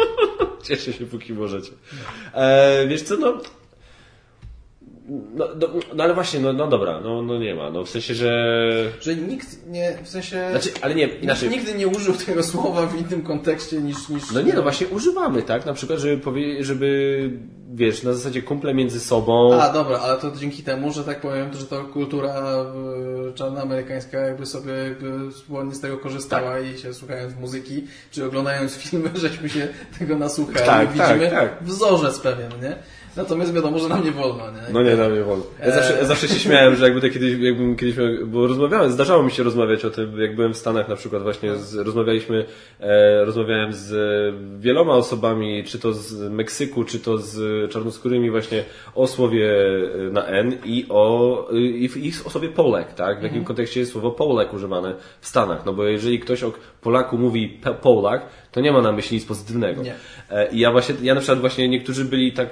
Cieszę 0.66 0.92
się, 0.92 1.06
póki 1.06 1.32
możecie. 1.32 1.70
E, 2.34 2.86
wiesz 2.86 3.02
co, 3.02 3.16
no 3.16 3.40
No, 5.08 5.48
no, 5.60 5.68
no 5.94 6.04
ale 6.04 6.14
właśnie, 6.14 6.40
no, 6.40 6.52
no 6.52 6.66
dobra, 6.66 7.00
no, 7.00 7.22
no 7.22 7.38
nie 7.38 7.54
ma. 7.54 7.70
No 7.70 7.84
w 7.84 7.90
sensie, 7.90 8.14
że. 8.14 8.92
Że 9.00 9.16
nikt 9.16 9.66
nie, 9.66 9.98
w 10.02 10.08
sensie... 10.08 10.48
Znaczy, 10.50 10.70
ale 10.82 10.94
nie, 10.94 11.06
inaczej. 11.06 11.50
Nigdy 11.50 11.74
nie 11.74 11.88
użył 11.88 12.14
tego 12.14 12.42
słowa 12.42 12.86
w 12.86 13.00
innym 13.00 13.22
kontekście 13.22 13.80
niż... 13.80 14.08
niż 14.08 14.30
No 14.30 14.42
nie, 14.42 14.52
no 14.52 14.62
właśnie 14.62 14.86
używamy, 14.86 15.42
tak? 15.42 15.66
Na 15.66 15.74
przykład, 15.74 15.98
żeby 15.98 16.18
powiedzieć, 16.22 16.66
żeby, 16.66 17.30
wiesz, 17.74 18.02
na 18.02 18.12
zasadzie 18.12 18.42
kumple 18.42 18.74
między 18.74 19.00
sobą. 19.00 19.60
A, 19.60 19.72
dobra, 19.72 19.98
ale 19.98 20.16
to 20.16 20.30
dzięki 20.30 20.62
temu, 20.62 20.92
że 20.92 21.04
tak 21.04 21.20
powiem, 21.20 21.54
że 21.54 21.66
to 21.66 21.84
kultura 21.84 22.64
y, 23.30 23.32
czarna 23.32 23.62
amerykańska 23.62 24.18
jakby 24.18 24.46
sobie 24.46 24.72
jakby 24.72 25.30
wspólnie 25.30 25.74
z 25.74 25.80
tego 25.80 25.98
korzystała 25.98 26.52
Tak. 26.52 26.66
i 26.66 26.78
się 26.78 26.94
słuchając 26.94 27.36
muzyki, 27.40 27.84
czy 28.10 28.26
oglądając 28.26 28.74
filmy, 28.76 29.10
żeśmy 29.24 29.48
się 29.48 29.68
tego 29.98 30.18
nasłuchali. 30.18 30.66
Tak, 30.66 30.88
Widzimy 30.92 31.30
tak, 31.30 31.58
tak. 31.58 31.62
wzorzec 31.62 32.20
pewien, 32.20 32.50
nie? 32.62 32.76
Natomiast 33.16 33.54
wiadomo, 33.54 33.78
że 33.78 33.88
nam 33.88 34.04
nie 34.04 34.12
wolno, 34.12 34.50
nie? 34.50 34.72
No 34.72 34.82
nie, 34.82 34.96
na 34.96 35.08
mnie 35.08 35.22
wolno. 35.22 35.44
Ja 35.60 35.70
zawsze, 35.70 35.98
ja 35.98 36.04
zawsze 36.04 36.28
się 36.28 36.38
śmiałem, 36.38 36.76
że 36.76 36.84
jakby 36.84 37.00
to 37.00 37.10
kiedyś, 37.10 37.38
jakbym 37.40 37.76
kiedyś 37.76 37.96
miał, 37.96 38.06
bo 38.26 38.46
rozmawiałem, 38.46 38.90
zdarzało 38.90 39.22
mi 39.22 39.30
się 39.30 39.42
rozmawiać 39.42 39.84
o 39.84 39.90
tym, 39.90 40.20
jak 40.20 40.34
byłem 40.34 40.54
w 40.54 40.56
Stanach 40.56 40.88
na 40.88 40.96
przykład 40.96 41.22
właśnie, 41.22 41.56
z, 41.56 41.74
rozmawialiśmy, 41.74 42.44
e, 42.80 43.24
rozmawiałem 43.24 43.72
z 43.72 43.94
wieloma 44.60 44.94
osobami, 44.94 45.64
czy 45.64 45.78
to 45.78 45.92
z 45.92 46.32
Meksyku, 46.32 46.84
czy 46.84 47.00
to 47.00 47.18
z 47.18 47.70
czarnoskórymi 47.70 48.30
właśnie 48.30 48.64
o 48.94 49.06
słowie 49.06 49.50
e, 50.08 50.10
na 50.10 50.26
N 50.26 50.58
i 50.64 50.86
o, 50.88 51.48
i 51.52 51.88
w 51.88 51.96
ich 51.96 52.26
o 52.26 52.30
słowie 52.30 52.48
Polek, 52.48 52.94
tak? 52.94 53.20
W 53.20 53.22
jakim 53.22 53.44
kontekście 53.44 53.80
jest 53.80 53.92
słowo 53.92 54.10
Polek 54.10 54.54
używane 54.54 54.94
w 55.20 55.26
Stanach, 55.26 55.66
no 55.66 55.72
bo 55.72 55.84
jeżeli 55.84 56.20
ktoś 56.20 56.42
o 56.42 56.52
Polaku 56.80 57.18
mówi 57.18 57.60
Polak, 57.82 58.26
to 58.52 58.60
nie 58.60 58.72
ma 58.72 58.82
na 58.82 58.92
myśli 58.92 59.14
nic 59.14 59.26
pozytywnego. 59.26 59.82
Nie. 59.82 59.94
E, 60.30 60.52
I 60.52 60.58
ja 60.58 60.72
właśnie, 60.72 60.94
ja 61.02 61.14
na 61.14 61.20
przykład 61.20 61.40
właśnie 61.40 61.68
niektórzy 61.68 62.04
byli 62.04 62.32
tak 62.32 62.48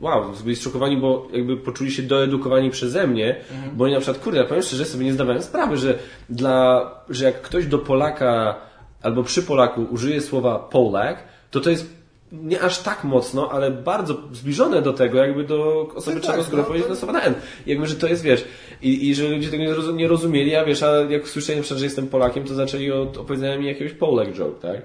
wow, 0.00 0.32
byli 0.44 0.56
zszokowani, 0.56 0.96
bo 0.96 1.28
jakby 1.32 1.56
poczuli 1.56 1.90
się 1.90 2.02
doedukowani 2.02 2.70
przeze 2.70 3.06
mnie, 3.06 3.36
bo 3.74 3.84
oni 3.84 3.94
na 3.94 4.00
przykład, 4.00 4.24
kurde, 4.24 4.38
ja 4.38 4.44
powiem 4.44 4.62
szczerze, 4.62 4.84
sobie 4.84 5.04
nie 5.04 5.12
zdawałem 5.12 5.42
sprawy, 5.42 5.76
że 5.76 5.98
dla, 6.30 6.90
że 7.10 7.24
jak 7.24 7.42
ktoś 7.42 7.66
do 7.66 7.78
Polaka 7.78 8.56
albo 9.02 9.22
przy 9.22 9.42
Polaku 9.42 9.86
użyje 9.90 10.20
słowa 10.20 10.58
Polak, 10.58 11.24
to 11.50 11.60
to 11.60 11.70
jest 11.70 12.04
nie 12.32 12.60
aż 12.60 12.78
tak 12.78 13.04
mocno, 13.04 13.50
ale 13.52 13.70
bardzo 13.70 14.16
zbliżone 14.32 14.82
do 14.82 14.92
tego, 14.92 15.18
jakby 15.18 15.44
do 15.44 15.88
osoby 15.94 16.16
tak, 16.20 16.26
czarnoskórej 16.26 16.60
no, 16.62 16.66
powiedzieć 16.66 16.86
to- 16.86 16.94
na 16.94 17.00
słowa 17.00 17.12
na 17.12 17.22
N. 17.22 17.34
Jakby, 17.66 17.86
że 17.86 17.94
to 17.94 18.06
jest, 18.06 18.22
wiesz, 18.22 18.44
i, 18.82 19.08
i 19.08 19.14
że 19.14 19.28
ludzie 19.28 19.50
tego 19.50 19.62
nie, 19.62 19.74
rozu- 19.74 19.94
nie 19.96 20.08
rozumieli, 20.08 20.54
a 20.54 20.64
wiesz, 20.64 20.82
a 20.82 20.96
jak 20.96 21.28
słyszeli 21.28 21.58
na 21.58 21.62
przykład, 21.62 21.78
że 21.78 21.86
jestem 21.86 22.06
Polakiem, 22.06 22.44
to 22.44 22.54
zaczęli 22.54 22.90
od 22.90 23.16
opowiedzenia 23.18 23.58
mi 23.58 23.66
jakiegoś 23.66 23.92
Polak 23.92 24.32
joke, 24.32 24.60
tak? 24.60 24.82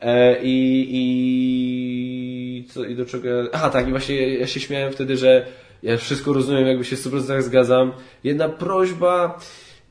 E, 0.00 0.42
i, 0.42 0.86
I 0.90 2.37
co, 2.64 2.84
i 2.84 2.94
do 2.94 3.06
czego... 3.06 3.28
ja- 3.28 3.44
Aha, 3.52 3.70
tak, 3.70 3.88
i 3.88 3.90
właśnie 3.90 4.34
ja 4.34 4.46
się 4.46 4.60
śmiałem 4.60 4.92
wtedy, 4.92 5.16
że 5.16 5.46
ja 5.82 5.96
wszystko 5.96 6.32
rozumiem, 6.32 6.66
jakby 6.66 6.84
się 6.84 6.96
w 6.96 7.04
100% 7.04 7.42
zgadzam. 7.42 7.92
Jedna 8.24 8.48
prośba, 8.48 9.38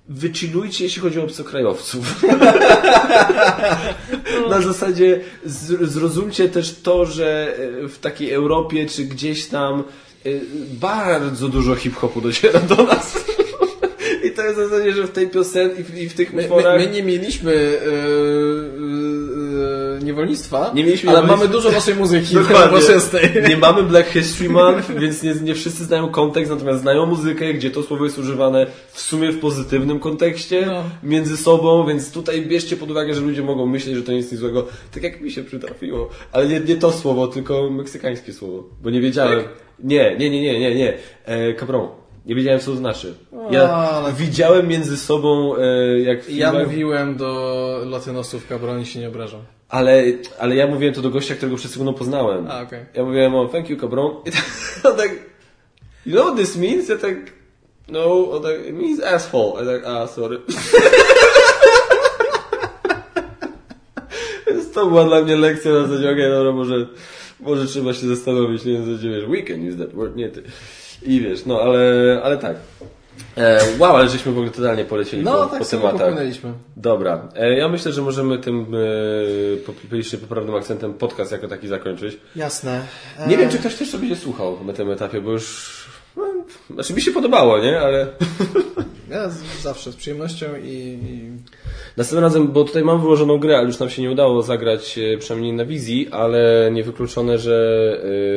wychillujcie, 0.10 0.84
jeśli 0.84 1.02
chodzi 1.02 1.20
o 1.20 1.24
obcokrajowców. 1.24 2.24
Na 4.50 4.62
zasadzie 4.62 5.20
zrozumcie 5.82 6.50
też 6.50 6.76
to, 6.82 7.06
że 7.06 7.56
e, 7.84 7.88
w 7.88 8.00
takiej 8.00 8.32
Europie 8.34 8.86
czy 8.86 9.04
gdzieś 9.04 9.48
tam 9.48 9.80
e, 9.80 10.30
bardzo 10.80 11.48
dużo 11.48 11.76
hip-hopu 11.76 12.22
dociera 12.22 12.60
do 12.60 12.84
nas. 12.84 13.26
I 14.28 14.32
to 14.32 14.44
jest 14.44 14.60
w 14.60 14.70
zasadzie, 14.70 14.94
że 14.94 15.08
w 15.08 15.12
tej 15.12 15.28
piosence 15.30 15.82
i 15.82 15.84
w, 15.84 15.98
i 15.98 16.10
w 16.10 16.14
tych 16.14 16.34
My, 16.34 16.42
utworach... 16.44 16.80
my, 16.80 16.86
my 16.86 16.92
nie 16.92 17.04
mieliśmy 17.04 17.54
yy, 17.54 18.77
niewolnictwa, 20.08 20.72
Nie 20.76 20.84
mieliśmy 20.84 21.10
ale 21.18 21.28
mamy 21.28 21.48
dużo 21.48 21.72
naszej 21.72 21.96
muzyki 21.96 22.34
Dokładnie. 22.36 22.60
nowoczesnej. 22.66 23.30
Nie 23.50 23.58
mamy 23.58 23.84
Black 23.84 24.10
History 24.10 24.50
Month, 24.50 24.92
więc 25.00 25.24
nie, 25.24 25.34
nie 25.44 25.56
wszyscy 25.56 25.86
znają 25.86 26.10
kontekst, 26.10 26.52
natomiast 26.52 26.82
znają 26.82 27.06
muzykę, 27.06 27.54
gdzie 27.54 27.72
to 27.72 27.84
słowo 27.84 28.04
jest 28.06 28.18
używane 28.18 28.68
w 28.92 29.00
sumie 29.02 29.32
w 29.32 29.40
pozytywnym 29.40 30.00
kontekście 30.00 30.64
No. 30.66 30.84
między 31.04 31.38
sobą, 31.38 31.86
więc 31.88 32.12
tutaj 32.12 32.42
bierzcie 32.46 32.78
pod 32.78 32.92
uwagę, 32.92 33.14
że 33.14 33.22
ludzie 33.22 33.44
mogą 33.44 33.66
myśleć, 33.66 33.96
że 33.96 34.04
to 34.04 34.12
nic 34.12 34.32
nic 34.32 34.40
złego, 34.42 34.66
tak 34.94 35.04
jak 35.04 35.22
mi 35.22 35.32
się 35.32 35.44
przytrafiło. 35.44 36.10
Ale 36.32 36.48
nie, 36.48 36.60
nie 36.60 36.76
to 36.76 36.92
słowo, 36.92 37.28
tylko 37.28 37.70
meksykańskie 37.70 38.34
słowo, 38.34 38.64
bo 38.84 38.90
nie 38.90 39.02
wiedziałem. 39.02 39.40
Nie, 39.84 40.16
nie, 40.20 40.30
nie, 40.30 40.42
nie, 40.42 40.60
nie, 40.60 40.76
nie. 40.76 40.94
E, 41.26 41.54
Cabron. 41.54 41.88
Nie 42.26 42.36
wiedziałem, 42.36 42.60
co 42.60 42.72
to 42.72 42.78
znaczy. 42.78 43.14
Ja 43.52 43.70
ale- 43.70 44.14
widziałem 44.14 44.68
między 44.68 44.98
sobą, 44.98 45.56
e, 45.56 46.00
jak 46.00 46.24
w 46.24 46.30
Ja 46.30 46.52
filmach- 46.52 46.68
mówiłem 46.68 47.16
do 47.18 47.82
latynosów, 47.86 48.48
kabroni 48.48 48.86
się 48.86 49.00
nie 49.00 49.08
obrażą. 49.08 49.38
Ale, 49.70 50.04
ale 50.40 50.56
ja 50.56 50.68
mówiłem 50.68 50.94
to 50.94 51.02
do 51.02 51.10
gościa, 51.10 51.36
którego 51.36 51.58
przed 51.58 51.72
sekundą 51.72 51.94
poznałem. 51.94 52.48
A, 52.52 52.62
okej. 52.62 52.86
Ja 52.94 53.04
mówiłem 53.04 53.36
o 53.36 53.48
thank 53.48 53.70
you, 53.70 53.78
cabron. 53.78 54.12
I 54.26 54.32
tak, 54.32 54.46
on 54.92 54.98
tak, 54.98 55.12
you 56.06 56.14
know 56.14 56.26
what 56.26 56.38
this 56.38 56.58
means? 56.58 56.90
Ja 56.90 56.98
tak, 56.98 57.16
no, 57.88 58.32
on 58.32 58.44
tak, 58.44 58.68
it 58.68 58.76
means 58.76 59.04
asshole. 59.04 59.66
Ja 59.66 59.72
tak, 59.72 59.86
a, 59.88 60.08
sorry. 60.08 60.38
To 64.78 64.88
była 64.88 65.06
dla 65.06 65.22
mnie 65.22 65.36
lekcja 65.36 65.72
na 65.72 65.88
zasadzie, 65.88 66.12
okej, 66.12 66.30
dobra, 66.30 66.52
może, 66.52 66.88
może 67.40 67.66
trzeba 67.66 67.94
się 67.94 68.08
zastanowić, 68.08 68.66
nie 68.66 68.80
na 68.80 68.86
zasadzie, 68.86 69.10
wiesz, 69.10 69.26
we 69.26 69.44
can 69.44 69.70
use 69.70 69.78
that 69.78 69.94
word, 69.94 70.16
nie 70.16 70.30
ty. 70.30 70.44
I 71.04 71.22
wiesz, 71.22 71.46
no, 71.46 71.62
ale, 71.62 72.22
ale 72.24 72.38
tak. 72.38 72.56
E, 73.38 73.60
wow, 73.80 73.96
ale 73.96 74.10
żeśmy 74.10 74.32
w 74.32 74.38
ogóle 74.38 74.52
totalnie 74.52 74.86
polecieli 74.86 75.24
No, 75.24 75.32
po, 75.34 75.46
tak 75.46 75.60
po 75.60 75.66
sobie 75.66 75.82
tematach. 75.84 76.00
Dobra, 76.76 77.28
e, 77.36 77.58
ja 77.58 77.68
myślę, 77.70 77.92
że 77.92 78.02
możemy 78.02 78.40
tym 78.40 78.66
e, 79.56 79.58
po- 79.58 79.74
poprawnym 80.22 80.56
akcentem 80.56 80.94
podcast 80.94 81.32
jako 81.32 81.48
taki 81.48 81.68
zakończyć. 81.68 82.18
Jasne. 82.36 82.82
E, 83.20 83.28
Nie 83.28 83.38
wiem, 83.38 83.50
czy 83.50 83.58
ktoś 83.58 83.76
też 83.76 83.92
to 83.92 83.98
będzie 83.98 84.16
słuchał 84.16 84.58
na 84.66 84.74
tym 84.74 84.92
etapie, 84.92 85.22
bo 85.22 85.32
już... 85.32 85.88
No, 86.18 86.24
znaczy 86.74 86.94
mi 86.94 87.02
się 87.02 87.12
podobało, 87.12 87.60
nie? 87.60 87.80
Ale 87.82 88.08
Ja 89.10 89.30
z- 89.30 89.62
zawsze 89.62 89.92
z 89.92 89.96
przyjemnością 89.96 90.46
i... 90.64 90.68
i... 90.68 91.32
następnym 91.98 92.24
razem, 92.24 92.48
bo 92.48 92.64
tutaj 92.64 92.84
mam 92.84 93.02
wyłożoną 93.02 93.38
grę, 93.38 93.58
ale 93.58 93.68
już 93.68 93.80
nam 93.80 93.90
się 93.90 94.02
nie 94.02 94.12
udało 94.12 94.42
zagrać 94.42 94.98
e, 94.98 95.18
przynajmniej 95.18 95.54
na 95.54 95.66
wizji, 95.66 96.08
ale 96.12 96.70
niewykluczone, 96.74 97.38
że 97.38 97.58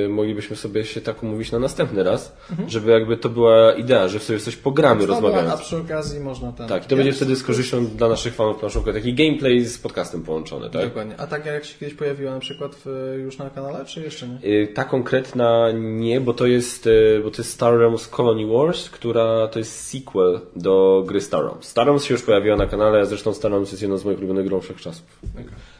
e, 0.05 0.09
moglibyśmy 0.09 0.57
sobie 0.57 0.85
się 0.85 1.01
tak 1.01 1.23
umówić 1.23 1.53
na 1.53 1.59
następny 1.59 2.03
raz, 2.03 2.37
żeby 2.69 2.91
jakby 2.91 3.17
to 3.17 3.29
była 3.29 3.73
idea, 3.73 4.09
że 4.09 4.21
sobie 4.21 4.39
coś 4.39 4.57
pogramy 4.57 5.07
Dobra, 5.07 5.53
a 5.53 5.57
przy 5.57 5.77
okazji 5.77 6.21
można 6.21 6.53
ten... 6.53 6.69
Tak, 6.69 6.85
i 6.85 6.89
to 6.89 6.97
będzie 6.97 7.13
wtedy 7.13 7.37
z 7.37 7.43
korzyścią 7.43 7.87
dla 7.87 8.09
naszych 8.09 8.35
fanów 8.35 8.57
planszówka, 8.59 8.93
taki 8.93 9.15
gameplay 9.15 9.65
z 9.65 9.79
podcastem 9.79 10.23
połączony, 10.23 10.71
tak? 10.71 10.85
Dokładnie. 10.85 11.15
A 11.19 11.27
tak 11.27 11.47
jak 11.47 11.65
się 11.65 11.79
kiedyś 11.79 11.95
pojawiła 11.95 12.33
na 12.35 12.41
przykład 12.41 12.73
w, 12.85 13.15
już 13.25 13.39
na 13.39 13.51
kanale, 13.51 13.85
czy 13.85 14.01
jeszcze 14.01 14.29
nie? 14.29 14.39
Y, 14.45 14.69
Ta 14.75 14.85
konkretna 14.85 15.67
nie, 15.75 16.21
bo 16.21 16.35
to 16.35 16.47
jest, 16.47 16.87
y, 16.87 17.21
bo 17.25 17.31
to 17.31 17.37
jest 17.43 17.53
Star 17.53 17.79
Realms 17.79 18.09
Colony 18.09 18.47
Wars, 18.47 18.91
która 18.91 19.49
to 19.49 19.59
jest 19.59 19.89
sequel 19.89 20.41
do 20.61 21.05
gry 21.07 21.21
Star 21.21 21.43
Realms. 21.45 21.69
Star 21.69 21.85
Realms 21.87 22.05
się 22.05 22.15
już 22.15 22.23
pojawiła 22.23 22.57
na 22.57 22.67
kanale, 22.67 23.01
a 23.01 23.05
zresztą 23.05 23.35
Star 23.35 23.51
Realms 23.51 23.71
jest 23.71 23.83
jedną 23.83 23.99
z 23.99 24.05
moich 24.05 24.19
ulubionych 24.19 24.47
grą 24.47 24.61
wszechczasów. 24.61 25.03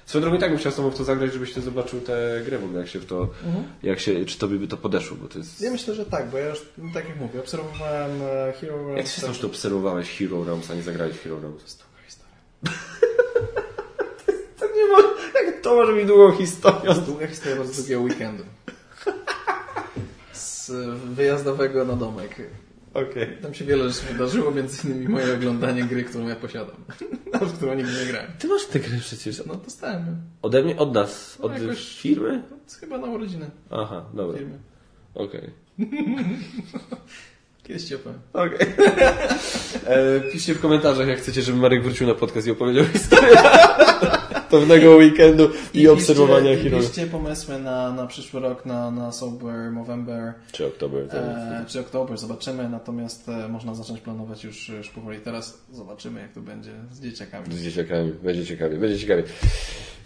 Swoją 0.07 0.23
drogą 0.23 0.37
i 0.37 0.41
tak 0.41 0.51
bym 0.51 0.59
chciał 0.59 0.73
z 0.73 0.77
tobą 0.77 0.91
w 0.91 0.95
to 0.97 1.05
zagrać, 1.05 1.33
żebyś 1.33 1.53
ty 1.53 1.61
zobaczył 1.61 2.01
tę 2.01 2.43
grę 2.45 2.59
w 2.59 2.65
ogóle, 2.65 2.81
jak 2.81 2.89
się 2.89 2.99
w 2.99 3.07
to, 3.07 3.29
jak 3.83 4.01
się, 4.01 4.25
czy 4.25 4.39
tobie 4.39 4.57
by 4.59 4.69
to 4.69 4.77
podeszło, 4.77 5.17
bo 5.23 5.29
to 5.29 5.39
jest... 5.39 5.61
Ja 5.61 5.71
myślę, 5.71 5.95
że 5.95 6.07
tak, 6.07 6.31
bo 6.31 6.39
ja 6.39 6.49
już, 6.49 6.63
no, 6.79 6.91
tak 6.95 7.09
jak 7.09 7.21
mówię, 7.21 7.41
obserwowałem 7.41 8.11
e, 8.23 8.53
Hero 8.53 8.77
Jak 8.77 8.87
Realms. 8.87 9.15
ty 9.15 9.21
to, 9.21 9.33
że 9.33 9.41
ty 9.41 9.47
obserwowałeś 9.47 10.19
Hero 10.19 10.45
Realms, 10.45 10.71
a 10.71 10.75
nie 10.75 10.83
zagrałeś 10.83 11.17
w 11.17 11.23
Hero 11.23 11.41
Realms? 11.41 11.77
Długa 11.77 12.03
historia. 12.07 12.37
To 14.61 14.67
nie 14.67 14.87
może, 14.93 15.09
jak 15.35 15.61
to 15.61 15.75
może 15.75 15.93
być 15.93 16.07
długą 16.07 16.33
historią? 16.33 16.95
Długa 17.07 17.27
historia 17.27 17.57
bardzo 17.57 17.75
długiego 17.75 18.01
weekendu. 18.01 18.45
Z 20.33 20.71
wyjazdowego 21.15 21.85
na 21.85 21.97
domek. 21.97 22.37
Okej. 22.95 23.39
Tam 23.43 23.55
się 23.55 23.65
wiele 23.65 23.91
rzeczy 23.91 24.13
wydarzyło, 24.13 24.51
między 24.51 24.89
innymi 24.89 25.09
moje 25.09 25.35
oglądanie 25.35 25.85
gry, 25.85 26.05
którą 26.05 26.29
ja 26.29 26.37
posiadam. 26.37 26.77
A 27.33 27.39
w 27.39 27.53
którą 27.57 27.75
nigdy 27.75 27.93
nie 27.93 28.07
grałem. 28.13 28.31
Ty 28.39 28.49
masz 28.49 28.67
tę 28.67 28.81
grę 28.81 28.99
przecież. 29.01 29.43
No 29.47 29.55
dostałem 29.55 30.07
ją. 30.07 30.17
Ode 30.43 30.63
mnie, 30.63 30.77
od 30.77 30.95
nas, 30.95 31.39
No, 31.41 31.47
od 31.47 31.63
jakoś- 31.63 31.99
firmy? 31.99 32.43
To 32.49 32.55
jest 32.65 32.77
chyba 32.81 32.99
na 32.99 33.07
urodziny 33.07 33.51
Aha, 33.71 34.05
dobra, 34.15 34.39
firmy. 34.39 34.59
okej. 35.15 35.51
Kiedyś 37.63 37.85
ci 37.85 37.95
opowiem. 37.95 38.19
Okej. 38.33 38.59
E, 39.87 40.21
Piszcie 40.33 40.55
w 40.55 40.61
komentarzach, 40.61 41.09
jak 41.09 41.19
chcecie, 41.19 41.43
żeby 41.43 41.59
Marek 41.59 41.83
wrócił 41.83 42.07
na 42.07 42.15
podcast 42.15 42.47
i 42.47 42.51
opowiedział 42.51 42.85
historię 42.85 43.37
pewnego 44.51 44.97
weekendu 44.97 45.51
i, 45.75 45.89
obserwowania 45.89 46.51
piszcie, 46.53 46.71
Hero. 46.71 46.83
piszcie 46.83 47.07
pomysły 47.07 47.59
na, 47.59 47.93
na 47.93 48.07
przyszły 48.07 48.41
rok, 48.41 48.67
na, 48.67 48.91
na 48.91 49.13
Sober 49.13 49.73
November 49.73 50.33
Czy 50.53 50.67
oktober. 50.67 51.09
to 51.09 51.17
e, 51.17 51.65
czy 51.69 51.81
Oktober, 51.81 52.19
zobaczymy. 52.19 52.69
Natomiast 52.69 53.29
e, 53.29 53.49
można 53.49 53.75
zacząć 53.75 54.01
planować 54.01 54.45
już, 54.45 54.69
już 54.69 54.89
powoli. 54.89 55.19
Teraz 55.19 55.65
zobaczymy, 55.73 56.21
jak 56.21 56.33
to 56.33 56.41
będzie 56.41 56.71
z 56.93 57.01
dzieciakami. 57.01 57.47
Z 57.51 57.63
dzieciakami. 57.63 58.13
Będzie 58.23 58.47
ciekawie, 58.47 58.77
będzie 58.77 58.99
ciekawie. 58.99 59.23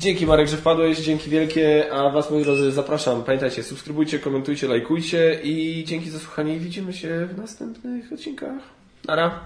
Dzięki 0.01 0.27
Marek, 0.27 0.49
że 0.49 0.57
wpadłeś, 0.57 0.99
dzięki 0.99 1.31
wielkie, 1.31 1.93
a 1.93 2.11
Was 2.11 2.31
moi 2.31 2.43
drodzy 2.43 2.73
zapraszam. 2.73 3.23
Pamiętajcie, 3.25 3.63
subskrybujcie, 3.63 4.19
komentujcie, 4.19 4.69
lajkujcie 4.69 5.41
i 5.43 5.85
dzięki 5.87 6.11
za 6.11 6.19
słuchanie 6.19 6.57
i 6.57 6.59
widzimy 6.61 6.93
się 6.93 7.29
w 7.35 7.39
następnych 7.39 8.13
odcinkach. 8.13 8.59
Nara. 9.09 9.41